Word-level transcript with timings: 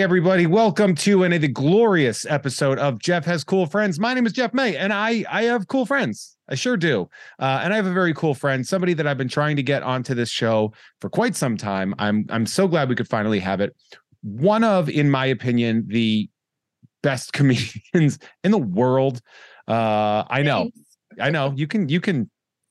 Hey, 0.00 0.04
everybody, 0.04 0.46
welcome 0.46 0.94
to 0.94 1.24
another 1.24 1.46
glorious 1.46 2.24
episode 2.24 2.78
of 2.78 2.98
Jeff 2.98 3.26
Has 3.26 3.44
Cool 3.44 3.66
Friends. 3.66 4.00
My 4.00 4.14
name 4.14 4.24
is 4.24 4.32
Jeff 4.32 4.54
May, 4.54 4.74
and 4.74 4.94
I, 4.94 5.26
I 5.30 5.42
have 5.42 5.68
cool 5.68 5.84
friends. 5.84 6.38
I 6.48 6.54
sure 6.54 6.78
do. 6.78 7.06
Uh, 7.38 7.60
and 7.62 7.70
I 7.70 7.76
have 7.76 7.84
a 7.84 7.92
very 7.92 8.14
cool 8.14 8.32
friend, 8.32 8.66
somebody 8.66 8.94
that 8.94 9.06
I've 9.06 9.18
been 9.18 9.28
trying 9.28 9.56
to 9.56 9.62
get 9.62 9.82
onto 9.82 10.14
this 10.14 10.30
show 10.30 10.72
for 11.02 11.10
quite 11.10 11.36
some 11.36 11.58
time. 11.58 11.94
I'm, 11.98 12.24
I'm 12.30 12.46
so 12.46 12.66
glad 12.66 12.88
we 12.88 12.94
could 12.94 13.10
finally 13.10 13.40
have 13.40 13.60
it. 13.60 13.76
One 14.22 14.64
of, 14.64 14.88
in 14.88 15.10
my 15.10 15.26
opinion, 15.26 15.84
the 15.86 16.30
best 17.02 17.32
comedians 17.34 18.18
in 18.42 18.52
the 18.52 18.58
world. 18.58 19.20
Uh, 19.68 20.24
I 20.30 20.40
know, 20.40 20.70
I 21.20 21.28
know. 21.28 21.52
You 21.54 21.66
can, 21.66 21.90
you 21.90 22.00
can 22.00 22.30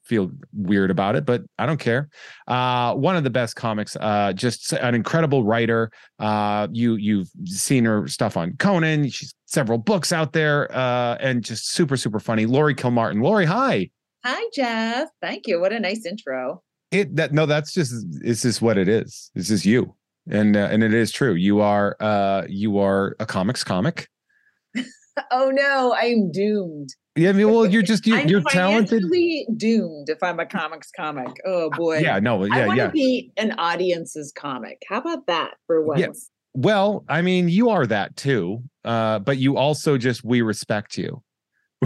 feel 0.10 0.32
weird 0.54 0.90
about 0.90 1.16
it, 1.16 1.26
but 1.26 1.44
I 1.60 1.68
don't 1.68 1.80
care. 1.80 2.10
Uh, 2.48 2.96
one 2.96 3.16
of 3.16 3.24
the 3.24 3.30
best 3.30 3.56
comics, 3.56 3.96
uh, 4.02 4.34
just 4.34 4.74
an 4.74 4.96
incredible 4.96 5.44
writer. 5.44 5.92
Uh, 6.18 6.68
you 6.72 6.96
you've 6.96 7.30
seen 7.46 7.86
her 7.86 8.08
stuff 8.08 8.36
on 8.36 8.58
Conan. 8.58 9.08
She's 9.10 9.34
several 9.46 9.78
books 9.78 10.12
out 10.12 10.34
there, 10.34 10.70
uh, 10.76 11.16
and 11.20 11.44
just 11.44 11.72
super 11.72 11.96
super 11.96 12.20
funny. 12.20 12.48
Laurie 12.48 12.76
Kilmartin. 12.76 13.22
Laurie, 13.22 13.46
hi. 13.46 13.90
Hi, 14.26 14.44
Jeff. 14.54 15.10
Thank 15.22 15.48
you. 15.48 15.62
What 15.62 15.72
a 15.72 15.80
nice 15.80 16.06
intro. 16.06 16.64
It 16.92 17.16
that 17.16 17.32
no, 17.32 17.46
that's 17.46 17.72
just 17.72 17.94
this 18.10 18.44
is 18.44 18.62
what 18.62 18.78
it 18.78 18.90
is. 18.90 19.30
This 19.36 19.52
is 19.52 19.66
you, 19.66 19.96
and 20.28 20.58
uh, 20.58 20.70
and 20.72 20.84
it 20.84 20.94
is 20.94 21.12
true. 21.12 21.36
You 21.36 21.62
are 21.62 21.96
uh 22.00 22.44
you 22.50 22.80
are 22.80 23.16
a 23.20 23.28
comics 23.28 23.64
comic. 23.64 24.10
oh 25.32 25.52
no, 25.52 25.96
I'm 25.96 26.32
doomed. 26.32 26.90
Yeah, 27.16 27.30
I 27.30 27.34
mean, 27.34 27.52
well, 27.52 27.66
you're 27.66 27.82
just 27.82 28.06
you, 28.08 28.16
I'm 28.16 28.28
you're 28.28 28.44
talented. 28.44 29.04
doomed 29.58 30.10
if 30.10 30.22
I'm 30.24 30.40
a 30.40 30.46
comics 30.46 30.90
comic. 30.96 31.28
Oh 31.46 31.70
boy. 31.72 31.98
Yeah, 32.00 32.20
no, 32.20 32.44
I 32.44 32.48
yeah, 32.58 32.68
want 32.68 32.78
to 32.78 32.84
yeah. 32.84 32.92
be 32.92 33.32
an 33.38 33.52
audience's 33.58 34.32
comic. 34.32 34.82
How 34.88 35.00
about 35.00 35.26
that 35.28 35.56
for 35.68 35.84
once? 35.84 36.00
Yeah. 36.00 36.08
Well, 36.54 37.04
I 37.10 37.22
mean, 37.22 37.50
you 37.50 37.70
are 37.70 37.86
that 37.88 38.16
too, 38.16 38.64
uh, 38.86 39.20
but 39.20 39.38
you 39.38 39.58
also 39.58 39.98
just 39.98 40.24
we 40.24 40.42
respect 40.42 40.98
you. 40.98 41.22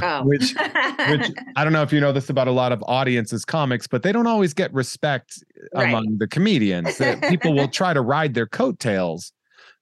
Oh. 0.01 0.23
which 0.23 0.55
which 0.55 1.31
I 1.55 1.63
don't 1.63 1.71
know 1.71 1.83
if 1.83 1.93
you 1.93 1.99
know 1.99 2.11
this 2.11 2.27
about 2.27 2.47
a 2.47 2.51
lot 2.51 2.71
of 2.71 2.83
audiences 2.87 3.45
comics, 3.45 3.85
but 3.85 4.01
they 4.01 4.11
don't 4.11 4.25
always 4.25 4.51
get 4.51 4.73
respect 4.73 5.37
Right. 5.75 5.87
among 5.87 6.17
the 6.17 6.27
comedians. 6.27 6.97
That 6.97 7.21
people 7.29 7.53
will 7.53 7.67
try 7.67 7.93
to 7.93 8.01
ride 8.01 8.33
their 8.33 8.47
coattails, 8.47 9.31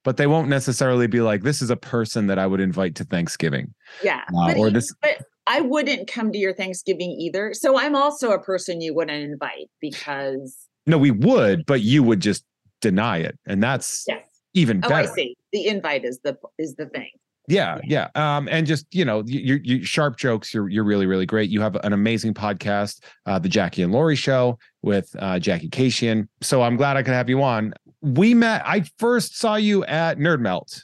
but 0.03 0.17
they 0.17 0.27
won't 0.27 0.49
necessarily 0.49 1.07
be 1.07 1.21
like, 1.21 1.43
"This 1.43 1.61
is 1.61 1.69
a 1.69 1.77
person 1.77 2.27
that 2.27 2.37
I 2.37 2.45
would 2.45 2.59
invite 2.59 2.95
to 2.95 3.05
Thanksgiving." 3.05 3.73
yeah. 4.03 4.23
Uh, 4.35 4.53
or 4.57 4.69
this- 4.69 4.93
but 5.01 5.21
I 5.51 5.61
wouldn't 5.61 6.07
come 6.07 6.31
to 6.31 6.37
your 6.37 6.53
Thanksgiving 6.53 7.11
either. 7.19 7.53
So 7.53 7.77
I'm 7.77 7.95
also 7.95 8.31
a 8.31 8.39
person 8.39 8.79
you 8.81 8.93
wouldn't 8.93 9.21
invite 9.23 9.69
because 9.81 10.55
No, 10.85 10.97
we 10.97 11.11
would, 11.11 11.65
but 11.65 11.81
you 11.81 12.03
would 12.03 12.21
just 12.21 12.45
deny 12.79 13.17
it, 13.17 13.37
and 13.45 13.61
that's 13.61 14.05
yes. 14.07 14.23
even 14.53 14.81
Oh, 14.83 14.89
better. 14.89 15.09
I 15.11 15.13
see. 15.13 15.35
The 15.51 15.67
invite 15.67 16.05
is 16.05 16.19
the 16.23 16.37
is 16.57 16.75
the 16.75 16.85
thing. 16.87 17.09
Yeah, 17.47 17.79
yeah. 17.83 18.07
Um, 18.15 18.47
and 18.49 18.65
just 18.65 18.85
you 18.95 19.03
know, 19.03 19.23
you 19.25 19.59
you 19.63 19.83
sharp 19.83 20.15
jokes. 20.17 20.53
You're 20.53 20.69
you're 20.69 20.85
really 20.85 21.05
really 21.05 21.25
great. 21.25 21.49
You 21.49 21.59
have 21.61 21.75
an 21.83 21.91
amazing 21.91 22.33
podcast, 22.33 23.03
uh, 23.25 23.39
the 23.39 23.49
Jackie 23.49 23.83
and 23.83 23.91
Laurie 23.91 24.15
Show 24.15 24.57
with 24.83 25.13
uh, 25.19 25.37
Jackie 25.39 25.69
Kashian. 25.69 26.27
So 26.41 26.61
I'm 26.61 26.77
glad 26.77 26.95
I 26.97 27.03
could 27.03 27.13
have 27.13 27.29
you 27.29 27.43
on. 27.43 27.73
We 28.01 28.33
met. 28.33 28.61
I 28.65 28.85
first 28.99 29.37
saw 29.37 29.55
you 29.55 29.83
at 29.85 30.17
Nerd 30.17 30.39
Melt. 30.39 30.83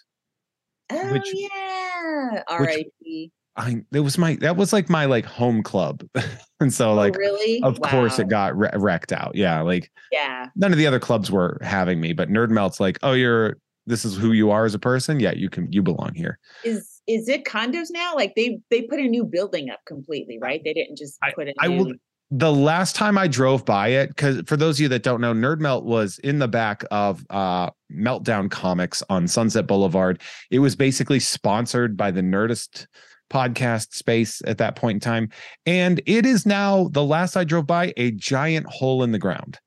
Oh 0.91 1.13
Which- 1.13 1.31
yeah. 1.33 2.43
R.I.P. 2.49 3.31
I 3.57 3.83
it 3.91 4.01
was 4.01 4.17
my 4.17 4.35
that 4.37 4.55
was 4.55 4.71
like 4.73 4.89
my 4.89 5.05
like 5.05 5.25
home 5.25 5.63
club, 5.63 6.03
and 6.59 6.73
so 6.73 6.93
like 6.93 7.15
oh, 7.15 7.19
really? 7.19 7.61
of 7.63 7.79
course 7.81 8.19
it 8.19 8.29
got 8.29 8.55
wre- 8.55 8.75
wrecked 8.77 9.11
out. 9.11 9.35
Yeah, 9.35 9.61
like 9.61 9.91
Yeah. 10.11 10.45
none 10.55 10.71
of 10.71 10.77
the 10.77 10.87
other 10.87 10.99
clubs 10.99 11.31
were 11.31 11.57
having 11.61 11.99
me, 11.99 12.13
but 12.13 12.29
Nerd 12.29 12.49
Melt's 12.49 12.79
like, 12.79 12.99
oh, 13.03 13.13
you're 13.13 13.57
this 13.87 14.03
is 14.05 14.15
who 14.17 14.33
you 14.33 14.51
are 14.51 14.65
as 14.65 14.73
a 14.73 14.79
person. 14.79 15.19
Yeah, 15.19 15.31
you 15.33 15.49
can 15.49 15.71
you 15.71 15.81
belong 15.81 16.13
here. 16.13 16.39
Is 16.63 17.01
is 17.07 17.27
it 17.29 17.45
condos 17.45 17.87
now? 17.89 18.15
Like 18.15 18.33
they 18.35 18.59
they 18.69 18.83
put 18.83 18.99
a 18.99 19.07
new 19.07 19.23
building 19.23 19.69
up 19.69 19.79
completely, 19.87 20.37
right? 20.39 20.61
They 20.63 20.73
didn't 20.73 20.97
just 20.97 21.17
put 21.35 21.47
a 21.47 21.53
I 21.59 21.67
new. 21.67 21.77
will 21.83 21.93
the 22.29 22.51
last 22.51 22.95
time 22.95 23.17
I 23.17 23.27
drove 23.27 23.63
by 23.63 23.87
it, 23.87 24.09
because 24.09 24.41
for 24.45 24.57
those 24.57 24.77
of 24.77 24.81
you 24.81 24.89
that 24.89 25.01
don't 25.03 25.21
know, 25.21 25.33
Nerd 25.33 25.59
Melt 25.59 25.85
was 25.85 26.19
in 26.19 26.39
the 26.39 26.47
back 26.47 26.83
of 26.91 27.25
uh, 27.29 27.69
Meltdown 27.89 28.51
Comics 28.51 29.01
on 29.09 29.29
Sunset 29.29 29.65
Boulevard. 29.65 30.21
It 30.51 30.59
was 30.59 30.75
basically 30.75 31.21
sponsored 31.21 31.95
by 31.95 32.11
the 32.11 32.19
Nerdist 32.19 32.87
podcast 33.29 33.93
space 33.93 34.41
at 34.45 34.57
that 34.59 34.75
point 34.75 34.95
in 34.97 34.99
time. 34.99 35.29
And 35.65 36.01
it 36.05 36.25
is 36.25 36.45
now, 36.45 36.89
the 36.89 37.03
last 37.03 37.35
I 37.35 37.43
drove 37.43 37.67
by, 37.67 37.93
a 37.97 38.11
giant 38.11 38.65
hole 38.67 39.03
in 39.03 39.11
the 39.11 39.19
ground. 39.19 39.59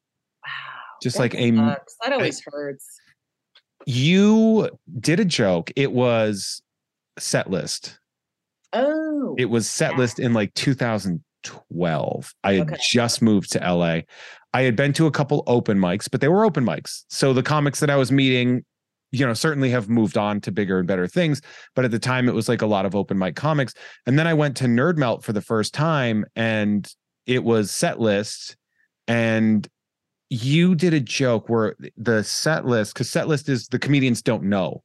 wow, 0.45 0.51
just 1.03 1.19
like 1.19 1.35
a 1.35 1.55
sucks. 1.55 1.97
that 2.03 2.13
always 2.13 2.43
hurts. 2.45 2.87
You 3.87 4.71
did 4.99 5.21
a 5.21 5.25
joke. 5.25 5.71
It 5.77 5.93
was 5.93 6.63
set 7.19 7.51
list. 7.51 7.99
Oh, 8.73 9.35
It 9.39 9.47
was 9.47 9.69
set 9.69 9.93
Yeah. 9.93 9.99
list 9.99 10.19
in 10.21 10.33
like 10.33 10.53
2012. 10.55 12.35
I 12.45 12.55
had 12.55 12.69
Okay. 12.71 12.77
just 12.91 13.23
moved 13.23 13.53
to 13.53 13.59
LA. 13.65 14.03
I 14.53 14.63
had 14.63 14.77
been 14.77 14.93
to 14.95 15.07
a 15.07 15.11
couple 15.11 15.43
open 15.47 15.79
mics, 15.79 16.09
but 16.11 16.21
they 16.21 16.29
were 16.29 16.45
open 16.45 16.65
mics. 16.65 17.05
So 17.09 17.33
the 17.33 17.43
comics 17.43 17.81
that 17.81 17.91
I 17.91 17.97
was 17.97 18.11
meeting, 18.13 18.65
you 19.13 19.27
know, 19.27 19.35
certainly 19.35 19.71
have 19.71 19.89
moved 19.89 20.17
on 20.17 20.41
to 20.43 20.53
bigger 20.53 20.79
and 20.79 20.87
better 20.87 21.07
things. 21.07 21.43
But 21.75 21.85
at 21.85 21.91
the 21.91 21.99
time, 21.99 22.29
it 22.29 22.35
was 22.35 22.49
like 22.49 22.63
a 22.63 22.67
lot 22.67 22.87
of 22.87 22.95
open 22.95 23.19
mic 23.19 23.37
comics. 23.37 23.75
And 24.07 24.19
then 24.19 24.27
I 24.27 24.35
went 24.35 24.57
to 24.59 24.65
Nerd 24.65 24.97
Melt 24.97 25.25
for 25.25 25.33
the 25.33 25.41
first 25.41 25.75
time, 25.75 26.25
and 26.37 26.89
it 27.27 27.45
was 27.45 27.71
set 27.71 27.99
list. 28.01 28.57
And 29.09 29.67
you 30.29 30.75
did 30.77 30.95
a 30.95 31.01
joke 31.01 31.49
where 31.49 31.75
the 31.97 32.23
set 32.23 32.65
list, 32.67 32.95
because 32.95 33.11
set 33.11 33.27
list 33.27 33.49
is 33.49 33.67
the 33.69 33.79
comedians 33.81 34.23
don't 34.23 34.45
know 34.45 34.83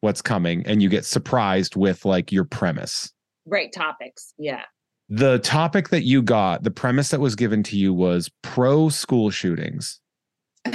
what's 0.00 0.20
coming, 0.22 0.66
and 0.66 0.82
you 0.82 0.88
get 0.88 1.04
surprised 1.04 1.76
with 1.76 2.04
like 2.04 2.32
your 2.32 2.44
premise 2.44 3.12
right 3.46 3.72
topics. 3.72 4.34
Yeah. 4.38 4.62
the 5.08 5.38
topic 5.40 5.90
that 5.90 6.02
you 6.02 6.22
got, 6.22 6.62
the 6.62 6.70
premise 6.70 7.10
that 7.10 7.20
was 7.20 7.36
given 7.36 7.62
to 7.64 7.76
you 7.76 7.92
was 7.92 8.30
pro 8.42 8.88
school 8.88 9.30
shootings. 9.30 10.00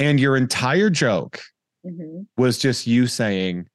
and 0.00 0.18
your 0.18 0.36
entire 0.36 0.90
joke 0.90 1.40
Mhm. 1.86 2.26
was 2.36 2.58
just 2.58 2.86
you 2.88 3.06
saying, 3.06 3.68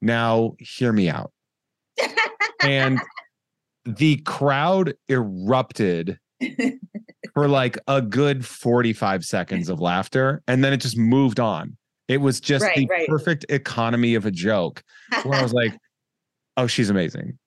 Now 0.00 0.54
hear 0.58 0.92
me 0.92 1.08
out. 1.08 1.32
And 2.62 3.00
the 3.84 4.16
crowd 4.18 4.94
erupted 5.08 6.18
for 7.34 7.48
like 7.48 7.76
a 7.88 8.00
good 8.00 8.44
45 8.46 9.24
seconds 9.24 9.68
of 9.68 9.80
laughter. 9.80 10.42
And 10.46 10.62
then 10.62 10.72
it 10.72 10.76
just 10.78 10.96
moved 10.96 11.40
on. 11.40 11.76
It 12.08 12.18
was 12.18 12.40
just 12.40 12.64
Right, 12.64 12.76
the 12.76 12.86
right. 12.88 13.08
perfect 13.08 13.46
economy 13.48 14.14
of 14.14 14.26
a 14.26 14.30
joke 14.30 14.82
where 15.24 15.38
I 15.38 15.42
was 15.42 15.52
like, 15.52 15.76
Oh, 16.56 16.66
she's 16.66 16.90
amazing. 16.90 17.38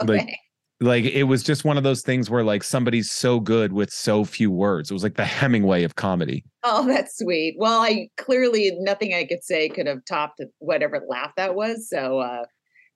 okay. 0.00 0.06
like 0.06 0.36
it 0.82 1.24
was 1.24 1.42
just 1.42 1.64
one 1.64 1.76
of 1.76 1.84
those 1.84 2.02
things 2.02 2.28
where 2.28 2.44
like 2.44 2.62
somebody's 2.62 3.10
so 3.10 3.40
good 3.40 3.72
with 3.72 3.90
so 3.90 4.24
few 4.24 4.50
words. 4.50 4.90
It 4.90 4.94
was 4.94 5.02
like 5.02 5.16
the 5.16 5.24
Hemingway 5.24 5.84
of 5.84 5.96
comedy. 5.96 6.44
Oh, 6.62 6.86
that's 6.86 7.18
sweet. 7.18 7.56
Well, 7.58 7.80
I 7.80 8.08
clearly 8.16 8.72
nothing 8.80 9.14
I 9.14 9.24
could 9.24 9.44
say 9.44 9.68
could 9.68 9.86
have 9.86 10.04
topped 10.04 10.40
whatever 10.58 11.00
laugh 11.08 11.32
that 11.36 11.54
was. 11.54 11.88
So 11.88 12.18
uh 12.18 12.44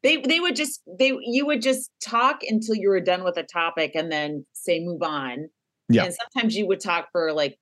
they 0.03 0.19
they 0.19 0.41
would 0.41 0.57
just 0.57 0.83
they 0.99 1.17
you 1.23 1.47
would 1.47 1.63
just 1.63 1.91
talk 2.05 2.41
until 2.49 2.75
you 2.75 2.89
were 2.89 3.01
done 3.01 3.25
with 3.25 3.37
a 3.37 3.43
topic 3.43 3.93
and 3.95 4.11
then 4.11 4.45
say 4.53 4.81
move 4.81 5.03
on. 5.03 5.49
Yeah. 5.89 6.05
And 6.05 6.15
sometimes 6.15 6.57
you 6.57 6.67
would 6.67 6.81
talk 6.81 7.09
for 7.13 7.33
like 7.33 7.59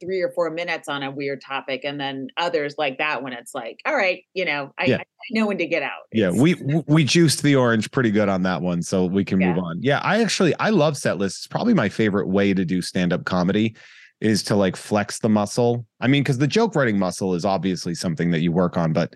three 0.00 0.20
or 0.20 0.30
four 0.30 0.50
minutes 0.50 0.88
on 0.88 1.02
a 1.02 1.10
weird 1.10 1.40
topic, 1.40 1.82
and 1.84 2.00
then 2.00 2.28
others 2.36 2.74
like 2.78 2.98
that 2.98 3.22
when 3.22 3.32
it's 3.32 3.54
like, 3.54 3.80
all 3.84 3.94
right, 3.96 4.22
you 4.34 4.44
know, 4.44 4.72
I, 4.78 4.84
Yeah. 4.86 4.96
I 4.98 5.04
know 5.32 5.46
when 5.46 5.58
to 5.58 5.66
get 5.66 5.82
out. 5.82 6.02
Yeah, 6.12 6.28
It's- 6.28 6.40
we 6.40 6.54
we 6.86 7.04
juiced 7.04 7.42
the 7.42 7.56
orange 7.56 7.90
pretty 7.90 8.10
good 8.10 8.28
on 8.28 8.42
that 8.44 8.62
one, 8.62 8.82
so 8.82 9.06
we 9.06 9.24
can 9.24 9.38
move 9.38 9.58
on. 9.58 9.78
Yeah, 9.82 10.00
I 10.02 10.22
actually 10.22 10.54
I 10.60 10.70
love 10.70 10.96
set 10.96 11.18
lists. 11.18 11.40
It's 11.40 11.46
probably 11.46 11.74
my 11.74 11.88
favorite 11.88 12.28
way 12.28 12.54
to 12.54 12.64
do 12.64 12.80
stand 12.82 13.12
up 13.12 13.24
comedy 13.24 13.76
is 14.20 14.42
to 14.42 14.56
like 14.56 14.74
flex 14.76 15.20
the 15.20 15.28
muscle. 15.28 15.86
I 16.00 16.08
mean, 16.08 16.22
because 16.22 16.38
the 16.38 16.46
joke 16.48 16.74
writing 16.74 16.98
muscle 16.98 17.34
is 17.34 17.44
obviously 17.44 17.94
something 17.94 18.30
that 18.32 18.40
you 18.40 18.50
work 18.50 18.76
on, 18.76 18.92
but 18.92 19.14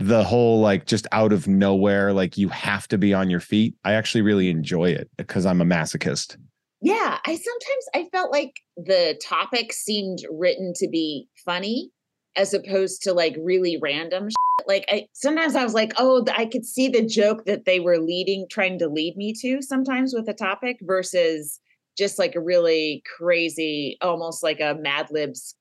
the 0.00 0.24
whole 0.24 0.60
like 0.60 0.86
just 0.86 1.06
out 1.12 1.32
of 1.32 1.46
nowhere, 1.46 2.12
like 2.12 2.36
you 2.36 2.48
have 2.48 2.88
to 2.88 2.98
be 2.98 3.14
on 3.14 3.30
your 3.30 3.38
feet. 3.38 3.76
I 3.84 3.92
actually 3.92 4.22
really 4.22 4.50
enjoy 4.50 4.90
it 4.90 5.08
because 5.16 5.46
I'm 5.46 5.60
a 5.60 5.64
masochist. 5.64 6.36
Yeah, 6.82 7.18
I 7.24 7.34
sometimes 7.36 7.86
I 7.94 8.08
felt 8.10 8.32
like 8.32 8.54
the 8.76 9.18
topic 9.24 9.72
seemed 9.72 10.18
written 10.30 10.72
to 10.76 10.88
be 10.88 11.28
funny 11.44 11.90
as 12.36 12.52
opposed 12.52 13.02
to 13.02 13.12
like 13.12 13.36
really 13.40 13.78
random 13.80 14.28
shit. 14.28 14.66
Like 14.66 14.84
I 14.88 15.06
sometimes 15.12 15.54
I 15.54 15.62
was 15.64 15.74
like, 15.74 15.92
"Oh, 15.96 16.24
I 16.34 16.46
could 16.46 16.64
see 16.64 16.88
the 16.88 17.06
joke 17.06 17.44
that 17.46 17.64
they 17.66 17.78
were 17.80 17.98
leading 17.98 18.46
trying 18.50 18.78
to 18.80 18.88
lead 18.88 19.16
me 19.16 19.32
to 19.42 19.62
sometimes 19.62 20.12
with 20.14 20.28
a 20.28 20.34
topic 20.34 20.78
versus 20.82 21.60
just 21.96 22.18
like 22.18 22.34
a 22.34 22.40
really 22.40 23.02
crazy 23.16 23.96
almost 24.02 24.42
like 24.42 24.60
a 24.60 24.74
Mad 24.80 25.08
Libs 25.10 25.54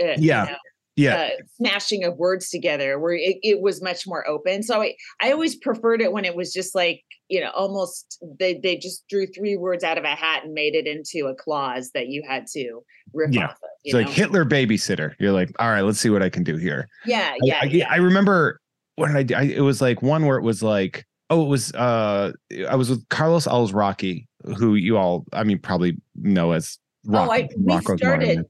uh, 0.00 0.12
you 0.12 0.16
Yeah. 0.18 0.44
know, 0.44 0.56
yeah 0.96 1.14
uh, 1.14 1.28
smashing 1.56 2.04
of 2.04 2.16
words 2.16 2.50
together 2.50 2.98
where 2.98 3.14
it, 3.14 3.36
it 3.42 3.60
was 3.60 3.82
much 3.82 4.06
more 4.06 4.26
open. 4.28 4.62
So 4.62 4.82
I, 4.82 4.94
I 5.20 5.32
always 5.32 5.56
preferred 5.56 6.00
it 6.02 6.12
when 6.12 6.24
it 6.24 6.36
was 6.36 6.52
just 6.52 6.74
like, 6.74 7.02
you 7.28 7.40
know, 7.40 7.50
almost 7.50 8.22
they, 8.38 8.58
they 8.58 8.76
just 8.76 9.06
drew 9.08 9.26
three 9.26 9.56
words 9.56 9.84
out 9.84 9.96
of 9.96 10.04
a 10.04 10.08
hat 10.08 10.44
and 10.44 10.52
made 10.52 10.74
it 10.74 10.86
into 10.86 11.28
a 11.28 11.34
clause 11.34 11.90
that 11.94 12.08
you 12.08 12.22
had 12.28 12.46
to 12.48 12.80
riff 13.14 13.32
Yeah. 13.32 13.44
off 13.46 13.52
of. 13.52 13.70
it's 13.84 13.94
You 13.94 14.00
like 14.00 14.08
hitler 14.08 14.44
babysitter 14.44 15.14
you're 15.18 15.32
like 15.32 15.50
all 15.58 15.68
right 15.70 15.82
let's 15.82 15.98
see 15.98 16.08
what 16.10 16.22
i 16.22 16.28
can 16.28 16.44
do 16.44 16.56
here 16.56 16.88
yeah, 17.04 17.34
yeah, 17.42 17.58
I, 17.62 17.64
yeah. 17.66 17.90
I 17.90 17.96
remember 17.96 18.60
when 18.96 19.16
I, 19.16 19.26
I 19.36 19.42
it 19.44 19.60
was 19.62 19.80
like 19.80 20.02
one 20.02 20.26
where 20.26 20.38
it 20.38 20.42
was 20.42 20.62
like 20.62 21.04
oh 21.30 21.42
it 21.44 21.48
was 21.48 21.72
uh 21.74 22.32
I 22.68 22.76
was 22.76 22.90
with 22.90 23.08
Carlos 23.08 23.46
Alazraqui 23.46 24.26
who 24.58 24.74
you 24.74 24.96
all 24.98 25.24
I 25.32 25.44
mean 25.44 25.58
probably 25.58 25.96
know 26.16 26.52
as 26.52 26.78
Rock, 27.04 27.28
oh, 27.28 27.32
I 27.32 27.48
we 27.58 27.80
started. 27.80 28.44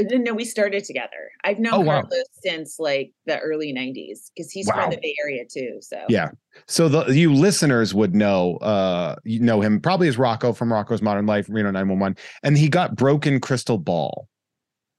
Uh, 0.00 0.04
No, 0.18 0.34
we 0.34 0.44
started 0.44 0.84
together. 0.84 1.30
I've 1.44 1.58
known 1.58 1.74
Oh, 1.74 1.80
wow. 1.80 2.00
Carlos 2.02 2.24
since 2.42 2.78
like 2.78 3.12
the 3.26 3.38
early 3.40 3.72
'90s 3.72 4.30
because 4.34 4.50
he's 4.50 4.66
Wow. 4.68 4.82
from 4.82 4.90
the 4.90 4.98
Bay 5.02 5.14
Area 5.24 5.44
too. 5.50 5.78
So 5.80 6.04
Yeah. 6.08 6.30
So 6.66 6.88
the 6.88 7.06
you 7.14 7.32
listeners 7.32 7.94
would 7.94 8.14
know 8.14 8.56
uh 8.58 9.16
you 9.24 9.40
know 9.40 9.60
him 9.60 9.80
probably 9.80 10.08
as 10.08 10.16
Rocko 10.16 10.56
from 10.56 10.68
Rocko's 10.70 11.02
Modern 11.02 11.26
Life 11.26 11.46
Reno 11.48 11.70
911 11.70 12.16
and 12.42 12.56
he 12.58 12.68
got 12.68 12.96
broken 12.96 13.40
crystal 13.40 13.78
ball. 13.78 14.28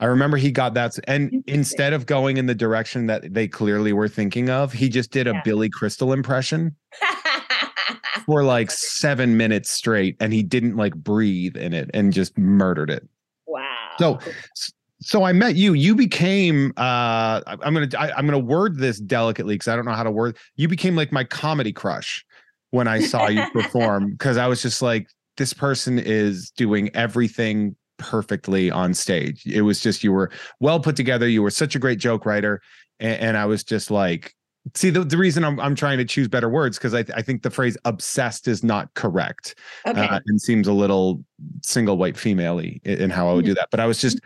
I 0.02 0.06
remember 0.06 0.38
he 0.38 0.52
got 0.52 0.74
that 0.76 0.98
and 1.10 1.44
instead 1.48 1.92
of 1.92 2.06
going 2.06 2.38
in 2.38 2.46
the 2.46 2.56
direction 2.56 3.08
that 3.08 3.34
they 3.34 3.50
clearly 3.50 3.92
were 3.92 4.08
thinking 4.08 4.50
of, 4.50 4.72
he 4.72 4.88
just 4.88 5.12
did 5.12 5.28
a 5.28 5.32
Yeah. 5.32 5.42
Billy 5.44 5.70
Crystal 5.70 6.14
impression 6.14 6.76
for 8.26 8.44
like 8.44 8.72
7 8.72 9.36
minutes 9.36 9.70
straight 9.70 10.16
and 10.22 10.32
he 10.32 10.42
didn't 10.44 10.78
like 10.78 10.96
breathe 10.96 11.58
in 11.58 11.74
it 11.74 11.90
and 11.94 12.14
just 12.14 12.38
murdered 12.38 12.90
it. 12.90 13.08
wow. 13.46 13.66
So 14.00 14.20
so 15.02 15.24
I 15.24 15.34
met 15.34 15.56
you. 15.56 15.74
You 15.74 15.96
became 15.96 16.74
uh 16.78 17.42
I'm 17.46 17.74
gonna 17.74 17.90
I, 17.98 18.12
I'm 18.12 18.26
gonna 18.26 18.40
word 18.40 18.78
this 18.78 19.00
delicately 19.00 19.56
because 19.56 19.68
I 19.68 19.76
don't 19.76 19.86
know 19.86 19.94
how 19.94 20.04
to 20.04 20.12
word. 20.12 20.38
You 20.56 20.68
became 20.68 20.96
like 20.96 21.12
my 21.12 21.24
comedy 21.24 21.72
crush 21.72 22.26
when 22.72 22.88
I 22.88 23.00
saw 23.00 23.28
you 23.28 23.44
perform 23.52 24.12
because 24.12 24.38
I 24.38 24.48
was 24.48 24.62
just 24.62 24.82
like, 24.82 25.08
this 25.38 25.54
person 25.54 26.00
is 26.00 26.52
doing 26.52 26.90
everything 26.94 27.76
perfectly 27.98 28.70
on 28.70 28.94
stage. 28.94 29.46
It 29.46 29.62
was 29.62 29.80
just 29.80 30.04
you 30.04 30.12
were 30.12 30.32
well 30.60 30.80
put 30.80 30.96
together. 30.96 31.28
You 31.28 31.44
were 31.44 31.52
such 31.52 31.76
a 31.76 31.80
great 31.80 32.00
joke 32.00 32.26
writer, 32.26 32.62
and, 33.00 33.22
and 33.22 33.38
I 33.38 33.46
was 33.46 33.64
just 33.64 33.92
like. 33.92 34.34
See 34.76 34.90
the, 34.90 35.06
the 35.06 35.18
reason 35.18 35.46
I'm 35.46 35.58
I'm 35.62 35.74
trying 35.74 35.98
to 36.00 36.06
choose 36.06 36.28
better 36.28 36.50
words 36.50 36.78
because 36.78 36.94
I, 36.94 37.02
th- 37.02 37.18
I 37.18 37.22
think 37.22 37.44
the 37.44 37.50
phrase 37.50 37.78
obsessed 37.86 38.48
is 38.48 38.62
not 38.62 38.94
correct 38.94 39.56
okay. 39.88 40.02
uh, 40.02 40.20
and 40.28 40.40
seems 40.40 40.68
a 40.68 40.74
little 40.74 41.24
single 41.64 41.98
white 41.98 42.18
female-y 42.18 42.80
in, 42.84 43.04
in 43.04 43.10
how 43.10 43.30
I 43.30 43.34
would 43.34 43.46
do 43.46 43.54
that. 43.54 43.70
But 43.72 43.80
I 43.80 43.86
was 43.86 44.02
just 44.02 44.20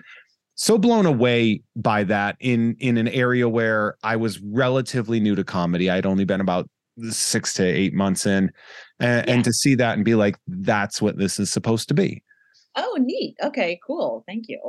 so 0.55 0.77
blown 0.77 1.05
away 1.05 1.61
by 1.75 2.03
that 2.05 2.35
in 2.39 2.75
in 2.79 2.97
an 2.97 3.07
area 3.07 3.47
where 3.49 3.95
I 4.03 4.15
was 4.15 4.39
relatively 4.41 5.19
new 5.19 5.35
to 5.35 5.43
comedy. 5.43 5.89
I'd 5.89 6.05
only 6.05 6.25
been 6.25 6.41
about 6.41 6.69
six 7.09 7.53
to 7.55 7.63
eight 7.65 7.93
months 7.93 8.25
in, 8.25 8.51
and, 8.99 9.27
Yeah. 9.27 9.33
and 9.33 9.43
to 9.45 9.51
see 9.53 9.75
that 9.75 9.95
and 9.95 10.05
be 10.05 10.15
like, 10.15 10.35
that's 10.47 11.01
what 11.01 11.17
this 11.17 11.39
is 11.39 11.51
supposed 11.51 11.87
to 11.87 11.93
be. 11.93 12.21
oh, 12.75 12.97
neat. 12.99 13.35
Okay, 13.43 13.79
cool. 13.85 14.23
Thank 14.27 14.45
you. 14.47 14.59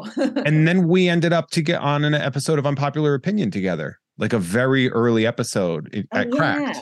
And 0.45 0.69
then 0.69 0.89
we 0.89 1.09
ended 1.09 1.33
up 1.33 1.49
to 1.53 1.63
get 1.63 1.81
on 1.81 2.05
an 2.05 2.13
episode 2.15 2.59
of 2.59 2.67
Unpopular 2.67 3.15
Opinion 3.15 3.51
together, 3.51 3.99
like 4.19 4.33
a 4.35 4.39
very 4.39 4.91
early 4.91 5.27
episode 5.27 5.89
i- 5.95 6.05
Oh, 6.13 6.19
at 6.21 6.31
Cracked. 6.31 6.79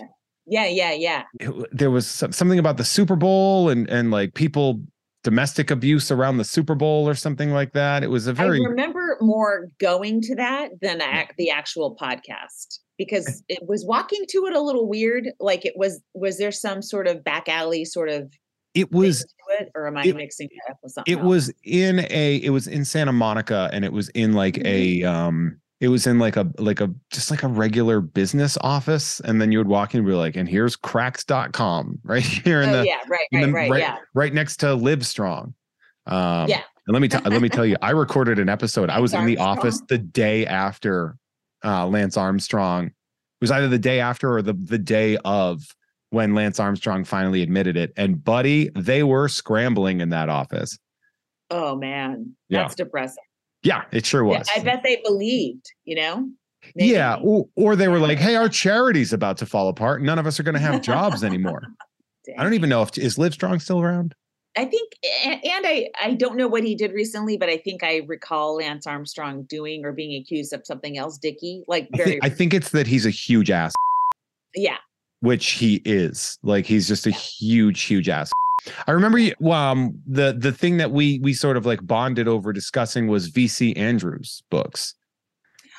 yeah, 0.47 0.67
yeah, 0.67 0.93
yeah. 0.93 1.23
it 1.39 1.53
there 1.73 1.91
was 1.93 2.07
something 2.09 2.59
about 2.59 2.77
the 2.77 2.85
Super 2.85 3.15
Bowl 3.17 3.69
and 3.69 3.89
and 3.89 4.11
like 4.11 4.35
people 4.35 4.81
domestic 5.25 5.71
abuse 5.71 6.11
around 6.11 6.39
the 6.39 6.45
Super 6.45 6.75
Bowl 6.75 7.09
or 7.09 7.15
something 7.15 7.53
like 7.53 7.73
that. 7.73 8.03
It 8.03 8.09
was 8.09 8.27
a 8.27 8.33
very 8.33 8.61
I 8.61 8.69
remember 8.69 9.17
more 9.21 9.69
going 9.79 10.21
to 10.23 10.35
that 10.37 10.71
than 10.81 10.99
the 11.39 11.51
actual 11.51 11.97
podcast 11.97 12.79
because 12.99 13.43
it 13.49 13.61
was 13.67 13.85
walking 13.87 14.25
to 14.29 14.47
it 14.47 14.55
a 14.55 14.61
little 14.61 14.89
weird. 14.89 15.29
Like 15.41 15.65
it 15.65 15.75
was, 15.77 16.01
was 16.15 16.39
there 16.39 16.53
some 16.53 16.83
sort 16.83 17.07
of 17.07 17.23
back 17.25 17.49
alley 17.49 17.85
sort 17.85 18.09
of 18.09 18.33
it 18.75 18.91
was 18.91 19.23
it, 19.61 19.69
or 19.75 19.87
am 19.87 19.97
I 19.99 20.05
it- 20.05 20.17
mixing 20.17 20.49
it 20.51 20.71
up 20.71 20.79
with 20.83 20.93
something? 20.93 21.13
it 21.13 21.19
else? 21.19 21.27
was 21.27 21.53
in 21.63 22.07
a 22.11 22.37
it 22.37 22.51
was 22.51 22.67
in 22.67 22.85
Santa 22.85 23.13
Monica 23.13 23.69
and 23.73 23.85
it 23.85 23.93
was 23.93 24.09
in 24.11 24.33
like 24.33 24.55
Mm-hmm. 24.55 24.67
a 24.67 25.05
um 25.05 25.59
it 25.83 25.89
was 25.89 26.07
in 26.07 26.19
like 26.19 26.37
a 26.37 26.49
like 26.59 26.81
a 26.81 26.89
just 27.11 27.31
like 27.31 27.43
a 27.43 27.49
regular 27.49 28.01
business 28.01 28.57
office 28.63 29.21
and 29.21 29.41
then 29.43 29.51
you 29.53 29.59
would 29.59 29.67
walk 29.69 29.93
in 29.95 29.99
and 29.99 30.07
be 30.07 30.15
like 30.15 30.37
and 30.37 30.49
here's 30.49 30.77
Cracked.com 30.77 31.99
right 32.05 32.23
here 32.23 32.63
in 32.63 32.71
Oh 32.71 32.79
the 32.79 32.87
yeah, 32.87 33.01
right, 33.09 33.21
right, 33.35 33.47
the- 33.47 33.53
right, 33.53 33.71
right, 33.71 33.81
yeah. 33.81 33.97
right 34.15 34.33
next 34.33 34.59
to 34.59 34.67
Livestrong. 34.67 35.53
Um, 36.07 36.49
Yeah. 36.49 36.63
And 36.87 36.95
let 36.95 37.01
me 37.03 37.09
tell 37.09 37.21
let 37.23 37.41
me 37.43 37.49
tell 37.49 37.67
you, 37.67 37.77
I 37.83 37.91
recorded 37.91 38.39
an 38.41 38.49
episode. 38.49 38.91
I 38.91 38.99
was 38.99 39.13
in 39.15 39.25
the 39.27 39.37
Armstrong. 39.39 39.59
office 39.59 39.83
the 39.89 39.99
day 39.99 40.47
after 40.47 41.17
uh, 41.65 41.87
Lance 41.87 42.17
Armstrong. 42.17 42.87
It 42.87 42.93
was 43.41 43.51
either 43.53 43.69
the 43.69 43.79
day 43.79 44.01
after 44.01 44.33
or 44.35 44.43
the 44.43 44.53
the 44.55 44.79
day 44.79 45.17
of 45.25 45.63
when 46.11 46.35
Lance 46.35 46.59
Armstrong 46.59 47.05
finally 47.05 47.41
admitted 47.43 47.77
it. 47.77 47.93
And 47.97 48.23
buddy, 48.23 48.69
they 48.75 49.03
were 49.05 49.29
scrambling 49.29 50.01
in 50.01 50.09
that 50.11 50.29
office. 50.29 50.77
Oh 51.51 51.77
man, 51.77 52.35
Yeah. 52.49 52.63
that's 52.63 52.75
depressing. 52.75 53.23
Yeah, 53.63 53.85
it 53.93 54.05
sure 54.05 54.25
was. 54.25 54.49
I 54.55 54.61
bet 54.61 54.83
they 54.83 55.01
believed, 55.05 55.67
you 55.85 55.97
know. 55.97 56.29
Yeah, 56.75 57.17
or, 57.23 57.49
or 57.57 57.77
they 57.77 57.89
were 57.89 57.99
like, 57.99 58.19
"Hey, 58.19 58.37
our 58.37 58.49
charity's 58.49 59.13
about 59.13 59.37
to 59.39 59.47
fall 59.47 59.69
apart. 59.69 60.03
None 60.03 60.19
of 60.19 60.27
us 60.27 60.39
are 60.39 60.43
going 60.43 60.55
to 60.55 60.61
have 60.61 60.83
jobs 60.93 61.25
anymore." 61.25 61.63
I 62.39 62.43
don't 62.43 62.55
even 62.55 62.69
know 62.69 62.83
if 62.83 62.97
is 62.99 63.17
Livestrong 63.17 63.61
still 63.61 63.81
around. 63.81 64.15
I 64.57 64.67
think, 64.67 64.93
and, 65.25 65.67
I, 65.67 65.89
I 66.01 66.13
don't 66.13 66.37
know 66.37 66.47
what 66.47 66.63
he 66.63 66.75
did 66.75 66.93
recently, 66.93 67.39
but 67.39 67.49
I 67.49 67.57
think 67.57 67.83
I 67.83 68.03
recall 68.07 68.57
Lance 68.57 68.87
Armstrong 68.87 69.45
doing 69.45 69.85
or 69.85 69.93
being 69.93 70.21
accused 70.21 70.53
of 70.53 70.61
something 70.67 70.99
else, 70.99 71.17
Dicky. 71.17 71.65
Like 71.69 71.89
I 71.95 71.97
very, 71.97 72.11
think, 72.11 72.25
I 72.25 72.29
think 72.29 72.55
it's 72.55 72.71
that 72.71 72.87
he's 72.87 73.07
a 73.07 73.11
huge 73.11 73.51
ass. 73.51 73.73
yeah. 74.55 74.77
which 75.21 75.53
he 75.53 75.81
is. 75.87 76.39
Like 76.43 76.67
he's 76.67 76.87
just 76.87 77.07
a 77.07 77.11
huge, 77.11 77.83
huge 77.83 78.11
ass. 78.11 78.31
I 78.87 78.93
remember 78.93 79.19
you- 79.19 79.35
um 79.51 79.99
the 80.07 80.33
the 80.39 80.53
thing 80.53 80.77
that 80.79 80.91
we 80.93 81.19
we 81.21 81.35
sort 81.35 81.57
of 81.57 81.67
like 81.67 81.85
bonded 81.87 82.29
over 82.29 82.53
discussing 82.53 83.07
was 83.09 83.31
VC 83.31 83.77
Andrews 83.77 84.43
books 84.51 84.95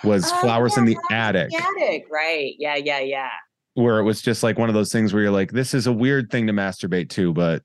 was 0.04 0.24
Oh, 0.26 0.42
Flowers 0.42 0.78
in 0.78 0.86
the 0.86 0.98
Attic, 1.12 1.50
The 1.50 1.58
attic, 1.58 2.06
right? 2.12 2.54
Yeah, 2.60 2.76
yeah, 2.76 3.00
yeah. 3.00 3.30
where 3.76 4.00
it 4.00 4.04
was 4.04 4.22
just 4.22 4.44
like 4.44 4.58
one 4.60 4.68
of 4.70 4.76
those 4.76 4.92
things 4.92 5.14
where 5.14 5.24
you're 5.24 5.32
like, 5.32 5.52
this 5.54 5.74
is 5.74 5.88
a 5.88 5.94
weird 5.94 6.30
thing 6.30 6.46
to 6.48 6.54
masturbate 6.54 7.10
to, 7.12 7.32
but 7.34 7.64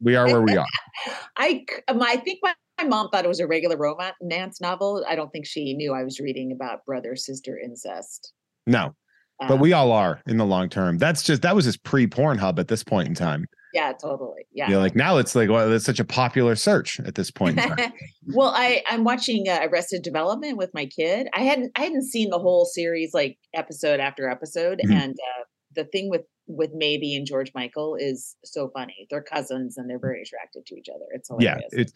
we 0.00 0.16
are 0.16 0.26
where 0.26 0.42
we 0.42 0.56
are. 0.56 0.66
I, 1.36 1.64
c- 1.70 1.82
um, 1.88 2.02
I 2.02 2.16
think 2.16 2.40
my, 2.42 2.52
my 2.78 2.84
mom 2.84 3.08
thought 3.10 3.24
it 3.24 3.28
was 3.28 3.38
a 3.40 3.46
regular 3.46 3.76
romance 3.76 4.60
novel. 4.60 5.04
I 5.08 5.14
don't 5.14 5.30
think 5.30 5.46
she 5.46 5.72
knew 5.74 5.94
I 5.94 6.02
was 6.02 6.18
reading 6.20 6.50
about 6.52 6.84
brother 6.84 7.14
sister 7.16 7.56
incest. 7.58 8.32
No, 8.66 8.94
but 9.38 9.52
Um, 9.52 9.60
we 9.60 9.72
all 9.72 9.92
are 9.92 10.20
in 10.26 10.36
the 10.38 10.44
long 10.44 10.68
term. 10.68 10.98
That's 10.98 11.22
just 11.22 11.42
that 11.42 11.54
was 11.54 11.64
just 11.64 11.82
pre 11.84 12.06
Pornhub 12.08 12.58
at 12.58 12.66
this 12.68 12.82
point 12.82 13.06
in 13.08 13.14
time. 13.14 13.46
Yeah, 13.76 13.92
totally. 13.92 14.46
Yeah. 14.52 14.70
You're 14.70 14.78
like 14.78 14.96
now 14.96 15.18
it's 15.18 15.34
like 15.34 15.50
well, 15.50 15.70
it's 15.70 15.84
such 15.84 16.00
a 16.00 16.04
popular 16.04 16.56
search 16.56 16.98
at 17.00 17.14
this 17.14 17.30
point 17.30 17.60
well, 18.34 18.52
I 18.56 18.82
I'm 18.88 19.04
watching 19.04 19.50
uh, 19.50 19.58
Arrested 19.70 20.00
Development 20.02 20.56
with 20.56 20.70
my 20.72 20.86
kid. 20.86 21.28
I 21.34 21.40
hadn't 21.40 21.72
I 21.76 21.82
hadn't 21.82 22.04
seen 22.04 22.30
the 22.30 22.38
whole 22.38 22.64
series 22.64 23.12
like 23.12 23.36
episode 23.52 24.00
after 24.00 24.30
episode, 24.30 24.80
Mhm. 24.82 24.92
and 24.94 25.12
uh, 25.12 25.42
the 25.74 25.84
thing 25.84 26.08
with 26.08 26.22
with 26.46 26.70
Maeby 26.74 27.14
and 27.16 27.26
George 27.26 27.52
Michael 27.54 27.96
is 28.00 28.34
so 28.44 28.70
funny. 28.72 29.06
They're 29.10 29.20
cousins 29.20 29.76
and 29.76 29.90
they're 29.90 29.98
very 29.98 30.22
attracted 30.22 30.64
to 30.66 30.74
each 30.76 30.88
other. 30.88 31.04
It's 31.12 31.28
yeah 31.38 31.56
hilarious. 31.56 31.72
it's 31.72 31.92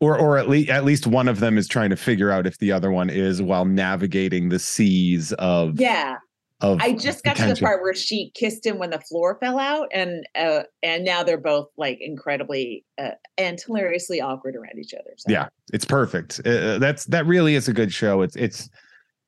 or 0.00 0.18
or 0.18 0.36
at 0.36 0.48
least 0.48 0.68
at 0.68 0.84
least 0.84 1.06
one 1.06 1.28
of 1.28 1.38
them 1.38 1.56
is 1.58 1.68
trying 1.68 1.90
to 1.90 1.96
figure 1.96 2.32
out 2.32 2.44
if 2.44 2.58
the 2.58 2.72
other 2.72 2.90
one 2.90 3.08
is 3.08 3.40
while 3.40 3.66
navigating 3.66 4.48
the 4.48 4.58
seas 4.58 5.32
of 5.34 5.78
yeah. 5.78 6.16
I 6.62 6.92
just 6.92 7.24
got 7.24 7.36
to 7.36 7.46
the 7.46 7.56
part 7.56 7.80
where 7.82 7.94
she 7.94 8.30
kissed 8.34 8.64
him 8.66 8.78
when 8.78 8.90
the 8.90 9.00
floor 9.00 9.36
fell 9.40 9.58
out, 9.58 9.88
and 9.92 10.26
uh, 10.34 10.62
and 10.82 11.04
now 11.04 11.22
they're 11.22 11.38
both 11.38 11.68
like 11.76 11.98
incredibly 12.00 12.84
uh, 12.98 13.10
and 13.38 13.58
hilariously 13.64 14.20
awkward 14.20 14.56
around 14.56 14.78
each 14.78 14.92
other. 14.94 15.10
So. 15.16 15.30
Yeah. 15.32 15.48
it's 15.72 15.84
perfect 15.84 16.40
Uh, 16.46 16.78
that's 16.78 17.04
that 17.06 17.24
really 17.26 17.54
is 17.54 17.68
a 17.68 17.72
good 17.72 17.92
show 17.92 18.22
it's 18.22 18.36
it's 18.36 18.68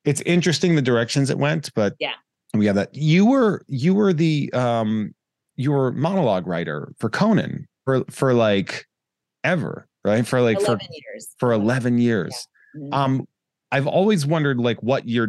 it's 0.05 0.21
interesting 0.23 0.75
the 0.75 0.83
directions 0.83 1.31
it 1.31 1.39
went 1.39 1.71
but 1.75 1.95
Yeah. 2.01 2.15
we 2.55 2.67
have 2.67 2.75
that 2.75 2.91
you 2.95 3.25
were 3.27 3.63
you 3.69 3.95
were 3.95 4.13
the 4.13 4.53
um 4.53 5.15
you 5.57 5.71
were 5.73 5.93
monologue 5.93 6.47
writer 6.47 6.93
for 6.99 7.09
conan 7.09 7.67
for 7.85 8.05
for 8.11 8.35
like 8.35 8.87
ever 9.45 9.87
right 10.05 10.27
for 10.27 10.41
like 10.41 10.59
for 10.61 10.67
eleven 10.67 10.87
years. 10.91 11.29
for 11.39 11.53
11 11.53 11.99
years 11.99 12.49
Mhm. 12.77 12.93
um 12.93 13.27
i've 13.71 13.87
always 13.87 14.27
wondered 14.27 14.59
like 14.59 14.83
what 14.83 15.09
your 15.09 15.29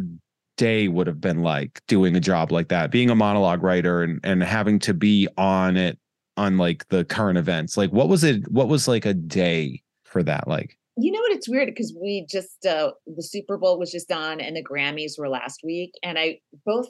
day 0.58 0.88
would 0.88 1.08
have 1.08 1.22
been 1.22 1.42
like 1.42 1.82
doing 1.88 2.16
a 2.16 2.20
job 2.20 2.52
like 2.52 2.68
that 2.70 2.92
being 2.92 3.10
a 3.10 3.16
monologue 3.16 3.64
writer 3.64 4.04
and 4.04 4.20
and 4.24 4.44
having 4.44 4.80
to 4.80 4.94
be 4.94 5.28
on 5.38 5.76
it 5.78 5.98
on 6.38 6.58
like 6.58 6.88
the 6.90 7.04
current 7.06 7.38
events 7.38 7.76
like 7.78 7.92
what 7.92 8.08
was 8.08 8.24
it 8.24 8.50
what 8.52 8.68
was 8.68 8.88
like 8.88 9.06
a 9.06 9.14
day 9.14 9.82
for 10.04 10.24
that 10.24 10.48
like 10.48 10.78
You 10.96 11.12
know 11.12 11.20
what? 11.20 11.32
It's 11.32 11.50
weird 11.50 11.70
because 11.70 11.92
we 12.00 12.28
just 12.30 12.66
uh, 12.68 12.92
the 13.08 13.24
Super 13.24 13.58
Bowl 13.58 13.80
was 13.80 13.92
just 13.92 14.12
on 14.12 14.40
and 14.40 14.56
the 14.56 14.64
Grammys 14.64 15.18
were 15.18 15.28
last 15.28 15.62
week, 15.64 15.92
and 16.04 16.20
I 16.20 16.40
both 16.66 16.88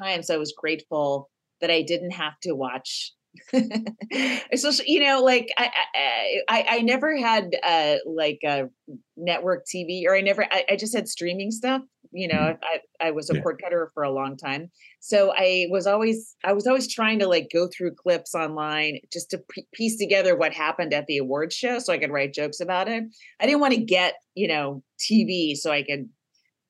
times 0.00 0.30
I 0.30 0.38
was 0.38 0.54
grateful 0.56 1.28
that 1.60 1.70
I 1.70 1.82
didn't 1.82 2.12
have 2.12 2.32
to 2.44 2.54
watch. 2.54 3.12
Especially, 4.52 4.84
you 4.88 5.00
know, 5.00 5.22
like 5.22 5.48
I 5.56 5.70
I, 6.48 6.64
I, 6.68 6.80
never 6.80 7.16
had 7.16 7.56
uh, 7.62 7.96
like 8.06 8.38
a 8.44 8.68
network 9.16 9.64
TV, 9.66 10.04
or 10.06 10.14
I 10.14 10.20
never 10.20 10.44
I, 10.44 10.64
I 10.70 10.76
just 10.76 10.94
had 10.94 11.08
streaming 11.08 11.50
stuff 11.50 11.82
You 12.12 12.28
know, 12.28 12.34
Mhm. 12.34 12.58
I 12.62 12.80
I 13.00 13.10
was 13.10 13.30
a 13.30 13.34
Yeah. 13.34 13.40
cord 13.42 13.60
cutter 13.62 13.90
for 13.94 14.02
a 14.02 14.10
long 14.10 14.36
time, 14.36 14.70
so 15.00 15.32
I 15.36 15.66
was 15.70 15.86
always 15.86 16.36
I 16.44 16.52
was 16.52 16.66
always 16.66 16.92
trying 16.92 17.18
to 17.20 17.28
like 17.28 17.48
go 17.52 17.68
through 17.68 17.94
clips 17.94 18.34
online 18.34 19.00
just 19.12 19.30
to 19.30 19.38
p- 19.38 19.66
piece 19.72 19.96
together 19.98 20.36
what 20.36 20.52
happened 20.52 20.92
at 20.92 21.06
the 21.06 21.18
awards 21.18 21.54
show, 21.54 21.78
so 21.78 21.92
I 21.92 21.98
could 21.98 22.10
write 22.12 22.34
jokes 22.34 22.60
about 22.60 22.88
it. 22.88 23.04
I 23.40 23.46
didn't 23.46 23.60
want 23.60 23.74
to 23.74 23.80
get 23.82 24.14
you 24.34 24.48
know 24.48 24.82
TV, 24.98 25.54
so 25.56 25.72
I 25.72 25.82
could 25.82 26.08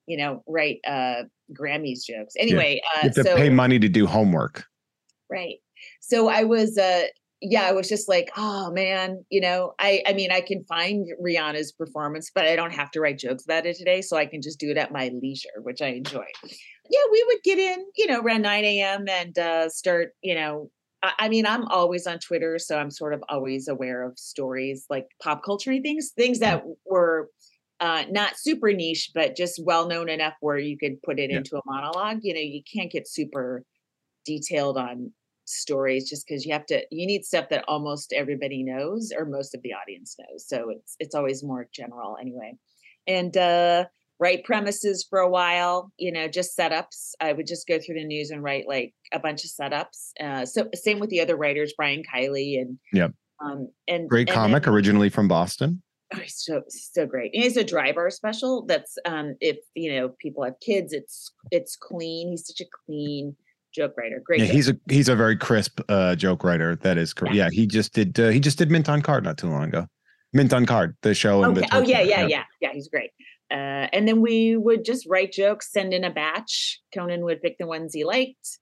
you 0.07 0.17
know 0.17 0.43
write 0.47 0.79
uh 0.87 1.23
Grammys 1.51 2.05
jokes. 2.05 2.33
Anyway, 2.37 2.81
You 3.03 3.09
uh, 3.09 3.13
to 3.13 3.23
so 3.23 3.35
pay 3.35 3.49
money 3.49 3.79
to 3.79 3.89
do 3.89 4.07
homework. 4.07 4.65
Right. 5.29 5.57
So 6.01 6.27
I 6.29 6.43
was 6.43 6.77
uh 6.77 7.03
yeah, 7.45 7.63
I 7.63 7.73
was 7.73 7.89
just 7.89 8.07
like, 8.07 8.29
oh 8.37 8.71
man, 8.71 9.25
you 9.29 9.41
know, 9.41 9.73
I 9.79 10.01
I 10.07 10.13
mean 10.13 10.31
I 10.31 10.41
can 10.41 10.63
find 10.65 11.07
Rihanna's 11.21 11.71
performance, 11.73 12.31
but 12.33 12.45
I 12.45 12.55
don't 12.55 12.73
have 12.73 12.91
to 12.91 13.01
write 13.01 13.19
jokes 13.19 13.43
about 13.45 13.65
it 13.65 13.75
today. 13.77 14.01
So 14.01 14.17
I 14.17 14.25
can 14.25 14.41
just 14.41 14.59
do 14.59 14.69
it 14.71 14.77
at 14.77 14.91
my 14.93 15.11
leisure, 15.21 15.61
which 15.61 15.81
I 15.81 15.87
enjoy. 15.89 16.25
Yeah, 16.89 16.99
we 17.11 17.23
would 17.27 17.43
get 17.43 17.59
in, 17.59 17.85
you 17.95 18.07
know, 18.07 18.19
around 18.21 18.41
9 18.41 18.63
a.m. 18.65 19.07
and 19.07 19.37
uh 19.37 19.69
start, 19.69 20.11
you 20.21 20.35
know. 20.35 20.69
I 21.01 21.13
I 21.19 21.29
mean, 21.29 21.45
I'm 21.45 21.65
always 21.67 22.07
on 22.07 22.19
Twitter, 22.19 22.59
so 22.59 22.77
I'm 22.77 22.91
sort 22.91 23.13
of 23.13 23.23
always 23.29 23.67
aware 23.67 24.03
of 24.03 24.17
stories 24.19 24.85
like 24.89 25.07
pop 25.21 25.43
culture 25.43 25.71
things, 25.81 26.11
things 26.15 26.39
that 26.39 26.63
were 26.85 27.29
uh, 27.79 28.05
not 28.09 28.37
super 28.37 28.71
niche, 28.71 29.11
but 29.13 29.35
just 29.35 29.61
well 29.63 29.87
known 29.87 30.07
enough 30.09 30.35
where 30.39 30.57
you 30.57 30.77
could 30.77 31.01
put 31.03 31.19
it 31.19 31.29
Yeah. 31.29 31.37
into 31.39 31.57
a 31.57 31.61
monologue. 31.65 32.19
You 32.21 32.33
know, 32.33 32.39
you 32.39 32.61
can't 32.71 32.91
get 32.91 33.07
super 33.07 33.63
detailed 34.25 34.77
on 34.77 35.11
stories 35.45 36.09
just 36.09 36.25
because 36.27 36.45
you 36.45 36.53
have 36.53 36.65
to 36.65 36.81
you 36.91 37.05
need 37.05 37.23
stuff 37.25 37.49
that 37.49 37.63
almost 37.67 38.13
everybody 38.13 38.63
knows 38.63 39.11
or 39.17 39.25
most 39.25 39.53
of 39.53 39.61
the 39.61 39.73
audience 39.73 40.15
knows 40.19 40.47
so 40.47 40.69
it's 40.69 40.95
it's 40.99 41.15
always 41.15 41.43
more 41.43 41.67
general 41.73 42.15
anyway 42.21 42.53
and 43.07 43.35
uh 43.37 43.85
write 44.19 44.45
premises 44.45 45.05
for 45.09 45.19
a 45.19 45.29
while 45.29 45.91
you 45.97 46.11
know 46.11 46.27
just 46.27 46.57
setups 46.57 47.11
i 47.19 47.33
would 47.33 47.47
just 47.47 47.67
go 47.67 47.77
through 47.79 47.95
the 47.95 48.05
news 48.05 48.29
and 48.29 48.41
write 48.43 48.65
like 48.67 48.93
a 49.11 49.19
bunch 49.19 49.43
of 49.43 49.49
setups 49.51 50.11
uh 50.21 50.45
so 50.45 50.69
same 50.75 50.99
with 50.99 51.09
the 51.09 51.19
other 51.19 51.35
writers 51.35 51.73
brian 51.75 52.03
kiley 52.03 52.59
and 52.61 52.77
Yep. 52.93 53.11
um 53.43 53.67
and 53.87 54.09
Great 54.09 54.29
and 54.29 54.35
comic, 54.35 54.63
then- 54.63 54.73
originally 54.73 55.09
from 55.09 55.27
Boston. 55.27 55.81
Oh, 56.15 56.19
he's 56.19 56.37
so 56.37 56.61
so 56.69 57.07
great. 57.07 57.31
And 57.33 57.41
He's 57.43 57.57
a 57.57 57.63
dry 57.63 57.91
bar 57.91 58.11
special. 58.11 58.65
That's 58.67 58.99
um 59.05 59.33
if 59.41 59.57
you 59.73 59.91
know 59.95 60.09
people 60.21 60.43
have 60.43 60.59
kids, 60.63 60.93
it's 60.93 61.33
it's 61.49 61.75
clean. 61.75 62.29
He's 62.29 62.45
such 62.45 62.61
a 62.61 62.69
clean 62.85 63.35
joke 63.73 63.93
writer. 63.97 64.21
Great. 64.25 64.39
Yeah, 64.39 64.45
joke. 64.47 64.55
he's 64.55 64.69
a 64.69 64.77
he's 64.89 65.09
a 65.09 65.15
very 65.15 65.35
crisp 65.35 65.81
uh, 65.89 66.15
joke 66.15 66.43
writer. 66.43 66.75
That 66.77 66.97
is 66.97 67.13
correct. 67.13 67.35
Yeah. 67.35 67.45
Yeah, 67.45 67.49
he 67.51 67.67
just 67.67 67.93
did 67.93 68.19
uh, 68.19 68.29
he 68.29 68.39
just 68.39 68.57
did 68.57 68.71
Mint 68.71 68.89
on 68.89 69.01
Card 69.01 69.23
not 69.23 69.37
too 69.37 69.49
long 69.49 69.63
ago. 69.63 69.87
Mint 70.33 70.51
on 70.53 70.65
Card, 70.65 70.95
the 71.01 71.13
show. 71.13 71.43
and 71.43 71.55
the. 71.55 71.63
Oh 71.65 71.79
talk 71.79 71.87
yeah, 71.87 72.01
yeah, 72.01 72.25
yeah, 72.25 72.43
yeah. 72.59 72.73
He's 72.73 72.87
great. 72.87 73.11
Uh, 73.51 73.87
and 73.93 74.07
then 74.07 74.21
we 74.21 74.57
would 74.57 74.83
just 74.83 75.05
write 75.07 75.31
jokes, 75.31 75.71
send 75.71 75.93
in 75.93 76.03
a 76.03 76.09
batch. 76.09 76.81
Conan 76.93 77.23
would 77.23 77.41
pick 77.41 77.57
the 77.59 77.67
ones 77.67 77.93
he 77.93 78.03
liked, 78.03 78.57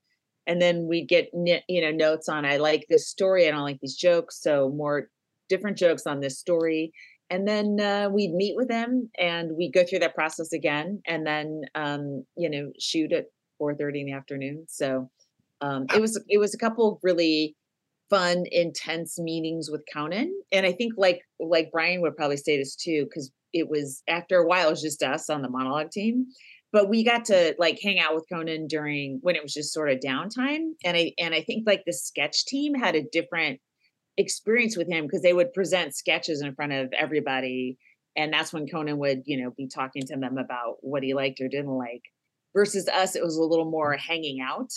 and 0.46 0.60
then 0.60 0.86
we'd 0.86 1.08
get 1.08 1.30
you 1.32 1.80
know 1.80 1.90
notes 1.90 2.28
on 2.28 2.44
I 2.44 2.58
like 2.58 2.86
this 2.88 3.08
story, 3.08 3.48
I 3.48 3.50
don't 3.50 3.62
like 3.62 3.80
these 3.80 3.96
jokes, 3.96 4.40
so 4.40 4.70
more 4.70 5.08
different 5.48 5.78
jokes 5.78 6.06
on 6.06 6.20
this 6.20 6.38
story. 6.38 6.92
And 7.30 7.48
then 7.48 7.80
uh, 7.80 8.10
we'd 8.10 8.34
meet 8.34 8.56
with 8.56 8.68
them, 8.68 9.08
and 9.18 9.56
we'd 9.56 9.72
go 9.72 9.84
through 9.84 10.00
that 10.00 10.14
process 10.14 10.52
again, 10.52 11.00
and 11.06 11.26
then 11.26 11.62
um, 11.74 12.26
you 12.36 12.50
know 12.50 12.70
shoot 12.78 13.12
at 13.12 13.26
four 13.62 13.76
thirty 13.76 14.00
in 14.00 14.06
the 14.06 14.12
afternoon. 14.12 14.66
So 14.68 15.08
um, 15.60 15.86
it 15.94 16.00
was 16.00 16.20
it 16.28 16.38
was 16.38 16.52
a 16.52 16.58
couple 16.58 16.98
really 17.04 17.54
fun, 18.10 18.44
intense 18.50 19.20
meetings 19.20 19.70
with 19.70 19.84
Conan. 19.94 20.34
And 20.50 20.66
I 20.66 20.72
think 20.72 20.94
like 20.96 21.20
like 21.38 21.70
Brian 21.70 22.00
would 22.00 22.16
probably 22.16 22.38
say 22.38 22.58
this 22.58 22.74
too, 22.74 23.04
because 23.04 23.30
it 23.52 23.68
was 23.68 24.02
after 24.08 24.38
a 24.38 24.46
while, 24.46 24.66
it 24.66 24.70
was 24.70 24.82
just 24.82 25.04
us 25.04 25.30
on 25.30 25.42
the 25.42 25.48
monologue 25.48 25.92
team. 25.92 26.26
But 26.72 26.88
we 26.88 27.04
got 27.04 27.24
to 27.26 27.54
like 27.56 27.78
hang 27.80 28.00
out 28.00 28.16
with 28.16 28.24
Conan 28.32 28.66
during 28.66 29.20
when 29.22 29.36
it 29.36 29.42
was 29.42 29.54
just 29.54 29.72
sort 29.72 29.92
of 29.92 30.00
downtime. 30.00 30.70
And 30.84 30.96
I 30.96 31.12
and 31.18 31.32
I 31.34 31.42
think 31.42 31.62
like 31.66 31.84
the 31.86 31.92
sketch 31.92 32.46
team 32.46 32.74
had 32.74 32.96
a 32.96 33.08
different 33.12 33.60
experience 34.16 34.76
with 34.76 34.88
him 34.88 35.04
because 35.04 35.22
they 35.22 35.34
would 35.34 35.52
present 35.52 35.94
sketches 35.94 36.42
in 36.42 36.54
front 36.56 36.72
of 36.72 36.92
everybody. 36.92 37.78
And 38.16 38.32
that's 38.32 38.52
when 38.52 38.66
Conan 38.66 38.98
would, 38.98 39.22
you 39.24 39.40
know, 39.40 39.52
be 39.56 39.68
talking 39.68 40.02
to 40.06 40.16
them 40.16 40.36
about 40.36 40.78
what 40.80 41.02
he 41.02 41.14
liked 41.14 41.40
or 41.40 41.48
didn't 41.48 41.78
like. 41.78 42.02
Versus 42.54 42.86
us, 42.88 43.16
it 43.16 43.22
was 43.24 43.36
a 43.36 43.42
little 43.42 43.70
more 43.70 43.92
hanging 43.96 44.40
out 44.40 44.68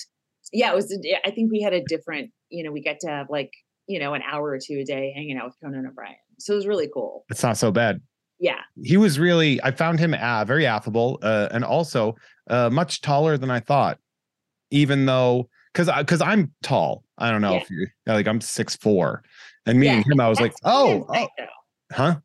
yeah, 0.53 0.71
it 0.71 0.75
was. 0.75 0.97
i 1.25 1.31
think 1.31 1.51
we 1.51 1.61
had 1.61 1.73
a 1.73 1.83
different. 1.83 2.31
You 2.49 2.63
know, 2.63 2.71
we 2.71 2.81
got 2.83 2.99
to 3.01 3.07
have 3.09 3.27
like 3.29 3.51
you 3.87 3.99
know 3.99 4.13
an 4.13 4.21
hour 4.21 4.49
or 4.51 4.59
two 4.59 4.79
a 4.79 4.83
day 4.85 5.11
hanging 5.15 5.37
out 5.37 5.45
with 5.45 5.55
Conan 5.61 5.85
O'Brien. 5.87 6.15
So 6.39 6.53
it 6.53 6.57
was 6.57 6.67
really 6.67 6.89
cool. 6.93 7.25
It's 7.29 7.43
not 7.43 7.57
so 7.57 7.71
bad. 7.71 8.01
Yeah. 8.39 8.59
He 8.83 8.97
was 8.97 9.17
really. 9.17 9.61
I 9.63 9.71
found 9.71 9.99
him 9.99 10.13
uh, 10.13 10.45
very 10.45 10.65
affable 10.65 11.19
uh, 11.23 11.47
and 11.51 11.63
also 11.63 12.15
uh, 12.49 12.69
much 12.69 13.01
taller 13.01 13.37
than 13.37 13.49
I 13.49 13.59
thought. 13.59 13.97
Even 14.71 15.05
though, 15.05 15.49
because 15.73 15.89
because 15.97 16.21
I'm 16.21 16.51
tall. 16.61 17.03
I 17.17 17.31
don't 17.31 17.41
know 17.41 17.53
Yeah. 17.53 17.61
if 17.61 17.69
you 17.69 17.87
like. 18.05 18.27
I'm 18.27 18.41
six 18.41 18.75
four, 18.75 19.23
and 19.65 19.79
meeting 19.79 20.03
Yeah, 20.07 20.13
him, 20.13 20.19
I 20.19 20.29
was 20.29 20.39
like, 20.39 20.53
oh, 20.63 21.05
oh, 21.09 21.27
though. 21.37 21.45
huh. 21.91 22.15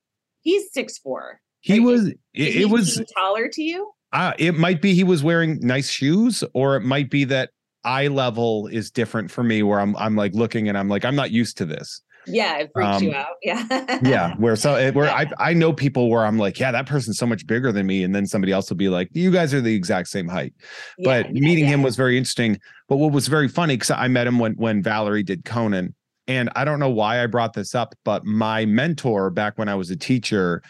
He's 0.42 0.72
six 0.72 0.98
four. 0.98 1.40
He 1.60 1.80
was. 1.80 2.08
It, 2.08 2.18
it 2.34 2.70
was. 2.70 3.02
taller 3.16 3.48
to 3.48 3.62
you. 3.62 3.90
Uh, 4.12 4.32
it 4.38 4.56
might 4.56 4.82
be 4.82 4.94
he 4.94 5.04
was 5.04 5.22
wearing 5.22 5.58
nice 5.60 5.88
shoes, 5.90 6.42
or 6.54 6.76
it 6.76 6.80
might 6.80 7.10
be 7.10 7.24
that 7.24 7.50
eye 7.84 8.08
level 8.08 8.66
is 8.66 8.90
different 8.90 9.30
for 9.30 9.42
me, 9.42 9.62
where 9.62 9.80
I'm 9.80 9.96
I'm 9.96 10.16
like 10.16 10.34
looking 10.34 10.68
and 10.68 10.76
I'm 10.76 10.88
like 10.88 11.04
I'm 11.04 11.16
not 11.16 11.30
used 11.30 11.56
to 11.58 11.64
this. 11.64 12.02
Yeah, 12.26 12.58
it 12.58 12.70
freaks 12.74 13.00
you 13.00 13.10
Um, 13.10 13.14
out. 13.16 13.26
Yeah. 13.42 13.98
Yeah, 14.02 14.34
where 14.36 14.54
so 14.54 14.76
it, 14.76 14.94
where 14.94 15.06
Yeah. 15.06 15.14
I 15.38 15.50
I 15.50 15.54
know 15.54 15.72
people 15.72 16.10
where 16.10 16.26
I'm 16.26 16.38
like, 16.38 16.60
yeah, 16.60 16.70
that 16.72 16.86
person's 16.86 17.18
so 17.18 17.26
much 17.26 17.46
bigger 17.46 17.72
than 17.72 17.86
me, 17.86 18.02
and 18.04 18.14
then 18.14 18.26
somebody 18.26 18.52
else 18.52 18.68
will 18.68 18.76
be 18.76 18.88
like, 18.88 19.08
you 19.12 19.30
guys 19.30 19.54
are 19.54 19.60
the 19.62 19.74
exact 19.74 20.08
same 20.08 20.28
height. 20.28 20.52
Yeah, 20.98 21.22
but 21.22 21.32
meeting 21.32 21.64
yeah. 21.64 21.70
him 21.70 21.82
was 21.82 21.96
very 21.96 22.18
interesting. 22.18 22.58
But 22.88 22.96
what 22.96 23.12
was 23.12 23.26
very 23.28 23.48
funny 23.48 23.76
because 23.76 23.90
I 23.92 24.08
met 24.08 24.26
him 24.26 24.38
when 24.38 24.52
when 24.54 24.82
Valerie 24.82 25.22
did 25.22 25.44
Conan, 25.46 25.94
and 26.28 26.50
I 26.54 26.64
don't 26.64 26.78
know 26.78 26.90
why 26.90 27.22
I 27.22 27.26
brought 27.26 27.54
this 27.54 27.74
up, 27.74 27.94
but 28.04 28.24
my 28.26 28.66
mentor 28.66 29.30
back 29.30 29.56
when 29.56 29.68
I 29.68 29.74
was 29.74 29.90
a 29.90 29.96
teacher 29.96 30.62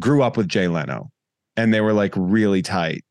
grew 0.00 0.22
up 0.22 0.36
with 0.36 0.48
Jay 0.48 0.66
Leno, 0.66 1.10
and 1.56 1.72
they 1.72 1.80
were 1.80 1.92
like 1.92 2.12
really 2.16 2.62
tight 2.62 3.04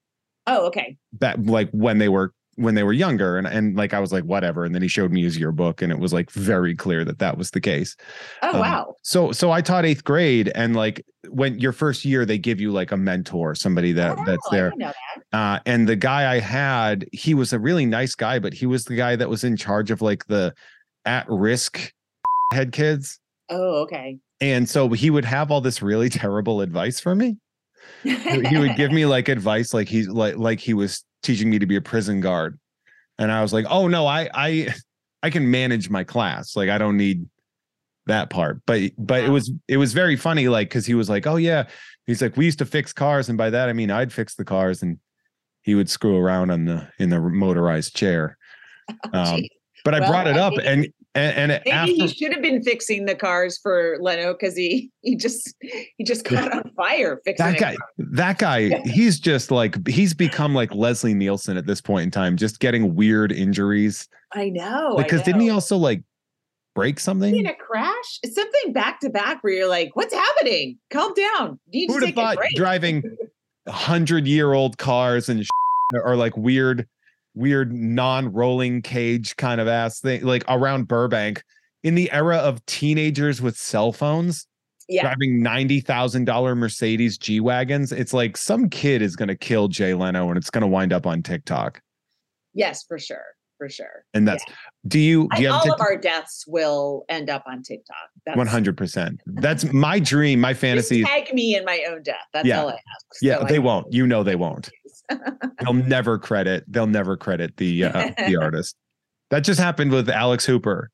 Oh, 0.48 0.68
okay. 0.68 0.98
back 1.14 1.38
like 1.40 1.70
when 1.72 1.98
they 1.98 2.10
were 2.10 2.32
when 2.58 2.74
they 2.76 2.84
were 2.84 2.94
younger 2.94 3.38
and 3.38 3.46
and 3.48 3.76
like 3.76 3.94
I 3.94 4.00
was 4.00 4.14
like 4.14 4.24
whatever 4.24 4.64
and 4.64 4.74
then 4.74 4.82
he 4.82 4.88
showed 4.88 5.12
me 5.12 5.22
his 5.24 5.38
yearbook 5.38 5.82
and 5.82 5.92
it 5.92 6.00
was 6.00 6.14
like 6.14 6.32
very 6.32 6.74
clear 6.76 7.04
that 7.04 7.20
that 7.20 7.38
was 7.38 7.52
the 7.52 7.60
case. 7.60 7.96
Oh, 8.44 8.54
Um, 8.54 8.60
wow. 8.60 8.96
So 9.02 9.32
so 9.34 9.52
I 9.52 9.60
taught 9.62 9.84
8th 9.84 10.04
grade 10.06 10.52
and 10.56 10.74
like 10.76 11.04
when 11.30 11.60
your 11.60 11.74
first 11.74 12.06
year 12.06 12.26
they 12.26 12.38
give 12.38 12.62
you 12.62 12.72
like 12.72 12.92
a 12.94 12.98
mentor, 12.98 13.56
somebody 13.56 13.92
that 13.94 14.18
Oh, 14.20 14.24
that's 14.26 14.48
there. 14.52 14.72
that. 14.78 14.96
Uh 15.34 15.60
and 15.66 15.90
the 15.90 15.98
guy 15.98 16.32
I 16.34 16.40
had, 16.40 17.06
he 17.12 17.34
was 17.34 17.52
a 17.52 17.60
really 17.60 17.86
nice 17.86 18.16
guy, 18.16 18.40
but 18.40 18.54
he 18.54 18.66
was 18.68 18.86
the 18.86 18.96
guy 18.96 19.16
that 19.18 19.30
was 19.30 19.44
in 19.44 19.58
charge 19.58 19.92
of 19.92 20.02
like 20.02 20.26
the 20.28 20.54
at 21.06 21.26
risk 21.28 21.92
head 22.54 22.72
kids. 22.72 23.20
Oh, 23.50 23.82
okay. 23.84 24.18
And 24.40 24.70
so 24.70 24.90
he 24.90 25.10
would 25.10 25.26
have 25.26 25.52
all 25.52 25.60
this 25.62 25.82
really 25.82 26.10
terrible 26.24 26.62
advice 26.62 27.00
for 27.02 27.16
me 27.16 27.38
he 28.06 28.58
would 28.58 28.76
give 28.76 28.92
me 28.92 29.06
like 29.06 29.28
advice 29.30 29.74
like 29.74 29.88
he's 29.88 30.08
like 30.08 30.38
like 30.38 30.60
he 30.60 30.74
was 30.74 31.04
teaching 31.24 31.50
me 31.50 31.60
to 31.60 31.66
be 31.66 31.76
a 31.76 31.82
prison 31.82 32.22
guard. 32.22 32.60
And 33.18 33.32
i 33.32 33.42
was 33.42 33.54
like 33.54 33.66
oh 33.70 33.88
no 33.88 34.06
i 34.08 34.30
i 34.34 34.74
i 35.24 35.30
can 35.30 35.50
manage 35.50 35.90
my 35.90 36.04
class. 36.04 36.56
Like 36.56 36.70
i 36.70 36.78
don't 36.78 36.98
need 36.98 37.28
that 38.06 38.30
part. 38.30 38.62
But 38.66 38.92
but 38.98 39.24
it 39.24 39.30
was 39.30 39.52
it 39.68 39.78
was 39.78 39.94
very 39.94 40.16
funny 40.16 40.48
like 40.48 40.70
because 40.70 40.86
he 40.86 40.94
was 40.94 41.10
like 41.10 41.26
oh 41.26 41.38
yeah. 41.38 41.68
He's 42.06 42.22
like 42.22 42.38
we 42.38 42.46
used 42.46 42.60
to 42.60 42.66
fix 42.66 42.94
cars 42.94 43.30
and 43.30 43.38
by 43.38 43.50
that 43.50 43.68
i 43.68 43.74
mean 43.74 43.90
i'd 43.90 44.14
fix 44.14 44.36
the 44.36 44.46
cars. 44.46 44.84
And 44.84 45.00
he 45.64 45.74
would 45.74 45.90
screw 45.90 46.18
around 46.18 46.52
on 46.52 46.66
the 46.66 46.88
in 47.00 47.10
the 47.10 47.20
motorized 47.20 47.96
chair. 47.96 48.38
Um, 49.14 49.38
Geez. 49.38 49.50
but 49.84 49.96
i 49.96 50.00
Well, 50.00 50.10
brought 50.12 50.28
it 50.28 50.38
I 50.38 50.42
up 50.42 50.54
and 50.64 50.88
and, 51.16 51.52
and 51.52 51.62
Maybe 51.66 51.72
after 51.72 51.94
he 51.94 52.08
should 52.08 52.34
have 52.34 52.42
been 52.42 52.62
fixing 52.62 53.06
the 53.06 53.16
cars 53.16 53.58
for 53.58 53.98
Leno 54.00 54.34
because 54.34 54.56
he 54.56 54.92
he 55.02 55.16
just 55.16 55.56
he 55.60 56.04
just 56.04 56.26
caught 56.26 56.52
on 56.54 56.72
fire 56.76 57.22
fixing 57.24 57.46
that 57.46 57.60
guy 57.60 57.76
that 57.98 58.38
guy 58.38 58.82
he's 58.86 59.20
just 59.20 59.50
like 59.50 59.88
he's 59.88 60.14
become 60.14 60.54
like 60.54 60.74
leslie 60.76 61.14
nielsen 61.14 61.58
at 61.58 61.66
this 61.66 61.82
point 61.82 62.04
in 62.04 62.12
time 62.12 62.38
just 62.38 62.60
getting 62.60 62.96
weird 62.96 63.32
injuries 63.32 64.08
I 64.36 64.50
know. 64.50 64.98
I 64.98 65.04
because 65.04 65.22
didn't 65.24 65.42
he 65.42 65.50
also 65.50 65.78
like 65.78 66.04
break 66.76 67.00
something 67.00 67.36
in 67.36 67.46
a 67.46 67.56
crash? 67.56 68.20
It's 68.22 68.36
something 68.36 68.74
back 68.74 69.00
to 69.00 69.10
back 69.10 69.44
where 69.44 69.54
you're 69.54 69.70
like, 69.70 69.92
what's 69.94 70.14
happening? 70.14 70.78
Calm 70.92 71.14
down. 71.14 71.60
Do 71.72 71.80
you 71.80 71.88
who'd 71.88 72.04
have 72.04 72.16
thought 72.16 72.38
driving 72.56 73.04
hundred 73.68 74.28
year 74.28 74.54
old 74.54 74.78
cars 74.78 75.30
and 75.30 75.46
or 75.94 76.16
like 76.16 76.36
weird 76.36 76.88
weird 77.36 77.72
non-rolling 77.74 78.82
cage 78.82 79.36
kind 79.36 79.60
of 79.62 79.68
ass 79.68 80.00
thing 80.00 80.24
like 80.24 80.44
around 80.48 80.88
burbank 80.88 81.44
in 81.84 81.96
the 81.96 82.10
era 82.12 82.38
of 82.38 82.66
teenagers 82.66 83.42
with 83.42 83.58
cell 83.58 83.92
phones 83.92 84.48
Yeah. 84.88 85.02
driving 85.04 85.42
$90000 85.44 86.58
mercedes 86.58 87.18
g-wagons 87.18 87.92
it's 87.92 88.14
like 88.14 88.38
some 88.38 88.70
kid 88.70 89.02
is 89.02 89.16
going 89.16 89.28
to 89.28 89.36
kill 89.36 89.68
jay 89.68 89.94
leno 89.94 90.30
and 90.30 90.38
it's 90.38 90.50
going 90.50 90.62
to 90.62 90.68
wind 90.68 90.94
up 90.94 91.06
on 91.06 91.22
tiktok 91.22 91.82
Yes, 92.58 92.84
for 92.88 92.98
sure. 92.98 93.35
For 93.58 93.70
sure. 93.70 94.06
And 94.14 94.28
that's 94.28 94.44
do 94.88 95.00
you 95.00 95.28
do 95.36 95.42
you 95.44 95.52
have 95.52 95.62
all 95.66 95.74
of 95.74 95.82
our 95.82 95.98
deaths 95.98 96.44
will 96.48 97.06
end 97.10 97.30
up 97.30 97.44
on 97.48 97.64
TikTok. 97.64 97.96
One 98.36 98.48
hundred 98.48 98.78
percent. 98.78 99.22
That's 99.26 99.72
my 99.74 100.00
dream. 100.00 100.40
My 100.42 100.54
fantasy. 100.54 101.02
is- 101.02 101.08
tag 101.08 101.34
me 101.34 101.56
in 101.56 101.66
my 101.66 101.84
own 101.90 102.04
death. 102.04 102.16
That's 102.34 102.48
Yeah. 102.48 102.62
all 102.62 102.70
I 102.70 102.74
ask. 102.74 102.82
Yeah, 103.22 103.40
So 103.40 103.44
they 103.46 103.54
can 103.56 103.64
won't. 103.64 103.94
You 103.94 104.08
know 104.08 104.24
they 104.24 104.36
won't. 104.36 104.70
They'll 105.62 105.74
never 105.74 106.18
credit. 106.18 106.64
They'll 106.68 106.88
never 106.88 107.16
credit 107.18 107.58
the 107.58 107.86
uh, 107.86 108.12
the 108.28 108.36
artist. 108.42 108.76
That 109.32 109.42
just 109.42 109.60
happened 109.60 109.92
with 109.92 110.10
Alex 110.10 110.46
Hooper. 110.46 110.90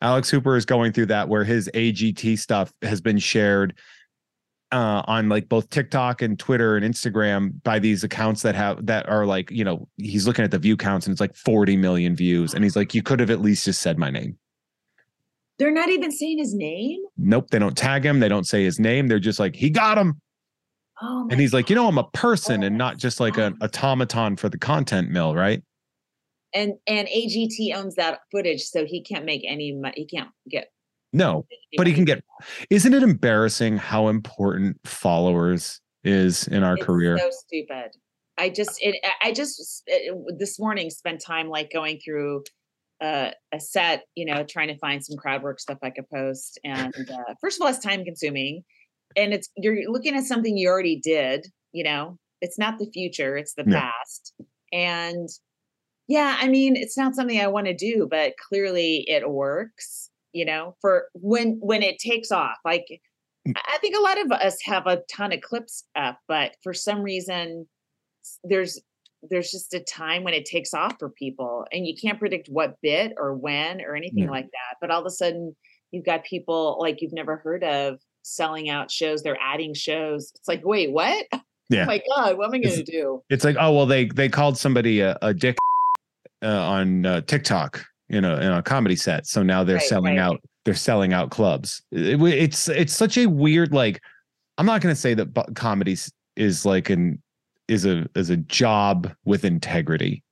Alex 0.00 0.30
Hooper 0.30 0.56
is 0.56 0.64
going 0.64 0.92
through 0.92 1.06
that 1.06 1.28
where 1.28 1.42
his 1.44 1.68
AGT 1.74 2.38
stuff 2.38 2.72
has 2.82 3.00
been 3.00 3.18
shared 3.18 3.76
uh, 4.72 5.02
on 5.06 5.28
like 5.28 5.48
both 5.48 5.70
TikTok 5.70 6.20
and 6.22 6.38
Twitter 6.38 6.76
and 6.76 6.84
Instagram 6.84 7.62
by 7.62 7.78
these 7.78 8.04
accounts 8.04 8.42
that 8.42 8.54
have 8.54 8.84
that 8.86 9.08
are 9.08 9.24
like 9.26 9.50
you 9.50 9.64
know 9.64 9.88
he's 9.96 10.26
looking 10.26 10.44
at 10.44 10.50
the 10.50 10.58
view 10.58 10.76
counts 10.76 11.06
and 11.06 11.12
it's 11.12 11.20
like 11.20 11.34
40 11.36 11.76
million 11.76 12.14
views 12.14 12.52
and 12.54 12.62
he's 12.64 12.76
like 12.76 12.94
you 12.94 13.02
could 13.02 13.20
have 13.20 13.30
at 13.30 13.40
least 13.40 13.64
just 13.64 13.80
said 13.80 13.98
my 13.98 14.10
name. 14.10 14.36
They're 15.58 15.72
not 15.72 15.88
even 15.88 16.12
saying 16.12 16.38
his 16.38 16.54
name. 16.54 17.00
Nope, 17.16 17.50
they 17.50 17.58
don't 17.58 17.76
tag 17.76 18.04
him. 18.04 18.20
They 18.20 18.28
don't 18.28 18.46
say 18.46 18.62
his 18.62 18.78
name. 18.78 19.08
They're 19.08 19.18
just 19.18 19.40
like 19.40 19.56
he 19.56 19.70
got 19.70 19.98
him. 19.98 20.20
Oh, 21.00 21.28
And 21.30 21.40
he's 21.40 21.52
like, 21.52 21.70
you 21.70 21.76
know, 21.76 21.88
I'm 21.88 21.98
a 21.98 22.02
Oh, 22.02 22.10
person 22.12 22.62
and 22.62 22.76
not 22.76 22.96
just 22.96 23.20
like 23.20 23.38
an 23.38 23.56
automaton 23.60 24.36
for 24.36 24.48
the 24.48 24.58
content 24.58 25.10
mill, 25.10 25.34
right? 25.34 25.62
and 26.54 26.74
and 26.86 27.06
AGT 27.08 27.74
owns 27.76 27.96
that 27.96 28.20
footage, 28.32 28.62
so 28.62 28.84
he 28.86 29.02
can't 29.02 29.24
make 29.24 29.44
any 29.46 29.72
money. 29.72 29.94
He 29.96 30.06
can't 30.06 30.30
get. 30.48 30.72
No, 31.12 31.46
but 31.76 31.86
he 31.86 31.92
can 31.94 32.04
get. 32.04 32.22
Isn't 32.70 32.94
it 32.94 33.02
embarrassing 33.02 33.78
how 33.78 34.08
important 34.08 34.78
followers 34.84 35.80
is 36.04 36.46
in 36.48 36.62
our 36.62 36.74
It's 36.76 36.84
career? 36.84 37.18
So 37.18 37.30
stupid. 37.30 37.90
I 38.36 38.50
just 38.50 38.78
it. 38.82 38.96
I 39.22 39.32
just 39.32 39.82
it, 39.86 40.14
this 40.38 40.58
morning 40.60 40.90
spent 40.90 41.20
time 41.20 41.48
like 41.48 41.70
going 41.72 41.98
through 42.04 42.44
uh, 43.00 43.30
a 43.52 43.60
set, 43.60 44.04
you 44.14 44.24
know, 44.24 44.44
trying 44.44 44.68
to 44.68 44.78
find 44.78 45.04
some 45.04 45.16
crowd 45.16 45.42
work 45.42 45.60
stuff 45.60 45.78
I 45.82 45.90
could 45.90 46.08
post. 46.12 46.58
And 46.64 46.94
uh, 47.10 47.34
first 47.40 47.58
of 47.58 47.62
all, 47.62 47.68
it's 47.68 47.78
time 47.78 48.04
consuming, 48.04 48.62
and 49.16 49.32
it's 49.32 49.48
you're 49.56 49.90
looking 49.90 50.14
at 50.14 50.24
something 50.24 50.56
you 50.56 50.68
already 50.68 51.00
did. 51.00 51.46
You 51.72 51.84
know, 51.84 52.18
it's 52.40 52.58
not 52.58 52.78
the 52.78 52.90
future; 52.92 53.36
it's 53.36 53.54
the 53.54 53.64
Yeah. 53.66 53.90
past. 53.90 54.34
And 54.72 55.28
yeah, 56.08 56.36
I 56.40 56.48
mean, 56.48 56.76
it's 56.76 56.96
not 56.96 57.14
something 57.14 57.40
I 57.40 57.48
want 57.48 57.66
to 57.66 57.74
do, 57.74 58.06
but 58.10 58.34
clearly 58.48 59.04
it 59.08 59.28
works. 59.28 60.07
You 60.32 60.44
know, 60.44 60.76
for 60.80 61.06
when 61.14 61.58
when 61.60 61.82
it 61.82 61.98
takes 61.98 62.30
off, 62.30 62.56
like 62.64 62.86
Mm. 63.46 63.52
I 63.56 63.74
I 63.74 63.78
think 63.78 63.96
a 63.96 64.00
lot 64.00 64.20
of 64.20 64.32
us 64.32 64.58
have 64.64 64.86
a 64.86 65.00
ton 65.10 65.32
of 65.32 65.40
clips 65.40 65.84
up, 65.94 66.18
but 66.26 66.56
for 66.62 66.74
some 66.74 67.00
reason, 67.02 67.66
there's 68.44 68.80
there's 69.30 69.50
just 69.50 69.74
a 69.74 69.80
time 69.80 70.22
when 70.24 70.34
it 70.34 70.44
takes 70.44 70.74
off 70.74 70.94
for 70.98 71.08
people, 71.10 71.64
and 71.72 71.86
you 71.86 71.94
can't 71.96 72.18
predict 72.18 72.48
what 72.48 72.76
bit 72.82 73.14
or 73.16 73.34
when 73.34 73.80
or 73.80 73.94
anything 73.96 74.24
Yeah. 74.24 74.30
like 74.30 74.46
that. 74.46 74.76
But 74.80 74.90
all 74.90 75.00
of 75.00 75.06
a 75.06 75.10
sudden, 75.10 75.56
you've 75.92 76.04
got 76.04 76.24
people 76.24 76.76
like 76.80 77.00
you've 77.00 77.12
never 77.12 77.36
heard 77.36 77.64
of 77.64 77.98
selling 78.22 78.68
out 78.68 78.90
shows. 78.90 79.22
They're 79.22 79.38
adding 79.40 79.72
shows. 79.74 80.30
It's 80.34 80.48
like, 80.48 80.64
wait, 80.64 80.90
what? 80.92 81.26
Yeah. 81.70 81.82
Oh 81.82 81.86
my 81.86 82.02
god, 82.16 82.38
what 82.38 82.46
am 82.46 82.54
I 82.54 82.58
going 82.60 82.76
to 82.76 82.82
do? 82.82 83.22
It's 83.28 83.44
like, 83.44 83.56
oh 83.60 83.72
well, 83.72 83.84
they 83.86 84.06
they 84.06 84.30
called 84.30 84.56
somebody 84.56 85.00
a, 85.00 85.18
a 85.20 85.34
dick 85.34 85.58
uh, 86.42 86.46
on 86.48 87.04
uh, 87.04 87.20
TikTok, 87.20 87.84
you 88.08 88.20
know, 88.20 88.36
in 88.36 88.50
a 88.52 88.62
comedy 88.62 88.96
set. 88.96 89.26
So 89.26 89.42
now 89.42 89.64
they're 89.64 89.76
Right, 89.76 89.84
selling 89.86 90.16
right. 90.16 90.22
out. 90.22 90.40
They're 90.64 90.74
selling 90.74 91.12
out 91.12 91.30
clubs. 91.30 91.82
It- 91.92 92.20
it- 92.20 92.42
it's 92.42 92.68
it's 92.68 92.96
such 92.96 93.16
a 93.18 93.26
weird 93.26 93.72
like. 93.72 94.00
I'm 94.58 94.66
not 94.66 94.80
going 94.80 94.94
to 94.94 95.00
say 95.00 95.14
that 95.14 95.26
bu- 95.32 95.52
comedy 95.54 95.96
is 96.36 96.64
like 96.66 96.90
an 96.90 97.22
is 97.68 97.84
a 97.86 98.06
is 98.14 98.30
a 98.30 98.36
job 98.36 99.12
with 99.24 99.44
integrity. 99.44 100.22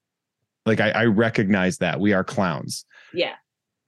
Like 0.65 0.81
I, 0.81 0.91
I 0.91 1.05
recognize 1.05 1.79
that 1.79 2.01
we 2.01 2.13
are 2.13 2.25
clowns. 2.25 2.85
Yeah, 3.15 3.35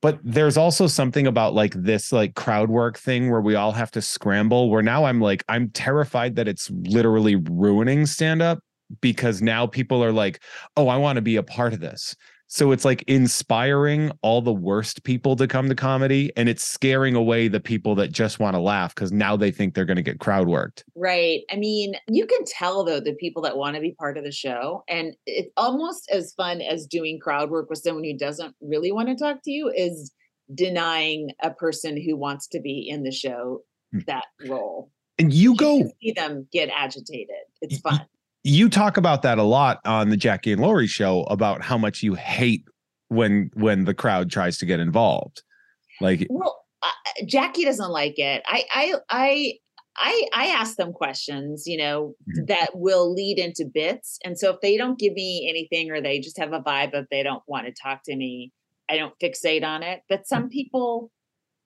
but 0.00 0.20
there's 0.22 0.56
also 0.56 0.86
something 0.86 1.26
about 1.26 1.54
like 1.54 1.74
this 1.74 2.12
like 2.12 2.34
crowd 2.36 2.70
work 2.70 2.98
thing 2.98 3.30
where 3.30 3.40
we 3.40 3.56
all 3.56 3.72
have 3.72 3.90
to 3.92 4.00
scramble 4.02 4.70
where 4.70 4.82
now 4.82 5.04
i'm 5.04 5.20
like 5.20 5.42
i'm 5.48 5.70
terrified 5.70 6.36
that 6.36 6.46
it's 6.46 6.70
literally 6.70 7.34
ruining 7.34 8.06
stand 8.06 8.40
up 8.40 8.60
because 9.00 9.42
now 9.42 9.66
people 9.66 10.02
are 10.04 10.12
like 10.12 10.40
oh 10.76 10.86
i 10.88 10.96
want 10.96 11.16
to 11.16 11.22
be 11.22 11.34
a 11.36 11.42
part 11.42 11.72
of 11.72 11.80
this 11.80 12.14
so 12.50 12.72
it's 12.72 12.84
like 12.84 13.02
inspiring 13.06 14.10
all 14.22 14.40
the 14.42 14.52
worst 14.52 15.04
people 15.04 15.36
to 15.36 15.46
come 15.46 15.68
to 15.68 15.74
comedy 15.74 16.32
and 16.36 16.48
it's 16.48 16.64
scaring 16.64 17.14
away 17.14 17.46
the 17.46 17.60
people 17.60 17.94
that 17.94 18.10
just 18.10 18.40
want 18.40 18.54
to 18.54 18.60
laugh 18.60 18.94
because 18.94 19.12
now 19.12 19.36
they 19.36 19.50
think 19.50 19.74
they're 19.74 19.84
going 19.84 19.96
to 19.96 20.02
get 20.02 20.18
crowd 20.18 20.48
worked 20.48 20.84
right. 20.96 21.42
I 21.52 21.56
mean, 21.56 21.94
you 22.08 22.26
can 22.26 22.44
tell 22.46 22.84
though 22.84 23.00
the 23.00 23.14
people 23.14 23.42
that 23.42 23.56
want 23.56 23.76
to 23.76 23.80
be 23.80 23.94
part 23.98 24.16
of 24.18 24.24
the 24.24 24.32
show, 24.32 24.82
and 24.88 25.14
it's 25.26 25.50
almost 25.56 26.08
as 26.12 26.32
fun 26.34 26.60
as 26.60 26.86
doing 26.86 27.20
crowd 27.20 27.50
work 27.50 27.70
with 27.70 27.78
someone 27.80 28.04
who 28.04 28.16
doesn't 28.16 28.54
really 28.60 28.90
want 28.92 29.08
to 29.08 29.14
talk 29.16 29.38
to 29.44 29.50
you 29.50 29.70
is 29.74 30.12
denying 30.54 31.30
a 31.42 31.50
person 31.50 32.00
who 32.00 32.16
wants 32.16 32.46
to 32.48 32.60
be 32.60 32.86
in 32.88 33.02
the 33.02 33.12
show 33.12 33.60
Hmm. 33.92 34.00
that 34.06 34.24
role. 34.46 34.90
and 35.18 35.32
you 35.32 35.52
You 35.52 35.56
go 35.56 35.90
see 36.02 36.12
them 36.12 36.46
get 36.52 36.68
agitated. 36.74 37.36
It's 37.62 37.78
fun. 37.80 38.00
You 38.44 38.68
talk 38.68 38.96
about 38.96 39.22
that 39.22 39.38
a 39.38 39.42
lot 39.42 39.80
on 39.84 40.10
the 40.10 40.16
Jackie 40.16 40.52
and 40.52 40.60
Laurie 40.60 40.86
show 40.86 41.22
about 41.24 41.62
how 41.62 41.76
much 41.78 42.02
you 42.02 42.14
hate 42.14 42.64
when 43.08 43.50
when 43.54 43.84
the 43.84 43.94
crowd 43.94 44.30
tries 44.30 44.58
to 44.58 44.66
get 44.66 44.80
involved. 44.80 45.42
Like 46.00 46.26
Well, 46.30 46.64
uh, 46.82 46.90
Jackie 47.26 47.64
doesn't 47.64 47.90
like 47.90 48.18
it. 48.18 48.42
I, 48.46 48.64
I, 48.72 48.94
I, 49.10 49.52
I, 49.96 50.28
I 50.32 50.46
ask 50.48 50.76
them 50.76 50.92
questions, 50.92 51.64
you 51.66 51.76
know, 51.76 52.14
Mhm. 52.28 52.46
that 52.46 52.70
will 52.74 53.12
lead 53.12 53.38
into 53.38 53.64
bits. 53.64 54.18
And 54.24 54.38
so 54.38 54.50
if 54.54 54.60
they 54.60 54.76
don't 54.76 54.98
give 54.98 55.12
me 55.14 55.48
anything 55.50 55.90
or 55.90 56.00
they 56.00 56.20
just 56.20 56.38
have 56.38 56.52
a 56.52 56.60
vibe 56.60 56.96
of 56.96 57.06
they 57.10 57.22
don't 57.24 57.42
want 57.48 57.66
to 57.66 57.72
talk 57.72 58.02
to 58.04 58.14
me, 58.14 58.52
I 58.88 58.96
don't 58.96 59.18
fixate 59.20 59.64
on 59.64 59.82
it. 59.82 60.02
But 60.08 60.26
some 60.28 60.48
people, 60.48 61.10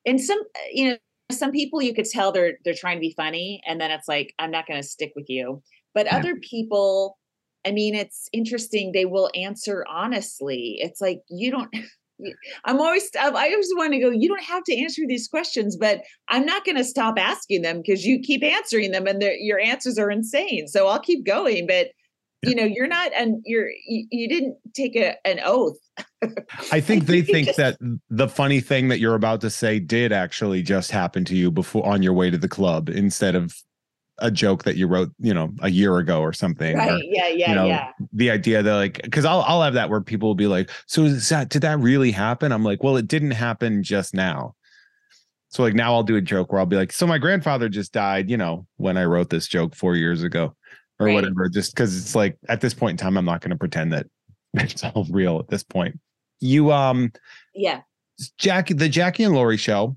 and 0.07 0.19
some, 0.21 0.41
you 0.73 0.89
know, 0.91 0.97
some 1.31 1.51
people 1.53 1.83
you 1.83 1.95
could 1.95 2.07
tell 2.07 2.33
they're 2.33 2.55
they're 2.65 2.75
trying 2.75 2.97
to 2.97 3.01
be 3.01 3.15
funny, 3.17 3.61
and 3.67 3.81
then 3.81 3.91
it's 3.91 4.09
like 4.09 4.35
I'm 4.39 4.51
not 4.51 4.67
going 4.67 4.81
to 4.81 4.87
stick 4.87 5.13
with 5.15 5.27
you. 5.29 5.63
But 5.95 6.07
Yeah. 6.07 6.17
other 6.17 6.37
people, 6.37 7.19
I 7.67 7.71
mean, 7.73 7.95
it's 7.95 8.29
interesting. 8.33 8.93
They 8.93 9.05
will 9.05 9.31
answer 9.35 9.85
honestly. 9.89 10.79
It's 10.81 11.01
like 11.01 11.21
you 11.29 11.51
don't. 11.51 11.75
I'm 12.65 12.81
always 12.81 13.11
I 13.19 13.31
always 13.31 13.71
want 13.75 13.93
to 13.95 13.99
go. 13.99 14.11
You 14.11 14.29
don't 14.29 14.45
have 14.45 14.63
to 14.65 14.77
answer 14.79 15.03
these 15.09 15.27
questions, 15.27 15.77
but 15.77 16.03
I'm 16.29 16.47
not 16.47 16.65
going 16.65 16.77
to 16.77 16.85
stop 16.85 17.19
asking 17.19 17.63
them 17.63 17.79
because 17.85 18.05
you 18.05 18.21
keep 18.21 18.45
answering 18.45 18.93
them, 18.93 19.07
and 19.09 19.23
your 19.41 19.59
answers 19.59 19.99
are 19.99 20.11
insane. 20.11 20.69
So 20.69 20.87
I'll 20.87 21.01
keep 21.01 21.25
going. 21.27 21.67
But 21.67 21.89
you 22.45 22.55
know, 22.55 22.65
you're 22.65 22.87
not, 22.89 23.13
and 23.17 23.41
you're 23.45 23.71
you, 23.87 24.07
you 24.11 24.29
didn't 24.29 24.57
take 24.75 24.95
a 24.95 25.17
an 25.27 25.41
oath. 25.45 25.77
I 26.73 26.81
think 26.81 27.07
they 27.07 27.23
think 27.23 27.47
just- 27.49 27.59
that 27.59 27.77
the 28.09 28.29
funny 28.29 28.61
thing 28.61 28.89
that 28.89 29.01
you're 29.01 29.15
about 29.17 29.41
to 29.41 29.51
say 29.51 29.81
did 29.81 30.13
actually 30.13 30.63
just 30.63 30.91
happen 30.93 31.25
to 31.25 31.35
you 31.35 31.51
before 31.51 31.85
on 31.87 32.03
your 32.03 32.13
way 32.13 32.31
to 32.31 32.39
the 32.39 32.49
club 32.49 32.89
instead 32.89 33.35
of 33.35 33.55
a 34.23 34.31
joke 34.31 34.65
that 34.65 34.77
you 34.77 34.87
wrote, 34.87 35.11
you 35.19 35.35
know, 35.35 35.53
a 35.61 35.69
year 35.71 35.99
ago 35.99 36.21
or 36.21 36.33
something. 36.33 36.75
or 36.75 36.79
Right? 36.79 37.05
Yeah. 37.07 37.29
Yeah. 37.29 37.55
know, 37.55 37.67
yeah. 37.67 37.91
the 38.13 38.31
idea 38.31 38.63
that 38.63 38.73
like 38.75 39.03
because 39.03 39.25
I'll 39.27 39.43
I'll 39.47 39.63
have 39.63 39.75
that 39.75 39.91
where 39.91 40.01
people 40.01 40.29
will 40.29 40.35
be 40.35 40.47
like, 40.47 40.71
so 40.87 41.05
is 41.05 41.29
that 41.29 41.49
did 41.51 41.63
that 41.63 41.79
really 41.81 42.11
happen? 42.13 42.53
I'm 42.53 42.65
like, 42.65 42.83
well, 42.83 42.97
it 42.97 43.09
didn't 43.09 43.33
happen 43.33 43.83
just 43.83 44.15
now. 44.15 44.55
So 45.49 45.63
like 45.63 45.75
now 45.75 45.93
I'll 45.93 46.03
do 46.03 46.17
a 46.17 46.21
joke 46.23 46.51
where 46.51 46.61
I'll 46.61 46.67
be 46.67 46.77
like, 46.77 46.93
so 46.93 47.07
my 47.07 47.19
grandfather 47.19 47.69
just 47.69 47.93
died, 47.93 48.31
you 48.31 48.39
know, 48.39 48.67
when 48.77 48.97
I 48.97 49.05
wrote 49.05 49.29
this 49.29 49.47
joke 49.47 49.75
four 49.77 49.97
years 49.97 50.23
ago 50.23 50.57
or 50.99 51.07
Right. 51.07 51.15
whatever. 51.15 51.49
Just 51.51 51.75
because 51.75 51.95
it's 51.97 52.15
like 52.15 52.39
at 52.49 52.61
this 52.63 52.73
point 52.73 52.93
in 52.93 52.97
time, 53.05 53.19
I'm 53.19 53.25
not 53.27 53.43
going 53.43 53.51
to 53.51 53.57
pretend 53.57 53.93
that 53.93 54.07
it's 54.55 54.83
all 54.85 55.07
real 55.11 55.39
at 55.41 55.49
this 55.49 55.63
point. 55.63 55.99
You 56.41 56.73
um 56.73 57.13
Yeah. 57.55 57.83
Jackie, 58.39 58.75
the 58.75 58.89
Jackie 58.89 59.25
and 59.25 59.35
Laurie 59.35 59.57
show. 59.57 59.97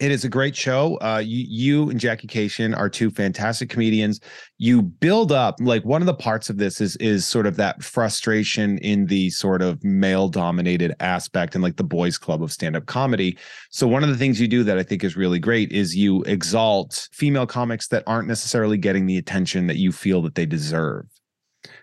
It 0.00 0.12
is 0.12 0.24
a 0.24 0.28
great 0.28 0.54
show. 0.54 0.96
Uh, 1.00 1.18
you, 1.24 1.44
you 1.48 1.90
and 1.90 1.98
Jackie 1.98 2.28
Kashian 2.28 2.76
are 2.76 2.88
two 2.88 3.10
fantastic 3.10 3.68
comedians. 3.68 4.20
You 4.56 4.82
build 4.82 5.32
up 5.32 5.56
like 5.60 5.84
one 5.84 6.02
of 6.02 6.06
the 6.06 6.14
parts 6.14 6.48
of 6.48 6.56
this 6.56 6.80
is 6.80 6.94
is 6.96 7.26
sort 7.26 7.46
of 7.46 7.56
that 7.56 7.82
frustration 7.82 8.78
in 8.78 9.06
the 9.06 9.30
sort 9.30 9.60
of 9.60 9.82
male 9.82 10.28
dominated 10.28 10.94
aspect 11.00 11.54
and 11.54 11.64
like 11.64 11.76
the 11.76 11.84
boys 11.84 12.16
club 12.16 12.44
of 12.44 12.52
stand 12.52 12.76
up 12.76 12.86
comedy. 12.86 13.36
So 13.70 13.88
one 13.88 14.04
of 14.04 14.08
the 14.08 14.16
things 14.16 14.40
you 14.40 14.46
do 14.46 14.62
that 14.64 14.78
I 14.78 14.84
think 14.84 15.02
is 15.02 15.16
really 15.16 15.40
great 15.40 15.72
is 15.72 15.96
you 15.96 16.22
exalt 16.24 17.08
female 17.12 17.46
comics 17.46 17.88
that 17.88 18.04
aren't 18.06 18.28
necessarily 18.28 18.78
getting 18.78 19.06
the 19.06 19.18
attention 19.18 19.66
that 19.66 19.78
you 19.78 19.90
feel 19.90 20.22
that 20.22 20.36
they 20.36 20.46
deserve, 20.46 21.06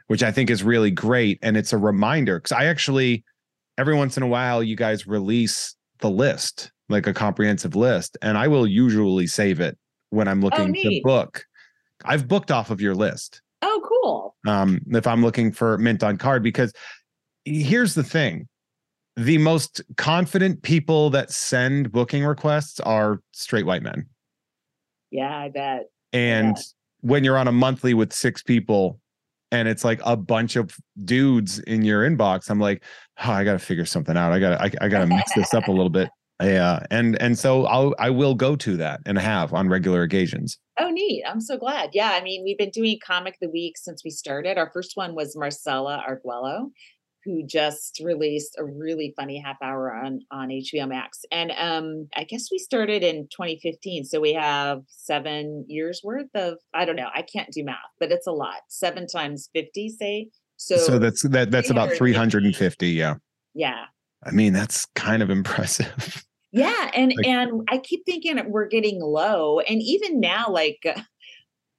which 0.08 0.23
I 0.23 0.32
think 0.32 0.49
is 0.49 0.63
really 0.63 0.91
great. 0.91 1.38
And 1.41 1.58
it's 1.58 1.73
a 1.73 1.78
reminder 1.78 2.39
because 2.39 2.54
I 2.54 2.65
actually 2.65 3.25
every 3.78 3.95
once 3.95 4.15
in 4.15 4.23
a 4.23 4.28
while 4.28 4.63
you 4.63 4.78
guys 4.78 5.06
release 5.06 5.75
the 5.99 6.10
list 6.10 6.71
like 6.89 7.08
a 7.08 7.13
comprehensive 7.13 7.76
list 7.76 8.17
and 8.21 8.38
i 8.38 8.48
will 8.48 8.67
usually 8.67 9.28
save 9.28 9.60
it 9.60 9.78
when 10.12 10.28
i'm 10.28 10.41
looking 10.41 10.74
to 10.74 11.02
book 11.04 11.45
i've 12.06 12.28
booked 12.28 12.52
off 12.52 12.69
of 12.69 12.80
your 12.82 12.93
list 12.95 13.41
Oh, 13.62 13.82
cool. 13.88 14.36
um 14.48 14.80
if 14.91 15.08
i'm 15.08 15.21
looking 15.24 15.52
for 15.52 15.78
mint 15.78 16.04
on 16.04 16.17
card 16.17 16.43
because 16.43 16.71
here's 17.45 17.93
the 17.95 18.04
thing 18.04 18.48
the 19.15 19.38
most 19.38 19.82
confident 19.98 20.62
people 20.62 21.10
that 21.12 21.32
send 21.32 21.91
booking 21.91 22.24
requests 22.26 22.80
are 22.82 23.21
straight 23.32 23.65
white 23.65 23.82
men 23.84 24.06
Yeah, 25.12 25.36
I 25.38 25.50
bet. 25.50 25.89
and 26.13 26.58
when 27.02 27.24
you're 27.24 27.38
on 27.38 27.48
a 27.48 27.52
monthly 27.52 27.93
with 27.93 28.12
six 28.12 28.43
people 28.43 29.00
and 29.52 29.67
it's 29.67 29.86
like 29.86 30.02
a 30.06 30.17
bunch 30.17 30.56
of 30.56 30.76
dudes 31.06 31.60
in 31.60 31.84
your 31.84 32.02
inbox, 32.10 32.50
I'm 32.50 32.60
like, 32.60 32.84
oh, 33.24 33.32
I 33.32 33.43
got 33.43 33.54
to 33.54 33.60
figure 33.60 33.86
something 33.86 34.17
out. 34.17 34.32
I 34.34 34.39
got 34.39 34.58
to 34.58 34.62
I, 34.62 34.86
I 34.86 34.89
got 34.89 35.00
to 35.02 35.06
mix 35.08 35.34
this 35.36 35.54
up 35.54 35.67
a 35.67 35.71
little 35.71 35.91
bit. 35.91 36.10
Yeah, 36.41 36.86
and 36.91 37.19
and 37.21 37.39
so 37.39 37.65
I'll 37.65 37.95
I 37.98 38.10
will 38.10 38.36
go 38.36 38.56
to 38.58 38.76
that 38.78 39.00
and 39.06 39.17
have 39.17 39.54
on 39.54 39.69
regular 39.69 40.04
occasions. 40.04 40.60
Oh, 40.78 40.89
neat! 40.89 41.24
I'm 41.26 41.39
so 41.39 41.58
glad. 41.58 41.91
Yeah, 41.93 42.12
I 42.12 42.21
mean, 42.21 42.43
we've 42.43 42.58
been 42.58 42.71
doing 42.71 43.00
comic 43.06 43.38
the 43.39 43.50
week 43.50 43.78
since 43.78 44.04
we 44.04 44.12
started. 44.12 44.58
Our 44.58 44.69
first 44.74 44.91
one 44.95 45.15
was 45.15 45.38
Marcella 45.38 46.04
Arguello, 46.06 46.71
who 47.24 47.45
just 47.45 48.02
released 48.04 48.56
a 48.58 48.65
really 48.65 49.13
funny 49.15 49.39
half 49.39 49.58
hour 49.62 49.93
on 49.93 50.19
on 50.30 50.50
HBO 50.50 50.88
Max. 50.88 51.21
And 51.32 51.52
um 51.58 52.08
I 52.15 52.24
guess 52.24 52.50
we 52.52 52.60
started 52.60 53.02
in 53.02 53.28
2015, 53.32 54.06
so 54.06 54.19
we 54.19 54.34
have 54.34 54.82
7 54.88 55.65
years 55.67 56.02
worth 56.04 56.30
of 56.36 56.58
I 56.74 56.86
don't 56.86 56.95
know, 56.95 57.10
I 57.13 57.24
can't 57.24 57.52
do 57.52 57.63
math, 57.63 57.78
but 58.00 58.12
it's 58.12 58.28
a 58.28 58.32
lot. 58.32 58.62
7 58.69 59.08
times 59.08 59.50
50 59.54 59.89
say. 59.89 60.28
So 60.58 60.78
So 60.78 61.00
that's 61.00 61.24
that 61.24 61.50
that's 61.50 61.69
about 61.69 61.93
350, 61.93 62.89
yeah. 62.89 63.15
Yeah. 63.54 63.86
I 64.25 64.31
mean, 64.31 64.53
that's 64.53 64.85
kind 64.95 65.21
of 65.21 65.29
impressive. 65.29 66.25
Yeah, 66.51 66.89
and 66.93 67.13
like, 67.13 67.27
and 67.27 67.67
I 67.69 67.79
keep 67.79 68.05
thinking 68.05 68.39
we're 68.49 68.69
getting 68.69 69.01
low 69.01 69.59
and 69.59 69.81
even 69.81 70.21
now 70.21 70.45
like 70.47 70.85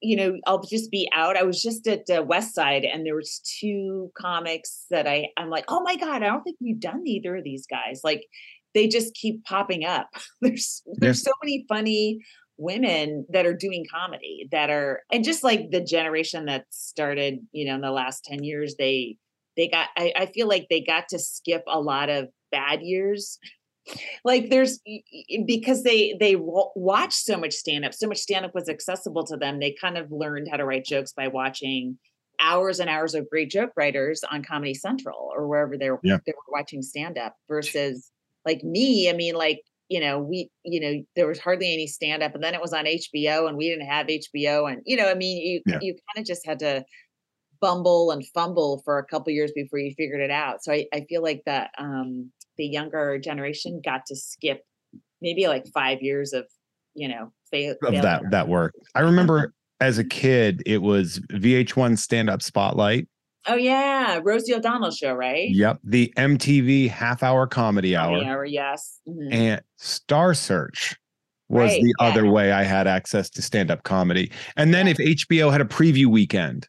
you 0.03 0.17
know, 0.17 0.37
I'll 0.47 0.63
just 0.63 0.91
be 0.91 1.09
out. 1.13 1.37
I 1.37 1.43
was 1.43 1.63
just 1.63 1.87
at 1.87 2.09
uh, 2.11 2.23
West 2.23 2.55
Side 2.55 2.85
and 2.85 3.05
there 3.05 3.15
was 3.15 3.41
two 3.59 4.13
comics 4.17 4.85
that 4.91 5.07
I 5.07 5.29
I'm 5.37 5.49
like, 5.49 5.65
"Oh 5.69 5.81
my 5.81 5.97
god, 5.97 6.23
I 6.23 6.27
don't 6.27 6.43
think 6.43 6.59
we've 6.61 6.79
done 6.81 7.03
either 7.07 7.37
of 7.37 7.45
these 7.45 7.67
guys." 7.67 8.03
Like 8.05 8.27
they 8.75 8.87
just 8.87 9.15
keep 9.15 9.45
popping 9.45 9.85
up. 9.85 10.09
there's 10.43 10.83
there's 10.99 11.21
yeah. 11.21 11.31
so 11.31 11.33
many 11.43 11.65
funny 11.69 12.21
women 12.59 13.27
that 13.31 13.47
are 13.47 13.55
doing 13.55 13.85
comedy 13.91 14.49
that 14.53 14.71
are 14.71 15.03
and 15.11 15.25
just 15.25 15.43
like 15.43 15.71
the 15.71 15.81
generation 15.81 16.47
that 16.47 16.67
started, 16.71 17.39
you 17.53 17.67
know, 17.67 17.75
in 17.75 17.81
the 17.81 17.91
last 17.91 18.25
10 18.25 18.45
years, 18.45 18.77
they 18.79 19.17
they 19.57 19.69
got 19.69 19.89
I, 19.97 20.13
I 20.17 20.27
feel 20.27 20.49
like 20.49 20.67
they 20.69 20.83
got 20.83 21.09
to 21.09 21.19
skip 21.19 21.63
a 21.67 21.81
lot 21.81 22.11
of 22.11 22.29
bad 22.51 22.83
years 22.83 23.39
like 24.25 24.51
there's 24.51 24.81
because 25.47 25.83
they 25.83 26.17
they 26.19 26.37
watch 26.37 27.15
so 27.15 27.37
much 27.37 27.53
stand 27.53 27.85
up 27.85 27.95
so 27.95 28.09
much 28.09 28.19
stand 28.19 28.45
up 28.45 28.55
was 28.55 28.69
accessible 28.69 29.25
to 29.25 29.37
them 29.37 29.61
they 29.61 29.75
kind 29.81 29.97
of 29.97 30.11
learned 30.11 30.49
how 30.51 30.57
to 30.57 30.65
write 30.65 30.85
jokes 30.85 31.13
by 31.13 31.29
watching 31.29 31.99
hours 32.41 32.81
and 32.81 32.91
hours 32.91 33.15
of 33.15 33.29
great 33.31 33.51
joke 33.51 33.71
writers 33.77 34.23
on 34.31 34.43
comedy 34.43 34.75
central 34.75 35.31
or 35.35 35.47
wherever 35.47 35.79
they 35.79 35.91
were 35.91 36.01
yeah. 36.03 36.19
they 36.27 36.33
were 36.33 36.53
watching 36.53 36.83
stand 36.83 37.17
up 37.17 37.35
versus 37.49 38.11
like 38.45 38.63
me 38.63 39.09
i 39.09 39.13
mean 39.13 39.35
like 39.35 39.61
you 39.89 40.01
know 40.01 40.19
we 40.19 40.51
you 40.65 40.81
know 40.81 41.03
there 41.15 41.27
was 41.27 41.39
hardly 41.39 41.73
any 41.73 41.87
stand 41.87 42.23
up 42.23 42.35
and 42.35 42.43
then 42.43 42.55
it 42.55 42.61
was 42.61 42.73
on 42.73 42.85
hbo 42.85 43.49
and 43.49 43.57
we 43.57 43.69
didn't 43.69 43.87
have 43.87 44.07
hbo 44.07 44.71
and 44.71 44.83
you 44.85 44.97
know 44.97 45.09
i 45.09 45.15
mean 45.15 45.47
you 45.47 45.63
yeah. 45.67 45.79
you 45.81 45.95
kind 45.95 46.23
of 46.23 46.27
just 46.27 46.45
had 46.45 46.59
to 46.59 46.85
bumble 47.61 48.11
and 48.11 48.27
fumble 48.35 48.83
for 48.85 48.99
a 48.99 49.07
couple 49.07 49.33
years 49.33 49.53
before 49.55 49.79
you 49.79 49.95
figured 49.97 50.21
it 50.21 50.31
out 50.31 50.63
so 50.63 50.73
i, 50.73 50.87
I 50.93 51.07
feel 51.09 51.23
like 51.23 51.43
that 51.47 51.71
um 51.79 52.31
the 52.59 52.67
younger 52.67 53.19
generation 53.19 53.81
got 53.85 54.07
to 54.07 54.17
skip 54.17 54.63
maybe 55.21 55.49
like 55.49 55.67
five 55.69 56.03
years 56.03 56.33
of 56.33 56.47
you 56.95 57.09
know 57.09 57.33
fa- 57.51 57.77
of 57.83 58.03
that 58.03 58.23
that 58.31 58.49
work. 58.49 58.75
I 58.95 59.01
remember 59.01 59.53
as 59.81 59.99
a 59.99 60.05
kid, 60.05 60.63
it 60.65 60.83
was 60.83 61.21
VH1 61.33 61.99
Stand 61.99 62.31
Up 62.31 62.43
Spotlight. 62.43 63.09
Oh 63.47 63.55
yeah, 63.55 64.21
Rosie 64.23 64.55
O'Donnell 64.55 64.91
show, 64.91 65.15
right? 65.15 65.49
Yep, 65.51 65.81
the 65.85 66.13
MTV 66.17 66.91
Half 66.91 67.23
Hour 67.23 67.47
Comedy 67.47 67.95
Hour. 67.95 68.25
Hour, 68.25 68.45
yes. 68.45 69.01
Mm-hmm. 69.09 69.33
And 69.33 69.63
Star 69.77 70.35
Search 70.35 70.97
was 71.49 71.71
right, 71.71 71.81
the 71.81 71.95
yeah. 72.01 72.07
other 72.07 72.29
way 72.29 72.51
I 72.51 72.65
had 72.65 72.89
access 72.89 73.31
to 73.31 73.43
stand 73.43 73.71
up 73.71 73.85
comedy. 73.85 74.33
And 74.57 74.75
then 74.75 74.87
yeah. 74.87 74.95
if 74.99 75.19
HBO 75.29 75.53
had 75.53 75.61
a 75.61 75.65
preview 75.65 76.07
weekend, 76.07 76.69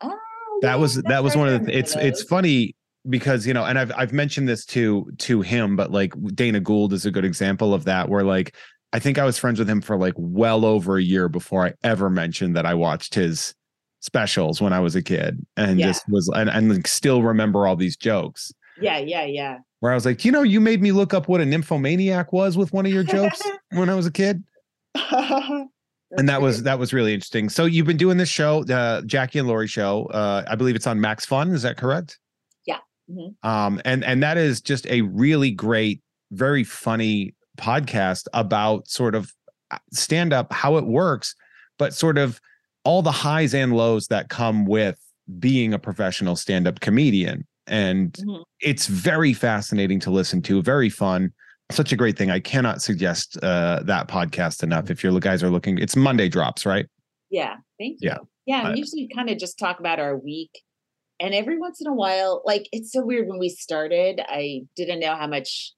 oh, 0.00 0.18
that 0.62 0.70
yeah, 0.70 0.74
was 0.76 0.96
that 1.02 1.22
was 1.22 1.36
one 1.36 1.48
of 1.48 1.66
the. 1.66 1.78
It's 1.78 1.94
it's 1.94 2.22
funny 2.24 2.74
because 3.08 3.46
you 3.46 3.54
know 3.54 3.64
and 3.64 3.78
i've 3.78 3.92
i've 3.96 4.12
mentioned 4.12 4.48
this 4.48 4.66
to 4.66 5.10
to 5.18 5.40
him 5.40 5.74
but 5.74 5.90
like 5.90 6.12
dana 6.34 6.60
gould 6.60 6.92
is 6.92 7.06
a 7.06 7.10
good 7.10 7.24
example 7.24 7.72
of 7.72 7.84
that 7.84 8.08
where 8.08 8.24
like 8.24 8.54
i 8.92 8.98
think 8.98 9.18
i 9.18 9.24
was 9.24 9.38
friends 9.38 9.58
with 9.58 9.68
him 9.68 9.80
for 9.80 9.96
like 9.96 10.14
well 10.16 10.64
over 10.64 10.98
a 10.98 11.02
year 11.02 11.28
before 11.28 11.66
i 11.66 11.72
ever 11.82 12.10
mentioned 12.10 12.54
that 12.54 12.66
i 12.66 12.74
watched 12.74 13.14
his 13.14 13.54
specials 14.00 14.60
when 14.60 14.72
i 14.72 14.80
was 14.80 14.94
a 14.94 15.02
kid 15.02 15.44
and 15.56 15.78
yeah. 15.78 15.86
just 15.86 16.04
was 16.08 16.28
and, 16.34 16.50
and 16.50 16.74
like 16.74 16.86
still 16.86 17.22
remember 17.22 17.66
all 17.66 17.76
these 17.76 17.96
jokes. 17.96 18.52
Yeah 18.80 18.98
yeah 18.98 19.24
yeah. 19.24 19.58
Where 19.80 19.92
i 19.92 19.94
was 19.94 20.06
like 20.06 20.24
you 20.24 20.32
know 20.32 20.42
you 20.42 20.60
made 20.60 20.80
me 20.80 20.92
look 20.92 21.12
up 21.12 21.28
what 21.28 21.40
a 21.40 21.44
nymphomaniac 21.44 22.32
was 22.32 22.56
with 22.56 22.72
one 22.72 22.86
of 22.86 22.92
your 22.92 23.04
jokes 23.04 23.42
when 23.72 23.90
i 23.90 23.94
was 23.94 24.06
a 24.06 24.10
kid? 24.10 24.42
And 24.94 26.28
that 26.28 26.40
was 26.40 26.62
that 26.64 26.78
was 26.78 26.92
really 26.92 27.12
interesting. 27.14 27.48
So 27.48 27.66
you've 27.66 27.86
been 27.86 27.98
doing 27.98 28.16
this 28.16 28.28
show 28.28 28.64
the 28.64 29.02
jackie 29.06 29.38
and 29.38 29.48
laurie 29.48 29.66
show 29.66 30.06
uh 30.06 30.44
i 30.48 30.54
believe 30.54 30.76
it's 30.76 30.86
on 30.86 31.00
max 31.00 31.26
fun 31.26 31.52
is 31.52 31.62
that 31.62 31.76
correct 31.76 32.18
Mm-hmm. 33.10 33.48
Um, 33.48 33.80
and 33.84 34.04
and 34.04 34.22
that 34.22 34.36
is 34.36 34.60
just 34.60 34.86
a 34.86 35.02
really 35.02 35.50
great, 35.50 36.02
very 36.30 36.64
funny 36.64 37.34
podcast 37.58 38.26
about 38.32 38.88
sort 38.88 39.14
of 39.14 39.32
uh, 39.70 39.78
stand 39.92 40.32
up, 40.32 40.52
how 40.52 40.76
it 40.76 40.86
works, 40.86 41.34
but 41.78 41.94
sort 41.94 42.18
of 42.18 42.40
all 42.84 43.02
the 43.02 43.12
highs 43.12 43.54
and 43.54 43.76
lows 43.76 44.06
that 44.08 44.28
come 44.28 44.64
with 44.64 44.98
being 45.38 45.74
a 45.74 45.78
professional 45.78 46.36
stand 46.36 46.66
up 46.66 46.80
comedian. 46.80 47.46
And 47.66 48.12
mm-hmm. 48.12 48.42
it's 48.60 48.86
very 48.86 49.32
fascinating 49.32 50.00
to 50.00 50.10
listen 50.10 50.42
to, 50.42 50.62
very 50.62 50.88
fun. 50.88 51.32
Such 51.70 51.92
a 51.92 51.96
great 51.96 52.18
thing. 52.18 52.30
I 52.30 52.40
cannot 52.40 52.82
suggest 52.82 53.38
uh, 53.42 53.80
that 53.84 54.08
podcast 54.08 54.62
enough. 54.64 54.90
If 54.90 55.04
you 55.04 55.20
guys 55.20 55.42
are 55.42 55.50
looking, 55.50 55.78
it's 55.78 55.94
Monday 55.94 56.28
drops, 56.28 56.66
right? 56.66 56.86
Yeah. 57.30 57.56
Thank 57.78 57.98
you. 58.00 58.10
Yeah. 58.10 58.18
Yeah. 58.46 58.68
Uh, 58.70 58.74
usually 58.74 59.08
kind 59.14 59.30
of 59.30 59.38
just 59.38 59.58
talk 59.58 59.78
about 59.78 60.00
our 60.00 60.16
week 60.16 60.50
and 61.20 61.34
every 61.34 61.58
once 61.58 61.80
in 61.80 61.86
a 61.86 61.94
while 61.94 62.42
like 62.44 62.68
it's 62.72 62.92
so 62.92 63.04
weird 63.04 63.28
when 63.28 63.38
we 63.38 63.48
started 63.48 64.20
i 64.28 64.62
didn't 64.74 65.00
know 65.00 65.14
how 65.14 65.26
much 65.26 65.74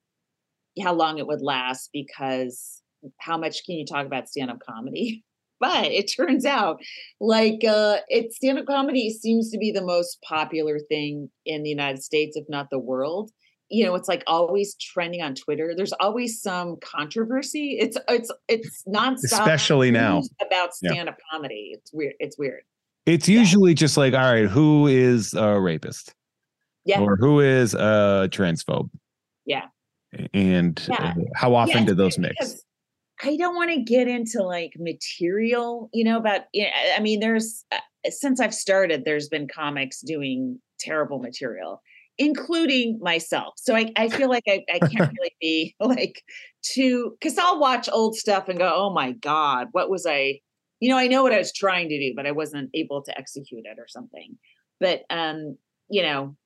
how 0.80 0.94
long 0.94 1.18
it 1.18 1.26
would 1.26 1.42
last 1.42 1.90
because 1.92 2.82
how 3.18 3.36
much 3.36 3.64
can 3.64 3.76
you 3.76 3.84
talk 3.84 4.06
about 4.06 4.28
stand-up 4.28 4.58
comedy? 4.68 5.24
But 5.60 5.92
it 5.92 6.10
turns 6.16 6.44
out 6.44 6.80
like 7.20 7.62
uh 7.64 7.98
it 8.08 8.32
stand-up 8.32 8.66
comedy 8.66 9.10
seems 9.10 9.48
to 9.52 9.58
be 9.58 9.70
the 9.70 9.84
most 9.84 10.20
popular 10.28 10.80
thing 10.80 11.30
in 11.46 11.62
the 11.62 11.70
united 11.70 12.02
states 12.02 12.36
if 12.36 12.44
not 12.48 12.66
the 12.72 12.80
world. 12.80 13.30
You 13.68 13.84
know 13.84 13.94
it's 13.94 14.08
like 14.08 14.24
always 14.26 14.74
trending 14.74 15.22
on 15.22 15.36
twitter. 15.36 15.72
There's 15.76 15.92
always 16.00 16.42
some 16.42 16.78
controversy. 16.82 17.78
It's 17.80 17.96
it's 18.08 18.32
it's 18.48 18.82
nonstop 18.88 19.22
especially 19.22 19.92
now. 19.92 20.22
about 20.44 20.74
stand-up 20.74 21.14
yeah. 21.16 21.30
comedy. 21.30 21.70
It's 21.74 21.92
weird 21.92 22.14
it's 22.18 22.36
weird 22.36 22.64
it's 23.06 23.28
usually 23.28 23.72
yeah. 23.72 23.76
just 23.76 23.96
like, 23.96 24.14
all 24.14 24.32
right, 24.32 24.48
who 24.48 24.86
is 24.86 25.34
a 25.34 25.60
rapist? 25.60 26.14
Yeah. 26.84 27.00
Or 27.00 27.16
who 27.16 27.40
is 27.40 27.74
a 27.74 28.28
transphobe? 28.30 28.90
Yeah. 29.46 29.66
And 30.34 30.84
yeah. 30.88 31.14
Uh, 31.16 31.22
how 31.34 31.54
often 31.54 31.78
yeah, 31.78 31.86
do 31.86 31.94
those 31.94 32.18
mix? 32.18 32.62
I 33.22 33.36
don't 33.36 33.54
want 33.54 33.70
to 33.70 33.80
get 33.80 34.08
into 34.08 34.42
like 34.42 34.72
material, 34.78 35.88
you 35.92 36.04
know, 36.04 36.16
about, 36.16 36.42
I 36.54 37.00
mean, 37.00 37.20
there's, 37.20 37.64
uh, 37.70 37.78
since 38.10 38.40
I've 38.40 38.54
started, 38.54 39.04
there's 39.04 39.28
been 39.28 39.46
comics 39.46 40.00
doing 40.00 40.58
terrible 40.80 41.20
material, 41.20 41.80
including 42.18 42.98
myself. 43.00 43.54
So 43.56 43.76
I, 43.76 43.92
I 43.96 44.08
feel 44.08 44.28
like 44.28 44.44
I, 44.48 44.64
I 44.72 44.80
can't 44.80 45.12
really 45.18 45.36
be 45.40 45.74
like 45.78 46.22
too, 46.62 47.16
because 47.20 47.38
I'll 47.38 47.60
watch 47.60 47.88
old 47.92 48.16
stuff 48.16 48.48
and 48.48 48.58
go, 48.58 48.72
oh 48.74 48.92
my 48.92 49.12
God, 49.12 49.68
what 49.70 49.88
was 49.88 50.04
I, 50.04 50.40
you 50.82 50.88
know, 50.88 50.98
I 50.98 51.06
know 51.06 51.22
what 51.22 51.32
I 51.32 51.38
was 51.38 51.52
trying 51.52 51.88
to 51.90 51.96
do, 51.96 52.12
but 52.16 52.26
I 52.26 52.32
wasn't 52.32 52.70
able 52.74 53.04
to 53.04 53.16
execute 53.16 53.62
it 53.66 53.78
or 53.78 53.86
something. 53.86 54.36
But 54.80 55.02
um, 55.10 55.56
you 55.88 56.02
know, 56.02 56.36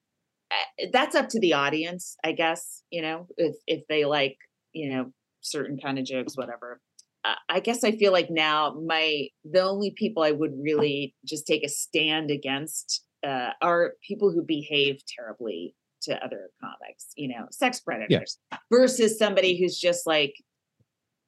eh, 0.51 0.89
that's 0.93 1.17
up 1.17 1.31
to 1.31 1.41
the 1.41 1.55
audience, 1.55 2.19
I 2.23 2.33
guess. 2.33 2.83
You 2.91 3.01
know, 3.01 3.29
if 3.39 3.57
if 3.67 3.87
they 3.89 4.05
like, 4.05 4.37
you 4.75 4.91
know, 4.91 5.11
certain 5.41 5.79
kind 5.79 5.99
of 5.99 6.05
jokes, 6.05 6.37
whatever. 6.37 6.83
Uh, 7.25 7.37
I 7.49 7.61
guess 7.61 7.83
I 7.83 7.93
feel 7.93 8.13
like 8.13 8.29
now 8.29 8.77
my 8.87 9.29
the 9.51 9.63
only 9.63 9.95
people 9.97 10.23
I 10.23 10.33
would 10.33 10.53
really 10.61 11.15
just 11.25 11.47
take 11.47 11.65
a 11.65 11.69
stand 11.71 12.31
against 12.31 13.05
uh, 13.27 13.53
are 13.63 13.95
people 14.07 14.33
who 14.33 14.43
behave 14.43 15.01
terribly 15.17 15.75
to 16.03 16.23
other 16.23 16.51
comics, 16.61 17.13
you 17.17 17.29
know, 17.29 17.47
sex 17.51 17.81
predators, 17.81 18.39
yeah. 18.53 18.59
versus 18.71 19.19
somebody 19.19 19.59
who's 19.59 19.79
just 19.79 20.07
like 20.07 20.35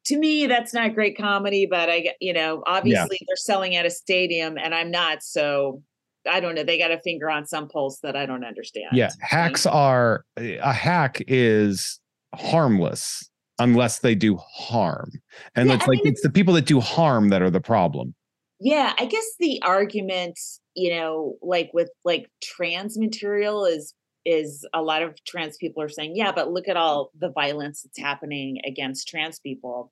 to 0.08 0.16
me 0.18 0.46
that's 0.46 0.72
not 0.72 0.94
great 0.94 1.16
comedy 1.16 1.66
but 1.66 1.88
i 1.90 2.12
you 2.20 2.32
know 2.32 2.62
obviously 2.66 3.18
yeah. 3.20 3.26
they're 3.28 3.36
selling 3.36 3.76
at 3.76 3.84
a 3.84 3.90
stadium 3.90 4.56
and 4.58 4.74
i'm 4.74 4.90
not 4.90 5.22
so 5.22 5.82
i 6.28 6.40
don't 6.40 6.54
know 6.54 6.64
they 6.64 6.78
got 6.78 6.90
a 6.90 6.98
finger 7.00 7.30
on 7.30 7.46
some 7.46 7.68
pulse 7.68 8.00
that 8.00 8.16
i 8.16 8.24
don't 8.24 8.44
understand 8.44 8.88
yeah 8.92 9.10
hacks 9.20 9.66
are 9.66 10.24
a 10.38 10.72
hack 10.72 11.22
is 11.28 12.00
harmless 12.34 13.28
unless 13.58 13.98
they 14.00 14.14
do 14.14 14.36
harm 14.36 15.10
and 15.54 15.68
yeah, 15.68 15.74
it's 15.74 15.84
I 15.84 15.88
like 15.88 16.04
mean, 16.04 16.12
it's 16.12 16.22
the 16.22 16.30
people 16.30 16.54
that 16.54 16.64
do 16.64 16.80
harm 16.80 17.28
that 17.28 17.42
are 17.42 17.50
the 17.50 17.60
problem 17.60 18.14
yeah 18.60 18.94
i 18.98 19.04
guess 19.04 19.26
the 19.38 19.60
argument 19.62 20.38
you 20.74 20.90
know 20.90 21.34
like 21.42 21.70
with 21.74 21.90
like 22.04 22.30
trans 22.42 22.98
material 22.98 23.66
is 23.66 23.94
is 24.28 24.66
a 24.74 24.82
lot 24.82 25.02
of 25.02 25.22
trans 25.24 25.56
people 25.56 25.82
are 25.82 25.88
saying, 25.88 26.12
yeah, 26.14 26.32
but 26.32 26.52
look 26.52 26.68
at 26.68 26.76
all 26.76 27.10
the 27.18 27.30
violence 27.30 27.82
that's 27.82 27.98
happening 27.98 28.58
against 28.66 29.08
trans 29.08 29.38
people. 29.38 29.90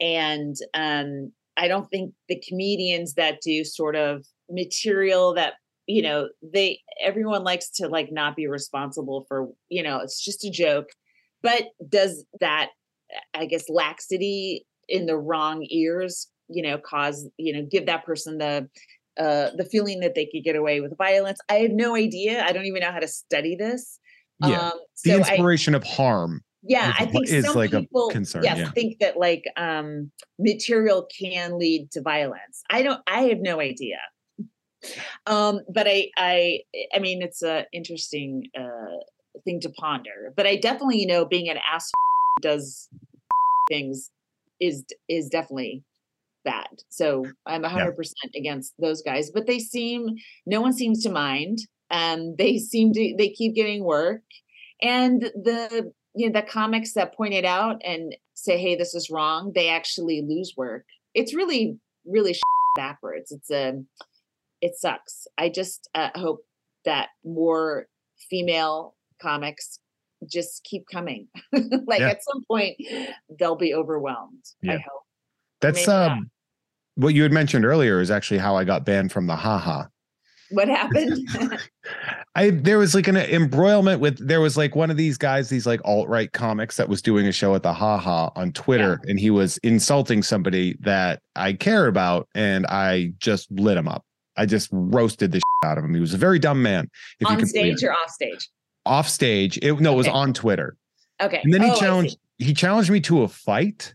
And 0.00 0.56
um, 0.74 1.32
I 1.56 1.68
don't 1.68 1.88
think 1.88 2.14
the 2.28 2.42
comedians 2.48 3.14
that 3.14 3.40
do 3.42 3.64
sort 3.64 3.96
of 3.96 4.24
material 4.50 5.34
that 5.34 5.54
you 5.86 6.02
know 6.02 6.28
they 6.42 6.80
everyone 7.02 7.44
likes 7.44 7.70
to 7.70 7.88
like 7.88 8.08
not 8.10 8.36
be 8.36 8.46
responsible 8.46 9.24
for 9.28 9.48
you 9.68 9.82
know 9.82 9.98
it's 9.98 10.22
just 10.22 10.44
a 10.44 10.50
joke. 10.50 10.88
But 11.42 11.64
does 11.88 12.24
that 12.40 12.70
i 13.34 13.44
guess 13.46 13.68
laxity 13.68 14.66
in 14.88 15.06
the 15.06 15.16
wrong 15.16 15.64
ears 15.70 16.28
you 16.48 16.62
know 16.62 16.78
cause 16.78 17.28
you 17.36 17.52
know 17.52 17.66
give 17.70 17.86
that 17.86 18.04
person 18.04 18.38
the 18.38 18.68
uh 19.20 19.50
the 19.56 19.66
feeling 19.70 20.00
that 20.00 20.14
they 20.14 20.26
could 20.26 20.42
get 20.42 20.56
away 20.56 20.80
with 20.80 20.96
violence? 20.98 21.38
I 21.48 21.54
have 21.54 21.70
no 21.70 21.94
idea. 21.94 22.44
I 22.44 22.52
don't 22.52 22.66
even 22.66 22.80
know 22.80 22.92
how 22.92 22.98
to 22.98 23.08
study 23.08 23.54
this. 23.56 23.98
Yeah. 24.40 24.58
Um, 24.58 24.72
so 24.94 25.10
the 25.10 25.18
inspiration 25.18 25.74
I, 25.74 25.78
of 25.78 25.84
harm 25.84 26.42
yeah 26.66 26.90
is, 26.90 26.94
i 26.98 27.06
think 27.06 27.28
is 27.28 27.44
some 27.44 27.56
like 27.56 27.70
people, 27.70 28.08
a 28.08 28.12
concern 28.12 28.42
yes, 28.42 28.58
yeah. 28.58 28.70
think 28.70 28.98
that 28.98 29.16
like 29.16 29.44
um 29.56 30.10
material 30.38 31.06
can 31.18 31.58
lead 31.58 31.90
to 31.90 32.00
violence 32.00 32.62
i 32.70 32.82
don't 32.82 33.00
i 33.06 33.22
have 33.22 33.38
no 33.40 33.60
idea 33.60 33.98
um 35.26 35.60
but 35.72 35.86
i 35.86 36.08
i 36.16 36.58
i 36.94 36.98
mean 36.98 37.22
it's 37.22 37.42
a 37.42 37.66
interesting 37.72 38.44
uh 38.58 38.96
thing 39.44 39.60
to 39.60 39.70
ponder 39.70 40.32
but 40.36 40.46
i 40.46 40.56
definitely 40.56 40.98
you 40.98 41.06
know 41.06 41.24
being 41.24 41.48
an 41.48 41.58
ass 41.70 41.90
does 42.40 42.88
things 43.68 44.10
is 44.60 44.84
is 45.08 45.28
definitely 45.28 45.82
bad 46.44 46.68
so 46.88 47.24
i'm 47.46 47.62
100% 47.62 47.96
yeah. 47.96 48.38
against 48.38 48.74
those 48.78 49.02
guys 49.02 49.30
but 49.30 49.46
they 49.46 49.58
seem 49.58 50.06
no 50.46 50.60
one 50.60 50.72
seems 50.72 51.02
to 51.02 51.10
mind 51.10 51.58
and 51.90 52.36
they 52.38 52.58
seem 52.58 52.92
to 52.92 53.14
they 53.16 53.30
keep 53.30 53.54
getting 53.54 53.82
work 53.82 54.22
and 54.82 55.22
the 55.22 55.90
you 56.14 56.26
know 56.26 56.40
the 56.40 56.46
comics 56.46 56.92
that 56.92 57.14
point 57.14 57.34
it 57.34 57.44
out 57.44 57.80
and 57.84 58.14
say 58.34 58.58
hey 58.58 58.74
this 58.74 58.94
is 58.94 59.10
wrong 59.10 59.52
they 59.54 59.68
actually 59.68 60.22
lose 60.22 60.54
work 60.56 60.84
it's 61.14 61.34
really 61.34 61.78
really 62.04 62.34
backwards 62.76 63.32
it's 63.32 63.50
a 63.50 63.74
it 64.64 64.76
sucks. 64.76 65.26
I 65.36 65.50
just 65.50 65.90
uh, 65.94 66.08
hope 66.14 66.42
that 66.86 67.10
more 67.22 67.86
female 68.30 68.94
comics 69.20 69.78
just 70.26 70.64
keep 70.64 70.86
coming. 70.90 71.28
like 71.52 72.00
yeah. 72.00 72.08
at 72.08 72.24
some 72.24 72.42
point, 72.48 72.78
they'll 73.38 73.56
be 73.56 73.74
overwhelmed. 73.74 74.42
Yeah. 74.62 74.72
I 74.72 74.76
hope. 74.78 75.02
That's 75.60 75.86
um, 75.86 76.30
what 76.94 77.12
you 77.12 77.22
had 77.22 77.32
mentioned 77.32 77.66
earlier 77.66 78.00
is 78.00 78.10
actually 78.10 78.38
how 78.38 78.56
I 78.56 78.64
got 78.64 78.86
banned 78.86 79.12
from 79.12 79.26
the 79.26 79.36
haha. 79.36 79.84
What 80.50 80.68
happened? 80.68 81.28
I 82.34 82.50
there 82.50 82.78
was 82.78 82.94
like 82.94 83.08
an 83.08 83.16
embroilment 83.16 84.00
with 84.00 84.26
there 84.26 84.40
was 84.40 84.56
like 84.56 84.74
one 84.74 84.90
of 84.90 84.96
these 84.96 85.16
guys, 85.16 85.48
these 85.48 85.66
like 85.66 85.80
alt 85.84 86.08
right 86.08 86.32
comics 86.32 86.76
that 86.76 86.88
was 86.88 87.00
doing 87.00 87.26
a 87.26 87.32
show 87.32 87.54
at 87.54 87.62
the 87.62 87.72
haha 87.72 88.30
on 88.36 88.52
Twitter, 88.52 89.00
yeah. 89.04 89.10
and 89.10 89.20
he 89.20 89.30
was 89.30 89.56
insulting 89.58 90.22
somebody 90.22 90.76
that 90.80 91.20
I 91.36 91.54
care 91.54 91.86
about, 91.86 92.28
and 92.34 92.66
I 92.66 93.12
just 93.18 93.50
lit 93.50 93.76
him 93.76 93.88
up. 93.88 94.04
I 94.36 94.46
just 94.46 94.68
roasted 94.72 95.32
the 95.32 95.40
out 95.64 95.78
of 95.78 95.84
him. 95.84 95.94
He 95.94 96.00
was 96.00 96.14
a 96.14 96.18
very 96.18 96.38
dumb 96.38 96.62
man. 96.62 96.90
If 97.20 97.28
on 97.28 97.44
stage 97.46 97.82
or 97.82 97.92
off 97.92 98.10
stage? 98.10 98.48
Off 98.86 99.08
stage. 99.08 99.58
It, 99.62 99.80
no, 99.80 99.94
it 99.94 99.96
was 99.96 100.08
on 100.08 100.32
Twitter. 100.34 100.76
Okay. 101.22 101.40
And 101.42 101.54
then 101.54 101.62
he 101.62 101.70
oh, 101.70 101.78
challenged 101.78 102.18
he 102.38 102.52
challenged 102.52 102.90
me 102.90 103.00
to 103.02 103.22
a 103.22 103.28
fight. 103.28 103.94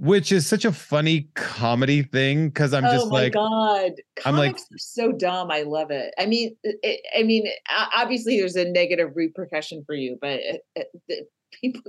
Which 0.00 0.32
is 0.32 0.46
such 0.46 0.64
a 0.64 0.72
funny 0.72 1.28
comedy 1.34 2.02
thing 2.02 2.48
because 2.48 2.72
I'm 2.72 2.84
just 2.84 3.06
oh 3.06 3.10
my 3.10 3.22
like, 3.22 3.32
god, 3.34 3.92
Comics 4.16 4.24
I'm 4.24 4.34
like 4.34 4.56
so 4.76 5.12
dumb. 5.12 5.50
I 5.50 5.62
love 5.62 5.90
it. 5.90 6.14
I 6.18 6.26
mean, 6.26 6.56
it, 6.64 7.00
I 7.16 7.22
mean, 7.22 7.46
obviously 7.94 8.38
there's 8.38 8.56
a 8.56 8.64
negative 8.64 9.10
repercussion 9.14 9.84
for 9.84 9.94
you, 9.94 10.18
but 10.20 10.40
it, 10.40 10.62
it, 11.08 11.28
people 11.60 11.82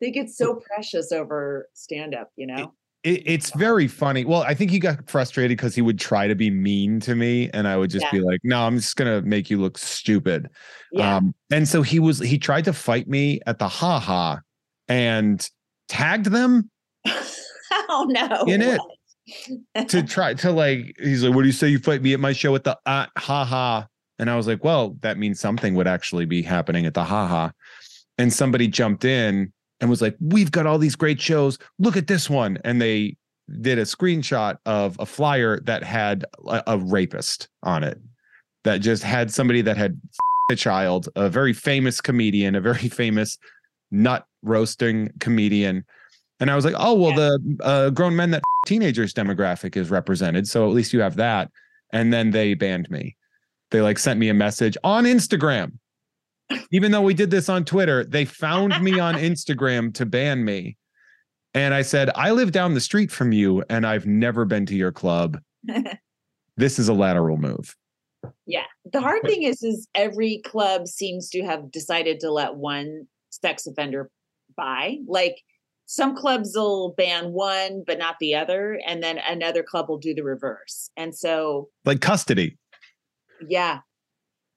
they 0.00 0.10
get 0.10 0.28
so 0.28 0.56
precious 0.56 1.12
over 1.12 1.68
stand 1.74 2.14
up, 2.14 2.30
you 2.36 2.46
know 2.46 2.72
it, 3.04 3.22
it's 3.24 3.50
very 3.54 3.88
funny. 3.88 4.24
Well, 4.24 4.42
I 4.42 4.54
think 4.54 4.70
he 4.70 4.78
got 4.78 5.08
frustrated 5.08 5.56
because 5.56 5.74
he 5.74 5.82
would 5.82 5.98
try 5.98 6.26
to 6.26 6.34
be 6.34 6.50
mean 6.50 7.00
to 7.00 7.14
me, 7.14 7.50
and 7.52 7.68
I 7.68 7.76
would 7.76 7.90
just 7.90 8.04
yeah. 8.06 8.10
be 8.12 8.20
like, 8.20 8.40
"No, 8.44 8.62
I'm 8.62 8.76
just 8.76 8.96
gonna 8.96 9.22
make 9.22 9.50
you 9.50 9.60
look 9.60 9.78
stupid." 9.78 10.48
Yeah. 10.92 11.16
Um, 11.16 11.34
and 11.50 11.68
so 11.68 11.82
he 11.82 11.98
was 11.98 12.18
he 12.18 12.38
tried 12.38 12.64
to 12.64 12.72
fight 12.72 13.08
me 13.08 13.40
at 13.46 13.58
the 13.58 13.68
haha, 13.68 14.36
and 14.88 15.48
tagged 15.88 16.26
them. 16.26 16.70
oh 17.90 18.06
no! 18.08 18.44
In 18.46 18.62
it 18.62 18.80
to 19.88 20.02
try 20.02 20.34
to 20.34 20.52
like, 20.52 20.96
he's 20.98 21.22
like, 21.22 21.34
"What 21.34 21.42
do 21.42 21.48
you 21.48 21.52
say? 21.52 21.68
You 21.68 21.78
fight 21.78 22.02
me 22.02 22.14
at 22.14 22.20
my 22.20 22.32
show 22.32 22.54
at 22.54 22.64
the 22.64 22.78
uh, 22.86 23.06
haha?" 23.16 23.84
And 24.18 24.30
I 24.30 24.36
was 24.36 24.46
like, 24.46 24.64
"Well, 24.64 24.96
that 25.00 25.18
means 25.18 25.40
something 25.40 25.74
would 25.74 25.86
actually 25.86 26.24
be 26.24 26.42
happening 26.42 26.86
at 26.86 26.94
the 26.94 27.04
haha." 27.04 27.50
And 28.16 28.32
somebody 28.32 28.68
jumped 28.68 29.04
in 29.04 29.52
and 29.80 29.90
was 29.90 30.02
like, 30.02 30.16
"We've 30.20 30.50
got 30.50 30.66
all 30.66 30.78
these 30.78 30.96
great 30.96 31.20
shows. 31.20 31.58
Look 31.78 31.96
at 31.96 32.06
this 32.06 32.28
one." 32.28 32.58
And 32.64 32.80
they 32.80 33.16
did 33.60 33.78
a 33.78 33.82
screenshot 33.82 34.58
of 34.66 34.96
a 34.98 35.06
flyer 35.06 35.60
that 35.60 35.82
had 35.82 36.24
a, 36.46 36.62
a 36.66 36.78
rapist 36.78 37.48
on 37.62 37.84
it, 37.84 37.98
that 38.64 38.78
just 38.78 39.02
had 39.02 39.32
somebody 39.32 39.62
that 39.62 39.76
had 39.76 40.00
a 40.50 40.56
child, 40.56 41.08
a 41.16 41.28
very 41.28 41.52
famous 41.52 42.00
comedian, 42.00 42.54
a 42.54 42.60
very 42.60 42.88
famous 42.88 43.38
nut 43.90 44.24
roasting 44.42 45.10
comedian. 45.20 45.84
And 46.40 46.50
I 46.50 46.56
was 46.56 46.64
like, 46.64 46.74
"Oh 46.78 46.94
well, 46.94 47.10
yeah. 47.10 47.16
the 47.16 47.58
uh, 47.62 47.90
grown 47.90 48.14
men 48.14 48.30
that 48.30 48.42
teenagers 48.66 49.12
demographic 49.12 49.76
is 49.76 49.90
represented, 49.90 50.46
so 50.46 50.68
at 50.68 50.74
least 50.74 50.92
you 50.92 51.00
have 51.00 51.16
that." 51.16 51.50
And 51.92 52.12
then 52.12 52.30
they 52.30 52.54
banned 52.54 52.90
me. 52.90 53.16
They 53.70 53.80
like 53.80 53.98
sent 53.98 54.20
me 54.20 54.28
a 54.28 54.34
message 54.34 54.76
on 54.84 55.04
Instagram 55.04 55.72
even 56.70 56.92
though 56.92 57.02
we 57.02 57.14
did 57.14 57.30
this 57.30 57.48
on 57.48 57.64
Twitter, 57.64 58.04
they 58.04 58.24
found 58.24 58.80
me 58.82 58.98
on 58.98 59.14
Instagram 59.16 59.92
to 59.94 60.06
ban 60.06 60.44
me. 60.44 60.76
And 61.54 61.74
I 61.74 61.82
said, 61.82 62.10
I 62.14 62.30
live 62.30 62.52
down 62.52 62.74
the 62.74 62.80
street 62.80 63.10
from 63.10 63.32
you 63.32 63.64
and 63.68 63.86
I've 63.86 64.06
never 64.06 64.44
been 64.44 64.66
to 64.66 64.74
your 64.74 64.92
club. 64.92 65.38
this 66.56 66.78
is 66.78 66.88
a 66.88 66.94
lateral 66.94 67.36
move. 67.36 67.74
Yeah. 68.46 68.64
The 68.92 69.00
hard 69.00 69.22
thing 69.22 69.42
is 69.42 69.62
is 69.62 69.88
every 69.94 70.42
club 70.44 70.86
seems 70.86 71.30
to 71.30 71.42
have 71.42 71.70
decided 71.70 72.20
to 72.20 72.30
let 72.30 72.56
one 72.56 73.06
sex 73.30 73.66
offender 73.66 74.10
by. 74.56 74.98
Like 75.06 75.36
some 75.90 76.14
clubs 76.14 76.52
will 76.54 76.94
ban 76.98 77.32
one 77.32 77.82
but 77.86 77.98
not 77.98 78.16
the 78.20 78.34
other 78.34 78.78
and 78.86 79.02
then 79.02 79.18
another 79.26 79.62
club 79.62 79.88
will 79.88 79.98
do 79.98 80.14
the 80.14 80.22
reverse. 80.22 80.90
And 80.96 81.14
so 81.16 81.70
like 81.84 82.00
custody. 82.00 82.58
Yeah. 83.46 83.80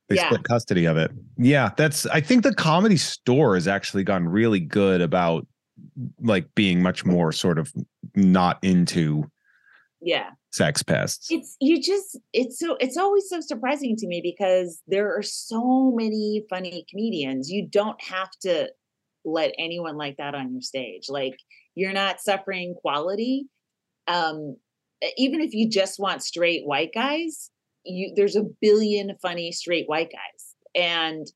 They 0.10 0.18
yeah. 0.18 0.26
split 0.26 0.44
custody 0.44 0.86
of 0.86 0.98
it. 0.98 1.10
Yeah, 1.38 1.70
that's 1.78 2.06
I 2.08 2.20
think 2.20 2.44
the 2.44 2.54
comedy 2.54 2.98
store 2.98 3.56
has 3.56 3.66
actually 3.66 4.04
gotten 4.04 4.28
really 4.28 4.60
good 4.60 5.00
about 5.00 5.48
like 6.20 6.54
being 6.54 6.82
much 6.82 7.06
more 7.06 7.32
sort 7.32 7.58
of 7.58 7.72
not 8.14 8.60
into 8.62 9.24
yeah 10.02 10.32
sex 10.52 10.84
pests 10.84 11.28
it's 11.30 11.56
you 11.62 11.82
just 11.82 12.20
it's 12.34 12.60
so 12.60 12.76
it's 12.80 12.98
always 12.98 13.24
so 13.30 13.40
surprising 13.40 13.96
to 13.96 14.08
me 14.08 14.20
because 14.22 14.82
there 14.88 15.16
are 15.16 15.22
so 15.22 15.92
many 15.96 16.44
funny 16.50 16.86
comedians 16.90 17.50
you 17.50 17.66
don't 17.66 18.02
have 18.04 18.30
to 18.42 18.70
let 19.26 19.54
anyone 19.58 19.98
like 19.98 20.18
that 20.18 20.36
on 20.36 20.52
your 20.52 20.62
stage 20.62 21.06
like 21.10 21.38
you're 21.76 21.94
not 21.94 22.20
suffering 22.20 22.74
quality 22.76 23.46
um 24.08 24.56
even 25.18 25.42
if 25.42 25.54
you 25.54 25.70
just 25.70 26.00
want 26.00 26.24
straight 26.24 26.66
white 26.66 26.92
guys 26.94 27.52
you 27.84 28.14
there's 28.16 28.36
a 28.36 28.44
billion 28.62 29.16
funny 29.22 29.52
straight 29.52 29.88
white 29.88 30.12
guys 30.12 30.56
and 30.76 31.28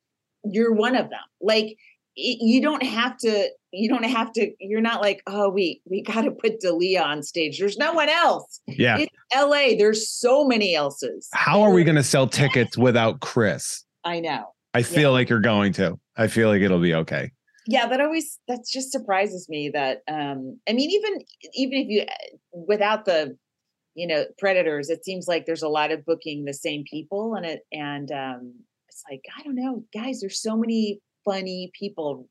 you're 0.43 0.74
one 0.74 0.95
of 0.95 1.10
them. 1.10 1.19
Like 1.41 1.78
you 2.15 2.62
don't 2.62 2.84
have 2.84 3.17
to 3.17 3.50
you 3.71 3.89
don't 3.89 4.06
have 4.06 4.32
to 4.32 4.52
you're 4.60 4.80
not 4.80 5.02
like 5.02 5.21
oh 5.28 5.50
we 5.50 5.82
we 5.89 6.02
got 6.02 6.21
to 6.21 6.32
put 6.32 6.62
Dalia 6.62 7.04
on 7.04 7.24
stage. 7.24 7.60
There's 7.60 7.78
no 7.78 7.93
one 7.93 8.10
else. 8.10 8.62
Yeah. 8.67 8.98
It's 9.00 9.12
la 9.36 9.78
there's 9.78 10.10
so 10.10 10.45
many 10.45 10.76
else's. 10.76 11.28
How 11.34 11.62
are 11.62 11.71
we 11.71 11.84
going 11.84 11.95
to 11.95 12.04
sell 12.04 12.28
tickets 12.28 12.78
without 12.78 13.19
chris? 13.19 13.84
I 14.04 14.19
know. 14.19 14.45
I 14.74 14.84
feel 14.84 15.02
yeah. 15.02 15.08
like 15.10 15.30
you're 15.30 15.39
going 15.39 15.74
to. 15.74 15.98
I 16.15 16.28
feel 16.28 16.50
like 16.50 16.62
it'll 16.62 16.80
be 16.80 16.93
okay 16.93 17.32
yeah 17.67 17.88
that 17.88 18.01
always 18.01 18.39
that 18.47 18.60
just 18.71 18.91
surprises 18.91 19.47
me 19.49 19.69
that 19.73 20.01
um 20.08 20.60
i 20.67 20.73
mean 20.73 20.89
even 20.89 21.19
even 21.54 21.78
if 21.80 21.88
you 21.89 22.06
without 22.67 23.06
the 23.06 23.38
you 23.95 24.08
know 24.08 24.25
predators 24.38 24.89
it 24.89 25.04
seems 25.04 25.28
like 25.28 25.45
there's 25.45 25.63
a 25.63 25.69
lot 25.69 25.91
of 25.91 26.06
booking 26.06 26.45
the 26.45 26.54
same 26.54 26.84
people 26.89 27.36
and 27.36 27.45
it 27.45 27.62
and 27.71 28.12
um 28.12 28.54
it's 28.89 29.04
like 29.10 29.21
i 29.38 29.43
don't 29.43 29.56
know 29.56 29.84
guys 29.93 30.19
there's 30.21 30.41
so 30.41 30.56
many 30.56 30.99
funny 31.23 31.71
people 31.78 32.28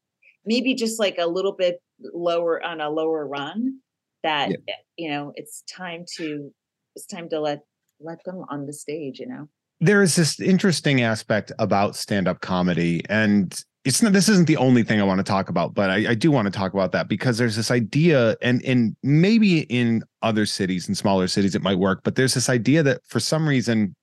maybe 0.47 0.75
just 0.75 1.01
like 1.01 1.19
a 1.19 1.27
little 1.27 1.53
bit 1.53 1.81
lower 2.13 2.63
on 2.63 2.81
a 2.81 2.91
lower 2.91 3.27
run 3.27 3.79
that 4.23 4.51
yeah. 4.51 4.57
Eh, 4.69 4.73
you 4.97 5.11
know 5.11 5.33
it's 5.35 5.63
time 5.63 6.05
to 6.17 6.53
it's 6.95 7.07
time 7.07 7.29
to 7.29 7.41
let 7.41 7.61
let 8.01 8.19
them 8.25 8.45
on 8.51 8.67
the 8.67 8.73
stage 8.73 9.19
you 9.19 9.27
know 9.27 9.49
there 9.81 10.03
is 10.03 10.15
this 10.15 10.39
interesting 10.41 11.03
aspect 11.03 11.51
about 11.59 11.97
stand-up 11.97 12.41
comedy 12.41 13.03
and 13.09 13.65
it's 13.85 14.03
not 14.03 14.13
this 14.13 14.29
isn't 14.29 14.47
the 14.47 14.57
only 14.57 14.83
thing 14.83 15.01
I 15.01 15.05
want 15.05 15.19
to 15.19 15.25
talk 15.25 15.51
about, 15.51 15.75
but 15.75 15.91
I, 15.91 16.11
I, 16.11 16.15
do 16.15 16.31
want 16.31 16.47
to 16.47 16.51
talk 16.51 16.73
about 16.73 16.93
that 16.93 17.07
because 17.07 17.37
there's 17.37 17.57
this 17.57 17.71
idea, 17.71 18.37
and 18.41 18.65
and 18.65 18.97
maybe 19.03 19.61
in 19.61 20.03
other 20.23 20.47
cities 20.47 20.89
and 20.89 20.97
smaller 20.97 21.29
cities 21.29 21.55
it 21.55 21.63
might 21.63 21.79
work, 21.79 22.01
but 22.03 22.17
there's 22.17 22.35
this 22.35 22.49
idea 22.49 22.83
that 22.83 23.03
for 23.07 23.21
some 23.21 23.47
reason 23.47 23.95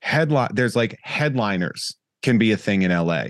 headline 0.00 0.50
there's 0.52 0.76
like 0.76 0.98
headliners 1.02 1.96
can 2.22 2.36
be 2.36 2.52
a 2.52 2.56
thing 2.56 2.82
in 2.82 2.90
LA. 2.90 3.24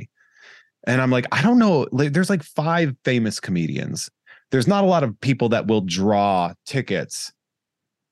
And 0.88 1.00
I'm 1.00 1.10
like, 1.10 1.26
I 1.32 1.42
don't 1.42 1.58
know. 1.58 1.86
There's 1.92 2.30
like 2.30 2.42
five 2.42 2.94
famous 3.04 3.40
comedians. 3.40 4.08
There's 4.50 4.68
not 4.68 4.84
a 4.84 4.86
lot 4.86 5.02
of 5.02 5.20
people 5.20 5.48
that 5.50 5.66
will 5.66 5.80
draw 5.80 6.52
tickets 6.64 7.32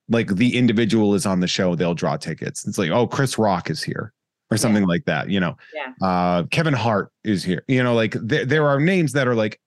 like 0.08 0.28
the 0.28 0.56
individual 0.56 1.14
is 1.14 1.24
on 1.24 1.40
the 1.40 1.48
show, 1.48 1.74
they'll 1.74 1.94
draw 1.94 2.16
tickets. 2.16 2.66
It's 2.66 2.78
like, 2.78 2.90
oh, 2.90 3.06
Chris 3.06 3.38
Rock 3.38 3.70
is 3.70 3.82
here 3.82 4.12
or 4.54 4.56
something 4.56 4.82
yeah. 4.82 4.88
like 4.88 5.04
that, 5.06 5.28
you 5.28 5.40
know. 5.40 5.56
Yeah. 5.74 6.06
Uh 6.06 6.44
Kevin 6.44 6.74
Hart 6.74 7.12
is 7.24 7.42
here. 7.44 7.64
You 7.68 7.82
know, 7.82 7.94
like 7.94 8.14
there, 8.20 8.44
there 8.44 8.68
are 8.68 8.80
names 8.80 9.12
that 9.12 9.26
are 9.26 9.34
like 9.34 9.60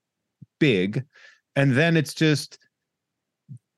big, 0.59 1.03
and 1.55 1.73
then 1.73 1.97
it's 1.97 2.13
just 2.13 2.59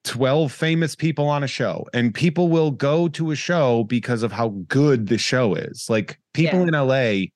12 0.05 0.51
famous 0.51 0.95
people 0.95 1.27
on 1.27 1.43
a 1.43 1.47
show 1.47 1.85
and 1.93 2.13
people 2.13 2.47
will 2.47 2.71
go 2.71 3.07
to 3.09 3.31
a 3.31 3.35
show 3.35 3.83
because 3.83 4.23
of 4.23 4.31
how 4.31 4.49
good 4.67 5.07
the 5.07 5.17
show 5.17 5.53
is 5.55 5.89
like 5.89 6.17
people 6.33 6.59
yeah. 6.59 6.67
in 6.67 6.87
LA 6.87 7.27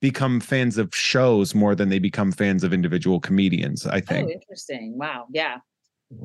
become 0.00 0.40
fans 0.40 0.76
of 0.76 0.94
shows 0.94 1.54
more 1.54 1.74
than 1.74 1.88
they 1.88 1.98
become 1.98 2.32
fans 2.32 2.64
of 2.64 2.72
individual 2.72 3.20
comedians 3.20 3.86
i 3.86 4.00
think 4.00 4.28
oh 4.28 4.32
interesting 4.32 4.98
wow 4.98 5.26
yeah 5.30 5.58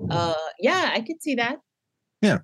uh 0.10 0.34
yeah 0.60 0.91
i 0.93 1.01
could 1.01 1.21
see 1.21 1.36
that 1.36 1.60
yeah 2.21 2.39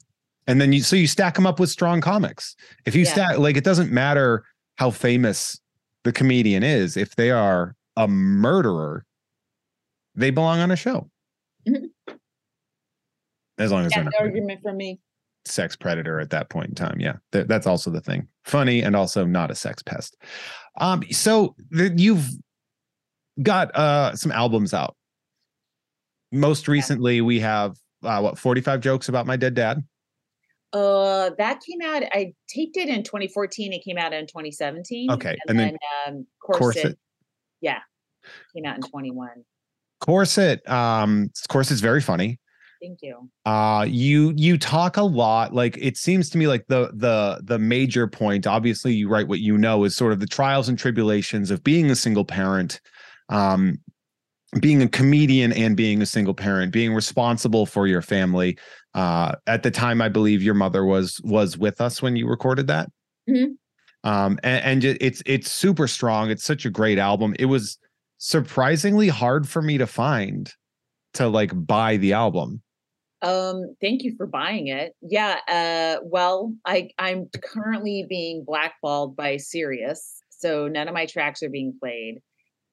and 0.47 0.59
then 0.59 0.73
you 0.73 0.81
so 0.81 0.95
you 0.95 1.07
stack 1.07 1.35
them 1.35 1.45
up 1.45 1.59
with 1.59 1.69
strong 1.69 2.01
comics. 2.01 2.55
If 2.85 2.95
you 2.95 3.03
yeah. 3.03 3.11
stack 3.11 3.37
like 3.37 3.57
it 3.57 3.63
doesn't 3.63 3.91
matter 3.91 4.43
how 4.77 4.91
famous 4.91 5.59
the 6.03 6.11
comedian 6.11 6.63
is 6.63 6.97
if 6.97 7.15
they 7.15 7.31
are 7.31 7.75
a 7.97 8.07
murderer 8.07 9.05
they 10.15 10.29
belong 10.29 10.59
on 10.59 10.71
a 10.71 10.75
show. 10.75 11.09
Mm-hmm. 11.67 12.13
As 13.57 13.71
long 13.71 13.85
as 13.85 13.95
yeah, 13.95 14.03
they're 14.03 14.21
argument 14.21 14.61
for 14.61 14.73
me. 14.73 14.99
sex 15.45 15.75
predator 15.75 16.19
at 16.19 16.31
that 16.31 16.49
point 16.49 16.69
in 16.69 16.75
time 16.75 16.99
yeah. 16.99 17.17
Th- 17.31 17.47
that's 17.47 17.67
also 17.67 17.91
the 17.91 18.01
thing. 18.01 18.27
Funny 18.43 18.81
and 18.81 18.95
also 18.95 19.25
not 19.25 19.51
a 19.51 19.55
sex 19.55 19.83
pest. 19.83 20.17
Um 20.79 21.03
so 21.11 21.55
th- 21.75 21.93
you've 21.95 22.27
got 23.43 23.73
uh 23.75 24.15
some 24.15 24.31
albums 24.31 24.73
out. 24.73 24.95
Most 26.31 26.67
recently 26.67 27.17
yeah. 27.17 27.21
we 27.21 27.39
have 27.41 27.77
uh 28.03 28.19
what 28.19 28.39
45 28.39 28.81
jokes 28.81 29.07
about 29.07 29.27
my 29.27 29.35
dead 29.35 29.53
dad 29.53 29.83
uh 30.73 31.31
that 31.37 31.59
came 31.61 31.81
out 31.83 32.03
i 32.13 32.33
taped 32.47 32.77
it 32.77 32.89
in 32.89 33.03
2014 33.03 33.73
it 33.73 33.83
came 33.83 33.97
out 33.97 34.13
in 34.13 34.25
2017 34.25 35.11
okay 35.11 35.29
and, 35.29 35.39
and 35.49 35.59
then, 35.59 35.77
then 36.07 36.15
um 36.15 36.27
corset, 36.41 36.83
corset 36.83 36.97
yeah 37.61 37.79
came 38.55 38.65
out 38.65 38.75
in 38.75 38.81
21 38.81 39.29
corset 39.99 40.67
um 40.69 41.29
corset's 41.49 41.81
very 41.81 42.01
funny 42.01 42.39
Thank 42.81 43.03
you. 43.03 43.29
Uh 43.45 43.85
you 43.87 44.33
you 44.35 44.57
talk 44.57 44.97
a 44.97 45.03
lot 45.03 45.53
like 45.53 45.77
it 45.77 45.97
seems 45.97 46.31
to 46.31 46.39
me 46.39 46.47
like 46.47 46.65
the 46.65 46.89
the 46.95 47.39
the 47.43 47.59
major 47.59 48.07
point 48.07 48.47
obviously 48.47 48.91
you 48.91 49.07
write 49.07 49.27
what 49.27 49.39
you 49.39 49.55
know 49.55 49.83
is 49.83 49.95
sort 49.95 50.13
of 50.13 50.19
the 50.19 50.25
trials 50.25 50.67
and 50.67 50.79
tribulations 50.79 51.51
of 51.51 51.63
being 51.63 51.91
a 51.91 51.95
single 51.95 52.25
parent 52.25 52.81
um 53.29 53.77
being 54.59 54.81
a 54.81 54.87
comedian 54.87 55.53
and 55.53 55.77
being 55.77 56.01
a 56.01 56.05
single 56.05 56.33
parent 56.33 56.73
being 56.73 56.93
responsible 56.93 57.65
for 57.65 57.87
your 57.87 58.01
family 58.01 58.57
uh 58.93 59.33
at 59.47 59.63
the 59.63 59.71
time 59.71 60.01
I 60.01 60.09
believe 60.09 60.43
your 60.43 60.53
mother 60.53 60.85
was 60.85 61.21
was 61.23 61.57
with 61.57 61.79
us 61.79 62.01
when 62.01 62.15
you 62.15 62.27
recorded 62.27 62.67
that. 62.67 62.89
Mm-hmm. 63.29 64.09
Um 64.09 64.39
and, 64.43 64.83
and 64.83 64.97
it's 64.99 65.23
it's 65.25 65.51
super 65.51 65.87
strong 65.87 66.29
it's 66.29 66.43
such 66.43 66.65
a 66.65 66.69
great 66.69 66.97
album 66.97 67.35
it 67.39 67.45
was 67.45 67.77
surprisingly 68.17 69.07
hard 69.07 69.47
for 69.47 69.61
me 69.61 69.77
to 69.77 69.87
find 69.87 70.53
to 71.13 71.27
like 71.27 71.51
buy 71.65 71.97
the 71.97 72.13
album 72.13 72.61
um, 73.21 73.75
thank 73.79 74.03
you 74.03 74.15
for 74.17 74.25
buying 74.25 74.67
it. 74.67 74.95
Yeah. 75.01 75.37
Uh, 75.47 76.01
well, 76.03 76.53
I 76.65 76.89
I'm 76.97 77.29
currently 77.43 78.05
being 78.09 78.43
blackballed 78.43 79.15
by 79.15 79.37
Sirius, 79.37 80.23
so 80.29 80.67
none 80.67 80.87
of 80.87 80.93
my 80.93 81.05
tracks 81.05 81.43
are 81.43 81.49
being 81.49 81.75
played, 81.79 82.21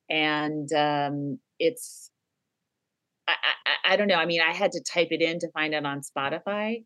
and 0.09 0.73
um, 0.73 1.39
it's 1.59 2.11
I, 3.27 3.33
I 3.33 3.93
I 3.93 3.97
don't 3.97 4.09
know. 4.09 4.17
I 4.17 4.27
mean, 4.27 4.41
I 4.41 4.53
had 4.53 4.73
to 4.73 4.83
type 4.83 5.09
it 5.11 5.23
in 5.23 5.39
to 5.41 5.51
find 5.53 5.75
it 5.75 5.85
on 5.85 6.01
Spotify 6.03 6.85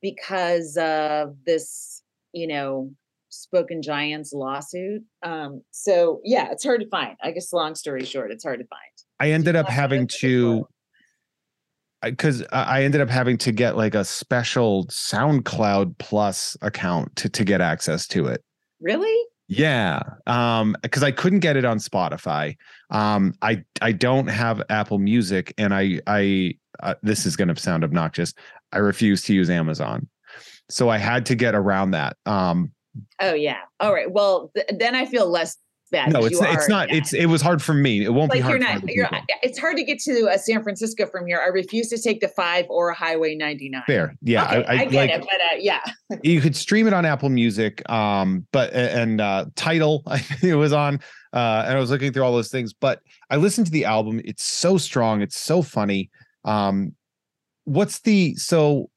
because 0.00 0.76
of 0.76 1.36
this, 1.44 2.02
you 2.32 2.46
know, 2.46 2.90
Spoken 3.30 3.82
Giants 3.82 4.32
lawsuit. 4.32 5.02
Um, 5.22 5.62
so 5.70 6.20
yeah, 6.24 6.50
it's 6.50 6.64
hard 6.64 6.80
to 6.80 6.88
find. 6.88 7.16
I 7.22 7.32
guess 7.32 7.52
long 7.52 7.74
story 7.74 8.04
short, 8.04 8.30
it's 8.32 8.44
hard 8.44 8.60
to 8.60 8.66
find. 8.66 8.80
I 9.20 9.32
ended 9.32 9.56
up 9.56 9.68
having 9.68 10.06
to 10.20 10.66
because 12.02 12.44
I 12.52 12.84
ended 12.84 13.00
up 13.00 13.10
having 13.10 13.36
to 13.38 13.52
get 13.52 13.76
like 13.76 13.94
a 13.94 14.04
special 14.04 14.86
SoundCloud 14.86 15.98
Plus 15.98 16.56
account 16.62 17.14
to 17.16 17.28
to 17.28 17.44
get 17.44 17.60
access 17.60 18.06
to 18.08 18.26
it. 18.26 18.42
Really? 18.80 19.26
Yeah. 19.48 20.02
Um, 20.26 20.76
because 20.82 21.02
I 21.02 21.10
couldn't 21.10 21.40
get 21.40 21.56
it 21.56 21.64
on 21.64 21.78
Spotify. 21.78 22.56
Um, 22.90 23.34
I 23.40 23.64
I 23.80 23.92
don't 23.92 24.28
have 24.28 24.62
Apple 24.68 24.98
Music, 24.98 25.54
and 25.58 25.74
I 25.74 26.00
I 26.06 26.54
uh, 26.80 26.94
this 27.02 27.24
is 27.26 27.34
going 27.34 27.48
to 27.48 27.56
sound 27.56 27.82
obnoxious. 27.82 28.34
I 28.72 28.78
refuse 28.78 29.22
to 29.24 29.34
use 29.34 29.48
Amazon, 29.48 30.08
so 30.68 30.90
I 30.90 30.98
had 30.98 31.26
to 31.26 31.34
get 31.34 31.54
around 31.54 31.92
that. 31.92 32.16
Um. 32.26 32.72
Oh 33.20 33.34
yeah. 33.34 33.60
All 33.80 33.92
right. 33.92 34.10
Well, 34.10 34.50
th- 34.54 34.66
then 34.78 34.94
I 34.94 35.06
feel 35.06 35.28
less 35.28 35.56
bad. 35.88 36.12
No, 36.12 36.24
it's 36.24 36.40
it's 36.40 36.68
not. 36.68 36.90
It's 36.90 37.12
it 37.12 37.26
was 37.26 37.42
hard 37.42 37.62
for 37.62 37.74
me. 37.74 38.04
It 38.04 38.12
won't 38.12 38.30
like 38.30 38.38
be 38.38 38.40
hard. 38.40 38.60
You're 38.60 38.68
not. 38.68 38.88
You're, 38.88 39.08
it's 39.42 39.58
hard 39.58 39.76
to 39.76 39.84
get 39.84 39.98
to 40.00 40.28
uh, 40.28 40.38
San 40.38 40.62
Francisco 40.62 41.06
from 41.06 41.26
here. 41.26 41.40
I 41.44 41.48
refuse 41.48 41.88
to 41.88 41.98
take 42.00 42.20
the 42.20 42.28
five 42.28 42.66
or 42.68 42.92
Highway 42.92 43.34
99. 43.34 43.82
Fair, 43.86 44.14
yeah, 44.22 44.44
okay, 44.44 44.64
I, 44.66 44.74
I, 44.74 44.78
I, 44.80 44.84
get 44.84 44.94
like, 44.94 45.10
it, 45.10 45.20
but 45.20 45.40
uh, 45.40 45.58
yeah, 45.58 45.80
you 46.22 46.40
could 46.40 46.56
stream 46.56 46.86
it 46.86 46.92
on 46.92 47.04
Apple 47.04 47.28
Music, 47.28 47.88
um, 47.90 48.46
but 48.52 48.72
and 48.72 49.20
uh, 49.20 49.46
Tidal 49.56 50.02
it 50.42 50.54
was 50.54 50.72
on, 50.72 51.00
uh, 51.32 51.64
and 51.66 51.76
I 51.76 51.80
was 51.80 51.90
looking 51.90 52.12
through 52.12 52.24
all 52.24 52.32
those 52.32 52.50
things. 52.50 52.72
But 52.72 53.00
I 53.30 53.36
listened 53.36 53.66
to 53.66 53.72
the 53.72 53.84
album. 53.84 54.20
It's 54.24 54.44
so 54.44 54.78
strong. 54.78 55.22
It's 55.22 55.38
so 55.38 55.62
funny. 55.62 56.10
Um, 56.44 56.94
what's 57.64 58.00
the 58.00 58.34
so? 58.36 58.90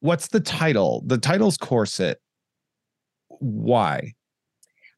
What's 0.00 0.28
the 0.28 0.40
title? 0.40 1.02
The 1.06 1.18
title's 1.18 1.56
Corset. 1.56 2.20
Why? 3.28 4.12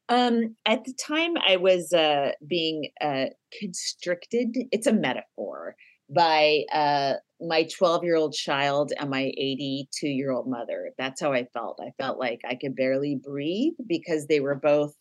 Um, 0.09 0.57
at 0.65 0.85
the 0.85 0.95
time, 0.95 1.35
I 1.47 1.57
was 1.57 1.93
uh, 1.93 2.33
being 2.47 2.91
uh, 3.01 3.27
constricted. 3.59 4.57
It's 4.73 4.87
a 4.87 4.93
metaphor 4.93 5.77
by 6.11 6.65
uh, 6.73 7.15
my 7.41 7.69
12 7.77 8.05
year 8.05 8.17
old 8.17 8.33
child 8.33 8.93
and 8.99 9.11
my 9.11 9.33
82 9.37 10.09
year 10.09 10.33
old 10.33 10.49
mother. 10.49 10.91
That's 10.97 11.21
how 11.21 11.33
I 11.33 11.47
felt. 11.53 11.79
I 11.83 11.93
felt 12.03 12.19
like 12.19 12.41
I 12.49 12.55
could 12.55 12.75
barely 12.75 13.17
breathe 13.23 13.75
because 13.87 14.27
they 14.27 14.41
were 14.41 14.55
both 14.55 14.95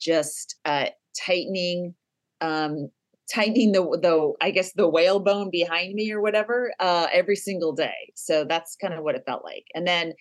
just 0.00 0.56
uh, 0.64 0.86
tightening, 1.18 1.94
um, 2.40 2.90
tightening 3.32 3.72
the 3.72 3.82
the 3.82 4.32
I 4.40 4.50
guess 4.50 4.72
the 4.72 4.88
whalebone 4.88 5.50
behind 5.50 5.94
me 5.94 6.10
or 6.12 6.22
whatever 6.22 6.72
uh, 6.80 7.08
every 7.12 7.36
single 7.36 7.74
day. 7.74 8.12
So 8.14 8.44
that's 8.44 8.76
kind 8.76 8.94
of 8.94 9.04
what 9.04 9.14
it 9.14 9.24
felt 9.26 9.44
like. 9.44 9.64
And 9.74 9.86
then 9.86 10.14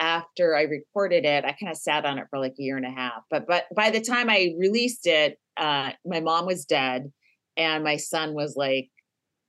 after 0.00 0.56
I 0.56 0.62
recorded 0.62 1.24
it, 1.24 1.44
I 1.44 1.52
kind 1.52 1.70
of 1.70 1.76
sat 1.76 2.04
on 2.04 2.18
it 2.18 2.26
for 2.30 2.38
like 2.38 2.54
a 2.58 2.62
year 2.62 2.76
and 2.76 2.86
a 2.86 2.90
half. 2.90 3.22
But 3.30 3.46
but 3.46 3.64
by 3.74 3.90
the 3.90 4.00
time 4.00 4.30
I 4.30 4.54
released 4.58 5.06
it, 5.06 5.38
uh, 5.56 5.90
my 6.06 6.20
mom 6.20 6.46
was 6.46 6.64
dead, 6.64 7.10
and 7.56 7.84
my 7.84 7.96
son 7.96 8.34
was 8.34 8.54
like 8.56 8.88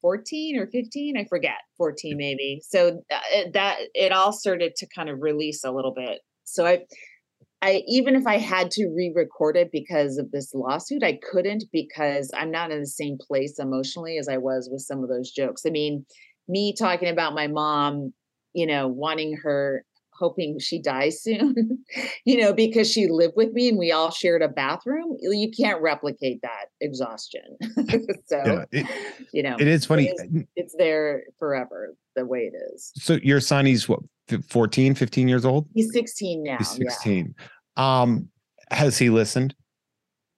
14 0.01 0.57
or 0.57 0.67
15, 0.67 1.17
I 1.17 1.25
forget, 1.25 1.57
14 1.77 2.15
maybe. 2.17 2.61
So 2.63 3.01
uh, 3.11 3.19
it, 3.31 3.53
that 3.53 3.77
it 3.93 4.11
all 4.11 4.31
started 4.31 4.75
to 4.77 4.87
kind 4.95 5.09
of 5.09 5.21
release 5.21 5.63
a 5.63 5.71
little 5.71 5.93
bit. 5.93 6.21
So 6.45 6.65
I 6.65 6.85
I 7.61 7.83
even 7.87 8.15
if 8.15 8.25
I 8.25 8.37
had 8.37 8.71
to 8.71 8.87
re-record 8.87 9.57
it 9.57 9.69
because 9.71 10.17
of 10.17 10.31
this 10.31 10.53
lawsuit, 10.53 11.03
I 11.03 11.19
couldn't 11.29 11.65
because 11.73 12.31
I'm 12.33 12.51
not 12.51 12.71
in 12.71 12.79
the 12.79 12.87
same 12.87 13.17
place 13.19 13.59
emotionally 13.59 14.17
as 14.17 14.29
I 14.29 14.37
was 14.37 14.69
with 14.71 14.81
some 14.81 15.03
of 15.03 15.09
those 15.09 15.31
jokes. 15.31 15.63
I 15.65 15.69
mean, 15.69 16.05
me 16.47 16.73
talking 16.73 17.09
about 17.09 17.35
my 17.35 17.47
mom, 17.47 18.13
you 18.53 18.65
know, 18.65 18.87
wanting 18.87 19.37
her 19.43 19.83
hoping 20.19 20.59
she 20.59 20.79
dies 20.79 21.21
soon, 21.21 21.79
you 22.25 22.37
know, 22.37 22.53
because 22.53 22.91
she 22.91 23.07
lived 23.07 23.33
with 23.35 23.53
me 23.53 23.69
and 23.69 23.77
we 23.77 23.91
all 23.91 24.11
shared 24.11 24.41
a 24.41 24.47
bathroom. 24.47 25.17
You 25.19 25.49
can't 25.49 25.81
replicate 25.81 26.41
that 26.41 26.65
exhaustion. 26.81 27.57
so, 28.27 28.43
yeah, 28.45 28.65
it, 28.71 28.85
you 29.33 29.41
know, 29.41 29.55
it 29.59 29.67
is 29.67 29.85
funny. 29.85 30.07
It 30.07 30.19
is, 30.19 30.43
it's 30.55 30.75
there 30.77 31.23
forever 31.37 31.95
the 32.15 32.25
way 32.25 32.51
it 32.51 32.55
is. 32.73 32.91
So 32.95 33.19
your 33.23 33.39
son, 33.39 33.65
he's 33.65 33.87
what, 33.87 34.01
14, 34.49 34.95
15 34.95 35.27
years 35.27 35.45
old? 35.45 35.67
He's 35.73 35.91
16 35.93 36.43
now. 36.43 36.57
He's 36.57 36.69
16. 36.69 37.33
Yeah. 37.37 38.01
Um, 38.01 38.29
has 38.71 38.97
he 38.97 39.09
listened? 39.09 39.55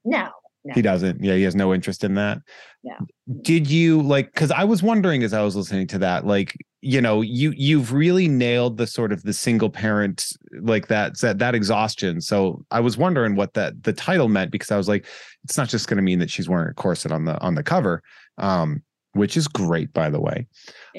No. 0.06 0.30
No. 0.64 0.74
He 0.76 0.82
doesn't. 0.82 1.24
Yeah, 1.24 1.36
he 1.36 1.44
has 1.44 1.56
no 1.56 1.74
interest 1.74 2.04
in 2.04 2.14
that. 2.16 2.40
Yeah. 2.84 3.00
Did 3.42 3.70
you 3.70 4.02
like 4.02 4.34
cuz 4.36 4.52
I 4.52 4.64
was 4.64 4.84
wondering 4.84 5.24
as 5.24 5.34
I 5.34 5.42
was 5.42 5.56
listening 5.56 5.88
to 5.88 6.00
that 6.00 6.26
like 6.26 6.56
you 6.82 7.00
know, 7.00 7.22
you 7.22 7.54
you've 7.56 7.94
really 7.94 8.28
nailed 8.28 8.78
the 8.78 8.88
sort 8.88 9.12
of 9.12 9.24
the 9.24 9.34
single 9.34 9.70
parent 9.70 10.26
like 10.62 10.88
that 10.88 11.20
that 11.20 11.40
that 11.40 11.56
exhaustion. 11.56 12.22
So 12.22 12.64
I 12.72 12.80
was 12.80 12.98
wondering 12.98 13.36
what 13.36 13.54
that 13.56 13.84
the 13.84 13.94
title 13.94 14.30
meant 14.30 14.52
because 14.52 14.72
I 14.72 14.78
was 14.78 14.88
like 14.88 15.08
it's 15.44 15.58
not 15.58 15.70
just 15.70 15.88
going 15.88 15.98
to 15.98 16.04
mean 16.04 16.20
that 16.20 16.30
she's 16.30 16.50
wearing 16.50 16.70
a 16.70 16.74
corset 16.74 17.12
on 17.12 17.26
the 17.26 17.40
on 17.40 17.56
the 17.56 17.64
cover. 17.64 18.04
Um 18.38 18.84
which 19.14 19.36
is 19.36 19.48
great 19.48 19.92
by 19.94 20.10
the 20.10 20.22
way. 20.22 20.48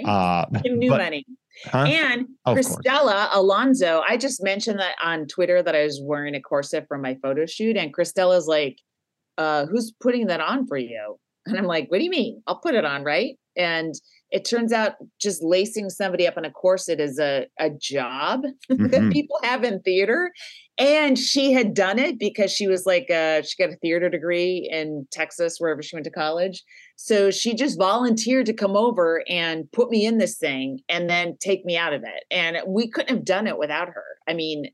Uh 0.05 0.47
new 0.65 0.91
but, 0.91 1.03
money. 1.03 1.25
Huh? 1.67 1.85
And 1.87 2.27
oh, 2.47 2.55
Cristela 2.55 3.29
Alonzo, 3.33 4.03
I 4.09 4.17
just 4.17 4.43
mentioned 4.43 4.81
that 4.81 4.97
on 5.03 5.27
Twitter 5.27 5.63
that 5.63 5.77
I 5.77 5.85
was 5.85 6.01
wearing 6.03 6.35
a 6.35 6.41
corset 6.41 6.87
for 6.89 6.99
my 6.99 7.17
photo 7.23 7.47
shoot 7.47 7.77
and 7.77 7.95
Cristela's 7.95 8.47
like 8.47 8.79
uh, 9.39 9.67
who's 9.67 9.93
putting 10.01 10.27
that 10.27 10.41
on 10.41 10.67
for 10.67 10.77
you? 10.77 11.19
And 11.47 11.59
I'm 11.59 11.65
like, 11.65 11.91
what 11.91 11.99
do 11.99 12.05
you 12.05 12.11
mean? 12.11 12.43
I'll 12.47 12.61
put 12.61 12.75
it 12.75 12.85
on, 12.85 13.03
right? 13.03 13.37
And 13.57 13.95
it 14.31 14.45
turns 14.49 14.73
out 14.73 14.93
just 15.21 15.43
lacing 15.43 15.91
somebody 15.91 16.27
up 16.27 16.39
in 16.39 16.45
a 16.45 16.51
corset 16.51 17.01
is 17.01 17.19
a, 17.19 17.47
a 17.59 17.69
job 17.69 18.43
Mhm. 18.71 18.91
that 18.91 19.13
people 19.13 19.37
have 19.43 19.65
in 19.65 19.81
theater. 19.83 20.31
And 20.79 21.19
she 21.19 21.53
had 21.53 21.75
done 21.75 21.99
it 21.99 22.19
because 22.19 22.51
she 22.51 22.67
was 22.67 22.87
like, 22.87 23.11
uh, 23.11 23.43
she 23.43 23.63
got 23.63 23.73
a 23.73 23.77
theater 23.77 24.09
degree 24.09 24.69
in 24.73 25.07
Texas, 25.11 25.57
wherever 25.59 25.83
she 25.83 25.95
went 25.95 26.05
to 26.05 26.11
college. 26.11 26.63
So 26.97 27.31
she 27.31 27.55
just 27.55 27.77
volunteered 27.79 28.47
to 28.47 28.55
come 28.55 28.75
over 28.75 29.23
and 29.29 29.71
put 29.73 29.91
me 29.91 30.07
in 30.07 30.17
this 30.17 30.39
thing 30.39 30.79
and 30.89 31.11
then 31.11 31.37
take 31.41 31.65
me 31.67 31.77
out 31.77 31.93
of 31.93 32.03
it. 32.05 32.25
And 32.31 32.57
we 32.67 32.89
couldn't 32.89 33.15
have 33.15 33.25
done 33.25 33.47
it 33.47 33.59
without 33.59 33.89
her. 33.89 34.05
I 34.27 34.33
mean, 34.33 34.71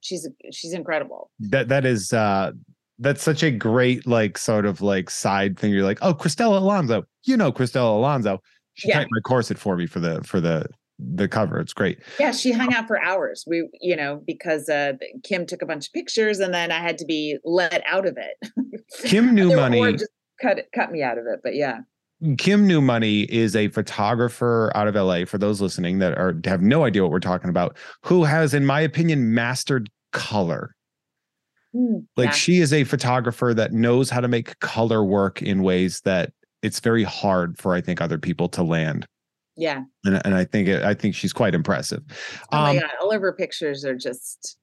she's 0.00 0.28
she's 0.52 0.72
incredible. 0.74 1.30
that 1.38 1.68
that 1.68 1.86
is 1.86 2.12
uh 2.12 2.52
that's 3.00 3.22
such 3.22 3.42
a 3.42 3.50
great 3.50 4.06
like 4.06 4.38
sort 4.38 4.64
of 4.66 4.80
like 4.80 5.10
side 5.10 5.58
thing 5.58 5.72
you're 5.72 5.84
like 5.84 5.98
oh 6.02 6.14
Cristela 6.14 6.58
Alonzo 6.58 7.02
you 7.24 7.36
know 7.36 7.50
Cristela 7.50 7.96
Alonzo 7.96 8.38
she 8.74 8.88
Yeah. 8.88 8.94
tightened 8.96 9.10
my 9.12 9.20
corset 9.20 9.58
for 9.58 9.76
me 9.76 9.86
for 9.86 10.00
the 10.00 10.22
for 10.22 10.40
the 10.40 10.66
the 10.98 11.26
cover 11.28 11.58
it's 11.58 11.72
great 11.72 11.98
Yeah, 12.18 12.30
she 12.30 12.52
hung 12.52 12.74
out 12.74 12.86
for 12.86 13.02
hours. 13.02 13.42
We, 13.46 13.66
you 13.80 13.96
know, 13.96 14.22
because 14.26 14.68
uh, 14.68 14.92
Kim 15.24 15.46
took 15.46 15.62
a 15.62 15.66
bunch 15.66 15.86
of 15.86 15.92
pictures, 15.94 16.40
and 16.40 16.52
then 16.52 16.70
I 16.70 16.78
had 16.80 16.98
to 16.98 17.06
be 17.06 17.38
let 17.42 17.82
out 17.86 18.06
of 18.06 18.18
it. 18.18 18.50
kim 19.04 19.34
new 19.34 19.50
Or- 19.54 19.56
money 19.56 19.92
just 19.92 20.10
cut 20.42 20.58
cut 20.74 20.92
me 20.92 21.02
out 21.02 21.16
of 21.16 21.24
it. 21.26 21.40
But 21.42 21.54
yeah, 21.54 21.78
kim 22.36 22.68
Newmoney 22.68 23.24
is 23.30 23.56
a 23.56 23.68
photographer 23.68 24.70
out 24.74 24.88
of 24.88 24.94
la 24.94 25.24
for 25.24 25.38
those 25.38 25.60
listening 25.62 26.00
that 26.00 26.18
are 26.18 26.38
have 26.44 26.60
no 26.60 26.84
idea 26.84 27.02
what 27.02 27.10
we're 27.10 27.20
talking 27.20 27.48
about 27.50 27.78
who 28.04 28.24
has 28.24 28.52
in 28.52 28.66
my 28.66 28.80
opinion 28.80 29.32
mastered 29.34 29.88
color 30.12 30.74
Mm, 31.74 32.04
like 32.16 32.26
yeah. 32.26 32.32
she 32.32 32.58
is 32.58 32.72
a 32.72 32.82
photographer 32.82 33.54
that 33.54 33.72
knows 33.72 34.10
how 34.10 34.20
to 34.20 34.26
make 34.26 34.58
color 34.58 35.04
work 35.04 35.40
in 35.40 35.62
ways 35.62 36.00
that 36.00 36.32
it's 36.62 36.80
very 36.80 37.04
hard 37.04 37.56
for 37.58 37.74
i 37.74 37.80
think 37.80 38.00
other 38.00 38.18
people 38.18 38.48
to 38.48 38.64
land 38.64 39.06
yeah. 39.56 39.82
and, 40.04 40.20
and 40.24 40.34
i 40.34 40.44
think 40.44 40.66
it, 40.66 40.82
i 40.82 40.94
think 40.94 41.14
she's 41.14 41.32
quite 41.32 41.54
impressive 41.54 42.02
Oh 42.50 42.56
my 42.62 42.70
Um, 42.70 42.78
god, 42.80 42.90
all 43.00 43.12
of 43.12 43.20
her 43.20 43.32
pictures 43.32 43.84
are 43.84 43.94
just 43.94 44.56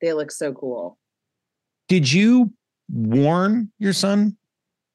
they 0.00 0.14
look 0.14 0.30
so 0.30 0.54
cool. 0.54 0.96
did 1.88 2.10
you 2.10 2.50
warn 2.90 3.70
your 3.78 3.92
son 3.92 4.34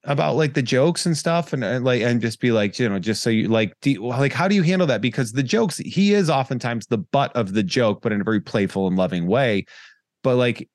about 0.05 0.35
like 0.37 0.53
the 0.53 0.61
jokes 0.61 1.05
and 1.05 1.15
stuff 1.17 1.53
and, 1.53 1.63
and 1.63 1.83
like 1.85 2.01
and 2.01 2.21
just 2.21 2.39
be 2.39 2.51
like 2.51 2.79
you 2.79 2.87
know 2.89 2.97
just 2.97 3.21
so 3.21 3.29
you 3.29 3.47
like 3.47 3.73
do 3.81 3.91
you, 3.91 4.07
like 4.07 4.33
how 4.33 4.47
do 4.47 4.55
you 4.55 4.63
handle 4.63 4.87
that 4.87 5.01
because 5.01 5.33
the 5.33 5.43
jokes 5.43 5.77
he 5.77 6.13
is 6.13 6.29
oftentimes 6.29 6.87
the 6.87 6.97
butt 6.97 7.31
of 7.35 7.53
the 7.53 7.61
joke 7.63 8.01
but 8.01 8.11
in 8.11 8.21
a 8.21 8.23
very 8.23 8.39
playful 8.39 8.87
and 8.87 8.95
loving 8.97 9.27
way 9.27 9.65
but 10.23 10.35
like 10.35 10.67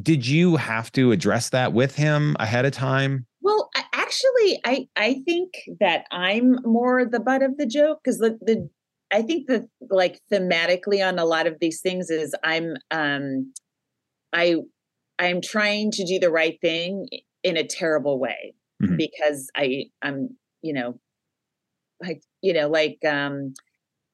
did 0.00 0.26
you 0.26 0.56
have 0.56 0.90
to 0.92 1.12
address 1.12 1.50
that 1.50 1.72
with 1.72 1.94
him 1.96 2.36
ahead 2.40 2.64
of 2.64 2.72
time 2.72 3.26
Well, 3.40 3.70
I, 3.74 3.84
actually, 3.92 4.60
I 4.64 4.88
I 4.96 5.22
think 5.26 5.52
that 5.80 6.06
I'm 6.10 6.56
more 6.64 7.04
the 7.04 7.20
butt 7.20 7.42
of 7.42 7.56
the 7.58 7.66
joke 7.66 8.00
because 8.02 8.18
the 8.18 8.38
the 8.40 8.68
I 9.12 9.22
think 9.22 9.48
that 9.48 9.68
like 9.90 10.20
thematically 10.32 11.06
on 11.06 11.18
a 11.18 11.24
lot 11.24 11.46
of 11.46 11.58
these 11.60 11.80
things 11.80 12.08
is 12.10 12.34
I'm 12.44 12.76
um 12.90 13.52
I 14.32 14.56
I'm 15.18 15.40
trying 15.42 15.90
to 15.92 16.04
do 16.06 16.18
the 16.18 16.30
right 16.30 16.58
thing 16.60 17.08
in 17.42 17.56
a 17.56 17.64
terrible 17.66 18.18
way 18.20 18.54
Mhm. 18.82 18.96
because 18.98 19.50
I 19.56 19.86
I'm 20.02 20.36
you 20.62 20.72
know 20.74 21.00
like 22.00 22.22
you 22.40 22.52
know 22.52 22.68
like 22.68 22.98
um 23.06 23.54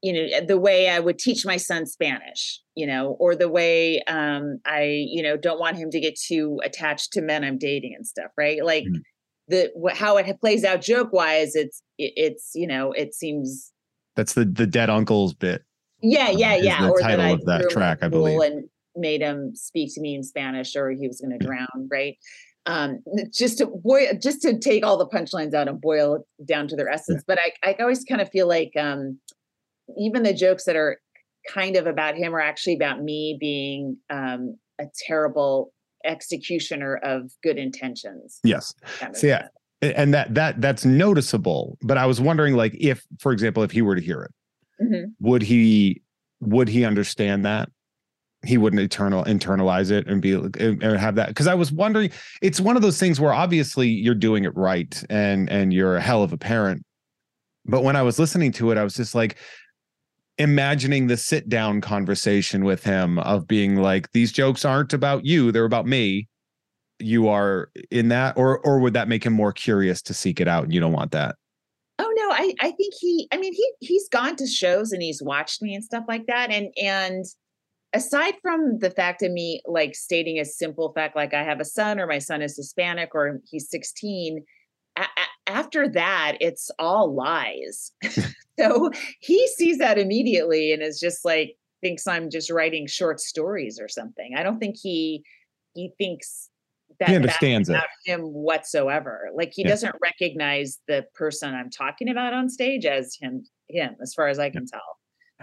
you 0.02 0.12
know 0.12 0.46
the 0.46 0.58
way 0.58 0.88
I 0.88 1.00
would 1.00 1.18
teach 1.18 1.44
my 1.44 1.56
son 1.56 1.86
Spanish 1.86 2.60
you 2.74 2.86
know 2.86 3.16
or 3.18 3.34
the 3.34 3.48
way 3.48 4.00
um 4.04 4.58
I 4.64 4.82
you 5.08 5.22
know 5.22 5.36
don't 5.36 5.58
want 5.58 5.76
him 5.76 5.90
to 5.90 6.00
get 6.00 6.18
too 6.18 6.60
attached 6.64 7.12
to 7.14 7.20
men 7.22 7.44
I'm 7.44 7.58
dating 7.58 7.94
and 7.96 8.06
stuff 8.06 8.30
right 8.36 8.64
like 8.64 8.84
Mhm. 8.84 9.02
the 9.48 9.92
how 9.94 10.16
it 10.16 10.40
plays 10.40 10.64
out 10.64 10.80
joke 10.82 11.12
wise 11.12 11.54
it's 11.54 11.82
it, 11.98 12.12
it's 12.16 12.52
you 12.54 12.66
know 12.66 12.92
it 12.92 13.14
seems 13.14 13.72
that's 14.14 14.34
the 14.34 14.44
the 14.44 14.66
dead 14.66 14.90
uncles 14.90 15.34
bit 15.34 15.64
yeah 16.00 16.28
um, 16.28 16.38
yeah 16.38 16.54
is 16.54 16.64
yeah 16.64 16.82
the 16.82 16.90
or 16.90 17.00
title 17.00 17.18
that 17.18 17.26
I 17.26 17.30
of 17.30 17.44
that 17.46 17.60
threw 17.60 17.66
him 17.66 17.70
in 17.70 17.74
track, 17.74 17.98
I 18.02 18.08
believe. 18.08 18.40
and 18.40 18.68
made 18.94 19.20
him 19.20 19.54
speak 19.54 19.94
to 19.94 20.00
me 20.00 20.14
in 20.14 20.22
Spanish 20.22 20.74
or 20.76 20.90
he 20.90 21.06
was 21.08 21.20
going 21.20 21.36
to 21.38 21.44
drown 21.44 21.88
right 21.90 22.16
um 22.66 22.98
just 23.32 23.58
to 23.58 23.66
boil 23.66 24.06
just 24.22 24.42
to 24.42 24.58
take 24.58 24.84
all 24.84 24.96
the 24.96 25.06
punchlines 25.08 25.54
out 25.54 25.66
and 25.68 25.80
boil 25.80 26.14
it 26.16 26.46
down 26.46 26.68
to 26.68 26.76
their 26.76 26.88
essence 26.88 27.22
but 27.26 27.38
I 27.40 27.52
I 27.68 27.74
always 27.80 28.04
kind 28.04 28.20
of 28.20 28.28
feel 28.30 28.46
like 28.46 28.72
um 28.78 29.18
even 29.96 30.22
the 30.22 30.34
jokes 30.34 30.64
that 30.64 30.76
are 30.76 30.98
kind 31.48 31.76
of 31.76 31.86
about 31.86 32.14
him 32.16 32.34
are 32.34 32.40
actually 32.40 32.74
about 32.74 33.02
me 33.02 33.36
being 33.40 33.96
um 34.10 34.56
a 34.80 34.84
terrible 35.06 35.72
executioner 36.04 36.96
of 37.02 37.30
good 37.42 37.58
intentions 37.58 38.38
yes 38.44 38.72
So, 39.14 39.26
yeah. 39.26 39.48
And 39.80 40.12
that 40.14 40.34
that 40.34 40.60
that's 40.60 40.84
noticeable 40.84 41.78
but 41.82 41.96
i 41.98 42.06
was 42.06 42.20
wondering 42.20 42.54
like 42.54 42.74
if 42.78 43.04
for 43.20 43.32
example 43.32 43.62
if 43.62 43.70
he 43.70 43.82
were 43.82 43.94
to 43.94 44.02
hear 44.02 44.22
it 44.22 44.32
Mhm. 44.82 45.12
would 45.20 45.42
he 45.42 46.02
would 46.40 46.68
he 46.68 46.84
understand 46.84 47.44
that 47.44 47.68
he 48.44 48.56
wouldn't 48.58 48.80
eternal 48.80 49.24
internalize 49.24 49.90
it 49.90 50.06
and 50.06 50.22
be 50.22 50.32
and 50.34 50.82
have 50.82 51.16
that 51.16 51.28
because 51.28 51.48
i 51.48 51.54
was 51.54 51.72
wondering 51.72 52.10
it's 52.42 52.60
one 52.60 52.76
of 52.76 52.82
those 52.82 52.98
things 52.98 53.18
where 53.20 53.32
obviously 53.32 53.88
you're 53.88 54.14
doing 54.14 54.44
it 54.44 54.54
right 54.56 55.02
and 55.10 55.50
and 55.50 55.72
you're 55.72 55.96
a 55.96 56.00
hell 56.00 56.22
of 56.22 56.32
a 56.32 56.38
parent 56.38 56.84
but 57.66 57.82
when 57.82 57.96
i 57.96 58.02
was 58.02 58.18
listening 58.20 58.52
to 58.52 58.70
it 58.70 58.78
i 58.78 58.84
was 58.84 58.94
just 58.94 59.14
like 59.16 59.36
imagining 60.38 61.08
the 61.08 61.16
sit 61.16 61.48
down 61.48 61.80
conversation 61.80 62.64
with 62.64 62.84
him 62.84 63.18
of 63.20 63.46
being 63.46 63.76
like 63.76 64.10
these 64.12 64.32
jokes 64.32 64.64
aren't 64.64 64.92
about 64.92 65.24
you 65.24 65.52
they're 65.52 65.64
about 65.64 65.86
me. 65.86 66.28
You 67.00 67.28
are 67.28 67.70
in 67.90 68.08
that 68.08 68.36
or 68.36 68.58
or 68.60 68.78
would 68.80 68.94
that 68.94 69.08
make 69.08 69.24
him 69.24 69.32
more 69.32 69.52
curious 69.52 70.02
to 70.02 70.14
seek 70.14 70.40
it 70.40 70.48
out 70.48 70.64
and 70.64 70.72
you 70.72 70.80
don't 70.80 70.92
want 70.92 71.12
that? 71.12 71.36
Oh 71.98 72.12
no, 72.16 72.30
I 72.30 72.54
I 72.60 72.70
think 72.72 72.94
he 73.00 73.28
I 73.32 73.38
mean 73.38 73.52
he 73.52 73.72
he's 73.80 74.08
gone 74.08 74.36
to 74.36 74.46
shows 74.46 74.92
and 74.92 75.02
he's 75.02 75.22
watched 75.22 75.62
me 75.62 75.74
and 75.74 75.84
stuff 75.84 76.04
like 76.08 76.26
that. 76.26 76.50
And 76.50 76.68
and 76.80 77.24
aside 77.92 78.34
from 78.42 78.78
the 78.78 78.90
fact 78.90 79.22
of 79.22 79.32
me 79.32 79.60
like 79.66 79.94
stating 79.94 80.38
a 80.38 80.44
simple 80.44 80.92
fact 80.92 81.16
like 81.16 81.34
I 81.34 81.42
have 81.42 81.60
a 81.60 81.64
son 81.64 81.98
or 81.98 82.06
my 82.06 82.18
son 82.18 82.42
is 82.42 82.56
Hispanic 82.56 83.14
or 83.14 83.40
he's 83.50 83.70
16 83.70 84.44
a- 85.04 85.50
after 85.50 85.88
that 85.88 86.36
it's 86.40 86.70
all 86.78 87.14
lies. 87.14 87.92
so 88.58 88.90
he 89.20 89.46
sees 89.48 89.78
that 89.78 89.98
immediately 89.98 90.72
and 90.72 90.82
is 90.82 90.98
just 91.00 91.24
like 91.24 91.56
thinks 91.80 92.06
I'm 92.06 92.30
just 92.30 92.50
writing 92.50 92.86
short 92.86 93.20
stories 93.20 93.78
or 93.80 93.88
something. 93.88 94.34
I 94.36 94.42
don't 94.42 94.58
think 94.58 94.76
he 94.76 95.22
he 95.74 95.92
thinks 95.98 96.50
that 96.98 97.10
he 97.10 97.14
understands 97.14 97.68
it 97.68 97.80
him 98.04 98.20
whatsoever. 98.22 99.28
Like 99.34 99.52
he 99.54 99.62
Yeah. 99.62 99.68
doesn't 99.68 99.94
recognize 100.02 100.78
the 100.88 101.06
person 101.14 101.54
I'm 101.54 101.70
talking 101.70 102.08
about 102.08 102.32
on 102.32 102.48
stage 102.48 102.84
as 102.86 103.16
him. 103.20 103.44
Him, 103.70 103.96
as 104.00 104.14
far 104.14 104.28
as 104.28 104.38
I 104.38 104.48
can 104.48 104.66
tell. 104.66 104.80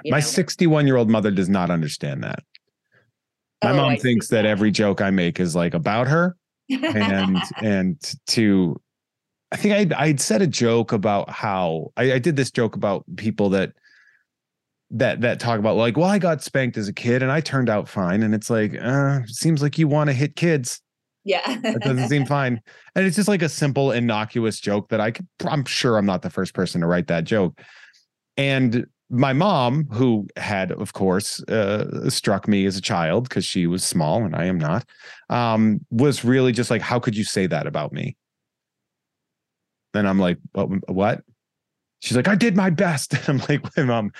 you 0.04 0.10
my 0.12 0.20
61 0.20 0.88
year 0.88 0.98
old 0.98 1.10
mother 1.12 1.30
does 1.30 1.48
not 1.48 1.70
understand 1.70 2.24
that 2.24 2.40
my 3.64 3.72
Oh, 3.72 3.76
mom 3.76 3.92
I 3.92 3.98
thinks 3.98 4.30
that 4.30 4.46
every 4.46 4.72
joke 4.72 5.00
i 5.00 5.12
make 5.12 5.40
is 5.40 5.56
like 5.56 5.76
about 5.76 6.08
her 6.08 6.36
and 6.70 7.38
and 7.62 8.02
to 8.28 8.82
i 9.52 9.58
think 9.58 9.74
i'd, 9.74 9.94
I'd 9.94 10.20
said 10.20 10.42
a 10.42 10.48
joke 10.48 10.92
about 10.92 11.30
how 11.30 11.92
I, 11.98 12.14
I 12.14 12.20
did 12.20 12.36
this 12.36 12.52
joke 12.52 12.76
about 12.76 13.04
people 13.16 13.50
that 13.50 13.74
that 14.92 15.22
that 15.22 15.40
talk 15.40 15.60
about 15.60 15.76
like 15.76 15.98
well 15.98 16.10
i 16.10 16.20
got 16.20 16.44
spanked 16.44 16.78
as 16.78 16.88
a 16.88 16.94
kid 16.94 17.22
and 17.22 17.32
i 17.32 17.42
turned 17.42 17.70
out 17.70 17.88
fine. 17.88 18.24
And 18.24 18.34
it's 18.34 18.50
like 18.50 18.76
uh 18.82 19.20
seems 19.26 19.62
like 19.62 19.78
you 19.78 19.88
want 19.88 20.10
to 20.10 20.14
hit 20.14 20.36
kids. 20.36 20.82
Yeah, 21.24 21.60
that 21.62 21.82
doesn't 21.82 22.08
seem 22.08 22.26
fine. 22.28 22.62
And 22.96 23.06
it's 23.06 23.16
just 23.16 23.28
like 23.28 23.42
a 23.42 23.50
simple 23.50 23.92
innocuous 23.92 24.60
joke 24.60 24.90
that 24.90 25.02
i 25.02 25.12
could 25.12 25.28
i'm 25.48 25.66
sure 25.66 25.98
i'm 25.98 26.06
not 26.06 26.22
the 26.22 26.30
first 26.30 26.54
person 26.54 26.82
to 26.82 26.88
write 26.88 27.08
that 27.08 27.24
joke. 27.24 27.60
And 28.38 28.86
my 29.10 29.34
mom 29.34 29.86
who 29.92 30.28
had 30.36 30.72
of 30.72 30.94
course 30.94 31.42
uh, 31.44 32.10
struck 32.10 32.48
me 32.48 32.66
as 32.66 32.76
a 32.76 32.82
child 32.82 33.30
because 33.30 33.46
she 33.46 33.68
was 33.68 33.84
small 33.84 34.24
and 34.24 34.36
i 34.36 34.46
am 34.46 34.58
not 34.58 34.84
um, 35.30 35.80
was 35.92 36.26
really 36.26 36.52
just 36.52 36.72
like 36.72 36.82
how 36.82 37.00
could 37.00 37.16
you 37.16 37.24
say 37.24 37.46
that 37.46 37.68
about 37.68 37.94
me 37.94 38.16
and 39.96 40.08
i'm 40.08 40.20
like 40.20 40.38
what, 40.54 40.68
what? 40.90 41.22
she's 42.00 42.16
like 42.16 42.28
i 42.28 42.36
did 42.36 42.56
my 42.56 42.70
best 42.70 43.14
And 43.28 43.30
i'm 43.42 43.48
like 43.50 43.64
"Wait, 43.76 43.86
mom 43.86 44.12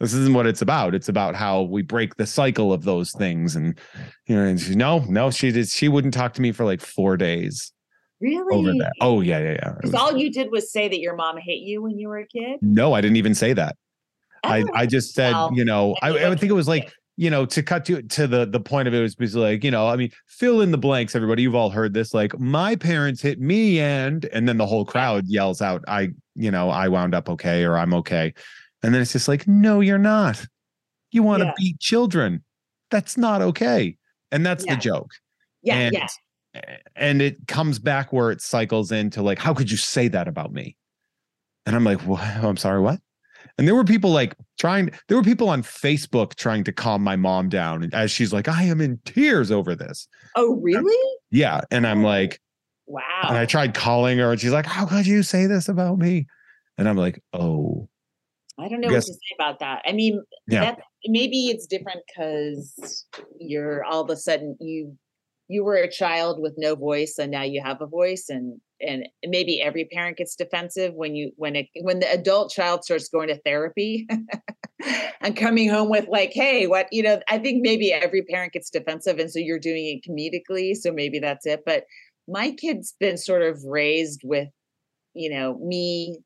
this 0.00 0.14
isn't 0.14 0.34
what 0.34 0.46
it's 0.46 0.62
about 0.62 0.94
it's 0.94 1.08
about 1.08 1.34
how 1.34 1.62
we 1.62 1.82
break 1.82 2.16
the 2.16 2.26
cycle 2.26 2.72
of 2.72 2.84
those 2.84 3.12
things 3.12 3.56
and 3.56 3.78
you 4.26 4.36
know 4.36 4.44
and 4.44 4.60
she 4.60 4.74
no 4.74 5.00
no 5.08 5.30
she 5.30 5.50
did 5.50 5.68
she 5.68 5.88
wouldn't 5.88 6.14
talk 6.14 6.34
to 6.34 6.42
me 6.42 6.52
for 6.52 6.64
like 6.64 6.80
four 6.80 7.16
days 7.16 7.72
really. 8.20 8.80
oh 9.00 9.20
yeah 9.20 9.38
yeah 9.38 9.52
yeah 9.62 9.72
Because 9.72 9.94
all 9.94 10.16
you 10.16 10.30
did 10.32 10.50
was 10.50 10.72
say 10.72 10.88
that 10.88 11.00
your 11.00 11.14
mom 11.16 11.36
hit 11.36 11.58
you 11.58 11.82
when 11.82 11.98
you 11.98 12.08
were 12.08 12.18
a 12.18 12.26
kid. 12.26 12.58
no 12.62 12.92
i 12.92 13.00
didn't 13.00 13.16
even 13.16 13.34
say 13.34 13.52
that 13.52 13.76
I, 14.44 14.62
Oh, 14.62 14.68
I 14.72 14.86
just 14.86 15.14
said, 15.14 15.32
well, 15.32 15.50
you 15.52 15.64
know, 15.64 15.96
I, 16.00 16.10
I 16.10 16.28
would 16.28 16.38
think 16.38 16.50
it 16.50 16.54
was 16.54 16.68
like, 16.68 16.92
you 17.20 17.30
know, 17.30 17.44
to 17.44 17.64
cut 17.64 17.84
to 17.86 18.00
to 18.00 18.28
the 18.28 18.46
the 18.46 18.60
point 18.60 18.86
of 18.86 18.94
it 18.94 19.00
was 19.00 19.16
basically 19.16 19.42
like, 19.54 19.64
you 19.64 19.72
know, 19.72 19.88
I 19.88 19.96
mean, 19.96 20.12
fill 20.28 20.60
in 20.60 20.70
the 20.70 20.78
blanks, 20.78 21.16
everybody. 21.16 21.42
You've 21.42 21.56
all 21.56 21.68
heard 21.68 21.92
this, 21.92 22.14
like, 22.14 22.38
my 22.38 22.76
parents 22.76 23.20
hit 23.20 23.40
me 23.40 23.80
and 23.80 24.24
and 24.26 24.48
then 24.48 24.56
the 24.56 24.66
whole 24.66 24.84
crowd 24.84 25.24
yells 25.26 25.60
out, 25.60 25.82
I, 25.88 26.10
you 26.36 26.52
know, 26.52 26.70
I 26.70 26.86
wound 26.86 27.16
up 27.16 27.28
okay 27.28 27.64
or 27.64 27.76
I'm 27.76 27.92
okay. 27.94 28.32
And 28.84 28.94
then 28.94 29.02
it's 29.02 29.10
just 29.12 29.26
like, 29.26 29.48
no, 29.48 29.80
you're 29.80 29.98
not. 29.98 30.46
You 31.10 31.24
want 31.24 31.40
to 31.40 31.46
Yeah. 31.46 31.54
beat 31.56 31.80
children. 31.80 32.44
That's 32.92 33.16
not 33.18 33.42
okay. 33.42 33.96
And 34.30 34.46
that's 34.46 34.64
Yeah. 34.64 34.76
the 34.76 34.80
joke. 34.80 35.10
yeah, 35.62 35.74
and, 35.74 35.94
yeah. 35.94 36.06
and 36.94 37.20
it 37.20 37.48
comes 37.48 37.80
back 37.80 38.12
where 38.12 38.30
it 38.30 38.40
cycles 38.40 38.92
into 38.92 39.22
like, 39.22 39.40
how 39.40 39.52
could 39.54 39.72
you 39.72 39.76
say 39.76 40.06
that 40.06 40.28
about 40.28 40.52
me? 40.52 40.76
And 41.66 41.74
I'm 41.74 41.82
like, 41.82 42.06
well, 42.06 42.20
I'm 42.46 42.56
sorry, 42.56 42.80
what? 42.80 43.00
And 43.58 43.66
there 43.66 43.74
were 43.74 43.84
people 43.84 44.10
like 44.10 44.36
trying, 44.58 44.90
there 45.08 45.16
were 45.16 45.24
people 45.24 45.48
on 45.48 45.62
Facebook 45.62 46.36
trying 46.36 46.62
to 46.64 46.72
calm 46.72 47.02
my 47.02 47.16
mom 47.16 47.48
down 47.48 47.90
as 47.92 48.10
she's 48.10 48.32
like, 48.32 48.46
I 48.46 48.62
am 48.62 48.80
in 48.80 48.98
tears 49.04 49.50
over 49.50 49.74
this. 49.74 50.06
Oh, 50.36 50.54
really? 50.62 51.18
Yeah. 51.30 51.62
And 51.72 51.86
I'm 51.86 52.04
oh, 52.04 52.08
like, 52.08 52.40
wow. 52.86 53.02
And 53.28 53.36
I 53.36 53.46
tried 53.46 53.74
calling 53.74 54.18
her 54.18 54.30
and 54.30 54.40
she's 54.40 54.52
like, 54.52 54.66
How 54.66 54.86
could 54.86 55.06
you 55.06 55.24
say 55.24 55.46
this 55.46 55.68
about 55.68 55.98
me? 55.98 56.26
And 56.78 56.88
I'm 56.88 56.96
like, 56.96 57.22
Oh. 57.32 57.88
I 58.60 58.68
don't 58.68 58.80
know 58.80 58.88
what 58.88 58.94
to 58.94 59.02
say 59.02 59.36
about 59.38 59.58
that. 59.60 59.82
I 59.86 59.92
mean, 59.92 60.22
Yeah. 60.46 60.60
that 60.60 60.80
maybe 61.06 61.46
it's 61.48 61.66
different 61.66 62.00
because 62.06 63.06
you're 63.40 63.84
all 63.84 64.02
of 64.02 64.10
a 64.10 64.16
sudden 64.16 64.56
you 64.60 64.96
you 65.48 65.64
were 65.64 65.76
a 65.76 65.90
child 65.90 66.40
with 66.40 66.54
no 66.58 66.74
voice 66.74 67.16
and 67.18 67.30
now 67.30 67.42
you 67.42 67.62
have 67.62 67.80
a 67.80 67.86
voice 67.86 68.26
and 68.28 68.60
and 68.80 69.08
maybe 69.26 69.60
every 69.60 69.84
parent 69.84 70.16
gets 70.16 70.36
defensive 70.36 70.94
when 70.94 71.14
you 71.14 71.32
when 71.36 71.56
it 71.56 71.66
when 71.82 71.98
the 72.00 72.10
adult 72.10 72.50
child 72.50 72.84
starts 72.84 73.08
going 73.08 73.28
to 73.28 73.40
therapy 73.42 74.06
and 75.20 75.36
coming 75.36 75.68
home 75.68 75.90
with 75.90 76.06
like 76.08 76.32
hey 76.32 76.66
what 76.66 76.86
you 76.92 77.02
know 77.02 77.20
i 77.28 77.38
think 77.38 77.62
maybe 77.62 77.92
every 77.92 78.22
parent 78.22 78.52
gets 78.52 78.70
defensive 78.70 79.18
and 79.18 79.30
so 79.30 79.38
you're 79.38 79.58
doing 79.58 79.86
it 79.86 80.08
comedically 80.08 80.74
so 80.76 80.92
maybe 80.92 81.18
that's 81.18 81.46
it 81.46 81.62
but 81.66 81.84
my 82.28 82.50
kid's 82.52 82.94
been 83.00 83.16
sort 83.16 83.42
of 83.42 83.62
raised 83.64 84.20
with 84.24 84.48
you 85.14 85.30
know 85.30 85.58
me 85.58 86.18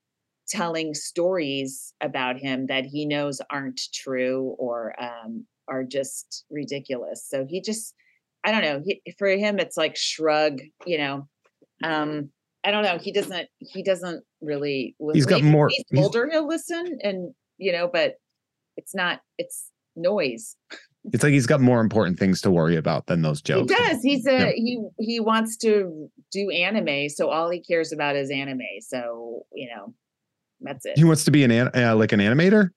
telling 0.48 0.92
stories 0.92 1.94
about 2.02 2.36
him 2.36 2.66
that 2.66 2.84
he 2.84 3.06
knows 3.06 3.40
aren't 3.50 3.80
true 3.94 4.54
or 4.58 4.94
um, 5.00 5.46
are 5.68 5.84
just 5.84 6.44
ridiculous 6.50 7.24
so 7.26 7.46
he 7.48 7.60
just 7.60 7.94
i 8.44 8.50
don't 8.50 8.62
know 8.62 8.82
he, 8.84 9.00
for 9.18 9.28
him 9.28 9.58
it's 9.58 9.76
like 9.76 9.96
shrug 9.96 10.60
you 10.84 10.98
know 10.98 11.28
um 11.84 12.28
i 12.64 12.70
don't 12.70 12.82
know 12.84 12.98
he 12.98 13.12
doesn't 13.12 13.48
he 13.58 13.82
doesn't 13.82 14.22
really 14.40 14.94
li- 15.00 15.12
He's 15.14 15.26
got 15.26 15.42
more- 15.42 15.68
he's 15.68 15.84
he's- 15.90 16.04
older 16.04 16.28
he'll 16.30 16.46
listen 16.46 16.98
and 17.02 17.34
you 17.58 17.72
know 17.72 17.88
but 17.92 18.14
it's 18.76 18.94
not 18.94 19.20
it's 19.38 19.70
noise 19.96 20.56
It's 21.12 21.22
like 21.24 21.32
he's 21.32 21.46
got 21.46 21.60
more 21.60 21.80
important 21.80 22.18
things 22.18 22.40
to 22.42 22.50
worry 22.50 22.76
about 22.76 23.06
than 23.06 23.22
those 23.22 23.42
jokes. 23.42 23.72
he 23.72 23.76
does 23.78 24.02
he's 24.02 24.26
a 24.26 24.38
Yeah. 24.38 24.50
he 24.54 24.80
he 24.98 25.20
wants 25.20 25.56
to 25.58 26.08
do 26.30 26.50
anime 26.50 27.08
so 27.08 27.28
all 27.28 27.50
he 27.50 27.60
cares 27.60 27.92
about 27.92 28.16
is 28.16 28.30
anime 28.30 28.60
so 28.80 29.44
you 29.52 29.68
know 29.68 29.94
that's 30.60 30.86
it 30.86 30.96
He 30.96 31.04
wants 31.04 31.24
to 31.24 31.30
be 31.30 31.42
an 31.44 31.50
an- 31.50 31.70
uh, 31.74 31.96
like 31.96 32.12
an 32.12 32.20
animator. 32.20 32.70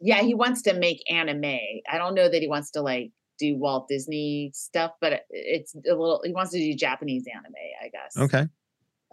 yeah 0.00 0.20
he 0.22 0.34
wants 0.34 0.62
to 0.62 0.74
make 0.74 0.98
anime 1.10 1.44
i 1.88 1.96
don't 1.98 2.14
know 2.14 2.28
that 2.28 2.42
he 2.42 2.48
wants 2.48 2.70
to 2.72 2.82
like 2.82 3.10
do 3.38 3.56
walt 3.56 3.86
disney 3.88 4.50
stuff 4.54 4.92
but 5.00 5.20
it's 5.30 5.74
a 5.74 5.90
little 5.90 6.20
he 6.24 6.32
wants 6.32 6.50
to 6.52 6.58
do 6.58 6.74
japanese 6.74 7.24
anime 7.32 7.54
i 7.82 7.88
guess 7.88 8.16
Okay. 8.18 8.46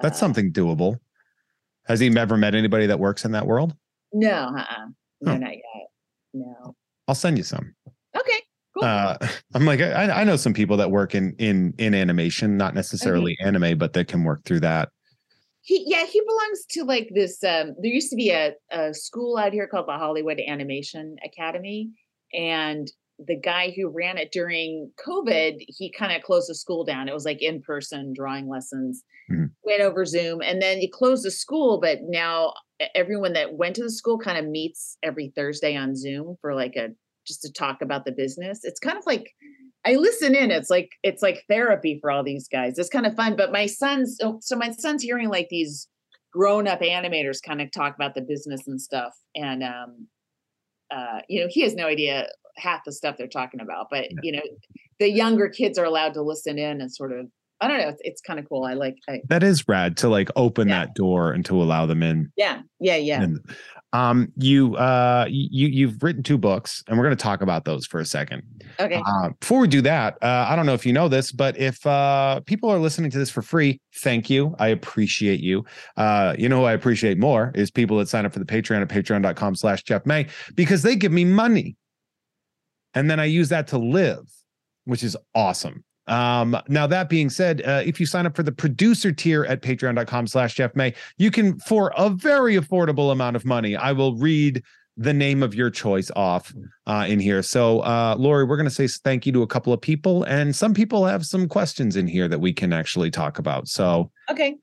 That's 0.01 0.17
Uh, 0.17 0.19
something 0.19 0.51
doable. 0.51 0.97
Has 1.85 1.99
he 1.99 2.07
ever 2.17 2.37
met 2.37 2.55
anybody 2.55 2.85
that 2.87 2.99
works 2.99 3.25
in 3.25 3.31
that 3.33 3.45
world? 3.45 3.75
no 4.15 4.29
uh-uh. 4.57 4.85
no 5.21 5.33
Oh. 5.33 5.37
not 5.37 5.51
yet 5.51 5.87
no 6.33 6.75
I'll 7.07 7.15
send 7.15 7.37
you 7.37 7.43
some. 7.43 7.73
okay 8.15 8.39
cool 8.75 8.83
Uh, 8.85 9.17
I'm 9.55 9.65
like, 9.65 9.81
I, 9.81 10.21
I 10.21 10.23
know 10.23 10.35
some 10.35 10.53
people 10.53 10.77
that 10.77 10.89
work 10.91 11.15
in 11.15 11.35
in 11.39 11.73
in 11.77 11.93
animation, 11.93 12.55
not 12.57 12.75
necessarily 12.75 13.35
anime, 13.43 13.77
but 13.77 13.93
that 13.93 14.07
can 14.07 14.23
work 14.23 14.43
through 14.45 14.61
that. 14.61 14.89
he 15.61 15.83
yeah 15.87 16.05
he 16.05 16.21
belongs 16.21 16.65
to 16.71 16.83
like 16.83 17.09
this 17.13 17.43
um 17.43 17.73
there 17.81 17.91
used 17.91 18.09
to 18.09 18.15
be 18.15 18.29
a, 18.31 18.53
a 18.71 18.93
school 18.93 19.37
out 19.37 19.53
here 19.53 19.67
called 19.67 19.87
the 19.87 19.97
hollywood 19.97 20.39
animation 20.47 21.15
academy 21.23 21.89
and 22.33 22.91
the 23.27 23.39
guy 23.39 23.73
who 23.75 23.89
ran 23.89 24.17
it 24.17 24.31
during 24.31 24.91
covid 25.05 25.55
he 25.67 25.91
kind 25.91 26.15
of 26.15 26.21
closed 26.23 26.49
the 26.49 26.55
school 26.55 26.83
down 26.83 27.07
it 27.07 27.13
was 27.13 27.25
like 27.25 27.41
in 27.41 27.61
person 27.61 28.13
drawing 28.15 28.47
lessons 28.49 29.03
Mhm. 29.31 29.51
went 29.63 29.81
over 29.81 30.05
zoom 30.05 30.41
and 30.41 30.61
then 30.61 30.79
he 30.79 30.89
closed 30.89 31.23
the 31.23 31.31
school 31.31 31.79
but 31.79 31.99
now 32.03 32.53
everyone 32.93 33.33
that 33.33 33.53
went 33.55 33.75
to 33.77 33.83
the 33.83 33.89
school 33.91 34.17
kind 34.17 34.37
of 34.37 34.45
meets 34.51 34.97
every 35.01 35.31
thursday 35.35 35.75
on 35.75 35.95
zoom 35.95 36.35
for 36.41 36.53
like 36.53 36.75
a 36.75 36.89
just 37.25 37.41
to 37.41 37.51
talk 37.51 37.81
about 37.81 38.03
the 38.05 38.11
business 38.11 38.61
it's 38.63 38.79
kind 38.79 38.97
of 38.97 39.05
like 39.05 39.31
I 39.85 39.95
listen 39.95 40.33
in. 40.33 40.49
It's 40.49 40.69
like 40.69 40.91
it's 41.03 41.21
like 41.21 41.43
therapy 41.49 41.97
for 41.99 42.09
all 42.09 42.23
these 42.23 42.47
guys. 42.47 42.77
It's 42.77 42.87
kind 42.89 43.05
of 43.05 43.15
fun. 43.15 43.35
But 43.35 43.51
my 43.51 43.65
son's 43.65 44.15
so, 44.17 44.37
so 44.41 44.55
my 44.55 44.71
son's 44.71 45.03
hearing 45.03 45.27
like 45.27 45.49
these 45.49 45.89
grown 46.31 46.67
up 46.67 46.79
animators 46.79 47.43
kind 47.45 47.61
of 47.61 47.69
talk 47.71 47.93
about 47.95 48.15
the 48.15 48.21
business 48.21 48.65
and 48.65 48.81
stuff, 48.81 49.13
and 49.35 49.61
um, 49.61 50.07
uh, 50.89 51.19
you 51.27 51.41
know, 51.41 51.47
he 51.49 51.61
has 51.63 51.75
no 51.75 51.85
idea 51.87 52.27
half 52.57 52.81
the 52.85 52.91
stuff 52.91 53.15
they're 53.17 53.27
talking 53.27 53.59
about. 53.61 53.87
But 53.89 54.05
you 54.21 54.31
know, 54.33 54.41
the 54.99 55.09
younger 55.09 55.49
kids 55.49 55.77
are 55.77 55.85
allowed 55.85 56.13
to 56.15 56.21
listen 56.21 56.57
in 56.57 56.81
and 56.81 56.91
sort 56.91 57.11
of. 57.11 57.27
I 57.61 57.67
don't 57.69 57.77
know. 57.77 57.87
It's, 57.89 58.01
it's 58.03 58.21
kind 58.21 58.39
of 58.39 58.49
cool. 58.49 58.65
I 58.65 58.73
like. 58.73 58.95
I, 59.07 59.21
That 59.29 59.41
is 59.41 59.65
rad 59.69 59.95
to 59.97 60.09
like 60.09 60.29
open 60.35 60.67
Yeah. 60.67 60.79
that 60.85 60.95
door 60.95 61.31
and 61.31 61.45
to 61.45 61.61
allow 61.61 61.85
them 61.85 62.03
in. 62.03 62.29
yeah, 62.35 62.61
yeah, 62.81 62.97
yeah. 62.97 63.21
And 63.21 63.39
um, 63.93 64.33
you 64.35 64.75
uh, 64.75 65.27
you 65.29 65.67
you've 65.69 66.01
written 66.03 66.23
two 66.23 66.37
books, 66.37 66.83
and 66.87 66.97
we're 66.97 67.05
going 67.05 67.15
to 67.15 67.23
talk 67.23 67.41
about 67.41 67.63
those 67.63 67.85
for 67.85 68.01
a 68.01 68.05
second. 68.05 68.41
Okay. 68.81 69.01
Uh, 69.05 69.29
before 69.39 69.59
we 69.61 69.67
do 69.69 69.81
that, 69.81 70.17
uh, 70.21 70.47
I 70.49 70.57
don't 70.57 70.65
know 70.65 70.73
if 70.73 70.85
you 70.85 70.91
know 70.91 71.07
this, 71.07 71.31
but 71.31 71.57
if 71.57 71.85
uh, 71.87 72.41
people 72.41 72.69
are 72.69 72.79
listening 72.79 73.11
to 73.11 73.17
this 73.17 73.29
for 73.29 73.41
free, 73.43 73.79
thank 73.97 74.29
you. 74.29 74.55
I 74.59 74.69
appreciate 74.69 75.39
you. 75.39 75.63
Uh, 75.95 76.35
you 76.37 76.49
know 76.49 76.61
who 76.61 76.65
I 76.65 76.73
appreciate 76.73 77.17
more 77.17 77.51
is 77.55 77.71
people 77.71 77.97
that 77.99 78.09
sign 78.09 78.25
up 78.25 78.33
for 78.33 78.39
the 78.39 78.45
Patreon 78.45 78.81
at 78.81 78.89
patreon.com 78.89 79.55
slash 79.55 79.83
Jeff 79.83 80.05
May 80.05 80.25
because 80.55 80.81
they 80.81 80.95
give 80.97 81.13
me 81.13 81.23
money. 81.23 81.77
And 82.93 83.09
then 83.09 83.19
I 83.19 83.25
use 83.25 83.49
that 83.49 83.67
to 83.67 83.77
live, 83.77 84.29
which 84.85 85.03
is 85.03 85.17
awesome. 85.33 85.83
Um, 86.07 86.57
now 86.67 86.85
that 86.87 87.09
being 87.09 87.29
said, 87.29 87.61
uh, 87.65 87.81
if 87.85 87.99
you 87.99 88.05
sign 88.05 88.25
up 88.25 88.35
for 88.35 88.43
the 88.43 88.51
producer 88.51 89.11
tier 89.11 89.45
at 89.45 89.61
patreon.com 89.61 90.27
slash 90.27 90.55
Jeff 90.55 90.75
May, 90.75 90.93
you 91.17 91.31
can, 91.31 91.57
for 91.59 91.93
a 91.97 92.09
very 92.09 92.55
affordable 92.55 93.11
amount 93.11 93.35
of 93.35 93.45
money, 93.45 93.75
I 93.75 93.93
will 93.93 94.15
read 94.15 94.61
the 94.97 95.13
name 95.13 95.41
of 95.41 95.55
your 95.55 95.69
choice 95.69 96.11
off 96.15 96.53
uh, 96.85 97.05
in 97.07 97.19
here. 97.19 97.41
So, 97.41 97.79
uh, 97.79 98.15
Lori, 98.17 98.43
we're 98.43 98.57
going 98.57 98.69
to 98.69 98.75
say 98.75 98.87
thank 98.87 99.25
you 99.25 99.31
to 99.31 99.41
a 99.41 99.47
couple 99.47 99.73
of 99.73 99.81
people, 99.81 100.23
and 100.23 100.55
some 100.55 100.73
people 100.73 101.05
have 101.05 101.25
some 101.25 101.47
questions 101.47 101.95
in 101.95 102.05
here 102.07 102.27
that 102.27 102.39
we 102.39 102.53
can 102.53 102.73
actually 102.73 103.09
talk 103.09 103.39
about. 103.39 103.67
So, 103.67 104.11
Okay. 104.29 104.55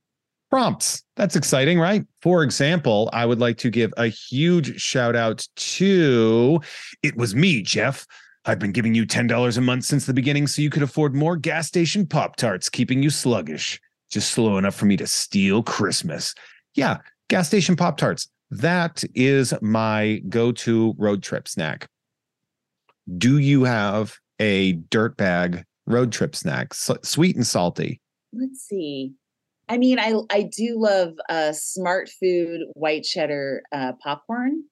Prompts. 0.51 1.03
That's 1.17 1.37
exciting, 1.37 1.79
right? 1.79 2.05
For 2.23 2.43
example, 2.43 3.09
I 3.13 3.25
would 3.25 3.41
like 3.41 3.57
to 3.59 3.71
give 3.71 3.93
a 3.97 4.09
huge 4.09 4.81
shout 4.81 5.17
out 5.17 5.47
to 5.57 6.61
it 7.03 7.17
was 7.17 7.35
me, 7.35 7.63
Jeff. 7.63 8.07
I've 8.45 8.59
been 8.59 8.73
giving 8.73 8.95
you 8.95 9.07
$10 9.07 9.57
a 9.57 9.61
month 9.61 9.85
since 9.85 10.07
the 10.07 10.15
beginning 10.15 10.47
so 10.47 10.63
you 10.63 10.71
could 10.71 10.83
afford 10.83 11.15
more 11.15 11.37
gas 11.37 11.69
station 11.69 12.07
Pop 12.07 12.37
Tarts, 12.37 12.69
keeping 12.69 13.03
you 13.03 13.11
sluggish. 13.11 13.81
Just 14.11 14.31
slow 14.31 14.59
enough 14.59 14.75
for 14.75 14.87
me 14.87 14.97
to 14.97 15.07
steal 15.07 15.63
Christmas. 15.63 16.35
Yeah, 16.75 16.99
gas 17.29 17.47
station 17.47 17.77
Pop 17.77 17.97
Tarts. 17.97 18.29
That 18.51 19.05
is 19.15 19.55
my 19.61 20.21
go 20.29 20.53
to 20.53 20.95
road 20.99 21.23
trip 21.23 21.47
snack. 21.47 21.87
Do 23.19 23.39
you 23.39 23.65
have 23.65 24.17
a 24.41 24.75
dirtbag 24.75 25.65
road 25.87 26.11
trip 26.11 26.35
snack? 26.35 26.69
S- 26.73 26.91
sweet 27.03 27.37
and 27.37 27.47
salty. 27.47 28.01
Let's 28.33 28.61
see. 28.61 29.13
I 29.71 29.79
mean, 29.79 29.99
I 30.01 30.15
I 30.31 30.43
do 30.43 30.77
love 30.79 31.13
uh, 31.29 31.53
Smartfood 31.53 32.59
white 32.75 33.05
cheddar 33.05 33.63
uh, 33.73 33.93
popcorn. 34.03 34.65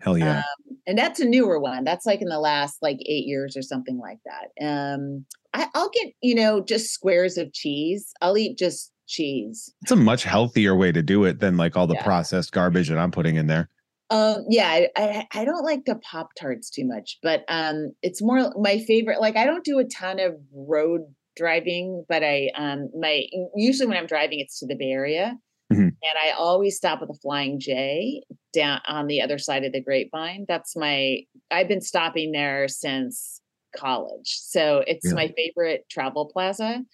Hell 0.00 0.18
yeah. 0.18 0.38
Um, 0.38 0.78
and 0.86 0.98
that's 0.98 1.20
a 1.20 1.24
newer 1.24 1.60
one. 1.60 1.84
That's 1.84 2.06
like 2.06 2.22
in 2.22 2.28
the 2.28 2.40
last 2.40 2.78
like 2.82 2.98
eight 3.06 3.26
years 3.26 3.56
or 3.56 3.62
something 3.62 3.98
like 3.98 4.18
that. 4.24 4.64
Um, 4.66 5.26
I, 5.52 5.68
I'll 5.74 5.90
get 5.90 6.14
you 6.22 6.34
know 6.34 6.60
just 6.62 6.90
squares 6.92 7.36
of 7.36 7.52
cheese. 7.52 8.12
I'll 8.22 8.38
eat 8.38 8.58
just 8.58 8.90
cheese. 9.06 9.72
It's 9.82 9.92
a 9.92 9.96
much 9.96 10.24
healthier 10.24 10.74
way 10.74 10.90
to 10.92 11.02
do 11.02 11.24
it 11.24 11.40
than 11.40 11.58
like 11.58 11.76
all 11.76 11.86
the 11.86 11.94
Yeah. 11.94 12.04
processed 12.04 12.52
garbage 12.52 12.88
that 12.88 12.98
I'm 12.98 13.10
putting 13.10 13.36
in 13.36 13.46
there. 13.46 13.68
Um, 14.08 14.44
yeah, 14.48 14.68
I, 14.68 14.88
I 14.96 15.26
I 15.32 15.44
don't 15.44 15.64
like 15.64 15.84
the 15.84 15.96
pop 15.96 16.30
tarts 16.38 16.68
too 16.70 16.86
much, 16.86 17.18
but 17.22 17.44
um, 17.48 17.92
it's 18.02 18.22
more 18.22 18.50
my 18.56 18.78
favorite. 18.80 19.20
Like 19.20 19.36
I 19.36 19.44
don't 19.44 19.64
do 19.64 19.78
a 19.78 19.84
ton 19.84 20.18
of 20.20 20.34
road 20.52 21.02
driving, 21.36 22.04
but 22.08 22.22
I 22.22 22.50
um 22.56 22.90
my 22.98 23.24
usually 23.54 23.86
when 23.86 23.96
I'm 23.96 24.06
driving, 24.06 24.40
it's 24.40 24.58
to 24.60 24.66
the 24.66 24.74
Bay 24.76 24.90
Area. 24.90 25.36
Mhm. 25.72 25.78
And 25.78 26.16
I 26.22 26.32
always 26.36 26.76
stop 26.76 27.00
at 27.02 27.08
the 27.08 27.18
Flying 27.22 27.58
J 27.58 28.22
down 28.52 28.80
on 28.86 29.06
the 29.06 29.20
other 29.22 29.38
side 29.38 29.64
of 29.64 29.72
the 29.72 29.80
Grapevine. 29.82 30.44
That's 30.48 30.76
my 30.76 31.20
I've 31.50 31.68
been 31.68 31.80
stopping 31.80 32.32
there 32.32 32.68
since 32.68 33.40
college. 33.74 34.36
So 34.38 34.84
it's 34.86 35.04
Really? 35.06 35.28
my 35.28 35.34
favorite 35.34 35.86
travel 35.90 36.26
plaza. 36.32 36.84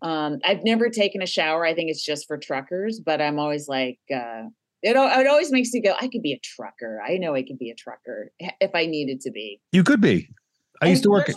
Um, 0.00 0.38
I've 0.44 0.64
never 0.64 0.88
taken 0.88 1.20
a 1.22 1.26
shower. 1.26 1.64
I 1.64 1.74
think 1.74 1.90
it's 1.90 2.02
just 2.02 2.26
for 2.26 2.38
truckers, 2.38 2.98
but 2.98 3.20
I'm 3.20 3.38
always 3.38 3.68
like, 3.68 3.98
uh, 4.12 4.44
it, 4.82 4.96
it 4.96 5.26
always 5.26 5.52
makes 5.52 5.72
me 5.72 5.80
go, 5.80 5.94
I 6.00 6.08
could 6.08 6.22
be 6.22 6.32
a 6.32 6.40
trucker. 6.42 7.00
I 7.06 7.18
know 7.18 7.34
I 7.36 7.42
could 7.42 7.58
be 7.58 7.70
a 7.70 7.74
trucker 7.74 8.32
if 8.40 8.70
I 8.74 8.86
needed 8.86 9.20
to 9.20 9.30
be. 9.30 9.60
You 9.70 9.84
could 9.84 10.00
be. 10.00 10.28
I 10.80 10.86
used 10.88 11.04
to 11.04 11.10
And 11.10 11.18
work. 11.18 11.30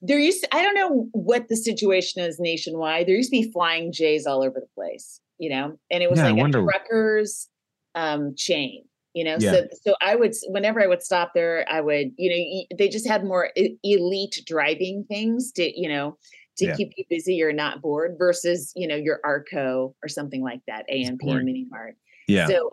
There 0.00 0.18
used 0.18 0.42
to, 0.42 0.56
I 0.56 0.62
don't 0.62 0.74
know 0.74 1.08
what 1.12 1.48
the 1.48 1.56
situation 1.56 2.22
is 2.22 2.38
nationwide. 2.38 3.06
There 3.06 3.16
used 3.16 3.32
to 3.32 3.40
be 3.42 3.50
flying 3.50 3.92
J's 3.92 4.26
all 4.26 4.42
over 4.42 4.60
the 4.60 4.68
place, 4.74 5.20
you 5.38 5.50
know, 5.50 5.78
and 5.90 6.02
it 6.02 6.10
was 6.10 6.18
Yeah, 6.18 6.30
like 6.30 6.48
a 6.48 6.50
truckers 6.52 7.48
um, 7.94 8.34
chain, 8.36 8.84
you 9.14 9.24
know. 9.24 9.36
Yeah. 9.38 9.52
So, 9.52 9.66
so 9.82 9.94
I 10.00 10.14
would, 10.14 10.34
whenever 10.48 10.80
I 10.80 10.86
would 10.86 11.02
stop 11.02 11.32
there, 11.34 11.66
I 11.70 11.80
would, 11.80 12.12
you 12.16 12.30
know, 12.30 12.76
they 12.78 12.88
just 12.88 13.08
had 13.08 13.24
more 13.24 13.50
elite 13.82 14.42
driving 14.46 15.04
things 15.08 15.50
to, 15.52 15.80
you 15.80 15.88
know, 15.88 16.16
to 16.58 16.66
Yeah. 16.66 16.74
keep 16.76 16.92
you 16.96 17.04
busy 17.08 17.42
or 17.42 17.52
not 17.52 17.80
bored 17.82 18.16
versus, 18.18 18.72
you 18.76 18.86
know, 18.86 18.96
your 18.96 19.20
Arco 19.24 19.94
or 20.02 20.08
something 20.08 20.42
like 20.42 20.60
that, 20.66 20.84
AMP. 20.90 21.22
Mini 21.22 21.66
Mart. 21.70 21.96
Yeah. 22.26 22.46
So 22.48 22.70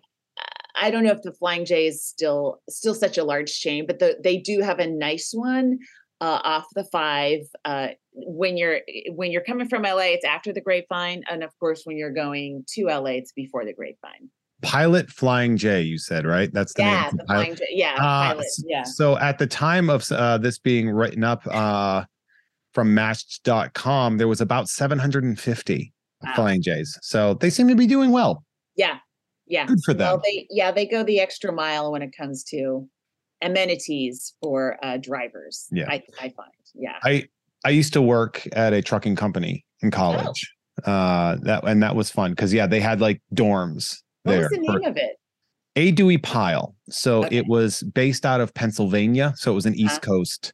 I 0.78 0.90
don't 0.90 1.04
know 1.04 1.12
if 1.12 1.22
the 1.22 1.32
Flying 1.32 1.64
J 1.64 1.86
is 1.86 2.04
still 2.04 2.60
still 2.68 2.94
such 2.94 3.16
a 3.16 3.24
large 3.24 3.58
chain, 3.58 3.86
but 3.86 3.98
the, 3.98 4.16
they 4.22 4.36
do 4.36 4.60
have 4.60 4.78
a 4.78 4.86
nice 4.86 5.30
one 5.32 5.78
uh, 6.20 6.40
off 6.44 6.66
the 6.74 6.84
five. 6.84 7.40
Uh, 7.64 7.88
when 8.12 8.56
you're 8.56 8.80
when 9.14 9.30
you're 9.32 9.42
coming 9.44 9.68
from 9.68 9.82
LA, 9.82 10.12
it's 10.14 10.24
after 10.24 10.52
the 10.52 10.60
Grapevine, 10.60 11.22
and 11.30 11.42
of 11.42 11.50
course, 11.58 11.82
when 11.84 11.96
you're 11.96 12.12
going 12.12 12.64
to 12.74 12.86
LA, 12.86 13.10
it's 13.10 13.32
before 13.32 13.64
the 13.64 13.72
Grapevine. 13.72 14.30
Pilot 14.62 15.10
Flying 15.10 15.56
J, 15.58 15.82
you 15.82 15.98
said, 15.98 16.24
right? 16.24 16.50
That's 16.52 16.72
the 16.72 16.82
yeah, 16.82 17.02
name. 17.08 17.16
the 17.18 17.24
Flying 17.26 17.54
J. 17.56 17.64
Yeah, 17.70 17.94
Uh, 17.94 17.98
pilot. 17.98 18.46
Yeah. 18.64 18.82
So 18.84 19.18
at 19.18 19.38
the 19.38 19.46
time 19.46 19.90
of 19.90 20.10
uh, 20.10 20.38
this 20.38 20.58
being 20.58 20.88
written 20.88 21.22
up 21.24 21.46
uh, 21.46 22.04
from 22.72 22.94
Match.com, 22.94 24.16
there 24.18 24.28
was 24.28 24.40
about 24.40 24.68
750 24.68 25.92
Wow. 26.22 26.32
Flying 26.34 26.62
J's. 26.62 26.98
So 27.02 27.34
they 27.34 27.50
seem 27.50 27.68
to 27.68 27.74
be 27.74 27.86
doing 27.86 28.10
well. 28.10 28.42
Yeah. 28.76 28.96
Yeah. 29.46 29.66
Good 29.66 29.80
for 29.84 29.94
Well, 29.94 30.16
them. 30.16 30.22
they 30.24 30.46
yeah, 30.50 30.70
they 30.72 30.86
go 30.86 31.02
the 31.02 31.20
extra 31.20 31.52
mile 31.52 31.92
when 31.92 32.00
it 32.00 32.16
comes 32.16 32.42
to 32.44 32.88
amenities 33.50 34.34
for 34.42 34.76
uh 34.84 34.96
drivers. 34.98 35.66
Yeah. 35.72 35.86
I, 35.88 36.02
I 36.20 36.28
find. 36.30 36.50
Yeah. 36.74 36.98
I 37.02 37.24
I 37.64 37.70
used 37.70 37.92
to 37.94 38.02
work 38.02 38.46
at 38.52 38.72
a 38.72 38.82
trucking 38.82 39.16
company 39.16 39.64
in 39.82 39.90
college. 39.90 40.52
Uh, 40.84 41.36
that 41.42 41.64
and 41.64 41.82
that 41.82 41.96
was 41.96 42.10
fun 42.10 42.32
because 42.32 42.52
yeah, 42.52 42.66
they 42.66 42.80
had 42.80 43.00
like 43.00 43.22
dorms 43.34 43.96
What 44.24 44.32
there. 44.32 44.40
was 44.42 44.50
the 44.50 44.58
name 44.58 44.84
of 44.84 44.96
it? 44.96 45.16
A 45.76 45.90
Duie 45.92 46.18
Pyle. 46.22 46.74
So 46.90 47.24
Okay. 47.24 47.36
it 47.38 47.46
was 47.48 47.82
based 47.82 48.24
out 48.26 48.40
of 48.40 48.52
Pennsylvania. 48.54 49.32
So 49.36 49.50
it 49.52 49.54
was 49.54 49.66
an 49.66 49.74
East 49.74 50.00
Uh-huh. 50.02 50.12
Coast. 50.12 50.52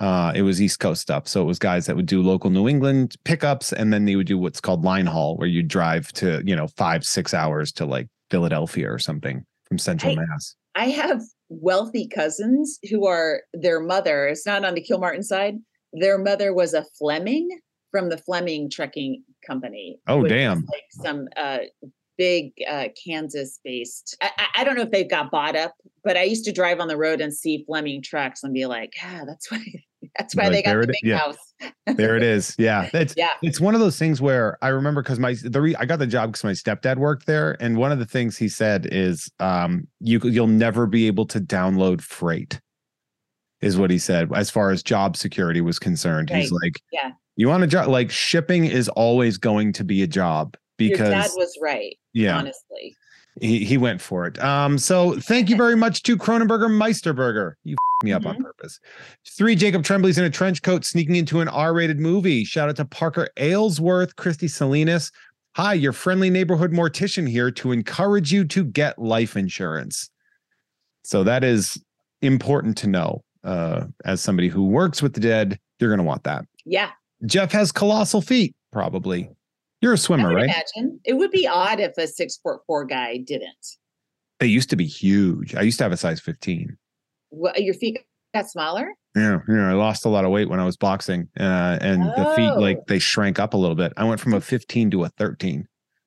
Uh, 0.00 0.32
it 0.34 0.42
was 0.42 0.62
East 0.62 0.78
Coast 0.78 1.02
stuff. 1.02 1.26
So 1.26 1.42
it 1.42 1.44
was 1.46 1.58
guys 1.58 1.86
that 1.86 1.96
would 1.96 2.06
do 2.06 2.22
local 2.22 2.50
New 2.50 2.68
England 2.68 3.16
pickups, 3.24 3.72
and 3.72 3.92
then 3.92 4.04
they 4.04 4.14
would 4.14 4.28
do 4.28 4.38
what's 4.38 4.60
called 4.60 4.84
line 4.84 5.06
haul, 5.06 5.36
where 5.36 5.48
you 5.48 5.62
drive 5.64 6.12
to 6.14 6.40
you 6.46 6.54
know 6.54 6.68
five 6.76 7.02
six 7.04 7.34
hours 7.34 7.72
to 7.72 7.84
like 7.84 8.06
Philadelphia 8.30 8.88
or 8.92 8.98
something 9.00 9.44
from 9.66 9.78
Central 9.78 10.12
I- 10.12 10.16
Mass. 10.24 10.54
I 10.76 10.88
have 10.90 11.20
wealthy 11.48 12.06
cousins 12.08 12.78
who 12.90 13.06
are 13.06 13.42
their 13.52 13.80
mother, 13.80 14.26
it's 14.28 14.46
not 14.46 14.64
on 14.64 14.74
the 14.74 14.82
Kilmartin 14.84 15.24
side. 15.24 15.56
Their 15.92 16.18
mother 16.18 16.52
was 16.52 16.74
a 16.74 16.84
Fleming 16.98 17.48
from 17.90 18.10
the 18.10 18.18
Fleming 18.18 18.68
Trucking 18.70 19.22
Company. 19.46 19.98
Oh, 20.06 20.22
damn. 20.24 20.58
Like 20.66 20.84
some 20.90 21.28
uh 21.36 21.58
big 22.18 22.52
uh 22.68 22.88
Kansas 23.06 23.60
based. 23.64 24.16
I, 24.20 24.30
I- 24.36 24.44
I 24.60 24.64
don't 24.64 24.74
know 24.76 24.82
if 24.82 24.90
they've 24.90 25.08
got 25.08 25.30
bought 25.30 25.54
up, 25.56 25.72
but 26.02 26.16
I 26.16 26.24
used 26.24 26.44
to 26.46 26.52
drive 26.52 26.80
on 26.80 26.88
the 26.88 26.96
road 26.96 27.20
and 27.20 27.32
see 27.32 27.64
Fleming 27.66 28.02
trucks 28.02 28.42
and 28.42 28.52
be 28.52 28.66
like, 28.66 28.92
ah, 29.02 29.22
that's 29.26 29.50
why 29.50 29.64
that's 30.18 30.34
why 30.34 30.44
Like, 30.44 30.52
they 30.52 30.62
got 30.62 30.74
the 30.74 30.80
it- 30.82 30.86
big 30.88 30.96
yeah. 31.04 31.18
house. 31.18 31.36
There 31.86 32.16
it 32.16 32.22
is. 32.22 32.54
Yeah, 32.58 32.88
it's 32.94 33.14
Yeah. 33.16 33.30
it's 33.42 33.60
one 33.60 33.74
of 33.74 33.80
those 33.80 33.98
things 33.98 34.20
where 34.20 34.56
I 34.62 34.68
remember 34.68 35.02
because 35.02 35.18
my 35.18 35.34
the 35.42 35.60
re, 35.60 35.74
I 35.76 35.86
got 35.86 35.98
the 35.98 36.06
job 36.06 36.30
because 36.32 36.44
my 36.44 36.52
stepdad 36.52 36.98
worked 36.98 37.26
there, 37.26 37.56
and 37.60 37.76
one 37.76 37.90
of 37.92 37.98
the 37.98 38.06
things 38.06 38.36
he 38.36 38.48
said 38.48 38.86
is, 38.92 39.30
um, 39.40 39.86
you 40.00 40.20
you'll 40.22 40.46
never 40.46 40.86
be 40.86 41.06
able 41.08 41.26
to 41.26 41.40
download 41.40 42.00
freight, 42.00 42.60
is 43.60 43.76
what 43.78 43.90
he 43.90 43.98
said 43.98 44.30
as 44.34 44.50
far 44.50 44.70
as 44.70 44.82
job 44.82 45.16
security 45.16 45.60
was 45.60 45.78
concerned. 45.80 46.30
He's 46.30 46.52
like, 46.52 46.80
Yeah. 46.92 47.10
you 47.36 47.48
want 47.48 47.64
a 47.64 47.66
job 47.66 47.88
like 47.88 48.10
shipping 48.10 48.64
is 48.64 48.88
always 48.90 49.36
going 49.36 49.72
to 49.72 49.84
be 49.84 50.02
a 50.02 50.06
job 50.06 50.56
Your 50.78 50.96
dad 50.96 51.30
was 51.34 51.58
right, 51.60 51.96
yeah, 52.12 52.38
honestly. 52.38 52.94
He 53.40 53.64
he 53.64 53.76
went 53.78 54.00
for 54.00 54.26
it. 54.26 54.38
Um, 54.42 54.78
so 54.78 55.18
thank 55.20 55.48
you 55.48 55.56
very 55.56 55.76
much 55.76 56.02
to 56.04 56.16
Cronenberger 56.16 56.68
Meisterberger. 56.70 57.52
You 57.64 57.76
me 58.04 58.12
up 58.12 58.26
on 58.26 58.36
Mhm. 58.36 58.42
purpose. 58.42 58.78
Three 59.36 59.56
Jacob 59.56 59.82
Tremblay's 59.82 60.18
in 60.18 60.24
a 60.24 60.30
trench 60.30 60.62
coat 60.62 60.84
sneaking 60.84 61.16
into 61.16 61.40
an 61.40 61.48
R-rated 61.48 61.98
movie. 61.98 62.44
Shout 62.44 62.68
out 62.68 62.76
to 62.76 62.84
Parker 62.84 63.28
Aylesworth, 63.36 64.14
Christy 64.14 64.46
Salinas. 64.46 65.10
Hi, 65.56 65.74
your 65.74 65.92
friendly 65.92 66.30
neighborhood 66.30 66.70
mortician 66.70 67.28
here 67.28 67.50
to 67.50 67.72
encourage 67.72 68.32
you 68.32 68.44
to 68.44 68.64
get 68.64 69.00
life 69.00 69.36
insurance. 69.36 70.10
So 71.02 71.24
that 71.24 71.42
is 71.42 71.76
important 72.22 72.76
to 72.78 72.86
know. 72.86 73.24
Uh, 73.42 73.86
as 74.04 74.20
somebody 74.20 74.48
who 74.48 74.64
works 74.66 75.02
with 75.02 75.14
the 75.14 75.20
dead, 75.20 75.58
you're 75.80 75.90
gonna 75.90 76.02
want 76.04 76.22
that. 76.24 76.44
Yeah. 76.64 76.90
Jeff 77.26 77.50
has 77.50 77.72
colossal 77.72 78.20
feet, 78.20 78.54
probably. 78.72 79.28
You're 79.80 79.92
a 79.92 79.98
swimmer, 79.98 80.34
right? 80.34 80.44
imagine. 80.44 81.00
It 81.04 81.14
would 81.14 81.30
be 81.30 81.46
odd 81.46 81.80
if 81.80 81.96
a 81.98 82.06
six 82.06 82.36
foot 82.38 82.60
four 82.66 82.84
guy 82.84 83.18
didn't. 83.18 83.66
They 84.40 84.46
used 84.46 84.70
to 84.70 84.76
be 84.76 84.86
huge. 84.86 85.54
I 85.54 85.62
used 85.62 85.78
to 85.78 85.84
have 85.84 85.92
a 85.92 85.96
size 85.96 86.20
15. 86.20 86.76
What, 87.30 87.62
your 87.62 87.74
feet 87.74 87.98
got 88.34 88.48
smaller? 88.48 88.92
Yeah, 89.16 89.40
yeah. 89.48 89.70
I 89.70 89.72
lost 89.74 90.04
a 90.04 90.08
lot 90.08 90.24
of 90.24 90.30
weight 90.30 90.48
when 90.48 90.60
I 90.60 90.64
was 90.64 90.76
boxing, 90.76 91.28
uh, 91.38 91.78
and 91.80 92.02
the 92.02 92.32
feet 92.36 92.50
like 92.56 92.78
Oh. 92.78 92.84
they 92.88 92.98
shrank 92.98 93.38
up 93.38 93.54
a 93.54 93.56
little 93.56 93.74
bit. 93.76 93.92
I 93.96 94.04
went 94.04 94.20
from 94.20 94.34
a 94.34 94.40
15 94.40 94.90
to 94.92 95.04
a 95.04 95.08
13, 95.10 95.66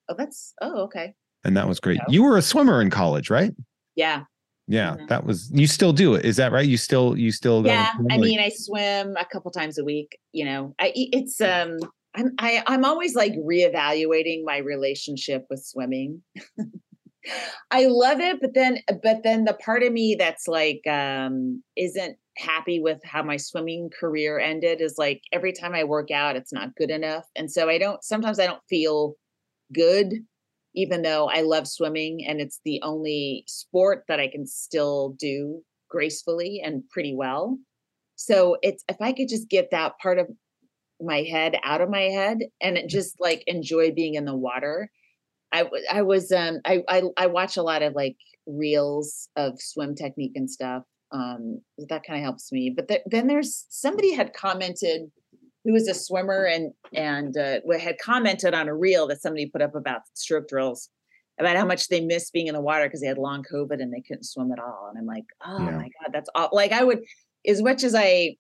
Oh, 0.10 0.16
that's 0.18 0.54
oh 0.62 0.82
okay. 0.84 1.14
and 1.44 1.56
that 1.58 1.68
was 1.68 1.80
great. 1.80 2.00
You 2.10 2.24
were 2.24 2.38
a 2.38 2.42
swimmer 2.42 2.82
in 2.82 2.90
college, 2.90 3.30
right? 3.30 3.54
Yeah. 3.96 4.24
Yeah, 4.68 4.96
Mhm. 4.96 5.08
that 5.10 5.26
was. 5.26 5.52
You 5.54 5.68
still 5.68 5.92
do 5.92 6.14
it? 6.16 6.24
Is 6.24 6.38
that 6.38 6.52
right? 6.54 6.66
You 6.68 6.78
still 6.78 7.18
you 7.18 7.32
still 7.32 7.66
Yeah. 7.66 7.92
I 8.10 8.18
mean, 8.18 8.40
I 8.40 8.50
swim 8.50 9.16
a 9.18 9.26
couple 9.26 9.52
times 9.52 9.78
a 9.78 9.84
week. 9.84 10.18
You 10.32 10.46
know, 10.46 10.76
I 10.80 10.94
it's 10.96 11.42
um 11.42 11.78
I'm 12.16 12.34
I, 12.40 12.64
I'm 12.68 12.86
always 12.86 13.16
like 13.16 13.34
reevaluating 13.34 14.44
my 14.44 14.58
relationship 14.58 15.46
with 15.50 15.64
swimming. 15.64 16.22
I 17.72 17.86
love 17.86 18.20
it, 18.20 18.42
but 18.42 18.54
then 18.54 18.80
but 19.04 19.24
then 19.24 19.46
the 19.46 19.54
part 19.54 19.84
of 19.84 19.94
me 19.94 20.16
that's 20.16 20.48
like 20.48 20.86
um 20.88 21.64
isn't 21.76 22.18
happy 22.38 22.80
with 22.80 23.00
how 23.04 23.22
my 23.24 23.38
swimming 23.38 23.90
career 23.98 24.40
ended 24.40 24.82
is 24.82 24.98
like 24.98 25.22
every 25.32 25.54
time 25.54 25.74
I 25.74 25.84
work 25.84 26.12
out, 26.12 26.36
it's 26.36 26.54
not 26.54 26.76
good 26.76 26.90
enough. 26.90 27.26
And 27.36 27.52
so 27.52 27.70
I 27.70 27.78
don't 27.78 28.04
sometimes 28.04 28.40
I 28.40 28.48
don't 28.48 28.64
feel 28.70 29.16
good, 29.74 30.14
even 30.74 31.02
though 31.02 31.30
I 31.30 31.42
love 31.42 31.68
swimming 31.68 32.26
and 32.26 32.42
it's 32.42 32.60
the 32.66 32.82
only 32.84 33.44
sport 33.48 34.06
that 34.08 34.20
I 34.20 34.28
can 34.28 34.48
still 34.48 35.16
do 35.20 35.62
gracefully 35.90 36.62
and 36.64 36.88
pretty 36.90 37.14
well. 37.14 37.58
So 38.16 38.58
it's 38.62 38.84
if 38.88 38.98
I 39.00 39.14
could 39.14 39.30
just 39.30 39.50
get 39.50 39.72
that 39.72 40.00
part 40.00 40.20
of 40.20 40.28
my 41.02 41.24
head 41.24 41.56
out 41.64 41.82
of 41.82 41.90
my 41.90 42.02
head 42.04 42.40
and 42.62 42.78
it 42.78 42.88
just 42.90 43.20
like 43.20 43.44
enjoy 43.48 43.92
being 43.92 44.16
in 44.16 44.26
the 44.26 44.36
water. 44.36 44.90
I 45.52 45.64
w- 45.64 45.84
I 45.92 46.02
was 46.04 46.32
um 46.32 46.60
I, 46.66 46.84
I 46.88 47.04
I 47.18 47.28
watch 47.28 47.58
a 47.58 47.64
lot 47.64 47.82
of 47.82 47.94
like 47.94 48.16
reels 48.46 49.28
of 49.36 49.62
swim 49.62 49.96
technique 49.96 50.34
and 50.36 50.50
stuff. 50.50 50.84
Um 51.12 51.62
that 51.90 52.04
kind 52.06 52.20
of 52.20 52.24
helps 52.24 52.52
me. 52.52 52.70
But 52.76 52.88
th- 52.88 53.02
then 53.06 53.28
there's 53.28 53.66
somebody 53.70 54.14
had 54.14 54.34
commented 54.34 55.12
who 55.64 55.74
was 55.74 55.88
a 55.88 55.94
swimmer 55.94 56.46
and 56.46 56.72
and 56.94 57.38
uh, 57.38 57.60
had 57.80 57.98
commented 58.00 58.54
on 58.54 58.68
a 58.68 58.76
reel 58.76 59.08
that 59.08 59.22
somebody 59.22 59.48
put 59.48 59.62
up 59.62 59.76
about 59.76 60.02
stroke 60.14 60.48
drills 60.48 60.90
about 61.40 61.56
how 61.56 61.66
much 61.66 61.88
they 61.88 62.02
missed 62.02 62.34
being 62.34 62.48
in 62.48 62.54
the 62.54 62.62
water 62.62 62.86
because 62.86 63.02
they 63.02 63.08
had 63.08 63.18
long 63.18 63.44
COVID 63.52 63.82
and 63.82 63.92
they 63.92 64.02
couldn't 64.02 64.26
swim 64.26 64.52
at 64.52 64.60
all. 64.60 64.88
And 64.90 64.98
I'm 65.00 65.06
like, 65.06 65.26
oh 65.46 65.58
Yeah. 65.60 65.78
my 65.78 65.90
god, 66.02 66.12
that's 66.14 66.30
all. 66.36 66.50
Like 66.52 66.72
I 66.72 66.84
would, 66.84 67.04
as 67.48 67.62
much 67.62 67.84
as 67.84 67.96
I, 67.96 68.36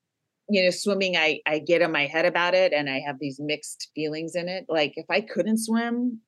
you 0.53 0.63
know, 0.63 0.69
swimming, 0.69 1.15
I 1.17 1.39
I 1.45 1.59
get 1.59 1.81
in 1.81 1.91
my 1.91 2.05
head 2.07 2.25
about 2.25 2.53
it 2.53 2.73
and 2.73 2.89
I 2.89 2.99
have 2.99 3.17
these 3.19 3.39
mixed 3.39 3.89
feelings 3.95 4.35
in 4.35 4.49
it. 4.49 4.65
Like 4.69 4.93
if 4.95 5.05
I 5.09 5.21
couldn't 5.21 5.57
swim, 5.59 6.19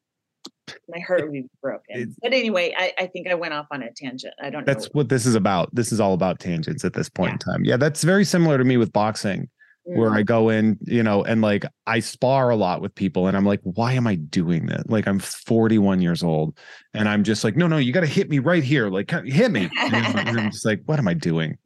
my 0.89 0.99
heart 0.99 1.21
would 1.23 1.33
be 1.33 1.45
broken. 1.61 1.95
It's- 1.95 2.15
But 2.21 2.33
anyway, 2.33 2.73
I 2.77 2.93
I 2.97 3.07
think 3.07 3.27
I 3.27 3.35
went 3.35 3.53
off 3.53 3.67
on 3.71 3.83
a 3.83 3.91
tangent. 3.95 4.33
I 4.41 4.49
don't 4.49 4.61
know. 4.65 4.73
That's 4.73 4.85
know. 4.85 4.91
what 4.93 5.09
this 5.09 5.25
is 5.25 5.35
about. 5.35 5.73
This 5.75 5.91
is 5.91 5.99
all 5.99 6.13
about 6.13 6.39
tangents 6.39 6.85
at 6.85 6.93
this 6.93 7.09
point 7.09 7.29
Yeah. 7.29 7.33
in 7.33 7.39
time. 7.39 7.65
Yeah, 7.65 7.77
that's 7.77 8.03
very 8.03 8.25
similar 8.25 8.57
to 8.57 8.63
me 8.63 8.77
with 8.77 8.91
boxing. 8.93 9.49
where 9.85 10.11
Mm. 10.11 10.15
I 10.19 10.23
go 10.23 10.47
in, 10.47 10.77
you 10.85 11.03
know, 11.03 11.25
and 11.25 11.41
like 11.41 11.65
I 11.87 11.99
spar 11.99 12.49
a 12.49 12.55
lot 12.55 12.81
with 12.81 12.95
people, 12.95 13.27
and 13.27 13.35
I'm 13.35 13.45
like, 13.45 13.59
why 13.63 13.91
am 13.91 14.07
I 14.07 14.15
doing 14.15 14.67
that? 14.67 14.89
Like 14.89 15.05
I'm 15.09 15.19
41 15.19 15.99
years 16.01 16.23
old, 16.23 16.57
and 16.93 17.09
I'm 17.09 17.21
just 17.25 17.43
like, 17.43 17.57
no, 17.57 17.67
no, 17.67 17.75
you 17.75 17.91
got 17.91 17.99
to 17.99 18.07
hit 18.07 18.29
me 18.29 18.39
right 18.39 18.63
here, 18.63 18.87
like 18.87 19.11
hit 19.11 19.51
me. 19.51 19.69
And 19.81 20.39
I'm 20.39 20.51
just 20.51 20.65
like, 20.65 20.81
what 20.85 20.99
am 20.99 21.09
I 21.09 21.13
doing? 21.13 21.57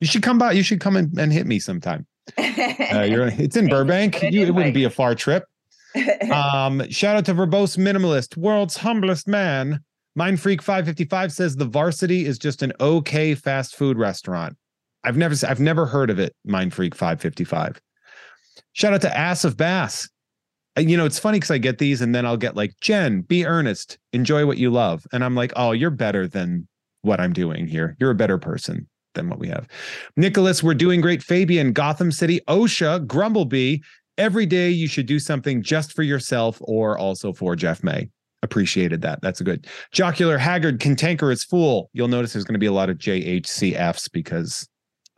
You 0.00 0.06
should 0.06 0.22
come 0.22 0.38
by. 0.38 0.52
You 0.52 0.62
should 0.62 0.80
come 0.80 0.96
and, 0.96 1.18
and 1.18 1.32
hit 1.32 1.46
me 1.46 1.58
sometime. 1.58 2.06
Uh, 2.38 3.06
you're, 3.08 3.28
it's 3.28 3.56
in 3.56 3.68
Thank 3.68 3.68
you 3.68 3.68
for 3.68 3.68
Burbank. 3.68 4.22
You, 4.22 4.42
it 4.46 4.54
wouldn't 4.54 4.74
be 4.74 4.84
a 4.84 4.90
far 4.90 5.14
trip. 5.14 5.44
Um, 6.30 6.86
shout 6.90 7.16
out 7.16 7.24
to 7.24 7.34
verbose 7.34 7.78
minimalist, 7.78 8.36
world's 8.36 8.76
humblest 8.76 9.26
man. 9.26 9.80
Mind 10.14 10.40
Freak 10.40 10.60
555 10.60 11.32
says 11.32 11.56
the 11.56 11.64
varsity 11.64 12.26
is 12.26 12.38
just 12.38 12.62
an 12.62 12.74
okay 12.80 13.34
fast 13.34 13.76
food 13.76 13.96
restaurant. 13.96 14.58
I've 15.04 15.16
never 15.16 15.34
I've 15.48 15.60
never 15.60 15.86
heard 15.86 16.10
of 16.10 16.18
it, 16.18 16.34
Mind 16.44 16.74
Freak 16.74 16.94
555. 16.94 17.80
Shout 18.74 18.92
out 18.92 19.00
to 19.02 19.16
Ass 19.16 19.44
of 19.44 19.56
Bass. 19.56 20.06
Uh, 20.76 20.82
You 20.82 20.98
know, 20.98 21.06
it's 21.06 21.18
funny 21.18 21.38
because 21.38 21.50
I 21.50 21.58
get 21.58 21.78
these 21.78 22.02
and 22.02 22.14
then 22.14 22.26
I'll 22.26 22.36
get 22.36 22.56
like, 22.56 22.74
Jen, 22.82 23.22
be 23.22 23.46
earnest, 23.46 23.98
enjoy 24.12 24.44
what 24.44 24.58
you 24.58 24.70
love. 24.70 25.06
And 25.12 25.24
I'm 25.24 25.34
like, 25.34 25.54
oh, 25.56 25.72
you're 25.72 25.90
better 25.90 26.28
than 26.28 26.68
what 27.00 27.20
I'm 27.20 27.32
doing 27.32 27.66
here. 27.66 27.96
You're 27.98 28.10
a 28.10 28.14
better 28.14 28.36
person 28.36 28.86
than 29.16 29.28
what 29.28 29.40
we 29.40 29.48
have. 29.48 29.66
Nicholas, 30.16 30.62
we're 30.62 30.74
doing 30.74 31.00
great. 31.00 31.22
Fabian, 31.22 31.72
Gotham 31.72 32.12
City, 32.12 32.40
OSHA, 32.46 33.06
Grumblebee. 33.06 33.78
Every 34.16 34.46
day 34.46 34.70
you 34.70 34.86
should 34.86 35.06
do 35.06 35.18
something 35.18 35.62
just 35.62 35.92
for 35.92 36.04
yourself 36.04 36.58
or 36.60 36.96
also 36.96 37.32
for 37.32 37.56
Jeff 37.56 37.82
May. 37.82 38.08
Appreciated 38.42 39.02
that. 39.02 39.20
That's 39.22 39.40
a 39.40 39.44
good. 39.44 39.66
Jocular, 39.92 40.38
Haggard, 40.38 40.78
Cantankerous 40.78 41.42
Fool. 41.42 41.90
You'll 41.92 42.08
notice 42.08 42.32
there's 42.32 42.44
going 42.44 42.54
to 42.54 42.60
be 42.60 42.66
a 42.66 42.72
lot 42.72 42.88
of 42.88 42.98
JHCFs 42.98 44.12
because 44.12 44.68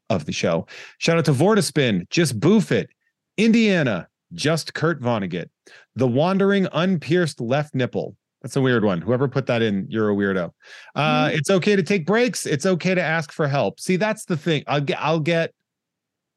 of 0.09 0.25
the 0.25 0.33
show. 0.33 0.67
Shout 0.99 1.19
out 1.19 1.27
to 1.27 1.33
Vortispin, 1.33 2.09
Just 2.09 2.41
Boof 2.41 2.73
It, 2.73 2.89
Indiana, 3.37 4.09
just 4.33 4.75
Kurt 4.75 5.01
Vonnegut. 5.01 5.49
The 5.95 6.07
wandering, 6.07 6.67
unpierced 6.67 7.41
left 7.41 7.75
nipple. 7.75 8.17
That's 8.43 8.55
a 8.57 8.61
weird 8.61 8.85
one. 8.85 9.01
Whoever 9.01 9.27
put 9.27 9.47
that 9.47 9.63
in, 9.63 9.87
you're 9.89 10.11
a 10.11 10.15
weirdo. 10.15 10.53
Uh, 10.95 11.29
Mhm. 11.29 11.37
It's 11.39 11.51
okay 11.51 11.75
to 11.77 11.83
take 11.83 12.07
breaks. 12.07 12.47
It's 12.47 12.67
okay 12.67 12.95
to 12.95 13.03
ask 13.03 13.33
for 13.33 13.49
help. 13.49 13.81
See, 13.81 13.97
that's 13.97 14.25
the 14.27 14.37
thing. 14.37 14.63
I'll 14.69 14.81
get, 14.81 14.99
I'll 15.01 15.21
get, 15.21 15.53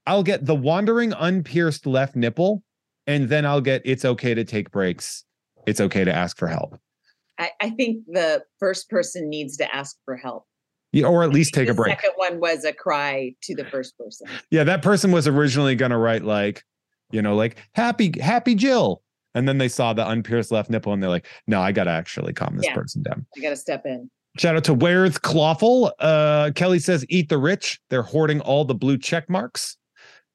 I'll 0.07 0.23
get 0.23 0.45
the 0.45 0.55
wandering, 0.55 1.11
unpierced 1.11 1.85
left 1.85 2.15
nipple, 2.15 2.63
and 3.05 3.29
then 3.29 3.45
I'll 3.45 3.61
get. 3.61 3.83
It's 3.85 4.03
okay 4.03 4.33
to 4.33 4.43
take 4.43 4.71
breaks. 4.71 5.23
It's 5.67 5.79
okay 5.79 6.03
to 6.03 6.11
ask 6.13 6.37
for 6.37 6.47
help, 6.47 6.79
I, 7.37 7.51
I 7.61 7.69
think 7.69 8.03
the 8.07 8.43
first 8.59 8.89
person 8.89 9.29
needs 9.29 9.57
to 9.57 9.75
ask 9.75 9.95
for 10.05 10.17
help. 10.17 10.47
yeah, 10.91 11.05
or 11.05 11.23
at 11.23 11.29
least 11.29 11.53
take 11.53 11.69
a 11.69 11.73
break. 11.75 11.99
second 11.99 12.13
one 12.15 12.39
was 12.39 12.65
a 12.65 12.73
cry 12.73 13.35
to 13.43 13.55
the 13.55 13.65
first 13.65 13.95
person. 13.95 14.27
Yeah, 14.49 14.63
that 14.63 14.81
person 14.81 15.11
was 15.11 15.27
originally 15.27 15.75
gonna 15.75 15.99
write 15.99 16.23
like, 16.23 16.63
you 17.11 17.21
know, 17.21 17.35
like 17.35 17.57
happy, 17.75 18.11
happy 18.19 18.55
Jill. 18.55 19.03
And 19.34 19.47
then 19.47 19.57
they 19.57 19.67
saw 19.69 19.93
the 19.93 20.03
unpierced 20.07 20.51
left 20.51 20.69
nipple 20.69 20.93
and 20.93 21.01
they're 21.01 21.09
like, 21.09 21.27
no, 21.47 21.61
I 21.61 21.71
gotta 21.71 21.91
actually 21.91 22.34
calm 22.34 22.57
this 22.57 22.65
Yeah. 22.65 22.75
person 22.75 23.01
down. 23.03 23.25
I 23.38 23.41
got 23.41 23.49
to 23.51 23.55
step 23.55 23.86
in. 23.86 24.09
Shout 24.38 24.55
out 24.55 24.63
to 24.65 24.73
Where's 24.73 25.17
Clawful. 25.17 25.91
Uh, 25.99 26.51
Kelly 26.55 26.79
says, 26.79 27.05
eat 27.09 27.29
the 27.29 27.38
rich. 27.38 27.79
They're 27.89 28.01
hoarding 28.03 28.39
all 28.41 28.63
the 28.65 28.75
blue 28.75 28.97
check 28.97 29.29
marks. 29.29 29.77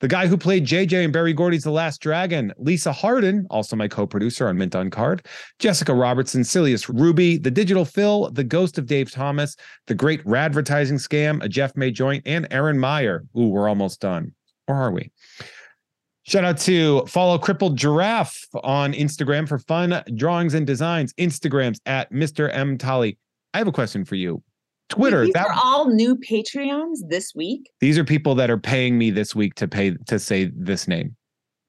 The 0.00 0.08
guy 0.08 0.26
who 0.26 0.36
played 0.36 0.66
JJ 0.66 1.04
in 1.04 1.10
Berry 1.12 1.32
Gordy's 1.32 1.64
The 1.64 1.70
Last 1.70 2.02
Dragon, 2.02 2.52
Lisa 2.58 2.92
Harden, 2.92 3.46
also 3.48 3.76
my 3.76 3.88
co-producer 3.88 4.46
on 4.46 4.58
Mint 4.58 4.76
on 4.76 4.90
Card, 4.90 5.24
Jessica 5.58 5.94
Robertson, 5.94 6.44
Silius 6.44 6.90
Ruby, 6.90 7.38
The 7.38 7.50
Digital 7.50 7.86
Phil, 7.86 8.30
The 8.32 8.44
Ghost 8.44 8.76
of 8.76 8.84
Dave 8.84 9.10
Thomas, 9.10 9.56
The 9.86 9.94
Great 9.94 10.22
Radvertising 10.26 11.00
Scam, 11.00 11.42
a 11.42 11.48
Jeff 11.48 11.74
May 11.76 11.90
joint, 11.90 12.22
and 12.26 12.46
Aaron 12.50 12.78
Meyer. 12.78 13.24
Ooh, 13.38 13.48
we're 13.48 13.70
almost 13.70 14.00
done. 14.02 14.32
Or 14.68 14.74
are 14.74 14.90
we? 14.90 15.10
Shout 16.28 16.44
out 16.44 16.58
to 16.58 17.06
follow 17.06 17.38
Crippled 17.38 17.76
Giraffe 17.76 18.46
on 18.64 18.92
Instagram 18.92 19.48
for 19.48 19.58
fun 19.58 20.02
drawings 20.16 20.54
and 20.54 20.66
designs. 20.66 21.12
Instagrams 21.14 21.78
at 21.86 22.10
Mr. 22.12 22.50
M. 22.52 22.76
Tully. 22.76 23.16
I 23.54 23.58
have 23.58 23.68
a 23.68 23.72
question 23.72 24.04
for 24.04 24.16
you. 24.16 24.42
Twitter, 24.88 25.24
These 25.24 25.34
that 25.34 25.46
are 25.46 25.54
all 25.62 25.88
new 25.88 26.16
Patreons 26.16 26.98
this 27.08 27.32
week. 27.34 27.70
these 27.80 27.96
are 27.98 28.04
people 28.04 28.34
that 28.36 28.50
are 28.50 28.58
paying 28.58 28.98
me 28.98 29.10
this 29.10 29.34
week 29.34 29.54
to 29.56 29.66
pay 29.68 29.92
to 30.06 30.18
say 30.18 30.50
this 30.56 30.86
name. 30.88 31.16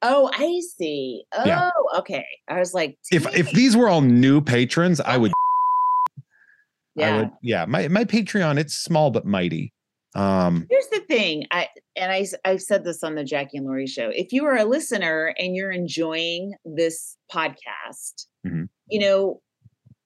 Oh, 0.04 0.30
I 0.34 0.60
see. 0.78 1.24
Oh, 1.34 1.44
Yeah. 1.46 1.72
okay. 1.98 2.26
I 2.48 2.60
was 2.60 2.74
like, 2.76 2.98
If 3.12 3.26
if 3.36 3.50
these 3.52 3.76
were 3.76 3.90
all 3.90 4.02
new 4.02 4.42
patrons, 4.42 5.00
I 5.02 5.18
would 5.18 5.32
I 6.18 6.22
yeah. 6.96 7.18
would 7.18 7.32
yeah, 7.42 7.66
my 7.66 7.88
my 7.88 8.06
Patreon, 8.06 8.60
it's 8.60 8.76
small 8.76 9.10
but 9.12 9.26
mighty. 9.26 9.72
Um 10.18 10.66
Here's 10.70 10.88
the 10.88 11.02
thing, 11.08 11.46
I 11.52 11.68
and 11.96 12.12
I 12.12 12.26
I've 12.44 12.62
said 12.62 12.84
this 12.84 13.04
on 13.04 13.16
the 13.16 13.24
Jackie 13.24 13.58
and 13.58 13.68
Laurie 13.68 13.88
show. 13.88 14.10
If 14.14 14.34
you 14.34 14.46
are 14.46 14.58
a 14.58 14.66
listener 14.66 15.34
and 15.38 15.56
you're 15.56 15.72
enjoying 15.72 16.56
this 16.66 17.18
podcast, 17.32 18.26
Mhm. 18.46 18.68
you 18.90 19.00
know, 19.00 19.42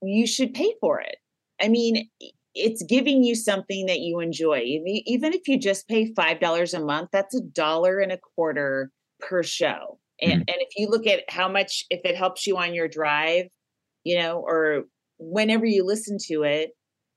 you 0.01 0.27
should 0.27 0.53
pay 0.53 0.73
for 0.81 0.99
it. 0.99 1.17
I 1.61 1.67
mean, 1.69 2.09
it's 2.55 2.83
giving 2.83 3.23
you 3.23 3.35
something 3.35 3.85
that 3.85 3.99
you 4.01 4.19
enjoy. 4.19 4.59
Even 5.05 5.33
if 5.33 5.47
you 5.47 5.57
just 5.59 5.87
pay 5.87 6.13
five 6.13 6.39
dollars 6.39 6.73
a 6.73 6.83
month, 6.83 7.09
that's 7.13 7.35
a 7.35 7.41
dollar 7.41 7.99
and 7.99 8.11
a 8.11 8.17
quarter 8.35 8.91
per 9.19 9.43
show. 9.43 9.99
And 10.21 10.33
and 10.33 10.49
if 10.59 10.69
you 10.77 10.87
look 10.89 11.07
at 11.07 11.23
how 11.29 11.47
much, 11.47 11.85
if 11.89 12.01
it 12.03 12.15
helps 12.17 12.45
you 12.45 12.57
on 12.57 12.73
your 12.73 12.87
drive, 12.89 13.45
you 14.03 14.17
know, 14.19 14.39
or 14.39 14.83
whenever 15.19 15.65
you 15.65 15.83
listen 15.85 16.17
to 16.27 16.43
it, 16.43 16.71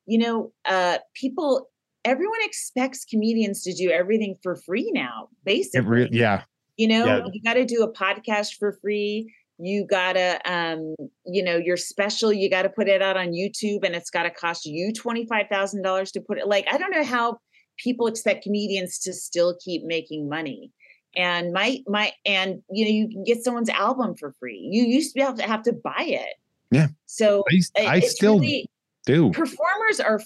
you 0.06 0.18
know, 0.18 0.52
uh, 0.66 0.98
people 1.14 1.68
everyone 2.04 2.38
expects 2.42 3.04
comedians 3.04 3.62
to 3.62 3.72
do 3.72 3.90
everything 3.90 4.36
for 4.42 4.56
free 4.56 4.90
now 4.92 5.28
basically 5.44 5.88
re- 5.88 6.08
yeah. 6.12 6.42
you 6.76 6.86
know 6.88 7.04
yeah. 7.06 7.26
you 7.32 7.42
got 7.42 7.54
to 7.54 7.64
do 7.64 7.82
a 7.82 7.92
podcast 7.92 8.54
for 8.58 8.72
free 8.82 9.32
you 9.58 9.86
gotta 9.88 10.40
um 10.50 10.94
you 11.24 11.42
know 11.42 11.56
your 11.56 11.76
special 11.76 12.32
you 12.32 12.50
gotta 12.50 12.68
put 12.68 12.88
it 12.88 13.00
out 13.00 13.16
on 13.16 13.28
youtube 13.28 13.84
and 13.84 13.94
it's 13.94 14.10
gotta 14.10 14.30
cost 14.30 14.66
you 14.66 14.92
$25000 14.92 16.12
to 16.12 16.20
put 16.20 16.38
it 16.38 16.48
like 16.48 16.66
i 16.72 16.76
don't 16.76 16.90
know 16.90 17.04
how 17.04 17.38
people 17.78 18.06
expect 18.06 18.42
comedians 18.42 18.98
to 18.98 19.12
still 19.12 19.56
keep 19.64 19.84
making 19.84 20.28
money 20.28 20.72
and 21.16 21.52
my 21.52 21.78
my 21.86 22.12
and 22.26 22.62
you 22.70 22.84
know 22.84 22.90
you 22.90 23.08
can 23.08 23.22
get 23.24 23.44
someone's 23.44 23.68
album 23.68 24.14
for 24.18 24.34
free 24.40 24.68
you 24.70 24.84
used 24.84 25.14
to 25.14 25.22
have 25.22 25.36
to 25.36 25.42
have 25.44 25.62
to 25.62 25.72
buy 25.72 26.04
it 26.04 26.34
Yeah. 26.72 26.88
so 27.06 27.44
I, 27.76 27.86
I 27.86 28.00
still 28.00 28.40
really- 28.40 28.68
do. 29.06 29.30
performers 29.30 30.00
are 30.00 30.20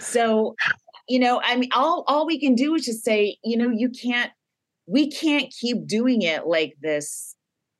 so 0.00 0.54
you 1.08 1.18
know 1.18 1.40
i 1.44 1.56
mean 1.56 1.70
all 1.74 2.04
all 2.06 2.26
we 2.26 2.38
can 2.38 2.54
do 2.54 2.74
is 2.74 2.84
just 2.84 3.04
say 3.04 3.36
you 3.44 3.56
know 3.56 3.70
you 3.70 3.88
can't 3.90 4.30
we 4.86 5.10
can't 5.10 5.52
keep 5.60 5.86
doing 5.86 6.22
it 6.22 6.46
like 6.46 6.74
this 6.80 7.34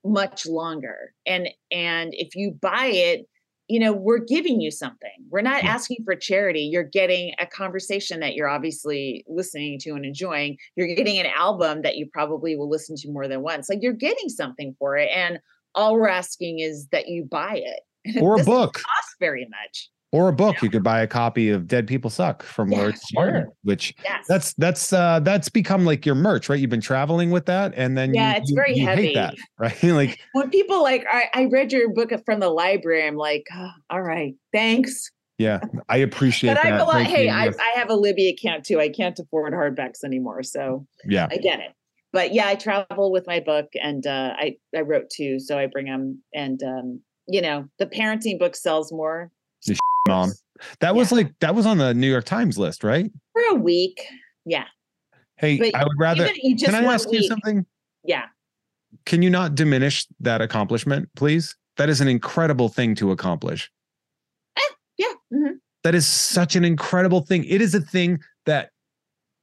much 0.05 0.47
longer. 0.47 1.12
And 1.27 1.49
and 1.71 2.11
if 2.14 2.35
you 2.37 2.53
buy 2.53 2.87
it 2.87 3.27
you 3.66 3.79
know 3.81 3.93
we're 3.93 4.19
giving 4.25 4.61
you 4.61 4.71
something. 4.71 5.11
We're 5.29 5.43
not 5.43 5.64
Yeah. 5.64 5.71
asking 5.75 5.99
for 6.05 6.14
charity. 6.16 6.61
You're 6.62 6.85
getting 6.85 7.35
a 7.39 7.47
conversation 7.47 8.21
that 8.21 8.35
you're 8.35 8.49
obviously 8.49 9.25
listening 9.29 9.79
to 9.81 9.91
and 9.91 10.05
enjoying. 10.07 10.57
You're 10.77 10.95
getting 10.95 11.19
an 11.19 11.27
album 11.27 11.83
that 11.83 11.97
you 11.97 12.07
probably 12.12 12.57
will 12.57 12.71
listen 12.71 12.97
to 12.97 13.11
more 13.11 13.29
than 13.29 13.43
once. 13.43 13.69
Like 13.69 13.81
you're 13.83 13.93
getting 13.93 14.29
something 14.31 14.75
for 14.79 14.97
it 14.97 15.11
and 15.14 15.39
all 15.75 15.95
we're 15.95 16.09
asking 16.09 16.61
is 16.61 16.87
that 16.93 17.09
you 17.09 17.25
buy 17.25 17.61
it. 17.62 17.81
Or 18.23 18.41
a 18.41 18.45
book. 18.45 18.75
cost 18.75 19.16
very 19.21 19.47
much 19.51 19.91
Or 20.11 20.29
a 20.29 20.33
book. 20.33 20.63
You 20.63 20.71
could 20.71 20.83
buy 20.83 21.03
a 21.03 21.07
copy 21.07 21.51
of 21.51 21.67
Dead 21.67 21.87
People 21.87 22.09
Suck 22.09 22.43
from 22.43 22.71
Yeah, 22.71 22.79
Lawrence 22.79 23.03
sure. 23.15 23.49
which 23.63 23.95
yes 24.03 24.25
that's 24.27 24.55
that's 24.55 24.93
uh 24.93 25.21
that's 25.21 25.51
become 25.51 25.85
like 25.85 26.07
your 26.07 26.15
merch, 26.15 26.49
right? 26.49 26.59
You've 26.59 26.71
been 26.71 26.81
traveling 26.81 27.31
with 27.31 27.45
that, 27.47 27.75
and 27.77 27.97
then 27.97 28.15
Yeah, 28.15 28.31
you, 28.31 28.37
it's 28.39 28.51
you- 28.51 28.57
very 28.57 28.75
you 28.75 28.87
heavy. 28.87 29.13
that, 29.15 29.35
right? 29.59 29.83
like 29.83 30.19
when 30.33 30.49
people 30.49 30.83
like 30.83 31.05
I, 31.11 31.29
I 31.35 31.45
read 31.47 31.73
your 31.73 31.93
book 31.93 32.11
from 32.25 32.41
the 32.41 32.49
library 32.49 33.07
i'm 33.07 33.17
like 33.17 33.47
"Oh, 33.55 33.71
all 33.91 34.03
right 34.03 34.35
thanks 34.53 35.11
yeah, 35.39 35.61
I 35.89 35.99
appreciate 35.99 36.55
but 36.55 36.65
i 36.65 36.71
that. 36.71 36.89
Thank 36.89 37.09
hey. 37.11 37.29
I, 37.29 37.47
I 37.49 37.73
have 37.79 37.91
a 37.91 37.95
libby 37.95 38.29
account 38.29 38.65
too 38.65 38.81
i 38.81 38.89
can't 38.89 39.19
afford 39.19 39.53
hardbacks 39.53 40.03
anymore 40.05 40.43
so 40.43 40.87
yeah, 41.05 41.29
i 41.31 41.37
get 41.37 41.61
it 41.61 41.73
but 42.13 42.33
yeah 42.35 42.49
i 42.49 42.55
travel 42.55 43.13
with 43.13 43.27
my 43.27 43.41
book 43.41 43.67
and 43.81 44.07
uh, 44.07 44.33
i 44.39 44.57
i 44.77 44.81
wrote 44.81 45.11
two 45.11 45.39
so 45.39 45.59
i 45.59 45.67
bring 45.67 45.87
them 45.87 46.23
and 46.35 46.63
um 46.63 47.01
you 47.29 47.41
know 47.41 47.69
the 47.79 47.87
parenting 47.87 48.39
book 48.39 48.57
sells 48.57 48.91
more 48.93 49.31
mom. 50.09 50.33
That 50.81 50.95
was 50.95 51.11
Yeah. 51.11 51.19
like 51.19 51.39
that 51.41 51.55
was 51.55 51.67
on 51.67 51.79
the 51.79 51.95
New 51.95 52.11
York 52.11 52.25
Times 52.25 52.59
list, 52.59 52.83
right? 52.85 53.11
for 53.33 53.43
a 53.51 53.55
week 53.55 54.03
yeah 54.45 54.65
Hey, 55.37 55.59
But 55.59 55.75
I 55.77 55.85
would 55.85 55.99
rather. 55.99 56.25
even 56.25 56.37
you 56.43 56.57
just 56.57 56.73
Can 56.73 56.85
I 56.85 56.93
ask 56.93 57.09
you 57.13 57.23
something? 57.23 57.65
yeah 58.05 58.25
Can 59.07 59.23
you 59.23 59.31
not 59.31 59.55
diminish 59.55 60.07
that 60.21 60.41
accomplishment, 60.41 61.09
please? 61.15 61.55
That 61.77 61.89
is 61.89 62.01
an 62.01 62.09
incredible 62.09 62.69
thing 62.69 62.95
to 62.97 63.13
accomplish. 63.13 63.71
yeah 64.97 65.13
mhm. 65.33 65.59
That 65.85 65.95
is 65.95 66.07
such 66.09 66.57
an 66.57 66.65
incredible 66.65 67.21
thing. 67.21 67.45
It 67.45 67.61
is 67.63 67.73
a 67.75 67.81
thing 67.81 68.19
that 68.47 68.71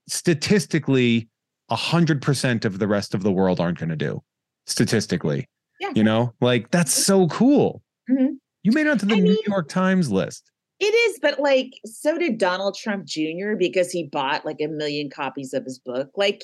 statistically, 0.09 1.29
a 1.69 1.75
hundred 1.75 2.21
percent 2.21 2.65
of 2.65 2.77
the 2.79 2.87
rest 2.87 3.13
of 3.15 3.23
the 3.23 3.31
world 3.31 3.59
aren't 3.59 3.79
going 3.79 3.89
to 3.89 3.95
do. 3.95 4.21
Statistically, 4.67 5.47
Yeah. 5.79 5.91
you 5.95 6.03
know, 6.03 6.33
like 6.41 6.69
that's 6.71 6.91
so 6.91 7.27
cool. 7.27 7.81
Mhm. 8.09 8.37
You 8.63 8.71
made 8.73 8.85
it 8.87 8.89
onto 8.89 9.05
the 9.05 9.15
I 9.15 9.19
New 9.19 9.31
mean- 9.33 9.37
York 9.47 9.69
Times 9.69 10.11
list. 10.11 10.51
It 10.79 10.85
is, 10.93 11.19
but 11.21 11.39
like, 11.39 11.79
so 11.85 12.17
did 12.17 12.37
Donald 12.37 12.75
Trump 12.75 13.05
Jr. 13.05 13.55
because 13.57 13.91
he 13.91 14.03
bought 14.03 14.45
like 14.45 14.57
a 14.61 14.67
million 14.67 15.09
copies 15.09 15.53
of 15.53 15.63
his 15.63 15.79
book. 15.79 16.11
Like, 16.15 16.43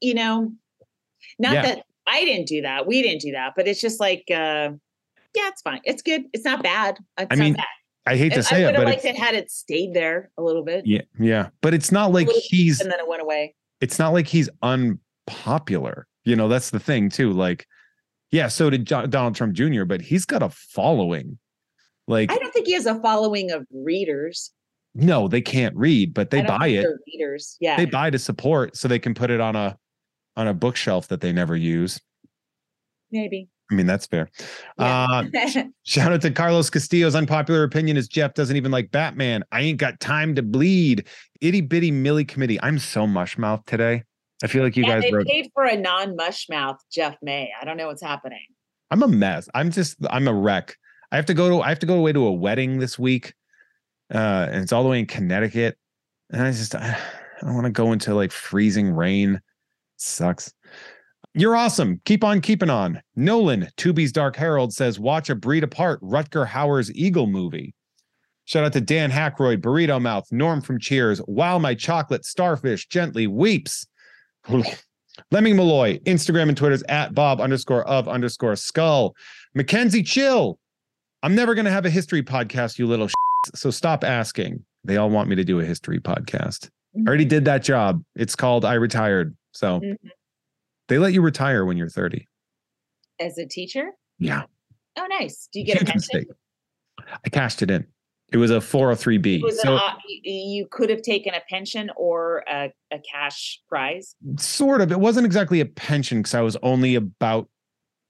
you 0.00 0.14
know, 0.14 0.52
not 1.38 1.54
Yeah. 1.54 1.62
that 1.62 1.86
I 2.06 2.24
didn't 2.24 2.46
do 2.48 2.60
that, 2.62 2.86
we 2.86 3.00
didn't 3.02 3.22
do 3.22 3.32
that, 3.32 3.54
but 3.56 3.66
it's 3.66 3.80
just 3.80 3.98
like, 4.00 4.24
uh, 4.30 4.70
yeah, 5.34 5.48
it's 5.48 5.62
fine. 5.62 5.80
It's 5.84 6.02
good. 6.02 6.24
It's 6.34 6.44
not 6.44 6.62
bad. 6.62 6.98
It's 7.18 7.28
I 7.30 7.34
not 7.36 7.38
mean, 7.38 7.54
bad. 7.54 7.64
I 8.06 8.16
hate 8.16 8.34
to 8.34 8.42
say 8.42 8.56
I 8.56 8.58
say 8.58 8.64
would 8.66 8.68
it, 8.68 8.74
have 8.74 8.84
but 8.84 8.90
liked 8.90 9.04
it 9.06 9.16
had 9.16 9.34
it 9.34 9.50
stayed 9.50 9.94
there 9.94 10.30
a 10.36 10.42
little 10.42 10.62
bit, 10.62 10.86
yeah, 10.86 11.00
yeah, 11.18 11.48
but 11.62 11.72
it's 11.72 11.90
not 11.90 12.12
like 12.12 12.28
he's 12.28 12.78
and 12.82 12.92
then 12.92 13.00
it 13.00 13.08
went 13.08 13.22
away. 13.22 13.54
it's 13.80 13.98
not 13.98 14.12
like 14.12 14.26
he's 14.26 14.50
unpopular. 15.26 16.06
You 16.24 16.36
know, 16.36 16.48
that's 16.48 16.68
the 16.70 16.78
thing 16.80 17.08
too. 17.08 17.32
Like, 17.32 17.66
yeah, 18.30 18.48
so 18.48 18.68
did 18.70 18.86
Jo- 18.86 19.06
Donald 19.06 19.34
Trump 19.34 19.54
Jr., 19.54 19.84
but 19.84 20.00
he's 20.02 20.24
got 20.26 20.42
a 20.42 20.50
following. 20.50 21.38
Like, 22.06 22.30
I 22.30 22.36
don't 22.36 22.52
think 22.52 22.66
he 22.66 22.74
has 22.74 22.86
a 22.86 23.00
following 23.00 23.50
of 23.50 23.66
readers. 23.72 24.52
no, 24.94 25.28
they 25.28 25.40
can't 25.40 25.74
read, 25.76 26.14
but 26.14 26.30
they 26.30 26.42
buy 26.42 26.68
it. 26.68 26.86
Readers, 27.06 27.56
yeah. 27.60 27.76
They 27.76 27.86
buy 27.86 28.10
to 28.10 28.18
support 28.18 28.76
so 28.76 28.88
they 28.88 28.98
can 28.98 29.14
put 29.14 29.30
it 29.30 29.40
on 29.40 29.56
a 29.56 29.76
on 30.36 30.48
a 30.48 30.54
bookshelf 30.54 31.08
that 31.08 31.20
they 31.20 31.32
never 31.32 31.56
use. 31.56 32.00
Maybe. 33.10 33.48
I 33.70 33.74
mean, 33.74 33.86
that's 33.86 34.06
fair. 34.06 34.28
Yeah. 34.78 35.06
Uh, 35.34 35.62
shout 35.84 36.12
out 36.12 36.20
to 36.22 36.30
Carlos 36.30 36.68
Castillo's 36.68 37.14
unpopular 37.14 37.62
opinion 37.62 37.96
is 37.96 38.08
Jeff 38.08 38.34
doesn't 38.34 38.56
even 38.56 38.70
like 38.70 38.90
Batman. 38.90 39.42
I 39.52 39.62
ain't 39.62 39.78
got 39.78 40.00
time 40.00 40.34
to 40.34 40.42
bleed. 40.42 41.06
Itty 41.40 41.62
bitty 41.62 41.90
Millie 41.90 42.24
committee. 42.24 42.60
I'm 42.62 42.78
so 42.78 43.06
mush 43.06 43.38
mouth 43.38 43.64
today. 43.66 44.02
I 44.42 44.48
feel 44.48 44.62
like 44.62 44.76
you 44.76 44.84
yeah, 44.84 44.94
guys 44.94 45.02
they 45.04 45.12
wrote. 45.12 45.26
paid 45.26 45.50
for 45.54 45.64
a 45.64 45.76
non-mush 45.76 46.48
mouth 46.50 46.76
Jeff 46.92 47.16
May. 47.22 47.50
I 47.60 47.64
don't 47.64 47.76
know 47.76 47.86
what's 47.86 48.02
happening. 48.02 48.44
I'm 48.90 49.02
a 49.02 49.08
mess. 49.08 49.48
I'm 49.54 49.70
just 49.70 49.96
I'm 50.10 50.28
a 50.28 50.34
wreck. 50.34 50.76
I 51.14 51.16
have 51.16 51.26
to 51.26 51.34
go 51.34 51.48
to 51.48 51.60
I 51.60 51.68
have 51.68 51.78
to 51.78 51.86
go 51.86 51.94
away 51.94 52.12
to 52.12 52.26
a 52.26 52.32
wedding 52.32 52.80
this 52.80 52.98
week. 52.98 53.34
Uh 54.12 54.48
and 54.50 54.64
it's 54.64 54.72
all 54.72 54.82
the 54.82 54.88
way 54.88 54.98
in 54.98 55.06
Connecticut. 55.06 55.78
And 56.30 56.42
I 56.42 56.50
just 56.50 56.74
I, 56.74 56.98
don't 57.40 57.54
want 57.54 57.66
to 57.66 57.70
go 57.70 57.92
into 57.92 58.16
like 58.16 58.32
freezing 58.32 58.90
rain. 58.90 59.40
Sucks. 59.96 60.52
You're 61.32 61.54
awesome. 61.54 62.00
Keep 62.04 62.24
on 62.24 62.40
keeping 62.40 62.68
on. 62.68 63.00
Nolan, 63.14 63.68
Tubi's 63.76 64.10
Dark 64.10 64.34
Herald 64.34 64.74
says, 64.74 64.98
watch 64.98 65.30
a 65.30 65.36
breed 65.36 65.62
apart 65.62 66.02
Rutger 66.02 66.48
Hauer's 66.48 66.92
Eagle 66.92 67.28
movie. 67.28 67.76
Shout 68.44 68.64
out 68.64 68.72
to 68.72 68.80
Dan 68.80 69.12
Hackroyd, 69.12 69.62
Burrito 69.62 70.02
Mouth, 70.02 70.26
Norm 70.32 70.60
from 70.62 70.80
Cheers. 70.80 71.22
Wow, 71.28 71.60
my 71.60 71.76
chocolate 71.76 72.24
starfish 72.24 72.88
gently 72.88 73.28
weeps. 73.28 73.86
Lemming 75.30 75.54
Malloy, 75.54 76.00
Instagram 76.06 76.48
and 76.48 76.56
Twitter's 76.56 76.82
at 76.88 77.14
Bob 77.14 77.40
underscore 77.40 77.86
of 77.86 78.08
underscore 78.08 78.56
skull. 78.56 79.14
Mackenzie 79.54 80.02
Chill. 80.02 80.58
I'm 81.24 81.34
never 81.34 81.54
going 81.54 81.64
to 81.64 81.70
have 81.70 81.86
a 81.86 81.90
history 81.90 82.22
podcast, 82.22 82.78
you 82.78 82.86
little 82.86 83.08
so 83.54 83.70
stop 83.70 84.04
asking. 84.04 84.62
They 84.84 84.98
all 84.98 85.08
want 85.08 85.26
me 85.30 85.36
to 85.36 85.44
do 85.44 85.58
a 85.58 85.64
history 85.64 85.98
podcast. 85.98 86.68
I 86.94 87.08
already 87.08 87.24
did 87.24 87.46
that 87.46 87.62
job. 87.62 88.04
It's 88.14 88.36
called 88.36 88.66
I 88.66 88.74
Retired. 88.74 89.34
So 89.52 89.80
Mhm. 89.80 89.96
they 90.88 90.98
let 90.98 91.14
you 91.14 91.22
retire 91.22 91.64
when 91.64 91.78
you're 91.78 91.88
30. 91.88 92.28
As 93.18 93.38
a 93.38 93.46
teacher? 93.46 93.92
Yeah. 94.18 94.42
Oh, 94.98 95.06
nice. 95.06 95.48
Do 95.50 95.60
you 95.60 95.64
get 95.64 95.76
a 95.76 95.78
Huge 95.80 95.90
pension? 95.92 96.18
mistake. 96.18 96.36
I 97.24 97.28
cashed 97.30 97.62
it 97.62 97.70
in. 97.70 97.86
It 98.30 98.36
was 98.36 98.50
a 98.50 98.60
403B. 98.60 99.40
Was 99.42 99.62
So 99.62 99.76
an, 99.76 99.80
you, 100.06 100.20
you 100.60 100.66
could 100.70 100.90
have 100.90 101.00
taken 101.00 101.32
a 101.32 101.40
pension 101.48 101.90
or 101.96 102.44
a, 102.46 102.70
a 102.92 102.98
cash 103.10 103.62
prize. 103.66 104.14
sort 104.38 104.82
of. 104.82 104.92
It 104.92 105.00
wasn't 105.00 105.24
exactly 105.24 105.60
a 105.60 105.66
pension 105.66 106.18
because 106.18 106.34
I 106.34 106.42
was 106.42 106.56
only 106.62 106.96
about 106.96 107.48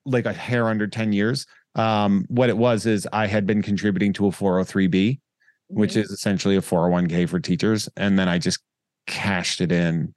like 0.05 0.27
a 0.27 0.33
hair 0.33 0.67
under 0.69 0.89
10 0.89 1.13
years. 1.13 1.47
Um, 1.75 2.25
what 2.29 2.49
it 2.49 2.57
was 2.57 2.87
is 2.87 3.07
I 3.13 3.27
had 3.27 3.47
been 3.47 3.63
contributing 3.63 4.13
to 4.15 4.27
a 4.27 4.31
403B, 4.31 5.21
which 5.69 5.95
Mhm. 5.95 6.03
is 6.05 6.11
essentially 6.11 6.57
a 6.57 6.61
401k 6.63 7.27
for 7.29 7.41
teachers. 7.41 7.89
And 7.97 8.19
then 8.19 8.29
I 8.29 8.39
just 8.39 8.61
cashed 9.07 9.61
it 9.61 9.73
in 9.73 10.15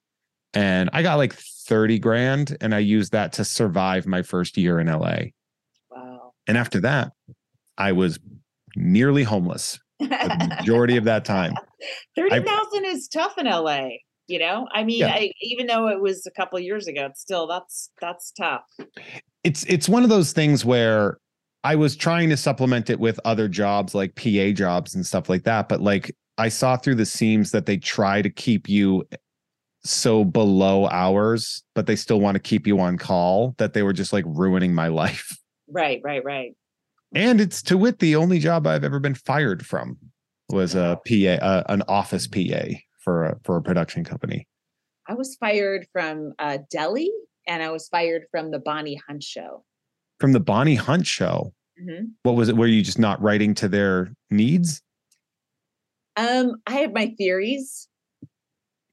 and 0.53 0.89
I 0.93 1.01
got 1.03 1.15
like 1.15 1.33
30 1.33 1.99
grand 1.99 2.55
and 2.61 2.73
I 2.75 2.79
used 2.79 3.11
that 3.11 3.33
to 3.33 3.43
survive 3.45 4.05
my 4.05 4.21
first 4.21 4.57
year 4.57 4.79
in 4.79 4.87
LA. 4.87 5.31
wow. 5.89 6.33
And 6.47 6.57
after 6.57 6.79
that, 6.81 7.11
I 7.77 7.91
was 7.91 8.19
nearly 8.75 9.23
homeless 9.23 9.79
the 9.99 10.55
majority 10.59 10.95
of 10.97 11.05
that 11.05 11.25
time. 11.25 11.53
Thirty 12.15 12.39
thousand 12.41 12.85
is 12.85 13.07
tough 13.07 13.37
in 13.37 13.45
LA. 13.47 13.89
You 14.27 14.39
know, 14.39 14.67
I 14.73 14.83
mean, 14.83 14.99
Yeah. 14.99 15.13
I, 15.13 15.31
even 15.41 15.67
though 15.67 15.87
it 15.87 16.01
was 16.01 16.25
a 16.27 16.31
couple 16.31 16.59
years 16.59 16.87
ago, 16.87 17.05
it's 17.07 17.21
still 17.21 17.47
that's 17.47 17.89
that's 18.01 18.31
tough. 18.31 18.63
It's 19.43 19.63
it's 19.65 19.87
one 19.89 20.03
of 20.03 20.09
those 20.09 20.33
things 20.33 20.63
where 20.65 21.17
I 21.68 21.76
was 21.76 21.97
trying 21.97 22.30
to 22.30 22.38
supplement 22.38 22.89
it 22.89 22.97
with 22.97 23.20
other 23.26 23.49
jobs 23.49 23.93
like 23.93 24.15
PA 24.15 24.51
jobs 24.53 24.95
and 24.95 25.05
stuff 25.05 25.28
like 25.28 25.43
that, 25.43 25.68
but 25.68 25.82
like 25.82 26.15
I 26.38 26.47
saw 26.47 26.78
through 26.78 26.95
the 26.95 27.05
seams 27.05 27.51
that 27.51 27.65
they 27.65 27.76
try 27.76 28.22
to 28.22 28.30
keep 28.30 28.70
you 28.70 29.03
so 29.84 30.24
below 30.24 30.88
hours, 30.88 31.63
but 31.76 31.86
they 31.86 31.97
still 31.97 32.22
want 32.22 32.36
to 32.36 32.39
keep 32.39 32.68
you 32.68 32.80
on 32.80 32.97
call 32.97 33.53
that 33.57 33.74
they 33.74 33.84
were 33.84 33.91
just 33.91 34.13
like 34.13 34.24
ruining 34.26 34.74
my 34.74 34.88
life. 35.03 35.38
Right, 35.70 35.99
right, 36.05 36.24
right. 36.24 36.53
And 37.13 37.41
it's 37.41 37.61
to 37.63 37.78
wit 37.78 37.99
the 37.99 38.15
only 38.15 38.39
job 38.39 38.65
I've 38.65 38.86
ever 38.86 39.01
been 39.01 39.15
fired 39.15 39.65
from 39.65 39.97
was 40.47 40.74
a 40.74 40.97
PA, 41.05 41.45
uh, 41.45 41.63
an 41.68 41.84
office 41.89 42.28
PA 42.28 42.78
for 42.99 43.26
a 43.26 43.39
for 43.43 43.57
a 43.57 43.61
production 43.61 44.05
company. 44.05 44.47
I 45.05 45.15
was 45.15 45.36
fired 45.36 45.86
from 45.91 46.32
uh, 46.39 46.59
Delhi, 46.72 47.11
and 47.45 47.61
I 47.61 47.72
was 47.72 47.89
fired 47.89 48.24
from 48.32 48.51
the 48.51 48.59
Bonnie 48.59 49.01
Hunt 49.05 49.22
show. 49.22 49.65
From 50.22 50.32
the 50.32 50.39
Bonnie 50.39 50.76
Hunt 50.76 51.05
show. 51.05 51.51
Mhm. 51.82 52.11
What 52.23 52.36
was 52.36 52.49
it? 52.49 52.55
Were 52.57 52.67
you 52.67 52.82
just 52.82 52.99
not 52.99 53.21
writing 53.21 53.53
to 53.55 53.67
their 53.67 54.11
needs? 54.30 54.82
Um, 56.15 56.55
I 56.65 56.73
have 56.78 56.93
my 56.93 57.13
theories. 57.17 57.88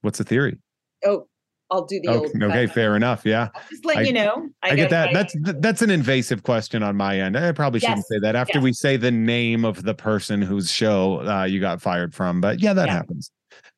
What's 0.03 0.19
the 0.19 0.25
theory? 0.25 0.59
Oh, 1.07 1.27
I'll 1.71 1.87
do 1.87 1.99
the 2.03 2.09
Okay, 2.11 2.19
old. 2.19 2.43
okay, 2.51 2.67
fair 2.67 2.95
enough. 2.95 3.25
Yeah, 3.25 3.49
Just 3.71 3.85
let 3.87 3.99
I- 3.99 4.03
you 4.03 4.13
know. 4.13 4.51
I, 4.63 4.77
get 4.77 4.91
that. 4.91 5.13
my- 5.13 5.23
That's 5.23 5.35
that's 5.61 5.83
an 5.83 5.91
invasive 5.91 6.43
question 6.43 6.83
on 6.83 6.97
my 6.97 7.19
end. 7.19 7.39
I 7.39 7.53
probably 7.53 7.81
shouldn't 7.81 8.05
say 8.07 8.19
that 8.21 8.37
after 8.37 8.59
yes. 8.59 8.63
we 8.65 8.73
say 8.75 8.97
the 8.99 9.11
name 9.11 9.65
of 9.65 9.83
the 9.83 9.95
person 9.95 10.43
whose 10.43 10.71
show 10.71 11.27
uh, 11.27 11.45
you 11.45 11.61
got 11.61 11.81
fired 11.81 12.15
from. 12.15 12.41
But 12.43 12.61
yeah, 12.61 12.75
that 12.75 12.89
Yeah. 12.89 12.93
happens. 12.93 13.31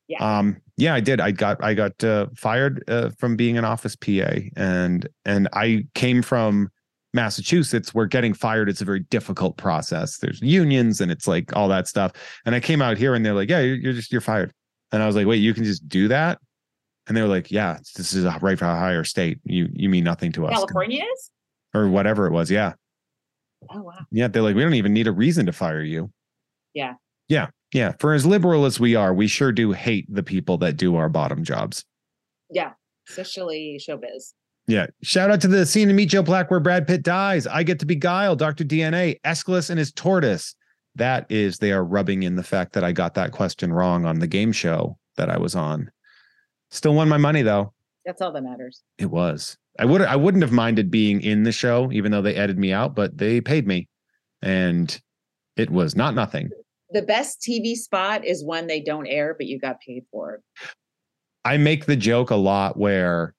Yeah. 0.08 0.38
Um. 0.38 0.56
Yeah, 0.76 0.94
I 0.94 1.00
did. 1.00 1.20
I 1.20 1.30
got 1.30 1.62
I 1.62 1.74
got 1.74 2.02
uh, 2.04 2.26
fired 2.36 2.82
uh, 2.88 3.10
from 3.18 3.36
being 3.36 3.56
an 3.56 3.64
office 3.64 3.94
PA, 3.96 4.30
and 4.56 5.08
and 5.24 5.48
I 5.52 5.86
came 5.94 6.22
from 6.22 6.70
Massachusetts, 7.16 7.92
where 7.92 8.06
getting 8.06 8.32
fired 8.32 8.68
is 8.68 8.80
a 8.80 8.84
very 8.84 9.00
difficult 9.00 9.56
process. 9.56 10.18
There's 10.18 10.40
unions, 10.40 11.00
and 11.00 11.10
it's 11.10 11.26
like 11.26 11.56
all 11.56 11.66
that 11.68 11.88
stuff. 11.88 12.12
And 12.44 12.54
I 12.54 12.60
came 12.60 12.80
out 12.80 12.96
here, 12.96 13.14
and 13.14 13.26
they're 13.26 13.34
like, 13.34 13.50
"Yeah, 13.50 13.60
you're, 13.60 13.74
you're 13.74 13.92
just 13.92 14.12
you're 14.12 14.20
fired." 14.20 14.52
And 14.92 15.02
I 15.02 15.06
was 15.06 15.16
like, 15.16 15.26
"Wait, 15.26 15.38
you 15.38 15.52
can 15.52 15.64
just 15.64 15.88
do 15.88 16.06
that?" 16.06 16.38
And 17.08 17.16
they 17.16 17.22
were 17.22 17.28
like, 17.28 17.50
"Yeah, 17.50 17.78
this 17.96 18.12
is 18.12 18.24
a 18.24 18.38
right 18.40 18.56
for 18.56 18.66
a 18.66 18.76
higher 18.76 19.02
state. 19.02 19.40
You 19.42 19.68
you 19.72 19.88
mean 19.88 20.04
nothing 20.04 20.30
to 20.32 20.46
us." 20.46 20.52
California 20.52 21.02
is. 21.02 21.30
or 21.74 21.88
whatever 21.88 22.28
it 22.28 22.32
was. 22.32 22.50
Yeah. 22.50 22.74
Oh 23.70 23.82
wow. 23.82 23.98
Yeah. 24.12 24.28
They're 24.28 24.42
like, 24.42 24.54
we 24.54 24.62
don't 24.62 24.74
even 24.74 24.92
need 24.92 25.08
a 25.08 25.12
reason 25.12 25.46
to 25.46 25.52
fire 25.52 25.82
you. 25.82 26.12
Yeah. 26.74 26.94
Yeah. 27.28 27.48
Yeah. 27.72 27.92
For 27.98 28.14
as 28.14 28.24
liberal 28.24 28.64
as 28.64 28.78
we 28.78 28.94
are, 28.94 29.12
we 29.12 29.26
sure 29.26 29.50
do 29.50 29.72
hate 29.72 30.06
the 30.08 30.22
people 30.22 30.58
that 30.58 30.76
do 30.76 30.96
our 30.96 31.08
bottom 31.08 31.42
jobs. 31.42 31.84
Yeah, 32.50 32.72
especially 33.08 33.80
showbiz. 33.82 34.34
Yeah. 34.66 34.86
Shout 35.02 35.30
out 35.30 35.40
to 35.42 35.48
the 35.48 35.64
scene 35.64 35.90
in 35.90 35.96
Meet 35.96 36.10
Joe 36.10 36.22
Black 36.22 36.50
where 36.50 36.60
Brad 36.60 36.86
Pitt 36.86 37.02
dies. 37.02 37.46
I 37.46 37.62
get 37.62 37.78
to 37.80 37.86
beguile 37.86 38.34
Dr. 38.34 38.64
DNA, 38.64 39.20
Aeschylus 39.24 39.70
and 39.70 39.78
his 39.78 39.92
tortoise. 39.92 40.54
That 40.96 41.26
is, 41.30 41.58
they 41.58 41.72
are 41.72 41.84
rubbing 41.84 42.22
in 42.22 42.36
the 42.36 42.42
fact 42.42 42.72
that 42.72 42.82
I 42.82 42.92
got 42.92 43.14
that 43.14 43.32
question 43.32 43.72
wrong 43.72 44.06
on 44.06 44.18
the 44.18 44.26
game 44.26 44.50
show 44.50 44.98
that 45.16 45.30
I 45.30 45.38
was 45.38 45.54
on. 45.54 45.90
Still 46.70 46.94
won 46.94 47.08
my 47.08 47.18
money 47.18 47.42
though. 47.42 47.72
That's 48.04 48.20
all 48.20 48.32
that 48.32 48.42
matters. 48.42 48.82
It 48.98 49.10
was. 49.10 49.56
I 49.78 49.84
would 49.84 50.02
I 50.02 50.16
wouldn't 50.16 50.42
have 50.42 50.52
minded 50.52 50.90
being 50.90 51.20
in 51.20 51.42
the 51.42 51.52
show, 51.52 51.92
even 51.92 52.12
though 52.12 52.22
they 52.22 52.34
edited 52.34 52.58
me 52.58 52.72
out, 52.72 52.94
but 52.94 53.18
they 53.18 53.40
paid 53.40 53.66
me. 53.66 53.88
And 54.42 54.98
it 55.56 55.70
was 55.70 55.94
not 55.94 56.14
nothing. 56.14 56.50
The 56.90 57.02
best 57.02 57.40
TV 57.40 57.74
spot 57.74 58.24
is 58.24 58.44
one 58.44 58.66
they 58.66 58.80
don't 58.80 59.06
air, 59.06 59.34
but 59.36 59.46
you 59.46 59.58
got 59.58 59.80
paid 59.80 60.04
for 60.10 60.34
it. 60.34 60.40
I 61.44 61.56
make 61.56 61.86
the 61.86 61.96
joke 61.96 62.30
a 62.30 62.36
lot 62.36 62.78
where 62.78 63.34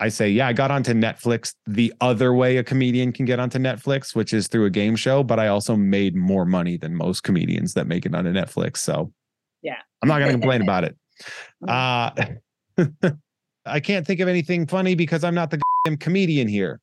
I 0.00 0.08
say, 0.08 0.28
yeah, 0.30 0.48
I 0.48 0.54
got 0.54 0.70
onto 0.70 0.94
Netflix 0.94 1.54
the 1.66 1.92
other 2.00 2.32
way 2.32 2.56
a 2.56 2.64
comedian 2.64 3.12
can 3.12 3.26
get 3.26 3.38
onto 3.38 3.58
Netflix, 3.58 4.16
which 4.16 4.32
is 4.32 4.48
through 4.48 4.64
a 4.64 4.70
game 4.70 4.96
show, 4.96 5.22
but 5.22 5.38
I 5.38 5.48
also 5.48 5.76
made 5.76 6.16
more 6.16 6.46
money 6.46 6.78
than 6.78 6.94
most 6.94 7.22
comedians 7.22 7.74
that 7.74 7.86
make 7.86 8.06
it 8.06 8.14
onto 8.14 8.32
Netflix. 8.32 8.78
So 8.78 9.12
Yeah. 9.62 9.76
I'm 10.02 10.08
not 10.08 10.18
going 10.18 10.32
to 10.32 10.38
complain 10.38 10.62
about 10.62 10.84
it. 10.84 10.96
Uh, 11.68 12.10
I 13.66 13.78
can't 13.78 14.06
think 14.06 14.20
of 14.20 14.28
anything 14.28 14.66
funny 14.66 14.94
because 14.94 15.22
I'm 15.22 15.34
not 15.34 15.50
the 15.50 15.60
comedian 15.98 16.48
here. 16.48 16.80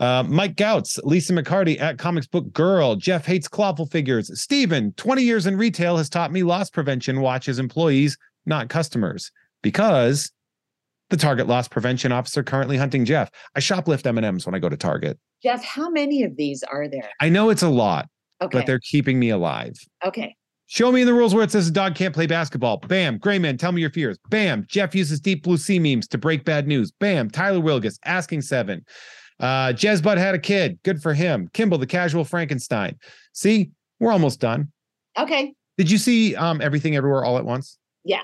Uh, 0.00 0.24
Mike 0.26 0.56
Gouts, 0.56 0.98
Lisa 1.04 1.34
McCarty 1.34 1.80
at 1.80 1.98
Comics 1.98 2.26
Book 2.26 2.50
Girl, 2.52 2.96
Jeff 2.96 3.26
hates 3.26 3.46
clawful 3.46 3.86
figures. 3.86 4.40
Steven, 4.40 4.92
20 4.96 5.22
years 5.22 5.46
in 5.46 5.56
retail 5.56 5.98
has 5.98 6.08
taught 6.08 6.32
me 6.32 6.42
loss 6.42 6.70
prevention 6.70 7.20
watches 7.20 7.58
employees, 7.58 8.16
not 8.46 8.70
customers, 8.70 9.30
because 9.62 10.32
the 11.14 11.20
Target 11.22 11.46
loss 11.46 11.68
prevention 11.68 12.10
officer 12.10 12.42
currently 12.42 12.76
hunting 12.76 13.04
Jeff. 13.04 13.30
I 13.54 13.60
shoplift 13.60 14.04
M&Ms 14.06 14.46
when 14.46 14.54
I 14.54 14.58
go 14.58 14.68
to 14.68 14.76
Target. 14.76 15.16
Jeff, 15.42 15.62
how 15.62 15.88
many 15.88 16.24
of 16.24 16.36
these 16.36 16.62
are 16.64 16.88
there? 16.88 17.08
I 17.20 17.28
know 17.28 17.50
it's 17.50 17.62
a 17.62 17.68
lot, 17.68 18.08
Okay. 18.42 18.58
but 18.58 18.66
they're 18.66 18.80
keeping 18.80 19.18
me 19.20 19.30
alive. 19.30 19.74
okay. 20.04 20.34
Show 20.66 20.90
me 20.90 21.02
in 21.02 21.06
the 21.06 21.12
rules 21.12 21.34
where 21.34 21.44
it 21.44 21.50
says 21.50 21.68
a 21.68 21.70
dog 21.70 21.94
can't 21.94 22.14
play 22.14 22.26
basketball. 22.26 22.78
Bam. 22.78 23.18
Grayman, 23.18 23.58
tell 23.58 23.70
me 23.70 23.82
your 23.82 23.90
fears. 23.90 24.16
Bam. 24.30 24.64
Jeff 24.66 24.94
uses 24.94 25.20
deep 25.20 25.42
blue 25.44 25.58
sea 25.58 25.78
memes 25.78 26.08
to 26.08 26.16
break 26.18 26.42
bad 26.46 26.66
news. 26.66 26.90
Bam. 26.90 27.28
Tyler 27.30 27.60
Wilgus 27.60 27.98
asking 28.06 28.40
seven. 28.40 28.82
Uh, 29.38 29.68
Jezbud 29.74 30.16
had 30.16 30.34
a 30.34 30.38
kid. 30.38 30.78
Good 30.82 31.02
for 31.02 31.12
him. 31.12 31.50
Kimball, 31.52 31.76
the 31.78 31.86
casual 31.86 32.24
Frankenstein. 32.24 32.98
See, 33.34 33.72
we're 34.00 34.10
almost 34.10 34.40
done. 34.40 34.72
Okay. 35.18 35.52
Did 35.76 35.90
you 35.90 35.98
see 35.98 36.34
um 36.34 36.62
everything 36.62 36.96
everywhere 36.96 37.24
all 37.24 37.36
at 37.36 37.44
once? 37.44 37.78
Yeah. 38.02 38.22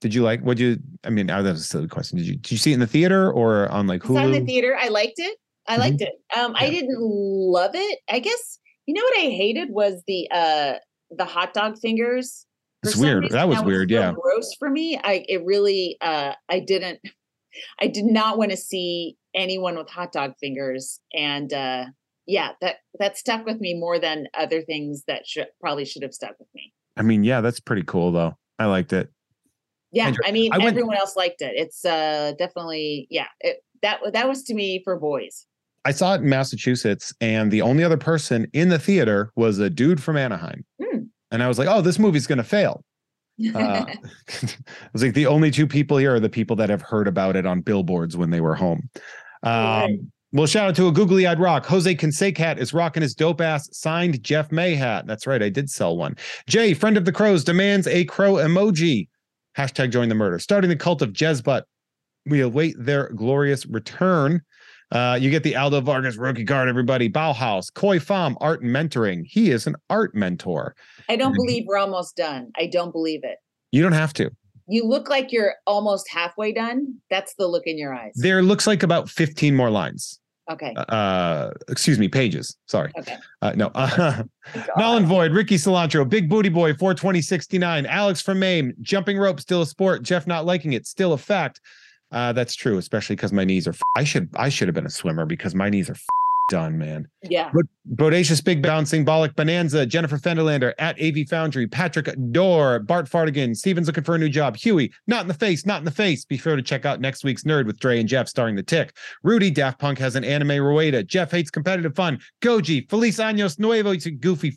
Did 0.00 0.14
you 0.14 0.22
like? 0.22 0.42
Would 0.44 0.58
you? 0.58 0.78
I 1.04 1.10
mean, 1.10 1.26
that 1.26 1.42
was 1.42 1.60
a 1.60 1.64
silly 1.64 1.88
question. 1.88 2.18
Did 2.18 2.26
you? 2.26 2.36
Did 2.36 2.52
you 2.52 2.58
see 2.58 2.70
it 2.70 2.74
in 2.74 2.80
the 2.80 2.86
theater 2.86 3.30
or 3.30 3.68
on 3.68 3.86
like 3.86 4.00
It's 4.02 4.10
on 4.10 4.32
the 4.32 4.40
theater. 4.40 4.76
I 4.78 4.88
liked 4.88 5.18
it. 5.18 5.36
I 5.68 5.76
Mhm. 5.76 5.78
liked 5.78 6.00
it. 6.00 6.12
Um, 6.36 6.54
I 6.56 6.70
didn't 6.70 6.98
love 7.00 7.72
it. 7.74 7.98
I 8.08 8.18
guess 8.18 8.58
you 8.86 8.94
know 8.94 9.02
what 9.02 9.18
I 9.18 9.30
hated 9.30 9.68
was 9.70 10.02
the 10.06 10.28
uh 10.30 10.74
the 11.10 11.24
hot 11.24 11.52
dog 11.54 11.78
fingers. 11.78 12.46
It's 12.82 12.96
weird. 12.96 13.24
reason, 13.24 13.36
That 13.36 13.48
was 13.48 13.62
weird, 13.62 13.90
so 13.90 13.94
yeah. 13.96 14.12
Gross 14.12 14.54
for 14.58 14.70
me. 14.70 14.98
I 15.04 15.24
it 15.28 15.44
really 15.44 15.98
uh 16.00 16.32
I 16.48 16.60
didn't 16.60 17.00
I 17.80 17.88
did 17.88 18.06
not 18.06 18.38
want 18.38 18.52
to 18.52 18.56
see 18.56 19.16
anyone 19.34 19.76
with 19.76 19.90
hot 19.90 20.12
dog 20.12 20.32
fingers. 20.40 21.00
And 21.14 21.52
uh 21.52 21.86
yeah, 22.26 22.52
that 22.62 22.76
that 22.98 23.18
stuck 23.18 23.44
with 23.44 23.60
me 23.60 23.74
more 23.74 23.98
than 23.98 24.28
other 24.38 24.62
things 24.62 25.04
that 25.08 25.26
should 25.26 25.48
probably 25.60 25.84
should 25.84 26.02
have 26.02 26.14
stuck 26.14 26.38
with 26.38 26.48
me. 26.54 26.72
I 26.96 27.02
mean, 27.02 27.22
yeah, 27.22 27.42
that's 27.42 27.60
pretty 27.60 27.82
cool 27.86 28.12
though. 28.12 28.36
I 28.58 28.64
liked 28.66 28.92
it. 28.94 29.10
Yeah, 29.92 30.06
Andrew, 30.06 30.22
I 30.26 30.32
mean 30.32 30.52
I 30.52 30.58
went- 30.58 30.68
everyone 30.70 30.96
else 30.96 31.16
liked 31.16 31.42
it. 31.42 31.52
It's 31.56 31.84
uh 31.84 32.32
definitely 32.38 33.06
yeah, 33.10 33.26
it, 33.40 33.62
that 33.82 34.00
that 34.12 34.28
was 34.28 34.42
to 34.44 34.54
me 34.54 34.82
for 34.84 34.98
boys. 34.98 35.46
I 35.84 35.92
saw 35.92 36.14
it 36.14 36.20
in 36.20 36.28
Massachusetts, 36.28 37.12
and 37.22 37.50
the 37.50 37.62
only 37.62 37.82
other 37.82 37.96
person 37.96 38.46
in 38.52 38.68
the 38.68 38.78
theater 38.78 39.32
was 39.34 39.58
a 39.58 39.70
dude 39.70 40.02
from 40.02 40.16
Anaheim. 40.18 40.64
Hmm. 40.82 41.04
And 41.30 41.42
I 41.42 41.48
was 41.48 41.58
like, 41.58 41.68
oh, 41.68 41.80
this 41.80 41.98
movie's 41.98 42.26
going 42.26 42.36
to 42.36 42.44
fail. 42.44 42.84
Uh, 43.54 43.86
I 44.28 44.54
was 44.92 45.02
like, 45.02 45.14
the 45.14 45.26
only 45.26 45.50
two 45.50 45.66
people 45.66 45.96
here 45.96 46.14
are 46.14 46.20
the 46.20 46.28
people 46.28 46.54
that 46.56 46.68
have 46.68 46.82
heard 46.82 47.08
about 47.08 47.34
it 47.34 47.46
on 47.46 47.62
billboards 47.62 48.14
when 48.14 48.28
they 48.28 48.42
were 48.42 48.54
home. 48.54 48.90
Um, 49.42 49.52
Right. 49.52 49.98
Well, 50.32 50.46
shout 50.46 50.68
out 50.68 50.76
to 50.76 50.86
a 50.86 50.92
googly 50.92 51.26
eyed 51.26 51.40
rock. 51.40 51.66
Jose 51.66 51.92
Cansecat 51.92 52.58
is 52.58 52.72
rocking 52.72 53.02
his 53.02 53.14
dope 53.14 53.40
ass 53.40 53.68
signed 53.72 54.22
Jeff 54.22 54.52
May 54.52 54.76
hat. 54.76 55.06
That's 55.08 55.26
right. 55.26 55.42
I 55.42 55.48
did 55.48 55.68
sell 55.68 55.96
one. 55.96 56.16
Jay, 56.46 56.72
friend 56.72 56.96
of 56.96 57.04
the 57.04 57.10
crows, 57.10 57.42
demands 57.42 57.88
a 57.88 58.04
crow 58.04 58.34
emoji. 58.34 59.08
Hashtag 59.56 59.90
join 59.90 60.08
the 60.08 60.14
murder. 60.14 60.38
Starting 60.38 60.70
the 60.70 60.76
cult 60.76 61.02
of 61.02 61.12
Jezbut. 61.12 61.62
We 62.26 62.40
await 62.40 62.76
their 62.78 63.08
glorious 63.10 63.66
return. 63.66 64.42
Uh, 64.92 65.16
you 65.20 65.30
get 65.30 65.42
the 65.42 65.56
Aldo 65.56 65.80
Vargas 65.80 66.16
rookie 66.16 66.44
card, 66.44 66.68
everybody. 66.68 67.08
Bauhaus, 67.08 67.72
Koi 67.72 67.98
Fam, 67.98 68.36
art 68.40 68.62
and 68.62 68.74
mentoring. 68.74 69.22
He 69.24 69.50
is 69.50 69.66
an 69.66 69.76
art 69.88 70.14
mentor. 70.14 70.74
I 71.08 71.16
don't 71.16 71.34
believe 71.34 71.64
we're 71.66 71.78
almost 71.78 72.16
done. 72.16 72.50
I 72.56 72.66
don't 72.66 72.92
believe 72.92 73.20
it. 73.22 73.38
You 73.70 73.82
don't 73.82 73.92
have 73.92 74.12
to. 74.14 74.30
You 74.66 74.84
look 74.84 75.08
like 75.08 75.32
you're 75.32 75.54
almost 75.66 76.08
halfway 76.10 76.52
done. 76.52 76.94
That's 77.08 77.34
the 77.34 77.46
look 77.46 77.66
in 77.66 77.78
your 77.78 77.94
eyes. 77.94 78.12
There 78.16 78.42
looks 78.42 78.66
like 78.66 78.82
about 78.82 79.08
15 79.08 79.54
more 79.54 79.70
lines. 79.70 80.20
Okay. 80.50 80.74
Uh, 80.76 81.50
excuse 81.68 81.98
me, 81.98 82.08
pages. 82.08 82.56
Sorry. 82.66 82.90
Okay. 82.98 83.16
Uh, 83.40 83.52
no. 83.56 83.70
Uh, 83.74 84.22
Null 84.76 84.96
and 84.96 85.06
Void, 85.06 85.32
Ricky 85.32 85.56
Cilantro, 85.56 86.08
Big 86.08 86.28
Booty 86.28 86.48
Boy, 86.48 86.74
42069, 86.74 87.86
Alex 87.86 88.20
from 88.20 88.38
Maine, 88.40 88.74
Jumping 88.82 89.16
Rope, 89.18 89.40
still 89.40 89.62
a 89.62 89.66
sport. 89.66 90.02
Jeff 90.02 90.26
not 90.26 90.44
liking 90.46 90.72
it, 90.72 90.86
still 90.86 91.12
a 91.12 91.18
fact. 91.18 91.60
Uh, 92.12 92.32
that's 92.32 92.56
true, 92.56 92.78
especially 92.78 93.14
because 93.14 93.32
my 93.32 93.44
knees 93.44 93.68
are. 93.68 93.70
F- 93.70 93.80
I 93.96 94.02
should 94.04 94.28
I 94.36 94.48
should 94.48 94.66
have 94.66 94.74
been 94.74 94.86
a 94.86 94.90
swimmer 94.90 95.24
because 95.26 95.54
my 95.54 95.70
knees 95.70 95.88
are 95.88 95.94
f- 95.94 96.06
done, 96.50 96.76
man. 96.76 97.08
Yeah. 97.22 97.50
But 97.54 97.64
Bodacious 97.94 98.44
Big 98.44 98.60
Bouncing 98.60 99.06
Bollock 99.06 99.34
Bonanza, 99.36 99.86
Jennifer 99.86 100.18
Fenderlander 100.18 100.74
at 100.78 101.00
AV 101.00 101.26
Foundry, 101.30 101.66
Patrick 101.66 102.14
Dorr, 102.32 102.80
Bart 102.80 103.08
Fartigan, 103.08 103.56
Steven's 103.56 103.86
looking 103.86 104.04
for 104.04 104.16
a 104.16 104.18
new 104.18 104.28
job, 104.28 104.56
Huey, 104.56 104.92
not 105.06 105.22
in 105.22 105.28
the 105.28 105.34
face, 105.34 105.64
not 105.64 105.78
in 105.78 105.84
the 105.86 105.90
face. 105.90 106.24
Be 106.26 106.36
sure 106.36 106.56
to 106.56 106.62
check 106.62 106.84
out 106.84 107.00
next 107.00 107.24
week's 107.24 107.44
Nerd 107.44 107.64
with 107.66 107.78
Dre 107.78 108.00
and 108.00 108.08
Jeff 108.08 108.28
starring 108.28 108.56
the 108.56 108.62
tick. 108.62 108.94
Rudy, 109.22 109.50
Daft 109.50 109.78
Punk 109.78 109.98
has 109.98 110.16
an 110.16 110.24
anime 110.24 110.62
Rueda. 110.62 111.02
Jeff 111.04 111.30
hates 111.30 111.50
competitive 111.50 111.94
fun. 111.94 112.18
Goji, 112.42 112.88
Feliz 112.90 113.18
Años 113.18 113.58
Nuevo, 113.58 113.92
you 113.92 114.10
goofy 114.10 114.48
f- 114.48 114.54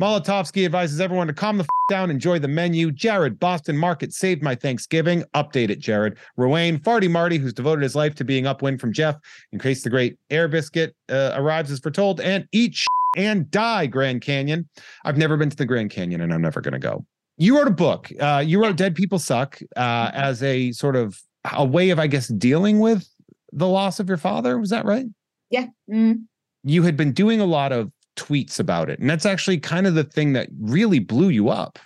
Molotovsky 0.00 0.64
advises 0.64 1.00
everyone 1.00 1.26
to 1.26 1.32
calm 1.32 1.58
the 1.58 1.64
f- 1.64 1.68
down, 1.88 2.10
enjoy 2.10 2.38
the 2.38 2.46
menu. 2.48 2.92
Jared, 2.92 3.40
Boston 3.40 3.76
Market 3.76 4.12
saved 4.12 4.42
my 4.42 4.54
Thanksgiving. 4.54 5.24
Update 5.34 5.70
it, 5.70 5.80
Jared. 5.80 6.18
Rowan, 6.36 6.78
Farty 6.78 7.10
Marty, 7.10 7.36
who's 7.38 7.52
devoted 7.52 7.82
his 7.82 7.96
life 7.96 8.14
to 8.16 8.24
being 8.24 8.46
upwind 8.46 8.80
from 8.80 8.92
Jeff, 8.92 9.16
in 9.52 9.58
case 9.58 9.82
the 9.82 9.90
great 9.90 10.16
air 10.30 10.46
biscuit 10.46 10.94
uh, 11.08 11.32
arrives 11.34 11.70
as 11.70 11.80
foretold, 11.80 12.20
and 12.20 12.46
eat 12.52 12.76
sh- 12.76 12.86
and 13.16 13.50
die, 13.50 13.86
Grand 13.86 14.20
Canyon. 14.20 14.68
I've 15.04 15.16
never 15.16 15.36
been 15.36 15.50
to 15.50 15.56
the 15.56 15.66
Grand 15.66 15.90
Canyon, 15.90 16.20
and 16.20 16.32
I'm 16.32 16.42
never 16.42 16.60
going 16.60 16.72
to 16.72 16.78
go. 16.78 17.04
You 17.36 17.56
wrote 17.56 17.68
a 17.68 17.72
book. 17.72 18.10
Uh, 18.20 18.42
you 18.46 18.62
wrote 18.62 18.76
"Dead 18.76 18.94
People 18.94 19.18
Suck" 19.18 19.58
uh, 19.76 20.10
as 20.12 20.42
a 20.42 20.72
sort 20.72 20.94
of 20.94 21.20
a 21.52 21.64
way 21.64 21.90
of, 21.90 21.98
I 21.98 22.06
guess, 22.06 22.28
dealing 22.28 22.78
with 22.78 23.08
the 23.52 23.68
loss 23.68 23.98
of 23.98 24.08
your 24.08 24.18
father. 24.18 24.58
Was 24.58 24.70
that 24.70 24.84
right? 24.84 25.06
Yeah. 25.50 25.66
Mm. 25.90 26.24
You 26.64 26.82
had 26.82 26.96
been 26.96 27.12
doing 27.12 27.40
a 27.40 27.46
lot 27.46 27.72
of 27.72 27.90
tweets 28.18 28.58
about 28.60 28.90
it, 28.90 28.98
and 28.98 29.08
that's 29.08 29.26
actually 29.26 29.58
kind 29.58 29.86
of 29.86 29.94
the 29.94 30.04
thing 30.04 30.32
that 30.34 30.48
really 30.60 30.98
blew 30.98 31.28
you 31.28 31.48
up. 31.48 31.78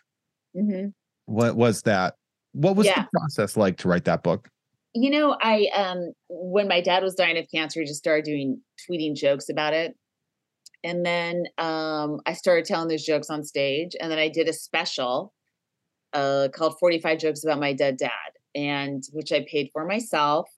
hmm 0.54 0.86
What 1.26 1.56
was 1.56 1.82
that? 1.82 2.16
What 2.52 2.76
was 2.76 2.86
Yeah. 2.86 3.02
the 3.02 3.08
process 3.18 3.56
like 3.56 3.76
to 3.78 3.88
write 3.88 4.04
that 4.04 4.22
book? 4.22 4.48
You 4.94 5.10
know, 5.10 5.36
I 5.40 5.68
um 5.74 6.12
when 6.28 6.68
my 6.68 6.80
dad 6.80 7.02
was 7.02 7.14
dying 7.14 7.38
of 7.38 7.46
cancer, 7.50 7.80
I 7.80 7.84
just 7.84 7.98
started 7.98 8.24
doing 8.24 8.60
tweeting 8.88 9.14
jokes 9.14 9.48
about 9.48 9.72
it. 9.72 9.96
And 10.84 11.04
then 11.06 11.44
um 11.58 12.20
I 12.26 12.34
started 12.34 12.64
telling 12.66 12.88
those 12.88 13.04
jokes 13.04 13.30
on 13.30 13.44
stage. 13.44 13.96
And 14.00 14.10
then 14.10 14.18
I 14.18 14.28
did 14.28 14.48
a 14.48 14.52
special 14.52 15.32
uh 16.12 16.48
called 16.54 16.78
45 16.78 17.18
Jokes 17.18 17.44
About 17.44 17.60
My 17.60 17.72
Dead 17.72 17.96
Dad, 17.96 18.10
and 18.54 19.02
which 19.12 19.32
I 19.32 19.46
paid 19.50 19.70
for 19.72 19.86
myself 19.86 20.50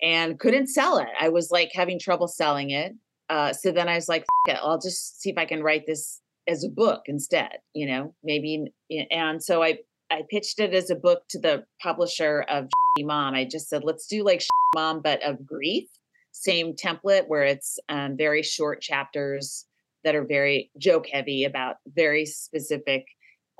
and 0.00 0.38
couldn't 0.38 0.68
sell 0.68 0.98
it. 0.98 1.08
I 1.20 1.28
was 1.28 1.50
like 1.50 1.70
having 1.72 1.98
trouble 1.98 2.28
selling 2.28 2.70
it. 2.70 2.92
Uh 3.32 3.52
so 3.52 3.72
then 3.72 3.88
I 3.88 3.94
was 3.94 4.08
like, 4.08 4.24
"F- 4.48 4.54
it, 4.54 4.58
I'll 4.62 4.80
just 4.80 5.20
see 5.20 5.30
if 5.30 5.38
I 5.38 5.46
can 5.46 5.62
write 5.62 5.84
this 5.86 6.20
as 6.48 6.64
a 6.64 6.68
book 6.68 7.02
instead, 7.06 7.58
you 7.74 7.86
know, 7.86 8.14
maybe 8.22 8.64
and 9.10 9.42
so 9.42 9.62
I 9.62 9.78
I 10.10 10.22
pitched 10.30 10.60
it 10.60 10.74
as 10.74 10.90
a 10.90 10.94
book 10.94 11.22
to 11.30 11.40
the 11.40 11.64
publisher 11.82 12.44
of 12.48 12.68
mom. 13.00 13.34
I 13.34 13.46
just 13.46 13.68
said, 13.68 13.82
let's 13.84 14.06
do 14.06 14.22
like 14.24 14.42
mom, 14.74 15.00
but 15.02 15.22
of 15.22 15.46
grief. 15.46 15.88
Same 16.32 16.74
template 16.74 17.28
where 17.28 17.44
it's 17.44 17.78
um, 17.88 18.16
very 18.16 18.42
short 18.42 18.82
chapters 18.82 19.66
that 20.04 20.14
are 20.14 20.26
very 20.26 20.70
joke 20.78 21.06
heavy 21.10 21.44
about 21.44 21.76
very 21.86 22.26
specific 22.26 23.04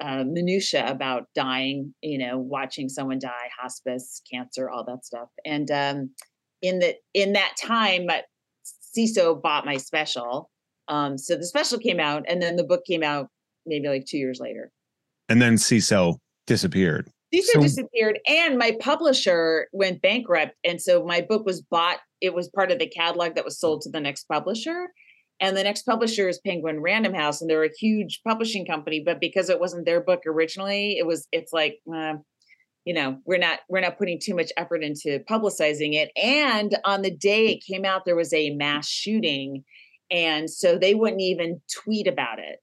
uh, 0.02 0.24
minutia 0.26 0.86
about 0.90 1.28
dying. 1.34 1.94
You 2.02 2.18
know, 2.18 2.38
watching 2.38 2.88
someone 2.88 3.18
die, 3.18 3.48
hospice, 3.60 4.20
cancer, 4.30 4.68
all 4.68 4.84
that 4.84 5.04
stuff. 5.06 5.28
And 5.44 5.70
um, 5.70 6.10
in 6.60 6.80
the 6.80 6.94
in 7.14 7.32
that 7.34 7.54
time, 7.62 8.06
Seeso 8.96 9.40
bought 9.40 9.64
my 9.66 9.76
special. 9.76 10.50
Um, 10.88 11.16
so 11.16 11.36
the 11.36 11.46
special 11.46 11.78
came 11.78 12.00
out, 12.00 12.24
and 12.28 12.42
then 12.42 12.56
the 12.56 12.64
book 12.64 12.84
came 12.84 13.02
out 13.02 13.28
maybe 13.66 13.88
like 13.88 14.04
two 14.06 14.18
years 14.18 14.40
later. 14.40 14.70
And 15.28 15.40
then 15.40 15.54
Seeso 15.54 16.16
disappeared. 16.46 17.08
Seeso 17.34 17.52
So- 17.54 17.60
disappeared, 17.62 18.18
and 18.28 18.58
my 18.58 18.76
publisher 18.80 19.68
went 19.72 20.02
bankrupt, 20.02 20.54
and 20.64 20.80
so 20.80 21.04
my 21.04 21.20
book 21.20 21.46
was 21.46 21.62
bought. 21.62 21.98
It 22.20 22.34
was 22.34 22.48
part 22.50 22.70
of 22.70 22.78
the 22.78 22.86
catalog 22.88 23.34
that 23.36 23.44
was 23.44 23.58
sold 23.58 23.80
to 23.82 23.90
the 23.90 24.00
next 24.00 24.24
publisher, 24.24 24.88
and 25.40 25.56
the 25.56 25.62
next 25.62 25.84
publisher 25.84 26.28
is 26.28 26.38
Penguin 26.40 26.80
Random 26.80 27.14
House, 27.14 27.40
and 27.40 27.48
they're 27.48 27.64
a 27.64 27.70
huge 27.78 28.20
publishing 28.26 28.66
company. 28.66 29.02
But 29.04 29.20
because 29.20 29.48
it 29.48 29.58
wasn't 29.60 29.86
their 29.86 30.00
book 30.02 30.20
originally, 30.26 30.98
it 30.98 31.06
was. 31.06 31.26
It's 31.32 31.52
like, 31.52 31.78
uh, 31.94 32.14
you 32.84 32.94
know, 32.94 33.18
we're 33.24 33.38
not 33.38 33.60
we're 33.68 33.80
not 33.80 33.98
putting 33.98 34.18
too 34.20 34.34
much 34.34 34.50
effort 34.56 34.82
into 34.82 35.20
publicizing 35.30 35.94
it. 35.94 36.10
And 36.16 36.76
on 36.84 37.02
the 37.02 37.10
day 37.10 37.48
it 37.48 37.64
came 37.64 37.84
out, 37.84 38.04
there 38.04 38.16
was 38.16 38.32
a 38.32 38.50
mass 38.50 38.88
shooting, 38.88 39.64
and 40.10 40.50
so 40.50 40.78
they 40.78 40.94
wouldn't 40.94 41.22
even 41.22 41.60
tweet 41.72 42.06
about 42.06 42.38
it 42.38 42.60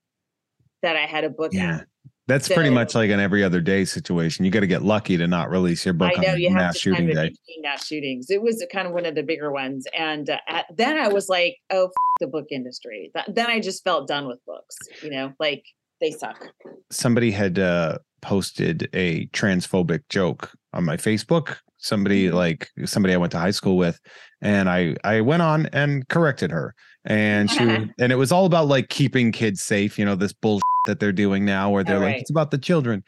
that 0.82 0.96
I 0.96 1.06
had 1.06 1.24
a 1.24 1.30
book 1.30 1.56
out. 1.56 1.84
That's 2.28 2.48
pretty 2.48 2.70
much 2.70 2.94
like 2.94 3.10
an 3.10 3.20
every 3.20 3.44
other 3.44 3.60
day 3.60 3.86
situation. 3.86 4.46
You 4.46 4.52
got 4.52 4.60
to 4.60 4.68
get 4.68 4.84
lucky 4.84 5.18
to 5.18 5.26
not 5.26 5.50
release 5.50 5.84
your 5.84 5.96
book 5.96 6.12
I 6.16 6.22
know 6.22 6.34
on 6.34 6.40
you 6.40 6.50
have 6.50 6.58
mass 6.58 6.78
shooting 6.78 7.08
day. 7.08 7.34
mass 7.64 7.88
shootings. 7.88 8.30
It 8.30 8.44
was 8.44 8.64
kind 8.72 8.88
of 8.88 8.94
one 8.94 9.08
of 9.08 9.16
the 9.16 9.24
bigger 9.24 9.52
ones, 9.52 9.88
and 9.98 10.30
uh, 10.30 10.38
at, 10.48 10.66
then 10.76 10.98
I 10.98 11.08
was 11.08 11.28
like, 11.28 11.58
"Oh, 11.72 11.86
f- 11.86 11.92
the 12.20 12.28
book 12.28 12.46
industry." 12.52 13.10
Th- 13.16 13.26
then 13.28 13.48
I 13.48 13.60
just 13.60 13.84
felt 13.84 14.08
done 14.08 14.28
with 14.28 14.38
books. 14.46 14.78
You 15.02 15.10
know, 15.10 15.34
like 15.40 15.64
they 16.02 16.12
suck. 16.12 16.48
Somebody 16.92 17.32
had 17.32 17.58
uh, 17.58 17.98
posted 18.22 18.90
a 18.94 19.28
transphobic 19.28 20.02
joke 20.10 20.52
on 20.74 20.84
my 20.86 20.98
Facebook. 20.98 21.58
Somebody 21.78 22.28
Mhm. 22.28 22.34
like 22.34 22.70
somebody 22.86 23.14
I 23.14 23.18
went 23.18 23.32
to 23.32 23.40
high 23.40 23.52
school 23.52 23.78
with, 23.78 24.00
and 24.42 24.70
I 24.70 24.96
I 25.04 25.22
went 25.22 25.42
on 25.42 25.68
and 25.68 26.08
corrected 26.10 26.52
her, 26.52 26.76
and 27.06 27.50
she 27.50 27.60
and 28.00 28.12
it 28.12 28.18
was 28.18 28.32
all 28.32 28.46
about 28.46 28.68
like 28.68 28.90
keeping 28.90 29.32
kids 29.32 29.62
safe. 29.62 29.98
You 29.98 30.06
know 30.06 30.16
this 30.16 30.34
bullshit 30.34 30.62
that 30.88 31.00
they're 31.00 31.12
doing 31.14 31.46
now, 31.46 31.70
where 31.70 31.84
they're 31.84 32.00
like 32.00 32.06
right. 32.14 32.22
it's 32.22 32.30
about 32.32 32.52
the 32.52 32.58
children. 32.58 33.04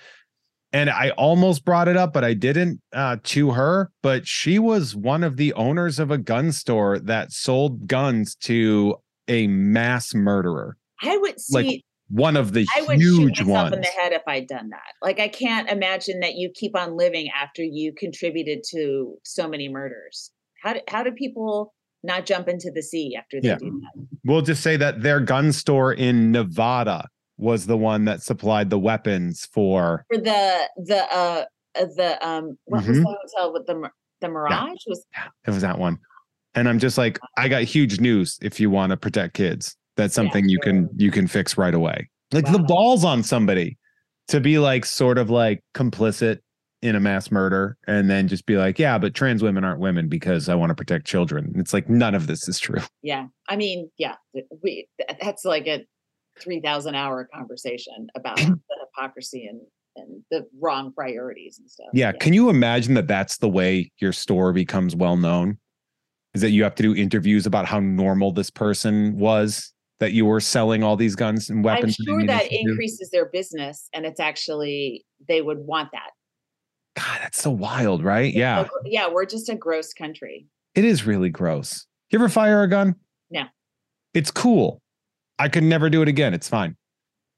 And 0.73 0.89
I 0.89 1.09
almost 1.17 1.65
brought 1.65 1.89
it 1.89 1.97
up, 1.97 2.13
but 2.13 2.23
I 2.23 2.33
didn't 2.33 2.79
uh, 2.93 3.17
to 3.23 3.51
her. 3.51 3.91
But 4.01 4.25
she 4.25 4.57
was 4.57 4.95
one 4.95 5.21
of 5.21 5.35
the 5.35 5.51
owners 5.55 5.99
of 5.99 6.11
a 6.11 6.17
gun 6.17 6.53
store 6.53 6.97
that 6.99 7.33
sold 7.33 7.87
guns 7.87 8.35
to 8.43 8.95
a 9.27 9.47
mass 9.47 10.13
murderer. 10.15 10.77
I 11.03 11.17
would 11.17 11.41
see. 11.41 11.53
Like, 11.53 11.81
One 12.11 12.35
of 12.35 12.53
the 12.53 12.65
I 12.75 12.81
would 12.81 12.99
shoot 13.01 13.19
huge 13.21 13.39
myself 13.41 13.71
ones. 13.71 13.75
in 13.75 13.81
the 13.81 13.87
head 14.01 14.11
if 14.11 14.21
I'd 14.27 14.47
done 14.47 14.69
that. 14.69 14.81
Like 15.01 15.19
I 15.19 15.27
can't 15.27 15.69
imagine 15.69 16.19
that 16.19 16.35
you 16.35 16.51
keep 16.53 16.75
on 16.75 16.97
living 16.97 17.29
after 17.39 17.63
you 17.63 17.93
contributed 17.93 18.63
to 18.71 19.15
so 19.23 19.47
many 19.47 19.69
murders. 19.69 20.31
How 20.63 20.73
do, 20.73 20.79
how 20.89 21.03
do 21.03 21.11
people 21.11 21.73
not 22.03 22.25
jump 22.25 22.47
into 22.47 22.71
the 22.73 22.81
sea 22.83 23.15
after 23.17 23.39
they 23.39 23.49
Yeah. 23.49 23.57
do 23.57 23.81
that? 23.81 24.07
We'll 24.25 24.41
just 24.41 24.61
say 24.61 24.75
that 24.77 25.01
their 25.01 25.19
gun 25.19 25.51
store 25.53 25.93
in 25.93 26.31
Nevada 26.31 27.07
was 27.37 27.65
the 27.67 27.77
one 27.77 28.05
that 28.05 28.21
supplied 28.21 28.69
the 28.69 28.77
weapons 28.79 29.47
for. 29.53 30.05
For 30.11 30.17
the 30.19 30.69
the 30.77 31.03
uh 31.11 31.45
uh, 31.79 31.85
the 31.95 32.27
um 32.27 32.57
what 32.65 32.85
was 32.85 32.97
Mhm. 32.97 33.03
the 33.03 33.17
hotel 33.35 33.53
with 33.53 33.65
the 33.67 33.89
the 34.19 34.27
Mirage 34.29 34.77
was 34.87 35.05
It 35.47 35.51
was 35.51 35.61
that 35.61 35.79
one. 35.79 35.97
And 36.53 36.67
I'm 36.67 36.79
just 36.79 36.97
like, 36.97 37.17
I 37.37 37.47
got 37.47 37.63
huge 37.63 37.99
news 38.01 38.37
if 38.41 38.59
you 38.59 38.69
want 38.69 38.89
to 38.91 38.97
protect 38.97 39.33
kids. 39.35 39.75
That's 39.97 40.17
Yeah, 40.17 40.23
something 40.23 40.49
you 40.49 40.59
can 40.59 40.89
you 40.95 41.11
can 41.11 41.27
fix 41.27 41.57
right 41.57 41.73
away. 41.73 42.09
Like 42.31 42.49
the 42.51 42.59
balls 42.59 43.03
on 43.03 43.23
somebody 43.23 43.77
to 44.29 44.39
be 44.39 44.57
like 44.57 44.85
sort 44.85 45.17
of 45.17 45.29
like 45.29 45.61
complicit 45.75 46.39
in 46.81 46.95
a 46.95 46.99
mass 46.99 47.29
murder 47.29 47.77
and 47.87 48.09
then 48.09 48.27
just 48.27 48.45
be 48.45 48.57
like, 48.57 48.79
yeah, 48.79 48.97
but 48.97 49.13
trans 49.13 49.43
women 49.43 49.63
aren't 49.63 49.79
women 49.79 50.07
because 50.07 50.49
I 50.49 50.55
want 50.55 50.69
to 50.69 50.75
protect 50.75 51.05
children. 51.05 51.53
It's 51.57 51.73
like 51.73 51.89
none 51.89 52.15
of 52.15 52.27
this 52.27 52.47
is 52.47 52.59
true. 52.59 52.79
yeah 53.03 53.25
i 53.49 53.55
mean 53.55 53.89
yeah 53.97 54.15
we 54.63 54.87
that's 55.21 55.43
like 55.45 55.67
a 55.67 55.85
3000 56.39 56.95
hour 56.95 57.27
conversation 57.33 58.07
about 58.15 58.37
the 58.37 58.57
hypocrisy 58.79 59.45
and 59.45 59.61
and 59.97 60.23
the 60.31 60.47
wrong 60.59 60.93
priorities 60.93 61.59
and 61.59 61.69
stuff 61.69 61.87
Yeah. 61.93 62.13
Can 62.13 62.33
you 62.33 62.49
imagine 62.49 62.93
that 62.93 63.07
that's 63.07 63.37
the 63.37 63.49
way 63.49 63.91
your 63.99 64.13
store 64.13 64.53
becomes 64.53 64.95
well 64.95 65.17
known? 65.17 65.57
Is 66.33 66.41
that 66.41 66.51
you 66.51 66.63
have 66.63 66.75
to 66.75 66.83
do 66.83 66.95
interviews 66.95 67.45
about 67.45 67.65
how 67.65 67.81
normal 67.81 68.31
this 68.31 68.49
person 68.49 69.17
was 69.17 69.73
that 70.01 70.11
you 70.11 70.25
were 70.25 70.41
selling 70.41 70.83
all 70.83 70.97
these 70.97 71.15
guns 71.15 71.49
and 71.49 71.63
weapons. 71.63 71.95
i'm 71.99 72.05
sure 72.05 72.25
that 72.27 72.51
increases 72.51 73.09
their 73.11 73.27
business 73.29 73.87
and 73.93 74.05
it's 74.05 74.19
actually 74.19 75.05
they 75.29 75.41
would 75.41 75.59
want 75.59 75.89
that 75.93 76.09
God, 76.97 77.19
that's 77.21 77.41
so 77.41 77.51
wild, 77.51 78.03
right? 78.03 78.25
It's 78.25 78.35
Yeah. 78.35 78.65
so 78.65 78.69
yeah 78.83 79.07
we're 79.09 79.25
just 79.25 79.47
a 79.47 79.55
gross 79.55 79.93
country 79.93 80.45
It 80.75 80.83
is 80.83 81.05
really 81.05 81.29
gross. 81.29 81.85
You 82.09 82.19
ever 82.19 82.27
fire 82.27 82.63
a 82.63 82.67
gun? 82.67 82.95
No. 83.29 83.43
It's 84.13 84.29
cool. 84.31 84.81
I 85.39 85.47
could 85.47 85.63
never 85.63 85.89
do 85.89 86.01
it 86.01 86.09
again. 86.09 86.33
It's 86.33 86.49
fine. 86.49 86.75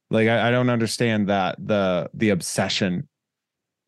Like 0.09 0.27
I, 0.27 0.47
I 0.47 0.51
don't 0.51 0.71
understand 0.71 1.29
that 1.29 1.55
the 1.63 2.09
the 2.15 2.29
obsession 2.29 3.07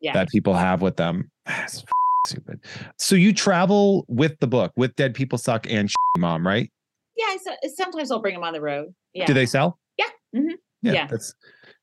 Yeah. 0.00 0.12
that 0.12 0.28
people 0.28 0.54
have 0.54 0.82
with 0.82 0.96
them. 0.96 1.30
It's 1.48 1.78
f- 1.82 1.88
stupid. 2.28 2.60
So 2.98 3.16
you 3.16 3.32
travel 3.32 4.04
with 4.08 4.38
the 4.40 4.46
book 4.46 4.72
with 4.76 4.94
Dead 4.96 5.14
People 5.14 5.38
Suck 5.38 5.66
and 5.68 5.90
Mom, 6.18 6.46
right? 6.46 6.70
Yeah. 7.16 7.36
So- 7.42 7.68
sometimes 7.74 8.10
I'll 8.10 8.20
bring 8.20 8.34
them 8.34 8.44
on 8.44 8.52
the 8.52 8.60
road. 8.60 8.94
Yeah. 9.12 9.26
Do 9.26 9.34
they 9.34 9.46
sell? 9.46 9.78
Yeah. 9.96 10.06
Mhm. 10.34 10.54
Yeah, 10.82 10.92
Yeah. 10.92 11.06
That's 11.06 11.34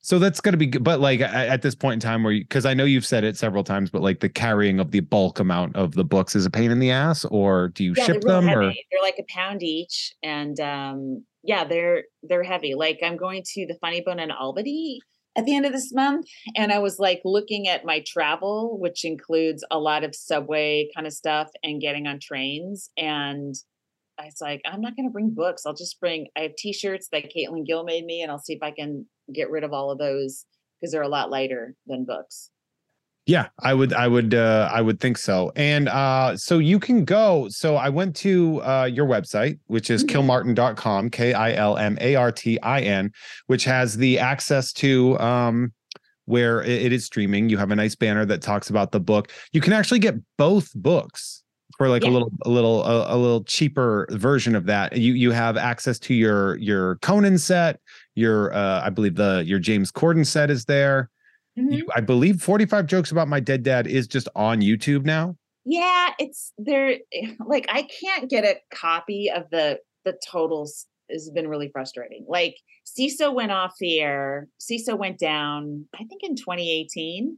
so 0.04 0.20
that's 0.20 0.42
gonna 0.42 0.58
be. 0.58 0.68
But 0.68 1.00
like 1.00 1.22
at 1.22 1.62
this 1.62 1.76
point 1.76 1.94
in 1.94 2.00
time, 2.02 2.24
where 2.24 2.34
because 2.34 2.66
I 2.66 2.74
know 2.74 2.84
you've 2.84 3.06
said 3.06 3.24
it 3.24 3.38
several 3.38 3.64
times, 3.64 3.90
but 3.90 4.02
like 4.02 4.20
the 4.20 4.28
carrying 4.28 4.80
of 4.82 4.92
the 4.92 5.00
bulk 5.00 5.40
amount 5.40 5.78
of 5.78 5.94
the 5.94 6.04
books 6.04 6.36
is 6.36 6.46
a 6.46 6.50
pain 6.50 6.72
in 6.72 6.80
the 6.80 6.92
ass, 6.92 7.24
or 7.26 7.70
do 7.70 7.86
you 7.86 7.94
yeah, 7.96 8.04
ship 8.06 8.22
them? 8.22 8.50
Or. 8.50 8.64
They're 8.64 9.02
like 9.02 9.16
a 9.18 9.26
pound 9.34 9.64
each, 9.64 10.14
and 10.22 10.60
um, 10.60 11.24
yeah, 11.42 11.64
they're 11.64 12.04
they're 12.22 12.44
heavy. 12.44 12.76
Like 12.76 13.00
I'm 13.02 13.16
going 13.16 13.44
to 13.54 13.66
the 13.66 13.78
Funny 13.80 14.02
Bone 14.02 14.20
in 14.20 14.30
Albany 14.30 15.00
at 15.38 15.46
the 15.46 15.56
end 15.56 15.66
of 15.66 15.72
this 15.72 15.94
month, 15.94 16.28
and 16.58 16.74
I 16.74 16.80
was 16.80 17.00
like 17.00 17.22
looking 17.24 17.70
at 17.70 17.86
my 17.86 18.04
travel, 18.06 18.78
which 18.80 19.06
includes 19.06 19.64
a 19.72 19.80
lot 19.80 20.04
of 20.04 20.14
subway 20.14 20.90
kind 20.94 21.08
of 21.08 21.14
stuff 21.14 21.50
and 21.64 21.80
getting 21.80 22.08
on 22.08 22.20
trains, 22.20 22.90
and 22.98 23.56
I 24.20 24.26
was 24.26 24.38
like, 24.42 24.62
I'm 24.66 24.82
not 24.82 24.96
going 24.96 25.08
to 25.08 25.12
bring 25.12 25.32
books. 25.32 25.66
I'll 25.66 25.74
just 25.74 26.00
bring. 26.00 26.28
I 26.38 26.42
have 26.42 26.56
T-shirts 26.56 27.08
that 27.12 27.32
Caitlin 27.36 27.66
Gill 27.66 27.84
made 27.84 28.06
me, 28.06 28.22
and 28.22 28.32
I'll 28.32 28.40
see 28.40 28.54
if 28.54 28.62
I 28.62 28.72
can 28.72 29.06
get 29.34 29.50
rid 29.50 29.64
of 29.64 29.74
all 29.74 29.92
of 29.92 29.98
those 29.98 30.46
because 30.80 30.92
they're 30.92 31.02
a 31.02 31.08
lot 31.08 31.30
lighter 31.30 31.76
than 31.88 32.06
books. 32.06 32.50
Yeah, 33.26 33.48
I 33.60 33.74
would 33.74 33.94
I 33.94 34.10
would 34.10 34.34
uh 34.34 34.70
I 34.70 34.82
would 34.82 35.00
think 35.00 35.18
so. 35.18 35.54
And 35.56 35.88
uh 35.88 36.36
so 36.36 36.60
you 36.60 36.78
can 36.78 37.06
go 37.06 37.48
so 37.48 37.78
I 37.78 37.88
went 37.88 38.18
to 38.18 38.62
uh 38.64 38.84
your 38.92 39.08
website 39.08 39.60
which 39.68 39.90
is 39.90 40.04
Mhm. 40.04 40.10
kilmartin.com 40.56 41.10
K 41.10 41.32
I 41.34 41.54
L 41.54 41.78
M 41.78 41.98
A 42.02 42.16
R 42.16 42.34
T 42.34 42.60
I 42.60 42.82
N 42.82 43.14
which 43.48 43.64
has 43.64 43.96
the 43.96 44.20
access 44.20 44.74
to 44.74 45.18
um 45.20 45.72
where 46.26 46.62
it 46.64 46.92
is 46.92 47.06
streaming. 47.06 47.48
You 47.48 47.58
have 47.58 47.72
a 47.72 47.76
nice 47.78 47.96
banner 47.96 48.26
that 48.26 48.42
talks 48.42 48.70
about 48.70 48.92
the 48.92 49.00
book. 49.00 49.32
You 49.54 49.62
can 49.62 49.72
actually 49.72 50.00
get 50.00 50.16
both 50.38 50.74
books 50.76 51.43
for 51.78 51.90
like 51.90 52.04
a 52.04 52.08
little 52.08 52.32
a 52.44 52.50
little 52.50 52.84
a, 52.84 53.16
a 53.16 53.18
little 53.18 53.44
cheaper 53.44 54.08
version 54.12 54.56
of 54.56 54.66
that. 54.68 54.98
You 54.98 55.14
you 55.14 55.32
have 55.32 55.58
access 55.58 56.00
to 56.00 56.14
your 56.14 56.58
your 56.58 56.98
Conan 56.98 57.38
set, 57.38 57.80
your 58.16 58.54
uh 58.54 58.82
I 58.84 58.90
believe 58.90 59.16
the 59.16 59.44
your 59.46 59.60
James 59.60 59.92
Corden 59.92 60.26
set 60.26 60.50
is 60.50 60.66
there 60.66 61.10
you, 61.56 61.88
I 61.96 62.02
believe 62.02 62.42
45 62.42 62.88
jokes 62.88 63.12
about 63.12 63.28
my 63.28 63.40
dead 63.40 63.64
dad 63.64 63.88
is 63.88 64.08
just 64.08 64.28
on 64.36 64.62
YouTube 64.62 65.06
now. 65.06 65.36
Yeah, 65.66 66.10
it's 66.20 66.52
there. 66.58 66.98
Like 67.46 67.68
I 67.70 67.88
can't 68.02 68.30
get 68.30 68.44
a 68.44 68.58
copy 68.74 69.30
of 69.30 69.44
the 69.52 69.80
the 70.06 70.18
totals. 70.26 70.88
Has 71.12 71.30
been 71.30 71.50
really 71.50 71.70
frustrating. 71.72 72.26
Like 72.28 72.56
Seeso 72.88 73.34
went 73.34 73.52
off 73.52 73.74
the 73.80 74.00
air. 74.00 74.48
Seeso 74.60 74.98
went 74.98 75.20
down. 75.20 75.86
I 75.94 76.06
think 76.06 76.24
in 76.24 76.36
2018, 76.36 77.38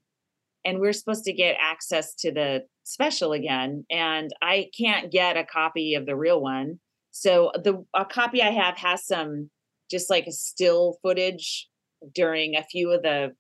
and 0.66 0.80
we're 0.80 0.93
supposed 0.93 1.24
to 1.26 1.34
get 1.34 1.55
access 1.61 2.13
to 2.16 2.32
the 2.32 2.63
special 2.84 3.32
again, 3.32 3.86
and 3.89 4.32
I 4.41 4.70
can't 4.78 5.11
get 5.11 5.38
a 5.38 5.45
copy 5.45 5.95
of 5.95 6.05
the 6.05 6.16
real 6.16 6.41
one. 6.41 6.80
So 7.11 7.51
the 7.63 7.86
a 7.93 8.03
copy 8.03 8.41
I 8.41 8.51
have 8.51 8.76
has 8.78 9.05
some 9.05 9.49
just 9.89 10.09
like 10.09 10.28
a 10.28 10.32
still 10.32 10.97
footage 11.01 11.70
during 12.13 12.55
a 12.55 12.63
few 12.63 12.91
of 12.91 13.03
the 13.03 13.34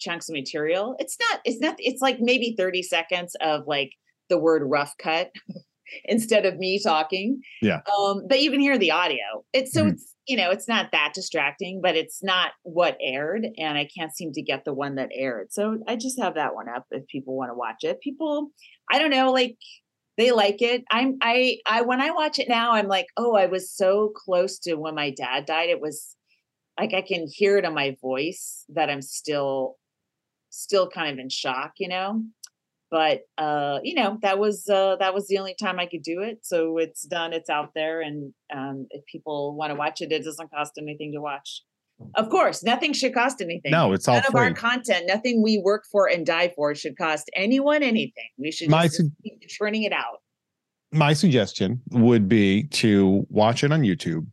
chunks 0.00 0.28
of 0.28 0.34
material. 0.34 0.96
It's 0.98 1.16
not, 1.18 1.40
it's 1.44 1.60
not, 1.60 1.76
it's 1.78 2.02
like 2.02 2.18
maybe 2.20 2.54
30 2.56 2.82
seconds 2.82 3.34
of 3.40 3.66
like 3.66 3.92
the 4.28 4.38
word 4.38 4.62
rough 4.64 4.94
cut 4.98 5.30
instead 6.04 6.46
of 6.46 6.58
me 6.58 6.80
talking. 6.82 7.40
Yeah. 7.62 7.80
Um, 7.98 8.22
but 8.28 8.40
you 8.40 8.50
can 8.50 8.60
hear 8.60 8.78
the 8.78 8.90
audio. 8.90 9.44
It's 9.52 9.72
so 9.72 9.84
Mhm. 9.84 9.92
it's, 9.92 10.14
you 10.26 10.36
know, 10.36 10.50
it's 10.50 10.68
not 10.68 10.90
that 10.92 11.12
distracting, 11.14 11.80
but 11.82 11.96
it's 11.96 12.22
not 12.22 12.52
what 12.62 12.96
aired. 13.00 13.46
And 13.56 13.78
I 13.78 13.88
can't 13.96 14.14
seem 14.14 14.32
to 14.32 14.42
get 14.42 14.64
the 14.64 14.74
one 14.74 14.96
that 14.96 15.10
aired. 15.14 15.52
So 15.52 15.78
I 15.86 15.96
just 15.96 16.20
have 16.20 16.34
that 16.34 16.54
one 16.54 16.68
up 16.68 16.86
if 16.90 17.06
people 17.06 17.36
want 17.36 17.50
to 17.50 17.54
watch 17.54 17.82
it. 17.82 18.00
People, 18.00 18.50
I 18.90 18.98
don't 18.98 19.10
know, 19.10 19.32
like 19.32 19.56
they 20.16 20.32
like 20.32 20.60
it. 20.62 20.82
I'm 20.90 21.16
I 21.22 21.58
I 21.64 21.82
when 21.82 22.00
I 22.00 22.10
watch 22.10 22.38
it 22.38 22.48
now, 22.48 22.72
I'm 22.72 22.88
like, 22.88 23.06
oh, 23.16 23.34
I 23.36 23.46
was 23.46 23.72
so 23.72 24.12
close 24.14 24.58
to 24.60 24.74
when 24.74 24.94
my 24.94 25.10
dad 25.10 25.46
died. 25.46 25.70
It 25.70 25.80
was 25.80 26.16
like 26.78 26.92
I 26.92 27.02
can 27.02 27.26
hear 27.32 27.56
it 27.58 27.64
in 27.64 27.72
my 27.74 27.96
voice 28.00 28.64
that 28.70 28.90
I'm 28.90 29.02
still 29.02 29.76
still 30.50 30.88
kind 30.88 31.12
of 31.12 31.18
in 31.18 31.28
shock, 31.28 31.72
you 31.78 31.88
know. 31.88 32.22
But 32.90 33.20
uh, 33.36 33.80
you 33.82 33.94
know, 33.94 34.18
that 34.22 34.38
was 34.38 34.68
uh 34.68 34.96
that 34.96 35.14
was 35.14 35.28
the 35.28 35.38
only 35.38 35.54
time 35.60 35.78
I 35.78 35.86
could 35.86 36.02
do 36.02 36.22
it. 36.22 36.38
So 36.42 36.78
it's 36.78 37.02
done, 37.02 37.32
it's 37.32 37.50
out 37.50 37.72
there, 37.74 38.00
and 38.00 38.32
um 38.54 38.86
if 38.90 39.04
people 39.06 39.54
want 39.56 39.70
to 39.70 39.74
watch 39.74 40.00
it, 40.00 40.12
it 40.12 40.24
doesn't 40.24 40.50
cost 40.50 40.72
anything 40.78 41.12
to 41.12 41.20
watch. 41.20 41.62
Of 42.14 42.30
course, 42.30 42.62
nothing 42.62 42.92
should 42.92 43.12
cost 43.12 43.40
anything. 43.40 43.72
No, 43.72 43.92
it's 43.92 44.06
all 44.06 44.14
None 44.14 44.26
of 44.26 44.34
our 44.36 44.52
content, 44.52 45.06
nothing 45.06 45.42
we 45.42 45.58
work 45.58 45.84
for 45.90 46.08
and 46.08 46.24
die 46.24 46.52
for 46.54 46.74
should 46.74 46.96
cost 46.96 47.28
anyone 47.34 47.82
anything. 47.82 48.28
We 48.38 48.52
should 48.52 48.70
My 48.70 48.84
just 48.84 48.98
su- 48.98 49.10
keep 49.24 49.40
churning 49.48 49.82
it 49.82 49.92
out. 49.92 50.18
My 50.92 51.12
suggestion 51.12 51.82
would 51.90 52.28
be 52.28 52.64
to 52.68 53.26
watch 53.28 53.64
it 53.64 53.72
on 53.72 53.82
YouTube, 53.82 54.26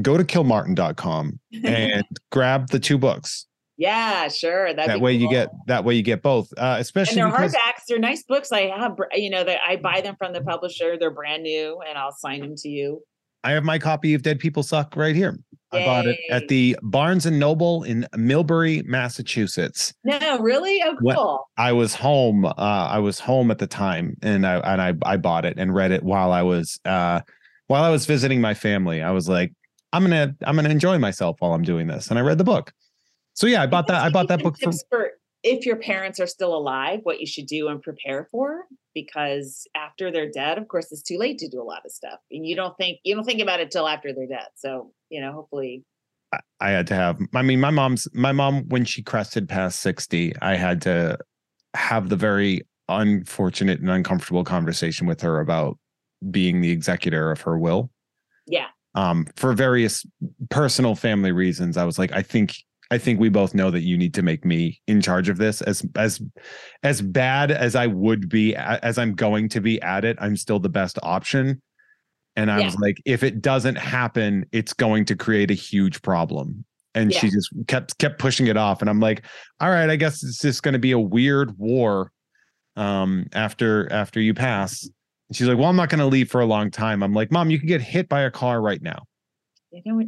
go 0.00 0.16
to 0.16 0.24
kilmartin.com 0.24 1.40
and 1.64 2.04
grab 2.30 2.68
the 2.68 2.78
two 2.78 2.98
books. 2.98 3.46
Yeah, 3.76 4.28
sure. 4.28 4.74
That 4.74 5.00
way 5.00 5.12
you 5.12 5.28
get 5.30 5.48
that 5.66 5.84
way 5.84 5.94
you 5.94 6.02
get 6.02 6.22
both. 6.22 6.52
Uh 6.56 6.72
and 6.72 6.80
especially 6.80 7.16
they're 7.16 7.28
because 7.28 7.54
hardbacks. 7.54 7.82
They're 7.88 7.98
nice 7.98 8.22
books. 8.22 8.52
I 8.52 8.62
have, 8.62 8.96
you 9.12 9.30
know, 9.30 9.44
that 9.44 9.60
I 9.66 9.76
buy 9.76 10.00
them 10.00 10.16
from 10.16 10.32
the 10.32 10.42
publisher. 10.42 10.96
They're 10.98 11.10
brand 11.10 11.42
new, 11.42 11.80
and 11.86 11.98
I'll 11.98 12.12
sign 12.12 12.40
them 12.40 12.54
to 12.56 12.68
you. 12.68 13.02
I 13.44 13.52
have 13.52 13.64
my 13.64 13.78
copy 13.78 14.14
of 14.14 14.22
Dead 14.22 14.38
People 14.38 14.62
Suck 14.62 14.94
right 14.96 15.16
here. 15.16 15.36
I 15.72 15.84
bought 15.86 16.06
it 16.06 16.18
at 16.30 16.48
the 16.48 16.76
Barnes 16.82 17.24
and 17.24 17.38
Noble 17.38 17.82
in 17.82 18.06
Millbury, 18.14 18.84
Massachusetts. 18.84 19.94
No, 20.04 20.38
really? 20.38 20.82
Oh, 20.84 20.96
cool. 21.14 21.48
I 21.56 21.72
was 21.72 21.94
home. 21.94 22.44
Uh, 22.44 22.52
I 22.58 22.98
was 22.98 23.18
home 23.18 23.50
at 23.50 23.58
the 23.58 23.66
time, 23.66 24.16
and 24.22 24.46
I 24.46 24.56
and 24.58 24.82
I 24.82 24.94
I 25.02 25.16
bought 25.16 25.44
it 25.46 25.54
and 25.56 25.74
read 25.74 25.90
it 25.90 26.02
while 26.02 26.30
I 26.30 26.42
was 26.42 26.78
uh, 26.84 27.20
while 27.68 27.84
I 27.84 27.88
was 27.88 28.04
visiting 28.04 28.40
my 28.40 28.52
family. 28.54 29.02
I 29.02 29.12
was 29.12 29.28
like, 29.30 29.52
I'm 29.92 30.02
gonna 30.02 30.34
I'm 30.44 30.56
gonna 30.56 30.68
enjoy 30.68 30.98
myself 30.98 31.36
while 31.40 31.54
I'm 31.54 31.62
doing 31.62 31.86
this, 31.86 32.08
and 32.10 32.18
I 32.18 32.22
read 32.22 32.38
the 32.38 32.44
book. 32.44 32.72
So 33.34 33.46
yeah, 33.46 33.62
I 33.62 33.66
bought 33.66 33.86
that. 33.86 34.02
I 34.02 34.10
bought 34.10 34.28
that 34.28 34.42
book 34.42 34.58
from. 34.58 34.72
Tips 34.72 34.84
for 34.88 35.12
if 35.42 35.66
your 35.66 35.76
parents 35.76 36.20
are 36.20 36.26
still 36.26 36.54
alive, 36.54 37.00
what 37.02 37.20
you 37.20 37.26
should 37.26 37.46
do 37.46 37.68
and 37.68 37.82
prepare 37.82 38.28
for, 38.30 38.64
because 38.94 39.66
after 39.74 40.10
they're 40.10 40.30
dead, 40.30 40.58
of 40.58 40.68
course, 40.68 40.92
it's 40.92 41.02
too 41.02 41.18
late 41.18 41.38
to 41.38 41.48
do 41.48 41.60
a 41.60 41.64
lot 41.64 41.82
of 41.84 41.90
stuff, 41.90 42.20
and 42.30 42.46
you 42.46 42.54
don't 42.54 42.76
think 42.76 42.98
you 43.04 43.14
don't 43.14 43.24
think 43.24 43.40
about 43.40 43.60
it 43.60 43.70
till 43.70 43.88
after 43.88 44.12
they're 44.12 44.26
dead. 44.26 44.48
So 44.56 44.92
you 45.10 45.20
know, 45.20 45.32
hopefully, 45.32 45.84
I 46.60 46.70
had 46.70 46.86
to 46.88 46.94
have. 46.94 47.18
I 47.34 47.42
mean, 47.42 47.60
my 47.60 47.70
mom's 47.70 48.06
my 48.12 48.32
mom 48.32 48.68
when 48.68 48.84
she 48.84 49.02
crested 49.02 49.48
past 49.48 49.80
sixty, 49.80 50.34
I 50.40 50.56
had 50.56 50.80
to 50.82 51.18
have 51.74 52.08
the 52.08 52.16
very 52.16 52.62
unfortunate 52.88 53.80
and 53.80 53.90
uncomfortable 53.90 54.44
conversation 54.44 55.06
with 55.06 55.20
her 55.22 55.40
about 55.40 55.78
being 56.30 56.60
the 56.60 56.70
executor 56.70 57.30
of 57.30 57.40
her 57.40 57.58
will. 57.58 57.90
yeah, 58.46 58.66
um 58.94 59.26
for 59.36 59.52
various 59.54 60.04
personal 60.50 60.94
family 60.94 61.32
reasons 61.32 61.76
i 61.76 61.84
was 61.84 61.98
like 61.98 62.12
i 62.12 62.22
think 62.22 62.56
i 62.92 62.98
think 62.98 63.18
we 63.18 63.28
both 63.30 63.54
know 63.54 63.70
that 63.70 63.80
you 63.80 63.96
need 63.96 64.12
to 64.14 64.22
make 64.22 64.44
me 64.44 64.80
in 64.86 65.00
charge 65.00 65.28
of 65.28 65.38
this. 65.38 65.62
As 65.62 65.84
as 65.96 66.20
as 66.82 67.00
bad 67.00 67.50
as 67.50 67.74
i 67.74 67.86
would 67.86 68.28
be 68.28 68.54
as 68.54 68.98
i'm 68.98 69.14
going 69.14 69.48
to 69.48 69.60
be 69.60 69.80
at 69.80 70.04
it 70.04 70.16
i'm 70.20 70.36
still 70.36 70.58
the 70.60 70.68
best 70.68 70.98
option. 71.02 71.62
And 72.36 72.50
i 72.50 72.58
Yeah. 72.58 72.66
was 72.66 72.76
like 72.76 72.98
if 73.06 73.22
it 73.22 73.40
doesn't 73.42 73.76
happen 73.76 74.44
it's 74.52 74.72
going 74.74 75.04
to 75.06 75.16
create 75.16 75.50
a 75.50 75.54
huge 75.54 76.02
problem. 76.02 76.64
And 76.94 77.10
she 77.20 77.30
just 77.30 77.48
kept 77.66 77.96
kept 77.98 78.18
pushing 78.18 78.46
it 78.48 78.56
off. 78.58 78.82
And 78.82 78.90
i'm 78.90 79.00
like 79.00 79.24
all 79.60 79.70
right 79.70 79.88
i 79.88 79.96
guess 79.96 80.22
it's 80.22 80.38
just 80.40 80.62
going 80.62 80.74
to 80.74 80.78
be 80.78 80.92
a 80.92 80.98
weird 80.98 81.56
war 81.58 82.12
um 82.76 83.26
after 83.32 83.90
after 83.92 84.20
you 84.20 84.34
pass. 84.34 84.82
And 85.28 85.36
she's 85.36 85.48
like 85.48 85.56
well 85.58 85.68
i'm 85.70 85.76
not 85.76 85.88
going 85.88 86.00
to 86.00 86.06
leave 86.06 86.30
for 86.30 86.40
a 86.42 86.46
long 86.46 86.70
time. 86.70 87.02
I'm 87.02 87.14
like 87.14 87.30
mom 87.32 87.50
you 87.50 87.58
could 87.58 87.68
get 87.68 87.80
hit 87.80 88.08
by 88.08 88.20
a 88.22 88.30
car 88.30 88.60
right 88.60 88.82
now. 88.82 89.04
You 89.70 89.80
know 89.86 89.94
what? 89.96 90.06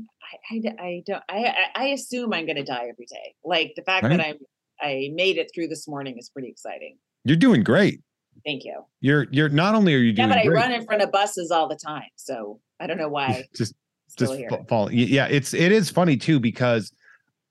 I, 0.50 0.62
I, 0.78 1.02
don't. 1.06 1.22
I, 1.28 1.44
I 1.46 1.54
I 1.74 1.84
assume 1.88 2.32
I'm 2.34 2.44
going 2.46 2.56
to 2.56 2.64
die 2.64 2.88
every 2.90 3.06
day. 3.06 3.34
Like 3.44 3.72
the 3.76 3.82
fact 3.82 4.04
Right. 4.04 4.16
that 4.16 4.26
I'm 4.26 4.36
I 4.80 5.10
made 5.14 5.36
it 5.38 5.50
through 5.54 5.68
this 5.68 5.86
morning 5.88 6.18
is 6.18 6.28
pretty 6.30 6.48
exciting. 6.48 6.98
you're 7.24 7.36
doing 7.36 7.62
great 7.62 8.00
Thank 8.44 8.64
you. 8.64 8.84
you're 9.00 9.26
you're 9.30 9.48
not 9.48 9.74
only 9.74 9.94
are 9.94 9.98
you 9.98 10.12
doing, 10.12 10.28
Yeah, 10.28 10.34
but 10.34 10.40
I 10.42 10.46
great, 10.46 10.56
run 10.56 10.72
in 10.72 10.84
front 10.84 11.02
of 11.02 11.10
buses 11.12 11.50
all 11.50 11.68
the 11.68 11.76
time, 11.76 12.08
so 12.16 12.60
I 12.80 12.86
don't 12.86 12.98
know 12.98 13.08
why. 13.08 13.44
just 13.56 13.74
just 14.18 14.34
here. 14.34 14.48
fall 14.68 14.92
yeah 14.92 15.26
it's 15.26 15.54
it 15.54 15.72
is 15.72 15.90
funny 15.90 16.16
too 16.16 16.38
because 16.38 16.92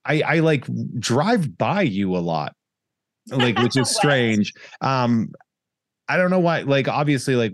i 0.06 0.22
i 0.22 0.38
like 0.38 0.64
drive 0.98 1.58
by 1.58 1.82
you 1.82 2.16
a 2.16 2.18
lot 2.24 2.54
like 3.30 3.58
which 3.58 3.76
is 3.76 3.90
strange 3.96 4.52
um 4.80 5.30
i 6.08 6.16
don't 6.16 6.30
know 6.30 6.38
why 6.38 6.60
like 6.60 6.88
obviously 6.88 7.34
like 7.34 7.52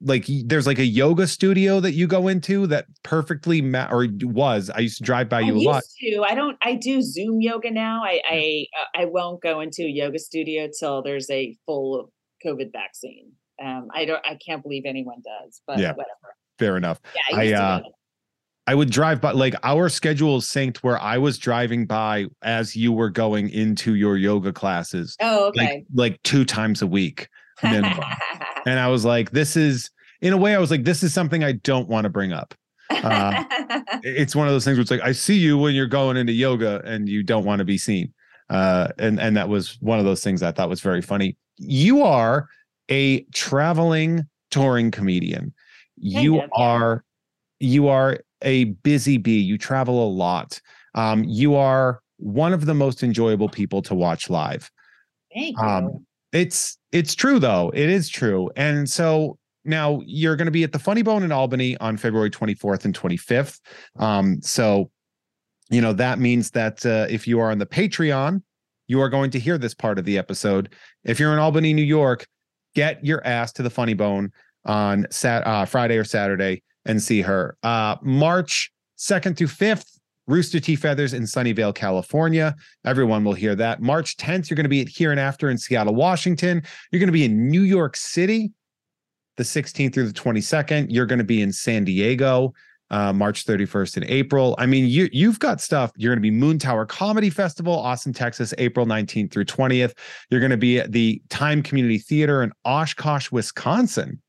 like 0.00 0.24
there's 0.46 0.66
like 0.66 0.78
a 0.78 0.84
yoga 0.84 1.26
studio 1.26 1.80
that 1.80 1.92
you 1.92 2.06
go 2.06 2.28
into 2.28 2.66
that 2.66 2.86
perfectly 3.02 3.60
ma- 3.60 3.88
or 3.90 4.06
was 4.22 4.70
i 4.70 4.78
used 4.78 4.98
to 4.98 5.04
drive 5.04 5.28
by 5.28 5.38
I 5.38 5.40
you 5.40 5.52
a 5.52 5.56
used 5.56 5.66
lot 5.66 5.82
to. 6.00 6.22
I 6.22 6.34
don't. 6.34 6.56
I 6.62 6.74
do 6.74 7.02
Zoom 7.02 7.40
yoga 7.40 7.70
now. 7.70 8.02
I 8.04 8.20
I 8.28 8.66
uh, 8.80 9.02
I 9.02 9.04
won't 9.06 9.42
go 9.42 9.60
into 9.60 9.82
a 9.82 9.88
yoga 9.88 10.18
studio 10.18 10.68
till 10.78 11.02
there's 11.02 11.28
a 11.30 11.56
full 11.66 12.10
COVID 12.44 12.72
vaccine. 12.72 13.32
Um, 13.62 13.88
I 13.94 14.04
don't. 14.04 14.24
I 14.24 14.38
can't 14.44 14.62
believe 14.62 14.84
anyone 14.86 15.22
does, 15.22 15.60
but 15.66 15.78
Yeah. 15.78 15.90
whatever. 15.90 16.34
fair 16.58 16.76
enough. 16.76 17.00
Yeah, 17.14 17.36
I, 17.36 17.46
to 17.48 17.54
uh. 17.54 17.80
I 18.66 18.74
would 18.74 18.90
drive 18.90 19.20
by 19.20 19.32
like 19.32 19.54
our 19.62 19.88
schedule 19.88 20.40
synced 20.40 20.78
where 20.78 20.98
I 20.98 21.18
was 21.18 21.38
driving 21.38 21.86
by 21.86 22.26
as 22.42 22.76
you 22.76 22.92
were 22.92 23.10
going 23.10 23.48
into 23.50 23.94
your 23.94 24.16
yoga 24.16 24.52
classes, 24.52 25.16
oh, 25.20 25.52
like 25.56 25.68
okay. 25.68 25.84
like 25.94 26.22
two 26.22 26.44
times 26.44 26.80
a 26.82 26.86
week. 26.86 27.28
Minimum. 27.62 27.98
and 28.66 28.78
I 28.78 28.88
was 28.88 29.04
like, 29.04 29.30
this 29.30 29.56
is 29.56 29.90
in 30.20 30.32
a 30.32 30.36
way, 30.36 30.54
I 30.54 30.58
was 30.58 30.70
like, 30.70 30.84
this 30.84 31.02
is 31.02 31.14
something 31.14 31.42
I 31.44 31.52
don't 31.52 31.88
want 31.88 32.04
to 32.04 32.10
bring 32.10 32.32
up. 32.32 32.54
uh, 32.90 33.44
It's 34.02 34.34
one 34.36 34.46
of 34.46 34.52
those 34.52 34.64
things 34.64 34.76
where 34.76 34.82
it's 34.82 34.90
like, 34.90 35.00
I 35.02 35.12
see 35.12 35.36
you 35.38 35.56
when 35.58 35.74
you're 35.74 35.86
going 35.86 36.16
into 36.16 36.32
yoga 36.32 36.80
and 36.84 37.08
you 37.08 37.22
don't 37.22 37.44
want 37.44 37.58
to 37.60 37.64
be 37.64 37.78
seen. 37.78 38.12
Uh, 38.48 38.88
and 38.98 39.20
and 39.20 39.36
that 39.36 39.48
was 39.48 39.78
one 39.80 39.98
of 39.98 40.04
those 40.04 40.24
things 40.24 40.42
I 40.42 40.50
thought 40.52 40.68
was 40.68 40.80
very 40.80 41.00
funny. 41.02 41.36
You 41.58 42.02
are 42.02 42.48
a 42.88 43.22
traveling 43.32 44.26
touring 44.50 44.90
comedian. 44.90 45.54
You 45.96 46.32
Kind 46.32 46.42
of, 46.44 46.50
yeah. 46.56 46.64
are 46.64 47.04
you 47.60 47.88
are 47.88 48.18
a 48.42 48.64
busy 48.64 49.18
bee. 49.18 49.38
You 49.38 49.56
travel 49.58 50.04
a 50.04 50.10
lot. 50.10 50.60
Um, 50.94 51.22
you 51.24 51.54
are 51.54 52.00
one 52.16 52.52
of 52.52 52.66
the 52.66 52.74
most 52.74 53.02
enjoyable 53.02 53.48
people 53.48 53.82
to 53.82 53.94
watch 53.94 54.28
live. 54.28 54.70
Thank 55.32 55.56
you. 55.56 55.62
Um, 55.64 56.06
it's 56.32 56.76
it's 56.92 57.14
true 57.14 57.38
though. 57.38 57.70
It 57.74 57.88
is 57.88 58.08
true. 58.08 58.50
And 58.56 58.88
so 58.88 59.38
now 59.64 60.00
you're 60.04 60.36
going 60.36 60.46
to 60.46 60.52
be 60.52 60.64
at 60.64 60.72
the 60.72 60.78
Funny 60.78 61.02
Bone 61.02 61.22
in 61.22 61.32
Albany 61.32 61.76
on 61.78 61.96
February 61.96 62.30
24th 62.30 62.84
and 62.84 62.98
25th. 62.98 63.60
Um, 63.98 64.40
so 64.42 64.90
you 65.70 65.80
know 65.80 65.92
that 65.92 66.18
means 66.18 66.50
that 66.50 66.84
uh, 66.84 67.06
if 67.08 67.28
you 67.28 67.38
are 67.40 67.50
on 67.50 67.58
the 67.58 67.66
Patreon, 67.66 68.42
you 68.88 69.00
are 69.00 69.08
going 69.08 69.30
to 69.30 69.38
hear 69.38 69.56
this 69.56 69.74
part 69.74 69.98
of 69.98 70.04
the 70.04 70.18
episode. 70.18 70.74
If 71.04 71.20
you're 71.20 71.32
in 71.32 71.38
Albany, 71.38 71.72
New 71.72 71.82
York, 71.82 72.26
get 72.74 73.04
your 73.04 73.24
ass 73.24 73.52
to 73.52 73.62
the 73.62 73.70
Funny 73.70 73.94
Bone 73.94 74.32
on 74.64 75.06
Sat 75.10 75.46
uh, 75.46 75.64
Friday 75.64 75.96
or 75.96 76.04
Saturday 76.04 76.62
and 76.84 77.00
see 77.00 77.22
her. 77.22 77.56
Uh, 77.62 77.96
March 78.02 78.72
2nd 78.98 79.36
through 79.36 79.46
5th, 79.46 79.99
Rooster 80.30 80.60
T. 80.60 80.76
Feathers 80.76 81.12
in 81.12 81.24
Sunnyvale, 81.24 81.74
California. 81.74 82.54
Everyone 82.84 83.24
will 83.24 83.34
hear 83.34 83.54
that. 83.56 83.82
March 83.82 84.16
10th, 84.16 84.48
you're 84.48 84.54
going 84.56 84.64
to 84.64 84.70
be 84.70 84.80
at 84.80 84.88
Here 84.88 85.10
and 85.10 85.20
After 85.20 85.50
in 85.50 85.58
Seattle, 85.58 85.94
Washington. 85.94 86.62
You're 86.90 87.00
going 87.00 87.08
to 87.08 87.12
be 87.12 87.24
in 87.24 87.48
New 87.48 87.62
York 87.62 87.96
City 87.96 88.52
the 89.36 89.42
16th 89.42 89.94
through 89.94 90.06
the 90.06 90.12
22nd. 90.12 90.86
You're 90.90 91.06
going 91.06 91.18
to 91.18 91.24
be 91.24 91.42
in 91.42 91.52
San 91.52 91.84
Diego. 91.84 92.54
Uh, 92.92 93.12
March 93.12 93.46
31st 93.46 93.98
and 93.98 94.06
April. 94.06 94.56
I 94.58 94.66
mean, 94.66 94.84
you 94.86 95.08
you've 95.12 95.38
got 95.38 95.60
stuff. 95.60 95.92
You're 95.96 96.12
going 96.12 96.20
to 96.20 96.28
be 96.28 96.36
Moontower 96.36 96.88
Comedy 96.88 97.30
Festival, 97.30 97.72
Austin, 97.72 98.12
Texas, 98.12 98.52
April 98.58 98.84
19th 98.84 99.30
through 99.30 99.44
20th. 99.44 99.92
You're 100.28 100.40
going 100.40 100.50
to 100.50 100.56
be 100.56 100.80
at 100.80 100.90
the 100.90 101.22
Time 101.28 101.62
Community 101.62 101.98
Theater 101.98 102.42
in 102.42 102.50
Oshkosh, 102.64 103.30
Wisconsin. 103.30 104.20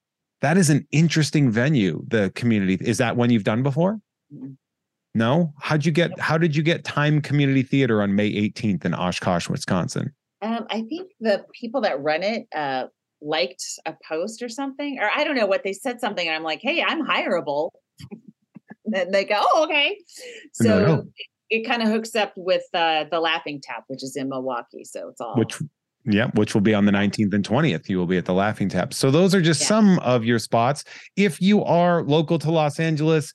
That 0.41 0.57
is 0.57 0.69
an 0.69 0.85
interesting 0.91 1.49
venue. 1.49 2.03
The 2.07 2.31
community 2.35 2.77
is 2.79 2.99
that 2.99 3.17
one 3.17 3.31
you've 3.31 3.43
done 3.43 3.63
before? 3.63 3.99
No. 5.13 5.53
How'd 5.59 5.85
you 5.85 5.91
get? 5.91 6.17
How 6.19 6.37
did 6.37 6.55
you 6.55 6.63
get 6.63 6.83
Time 6.83 7.21
Community 7.21 7.63
Theater 7.63 8.01
on 8.01 8.15
May 8.15 8.31
18th 8.31 8.85
in 8.85 8.93
Oshkosh, 8.93 9.49
Wisconsin? 9.49 10.13
Um, 10.41 10.65
I 10.69 10.81
think 10.83 11.11
the 11.19 11.45
people 11.59 11.81
that 11.81 12.01
run 12.01 12.23
it 12.23 12.47
uh, 12.55 12.85
liked 13.21 13.63
a 13.85 13.93
post 14.07 14.41
or 14.41 14.49
something, 14.49 14.99
or 14.99 15.09
I 15.13 15.23
don't 15.23 15.35
know 15.35 15.45
what 15.47 15.63
they 15.63 15.73
said 15.73 15.99
something, 15.99 16.25
and 16.25 16.35
I'm 16.35 16.43
like, 16.43 16.59
"Hey, 16.61 16.81
I'm 16.81 17.05
hireable." 17.05 17.71
then 18.85 19.11
they 19.11 19.25
go, 19.25 19.35
"Oh, 19.37 19.65
okay." 19.65 19.97
No, 20.61 20.69
So 20.69 20.85
no. 20.85 20.93
it, 21.49 21.59
it 21.61 21.67
kind 21.67 21.81
of 21.81 21.89
hooks 21.89 22.15
up 22.15 22.31
with 22.37 22.63
uh, 22.73 23.03
the 23.11 23.19
Laughing 23.19 23.59
Tap, 23.61 23.83
which 23.87 24.03
is 24.03 24.15
in 24.15 24.29
Milwaukee. 24.29 24.85
So 24.85 25.09
it's 25.09 25.19
all 25.19 25.35
Which, 25.35 25.61
yeah, 26.05 26.27
which 26.35 26.53
will 26.53 26.61
be 26.61 26.73
on 26.73 26.85
the 26.85 26.93
19th 26.93 27.33
and 27.33 27.47
20th. 27.47 27.89
You 27.89 27.97
will 27.97 28.07
be 28.07 28.17
at 28.17 28.23
the 28.25 28.33
Laughing 28.33 28.69
Tap. 28.69 28.93
So 28.93 29.11
those 29.11 29.35
are 29.35 29.41
just 29.41 29.59
Yeah. 29.61 29.67
some 29.67 29.99
of 29.99 30.23
your 30.23 30.39
spots. 30.39 30.85
If 31.17 31.41
you 31.41 31.61
are 31.65 32.03
local 32.03 32.39
to 32.39 32.49
Los 32.51 32.79
Angeles, 32.79 33.33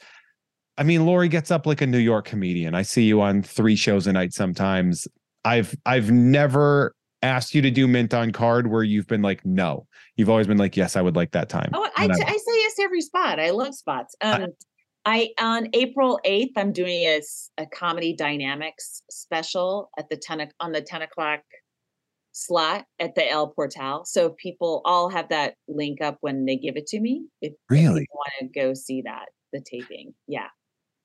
I 0.78 0.82
mean, 0.82 1.06
Laurie 1.06 1.28
gets 1.28 1.50
up 1.50 1.66
like 1.66 1.80
a 1.80 1.86
New 1.86 1.98
York 1.98 2.26
comedian. 2.26 2.74
I 2.74 2.82
see 2.82 3.04
you 3.04 3.20
on 3.20 3.42
three 3.42 3.76
shows 3.76 4.06
a 4.06 4.12
night 4.12 4.32
sometimes. 4.32 5.08
I've 5.44 5.74
I've 5.86 6.10
never 6.10 6.94
asked 7.22 7.54
you 7.54 7.62
to 7.62 7.70
do 7.70 7.88
mint 7.88 8.12
on 8.12 8.30
card 8.30 8.68
where 8.68 8.82
you've 8.82 9.06
been 9.06 9.22
like, 9.22 9.44
no. 9.44 9.86
You've 10.16 10.28
always 10.28 10.46
been 10.46 10.58
like, 10.58 10.76
yes, 10.76 10.96
I 10.96 11.00
would 11.00 11.16
like 11.16 11.32
that 11.32 11.48
time. 11.48 11.70
Oh, 11.72 11.88
I, 11.96 12.04
And 12.04 12.14
say 12.14 12.24
yes 12.26 12.74
to 12.76 12.82
every 12.82 13.00
spot. 13.00 13.40
I 13.40 13.50
love 13.50 13.74
spots. 13.74 14.14
Um, 14.20 14.48
I 15.04 15.30
on 15.38 15.68
April 15.72 16.18
eighth, 16.24 16.52
I'm 16.56 16.72
doing 16.72 17.04
a, 17.04 17.20
a, 17.58 17.66
comedy 17.66 18.12
dynamics 18.12 19.02
special 19.08 19.90
at 19.98 20.08
the 20.10 20.16
ten 20.16 20.48
on 20.60 20.72
the 20.72 20.82
ten 20.82 21.02
o'clock 21.02 21.40
slot 22.32 22.84
at 22.98 23.14
the 23.14 23.30
El 23.30 23.48
Portal. 23.48 24.04
So 24.04 24.30
people 24.30 24.82
all 24.84 25.08
have 25.08 25.28
that 25.30 25.54
link 25.68 26.02
up 26.02 26.18
when 26.20 26.44
they 26.44 26.56
give 26.56 26.76
it 26.76 26.86
to 26.88 27.00
me. 27.00 27.26
If 27.40 27.54
Really? 27.70 28.06
want 28.12 28.30
to 28.40 28.46
go 28.60 28.74
see 28.74 29.02
that 29.02 29.26
the 29.52 29.60
taping, 29.60 30.12
yeah. 30.26 30.48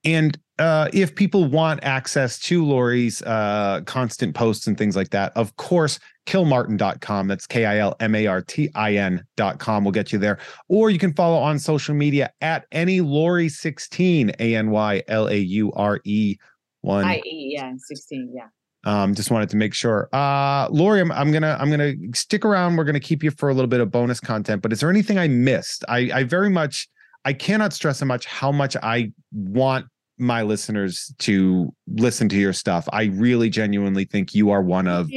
And 0.04 0.38
uh, 0.60 0.90
if 0.94 1.16
people 1.16 1.46
want 1.46 1.84
access 1.84 2.40
to 2.40 2.64
Laurie's 2.64 3.22
uh, 3.24 3.82
constant 3.86 4.36
posts 4.36 4.68
and 4.68 4.78
things 4.78 4.96
like 4.96 5.10
that, 5.10 5.32
of 5.36 5.56
course, 5.58 6.00
kilmartin.com. 6.28 7.28
That's 7.28 7.48
K 7.48 7.66
I 7.66 7.80
L 7.80 7.96
M 8.00 8.14
A 8.16 8.28
R 8.28 8.42
T 8.42 8.70
I 8.76 8.96
N.com 8.96 9.84
will 9.84 9.92
get 9.92 10.12
you 10.12 10.20
there. 10.20 10.38
Or 10.68 10.90
you 10.90 11.00
can 11.00 11.14
follow 11.14 11.38
on 11.38 11.58
social 11.58 11.96
media 11.96 12.32
at 12.42 12.66
any 12.72 13.00
Lori16, 13.00 14.36
A 14.40 14.56
N 14.56 14.70
Y 14.70 15.02
L 15.08 15.28
A 15.28 15.38
U 15.38 15.72
R 15.74 16.00
E 16.04 16.38
1. 16.82 17.06
I 17.06 17.22
E 17.26 17.56
yeah, 17.56 17.74
sixteen, 17.78 18.32
yeah. 18.36 18.48
Um, 18.84 19.14
just 19.14 19.30
wanted 19.30 19.50
to 19.50 19.58
make 19.58 19.74
sure. 19.74 20.10
Uh, 20.14 20.68
Laurie, 20.70 21.02
I'm, 21.02 21.12
I'm 21.12 21.32
gonna 21.32 21.58
I'm 21.60 21.70
gonna 21.70 21.94
stick 22.14 22.44
around. 22.46 22.76
We're 22.76 22.84
gonna 22.84 23.00
keep 23.00 23.24
you 23.24 23.32
for 23.32 23.50
a 23.50 23.54
little 23.54 23.70
bit 23.70 23.80
of 23.80 23.92
bonus 23.92 24.20
content. 24.20 24.62
But 24.62 24.74
is 24.74 24.80
there 24.80 24.90
anything 24.90 25.18
I 25.20 25.28
missed? 25.28 25.86
I 25.88 26.10
I 26.14 26.24
very 26.24 26.50
much 26.50 26.88
I 27.26 27.34
cannot 27.34 27.74
stress 27.74 28.00
how 28.00 28.08
much 28.08 28.26
how 28.26 28.52
much 28.52 28.76
I 28.82 29.12
want 29.32 29.86
my 30.22 30.44
listeners 30.44 31.14
to 31.20 31.74
listen 31.88 32.30
to 32.30 32.38
your 32.38 32.54
stuff. 32.54 32.88
I 32.94 33.06
really 33.06 33.50
genuinely 33.50 34.06
think 34.06 34.34
you 34.34 34.52
are 34.52 34.62
one 34.62 34.88
of 34.88 35.10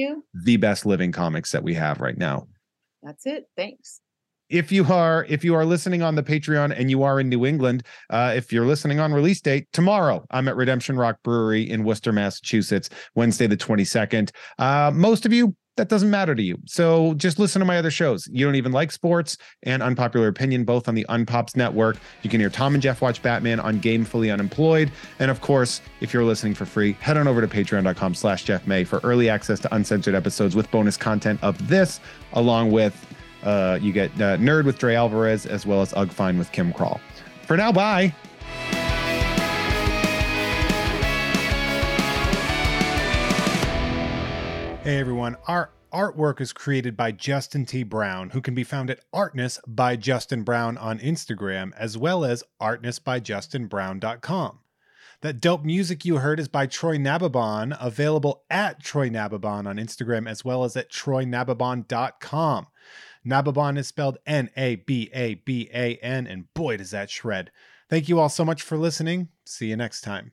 the 0.44 0.56
best 0.56 0.86
living 0.86 1.12
comics 1.12 1.52
that 1.52 1.62
we 1.62 1.74
have 1.74 2.00
right 2.00 2.16
now. 2.16 2.48
That's 3.02 3.26
it. 3.26 3.44
Thanks. 3.56 4.00
If 4.48 4.70
you 4.70 4.84
are 4.86 5.24
if 5.28 5.42
you 5.44 5.54
are 5.54 5.64
listening 5.64 6.02
on 6.02 6.14
the 6.14 6.22
Patreon 6.22 6.78
and 6.78 6.90
you 6.90 7.02
are 7.02 7.18
in 7.18 7.28
New 7.28 7.46
England, 7.46 7.84
uh, 8.10 8.34
if 8.36 8.52
you're 8.52 8.66
listening 8.66 9.00
on 9.00 9.12
release 9.12 9.40
date 9.40 9.66
tomorrow, 9.72 10.24
I'm 10.30 10.48
at 10.48 10.56
Redemption 10.56 10.96
Rock 10.96 11.16
Brewery 11.22 11.68
in 11.68 11.84
Worcester, 11.84 12.12
Massachusetts, 12.12 12.90
Wednesday 13.14 13.46
the 13.46 13.56
22nd. 13.56 14.30
Uh, 14.58 14.90
most 14.94 15.24
of 15.26 15.32
you, 15.32 15.56
that 15.76 15.88
doesn't 15.88 16.10
matter 16.10 16.34
to 16.34 16.42
you. 16.42 16.58
So 16.66 17.14
just 17.14 17.38
listen 17.38 17.60
to 17.60 17.66
my 17.66 17.78
other 17.78 17.90
shows. 17.90 18.28
You 18.30 18.46
don't 18.46 18.54
even 18.54 18.72
like 18.72 18.92
sports 18.92 19.36
and 19.62 19.82
Unpopular 19.82 20.28
Opinion, 20.28 20.64
both 20.64 20.88
on 20.88 20.94
the 20.94 21.04
Unpops 21.08 21.56
Network. 21.56 21.96
You 22.22 22.30
can 22.30 22.40
hear 22.40 22.50
Tom 22.50 22.74
and 22.74 22.82
Jeff 22.82 23.02
watch 23.02 23.22
Batman 23.22 23.60
on 23.60 23.80
Gamefully 23.80 24.32
Unemployed. 24.32 24.92
And 25.18 25.30
of 25.30 25.40
course, 25.40 25.80
if 26.00 26.14
you're 26.14 26.24
listening 26.24 26.54
for 26.54 26.66
free, 26.66 26.92
head 27.00 27.16
on 27.16 27.26
over 27.26 27.40
to 27.40 27.48
patreon.com 27.48 28.14
slash 28.14 28.44
Jeff 28.44 28.66
May 28.66 28.84
for 28.84 29.00
early 29.02 29.28
access 29.28 29.60
to 29.60 29.74
uncensored 29.74 30.14
episodes 30.14 30.54
with 30.54 30.70
bonus 30.70 30.96
content 30.96 31.40
of 31.42 31.68
this, 31.68 32.00
along 32.34 32.70
with 32.70 32.94
uh, 33.42 33.78
you 33.80 33.92
get 33.92 34.10
uh, 34.14 34.36
Nerd 34.38 34.64
with 34.64 34.78
Dre 34.78 34.94
Alvarez 34.94 35.44
as 35.44 35.66
well 35.66 35.82
as 35.82 35.92
Ugg 35.94 36.10
Fine 36.10 36.38
with 36.38 36.50
Kim 36.52 36.72
Crawl. 36.72 37.00
For 37.46 37.56
now, 37.56 37.72
bye. 37.72 38.14
Hey 44.84 44.98
everyone, 44.98 45.38
our 45.48 45.70
artwork 45.94 46.42
is 46.42 46.52
created 46.52 46.94
by 46.94 47.10
Justin 47.10 47.64
T. 47.64 47.84
Brown, 47.84 48.28
who 48.28 48.42
can 48.42 48.54
be 48.54 48.64
found 48.64 48.90
at 48.90 49.00
Artness 49.14 49.58
by 49.66 49.96
Justin 49.96 50.42
Brown 50.42 50.76
on 50.76 50.98
Instagram, 50.98 51.72
as 51.78 51.96
well 51.96 52.22
as 52.22 52.44
artnessbyjustinbrown.com. 52.60 54.58
That 55.22 55.40
dope 55.40 55.64
music 55.64 56.04
you 56.04 56.18
heard 56.18 56.38
is 56.38 56.48
by 56.48 56.66
Troy 56.66 56.98
Nababan, 56.98 57.74
available 57.80 58.44
at 58.50 58.82
Troy 58.84 59.08
Nababan 59.08 59.66
on 59.66 59.76
Instagram, 59.76 60.28
as 60.28 60.44
well 60.44 60.64
as 60.64 60.76
at 60.76 60.92
troynababan.com. 60.92 62.66
Nababan 63.26 63.78
is 63.78 63.88
spelled 63.88 64.18
N 64.26 64.50
A 64.54 64.76
B 64.76 65.08
A 65.14 65.36
B 65.36 65.70
A 65.72 65.96
N, 65.96 66.26
and 66.26 66.52
boy, 66.52 66.76
does 66.76 66.90
that 66.90 67.08
shred. 67.08 67.50
Thank 67.88 68.10
you 68.10 68.20
all 68.20 68.28
so 68.28 68.44
much 68.44 68.60
for 68.60 68.76
listening. 68.76 69.28
See 69.46 69.68
you 69.68 69.76
next 69.76 70.02
time. 70.02 70.32